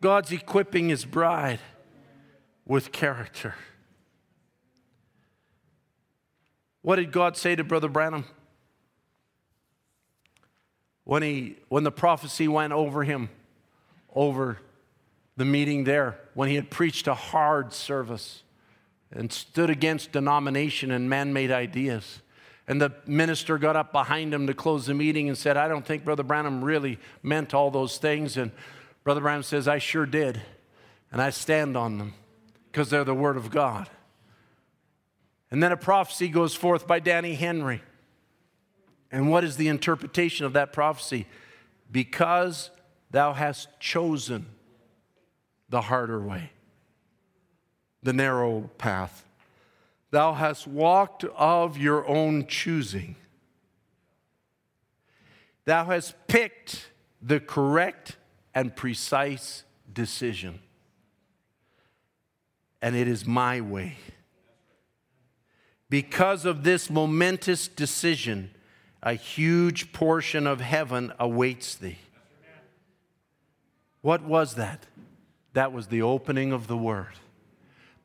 God's 0.00 0.32
equipping 0.32 0.88
his 0.88 1.04
bride 1.04 1.60
with 2.66 2.90
character. 2.90 3.54
What 6.82 6.96
did 6.96 7.12
God 7.12 7.36
say 7.36 7.54
to 7.54 7.62
Brother 7.62 7.88
Branham? 7.88 8.24
When, 11.04 11.22
he, 11.22 11.58
when 11.68 11.84
the 11.84 11.92
prophecy 11.92 12.48
went 12.48 12.72
over 12.72 13.04
him, 13.04 13.28
over 14.12 14.58
the 15.36 15.44
meeting 15.44 15.84
there, 15.84 16.18
when 16.34 16.48
he 16.48 16.56
had 16.56 16.70
preached 16.70 17.06
a 17.06 17.14
hard 17.14 17.72
service 17.72 18.42
and 19.12 19.32
stood 19.32 19.70
against 19.70 20.10
denomination 20.10 20.90
and 20.90 21.08
man 21.08 21.32
made 21.32 21.52
ideas. 21.52 22.20
And 22.68 22.80
the 22.80 22.92
minister 23.06 23.56
got 23.56 23.76
up 23.76 23.92
behind 23.92 24.32
him 24.32 24.46
to 24.46 24.54
close 24.54 24.84
the 24.86 24.94
meeting 24.94 25.28
and 25.28 25.36
said, 25.36 25.56
I 25.56 25.68
don't 25.68 25.86
think 25.86 26.04
Brother 26.04 26.22
Branham 26.22 26.62
really 26.62 26.98
meant 27.22 27.54
all 27.54 27.70
those 27.70 27.96
things. 27.96 28.36
And 28.36 28.52
Brother 29.04 29.22
Branham 29.22 29.42
says, 29.42 29.66
I 29.66 29.78
sure 29.78 30.04
did. 30.04 30.40
And 31.10 31.22
I 31.22 31.30
stand 31.30 31.78
on 31.78 31.96
them 31.96 32.12
because 32.70 32.90
they're 32.90 33.04
the 33.04 33.14
Word 33.14 33.38
of 33.38 33.50
God. 33.50 33.88
And 35.50 35.62
then 35.62 35.72
a 35.72 35.78
prophecy 35.78 36.28
goes 36.28 36.54
forth 36.54 36.86
by 36.86 37.00
Danny 37.00 37.34
Henry. 37.34 37.80
And 39.10 39.30
what 39.30 39.44
is 39.44 39.56
the 39.56 39.68
interpretation 39.68 40.44
of 40.44 40.52
that 40.52 40.74
prophecy? 40.74 41.26
Because 41.90 42.70
thou 43.10 43.32
hast 43.32 43.68
chosen 43.80 44.44
the 45.70 45.80
harder 45.80 46.20
way, 46.20 46.50
the 48.02 48.12
narrow 48.12 48.70
path. 48.76 49.24
Thou 50.10 50.32
hast 50.32 50.66
walked 50.66 51.24
of 51.24 51.76
your 51.76 52.06
own 52.08 52.46
choosing. 52.46 53.16
Thou 55.64 55.84
hast 55.84 56.14
picked 56.28 56.88
the 57.20 57.40
correct 57.40 58.16
and 58.54 58.74
precise 58.74 59.64
decision. 59.92 60.60
And 62.80 62.96
it 62.96 63.06
is 63.06 63.26
my 63.26 63.60
way. 63.60 63.96
Because 65.90 66.44
of 66.44 66.64
this 66.64 66.88
momentous 66.88 67.68
decision, 67.68 68.50
a 69.02 69.14
huge 69.14 69.92
portion 69.92 70.46
of 70.46 70.60
heaven 70.60 71.12
awaits 71.18 71.74
thee. 71.74 71.98
What 74.00 74.22
was 74.22 74.54
that? 74.54 74.86
That 75.52 75.72
was 75.72 75.88
the 75.88 76.02
opening 76.02 76.52
of 76.52 76.66
the 76.66 76.76
Word 76.76 77.14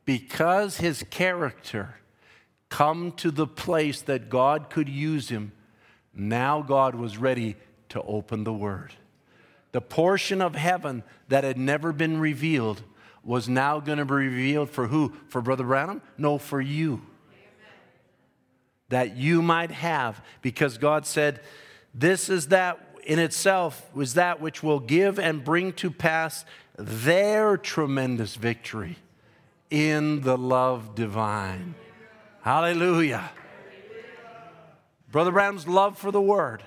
because 0.04 0.78
his 0.78 1.04
character 1.10 1.96
come 2.68 3.12
to 3.12 3.30
the 3.30 3.46
place 3.46 4.02
that 4.02 4.28
God 4.28 4.70
could 4.70 4.88
use 4.88 5.28
him, 5.28 5.52
now 6.14 6.62
God 6.62 6.94
was 6.94 7.18
ready 7.18 7.56
to 7.90 8.02
open 8.02 8.44
the 8.44 8.52
word. 8.52 8.92
The 9.72 9.80
portion 9.80 10.40
of 10.40 10.54
heaven 10.54 11.02
that 11.28 11.44
had 11.44 11.58
never 11.58 11.92
been 11.92 12.20
revealed 12.20 12.82
was 13.22 13.48
now 13.48 13.80
going 13.80 13.98
to 13.98 14.04
be 14.04 14.14
revealed 14.14 14.70
for 14.70 14.86
who? 14.86 15.14
For 15.28 15.40
Brother 15.40 15.64
Branham? 15.64 16.02
No, 16.18 16.38
for 16.38 16.60
you. 16.60 17.02
That 18.90 19.16
you 19.16 19.40
might 19.40 19.70
have, 19.70 20.22
because 20.42 20.78
God 20.78 21.06
said, 21.06 21.40
This 21.94 22.28
is 22.28 22.48
that 22.48 22.78
in 23.04 23.18
itself 23.18 23.88
was 23.94 24.14
that 24.14 24.40
which 24.40 24.62
will 24.62 24.80
give 24.80 25.18
and 25.18 25.42
bring 25.44 25.72
to 25.74 25.90
pass 25.90 26.44
their 26.76 27.56
tremendous 27.56 28.36
victory 28.36 28.96
in 29.70 30.20
the 30.20 30.36
love 30.36 30.94
divine. 30.94 31.74
Hallelujah. 32.42 33.30
Brother 35.10 35.30
Branham's 35.30 35.68
love 35.68 35.96
for 35.96 36.10
the 36.10 36.20
Word, 36.20 36.62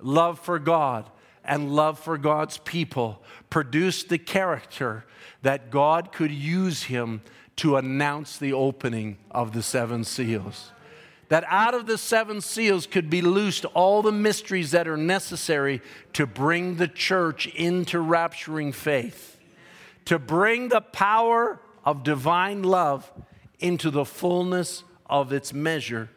love 0.00 0.38
for 0.38 0.58
God, 0.58 1.10
and 1.44 1.74
love 1.74 1.98
for 1.98 2.16
God's 2.16 2.58
people 2.58 3.22
produced 3.50 4.08
the 4.08 4.18
character 4.18 5.04
that 5.42 5.70
God 5.70 6.10
could 6.10 6.32
use 6.32 6.84
him 6.84 7.20
to 7.56 7.76
announce 7.76 8.38
the 8.38 8.52
opening 8.52 9.18
of 9.30 9.52
the 9.52 9.62
seven 9.62 10.02
seals. 10.02 10.72
That 11.28 11.44
out 11.48 11.74
of 11.74 11.86
the 11.86 11.98
seven 11.98 12.40
seals 12.40 12.86
could 12.86 13.08
be 13.08 13.22
loosed 13.22 13.64
all 13.66 14.02
the 14.02 14.12
mysteries 14.12 14.72
that 14.72 14.88
are 14.88 14.96
necessary 14.96 15.80
to 16.14 16.26
bring 16.26 16.76
the 16.76 16.88
church 16.88 17.46
into 17.48 17.98
rapturing 17.98 18.74
faith, 18.74 19.38
to 20.06 20.18
bring 20.18 20.68
the 20.68 20.80
power 20.80 21.60
of 21.84 22.02
divine 22.02 22.62
love 22.62 23.12
into 23.58 23.90
the 23.90 24.04
fullness 24.04 24.84
of 25.06 25.32
its 25.32 25.52
measure 25.52 26.10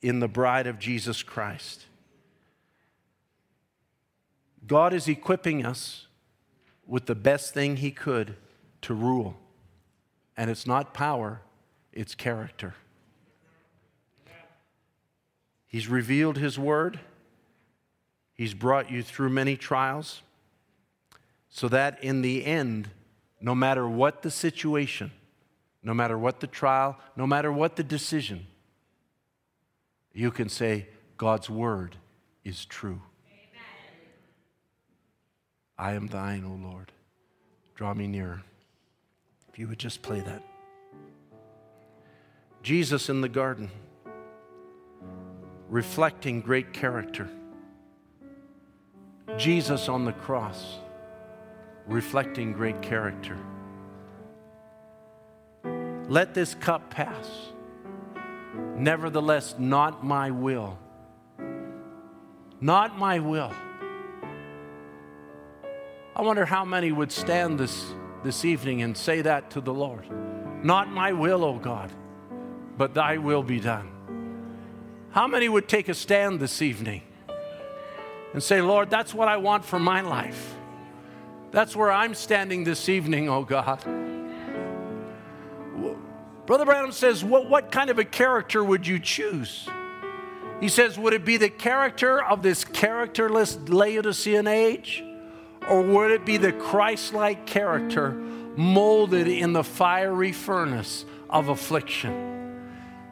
in 0.00 0.20
the 0.20 0.28
bride 0.28 0.66
of 0.66 0.78
Jesus 0.78 1.22
Christ. 1.22 1.86
God 4.66 4.92
is 4.94 5.08
equipping 5.08 5.64
us 5.64 6.06
with 6.86 7.06
the 7.06 7.14
best 7.14 7.52
thing 7.52 7.76
He 7.76 7.90
could 7.90 8.36
to 8.82 8.94
rule. 8.94 9.36
And 10.36 10.50
it's 10.50 10.66
not 10.66 10.94
power, 10.94 11.40
it's 11.92 12.14
character. 12.14 12.74
He's 15.66 15.88
revealed 15.88 16.38
His 16.38 16.58
word, 16.58 17.00
He's 18.34 18.54
brought 18.54 18.90
you 18.90 19.02
through 19.02 19.30
many 19.30 19.56
trials, 19.56 20.22
so 21.48 21.68
that 21.68 22.02
in 22.02 22.22
the 22.22 22.44
end, 22.44 22.90
no 23.44 23.54
matter 23.54 23.86
what 23.86 24.22
the 24.22 24.30
situation, 24.30 25.12
no 25.82 25.92
matter 25.92 26.16
what 26.16 26.40
the 26.40 26.46
trial, 26.46 26.98
no 27.14 27.26
matter 27.26 27.52
what 27.52 27.76
the 27.76 27.84
decision, 27.84 28.46
you 30.14 30.30
can 30.30 30.48
say, 30.48 30.88
God's 31.18 31.50
word 31.50 31.96
is 32.42 32.64
true. 32.64 33.02
Amen. 33.28 34.08
I 35.76 35.92
am 35.92 36.06
thine, 36.06 36.42
O 36.46 36.58
Lord. 36.66 36.90
Draw 37.74 37.92
me 37.92 38.06
nearer. 38.06 38.42
If 39.52 39.58
you 39.58 39.68
would 39.68 39.78
just 39.78 40.00
play 40.00 40.20
that. 40.20 40.42
Jesus 42.62 43.10
in 43.10 43.20
the 43.20 43.28
garden, 43.28 43.70
reflecting 45.68 46.40
great 46.40 46.72
character. 46.72 47.28
Jesus 49.36 49.90
on 49.90 50.06
the 50.06 50.14
cross, 50.14 50.78
reflecting 51.86 52.52
great 52.52 52.80
character. 52.82 53.36
Let 56.08 56.34
this 56.34 56.54
cup 56.54 56.90
pass. 56.90 57.28
Nevertheless, 58.76 59.54
not 59.58 60.04
my 60.04 60.30
will. 60.30 60.78
Not 62.60 62.98
my 62.98 63.18
will. 63.18 63.52
I 66.16 66.22
wonder 66.22 66.44
how 66.44 66.64
many 66.64 66.92
would 66.92 67.10
stand 67.10 67.58
this, 67.58 67.86
this 68.22 68.44
evening 68.44 68.82
and 68.82 68.96
say 68.96 69.22
that 69.22 69.50
to 69.50 69.60
the 69.60 69.74
Lord. 69.74 70.06
Not 70.62 70.88
my 70.88 71.12
will, 71.12 71.44
O 71.44 71.58
God, 71.58 71.90
but 72.78 72.94
thy 72.94 73.18
will 73.18 73.42
be 73.42 73.60
done. 73.60 73.90
How 75.10 75.26
many 75.26 75.48
would 75.48 75.68
take 75.68 75.88
a 75.88 75.94
stand 75.94 76.40
this 76.40 76.62
evening 76.62 77.02
and 78.32 78.42
say, 78.42 78.60
Lord, 78.60 78.90
that's 78.90 79.14
what 79.14 79.28
I 79.28 79.36
want 79.36 79.64
for 79.64 79.78
my 79.78 80.00
life? 80.00 80.54
That's 81.54 81.76
where 81.76 81.92
I'm 81.92 82.14
standing 82.14 82.64
this 82.64 82.88
evening, 82.88 83.28
oh 83.28 83.44
God. 83.44 83.80
Brother 86.46 86.64
Branham 86.64 86.90
says, 86.92 87.24
what, 87.24 87.48
what 87.48 87.70
kind 87.70 87.90
of 87.90 87.98
a 87.98 88.04
character 88.04 88.62
would 88.62 88.86
you 88.86 88.98
choose? 88.98 89.68
He 90.60 90.68
says, 90.68 90.98
Would 90.98 91.14
it 91.14 91.24
be 91.24 91.36
the 91.36 91.50
character 91.50 92.22
of 92.22 92.42
this 92.42 92.64
characterless 92.64 93.58
Laodicean 93.68 94.46
age? 94.46 95.04
Or 95.68 95.80
would 95.80 96.10
it 96.10 96.26
be 96.26 96.36
the 96.36 96.52
Christ 96.52 97.14
like 97.14 97.46
character 97.46 98.12
molded 98.56 99.28
in 99.28 99.52
the 99.52 99.64
fiery 99.64 100.32
furnace 100.32 101.04
of 101.30 101.48
affliction? 101.48 102.33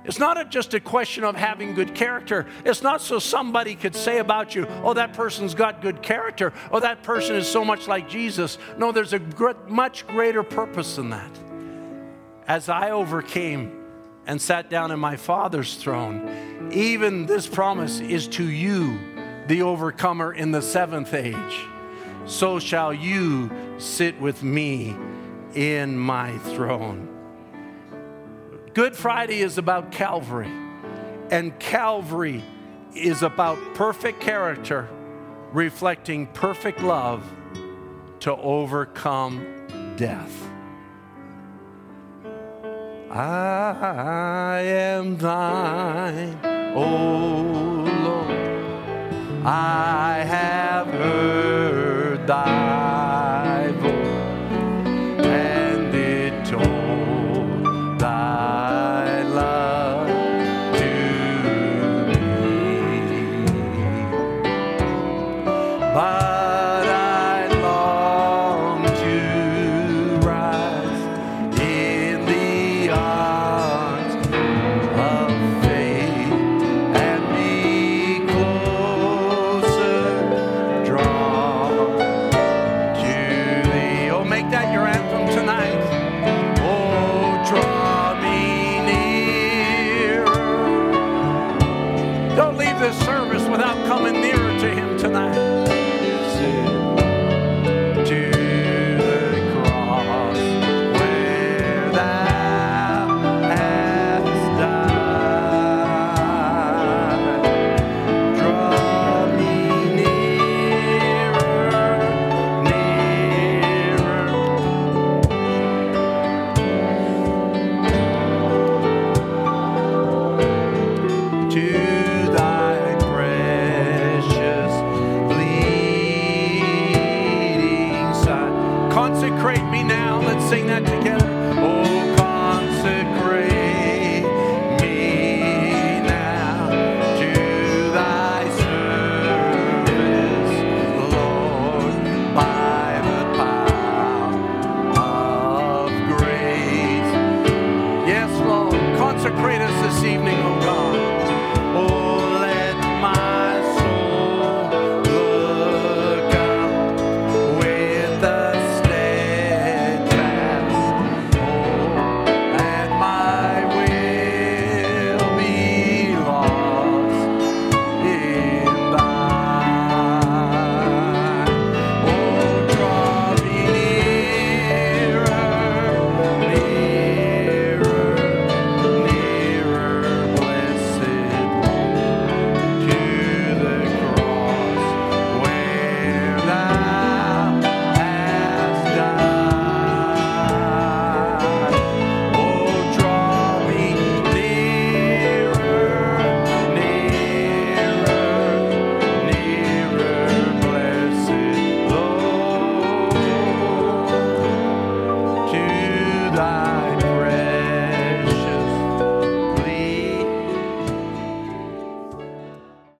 It's 0.05 0.19
not 0.19 0.51
just 0.51 0.75
a 0.75 0.81
question 0.81 1.23
of 1.23 1.37
having 1.37 1.75
good 1.75 1.95
character. 1.95 2.47
It's 2.65 2.83
not 2.83 3.01
so 3.01 3.19
somebody 3.19 3.75
could 3.75 3.95
say 3.95 4.19
about 4.19 4.55
you, 4.55 4.67
oh, 4.83 4.95
that 4.95 5.13
person's 5.13 5.55
got 5.55 5.81
good 5.81 6.03
character. 6.03 6.53
Oh, 6.71 6.81
that 6.81 7.03
person 7.03 7.37
is 7.37 7.47
so 7.47 7.65
much 7.65 7.87
like 7.87 8.09
Jesus. 8.09 8.59
No, 8.77 8.91
there's 8.91 9.13
a 9.13 9.21
much 9.69 10.07
greater 10.07 10.43
purpose 10.43 10.97
than 10.97 11.11
that. 11.11 11.31
As 12.49 12.69
I 12.69 12.91
overcame 12.91 13.81
and 14.27 14.43
sat 14.43 14.69
down 14.69 14.91
in 14.91 14.99
my 14.99 15.17
Father's 15.17 15.77
throne, 15.77 16.71
even 16.73 17.27
this 17.27 17.47
promise 17.47 18.01
is 18.01 18.27
to 18.29 18.45
you, 18.45 18.99
the 19.47 19.63
overcomer 19.63 20.33
in 20.33 20.51
the 20.51 20.63
seventh 20.63 21.15
age. 21.15 21.67
So 22.27 22.59
shall 22.59 22.93
you 22.93 23.51
sit 23.79 24.21
with 24.21 24.43
me 24.43 24.97
in 25.55 25.97
my 25.97 26.39
throne. 26.39 27.12
Good 28.75 28.97
Friday 28.97 29.41
is 29.41 29.59
about 29.59 29.93
Calvary, 29.93 30.51
and 31.31 31.59
Calvary 31.59 32.43
is 32.95 33.23
about 33.23 33.59
perfect 33.75 34.21
character 34.21 34.89
reflecting 35.53 36.27
perfect 36.29 36.81
love 36.81 37.23
to 38.21 38.35
overcome 38.35 39.67
death. 39.97 40.49
I 43.11 44.61
am 44.65 45.19
thine, 45.19 46.41
O 46.75 47.85
Lord. 48.05 49.47
I 49.47 50.25
have 50.27 50.87
heard 50.87 52.27
thy 52.27 52.92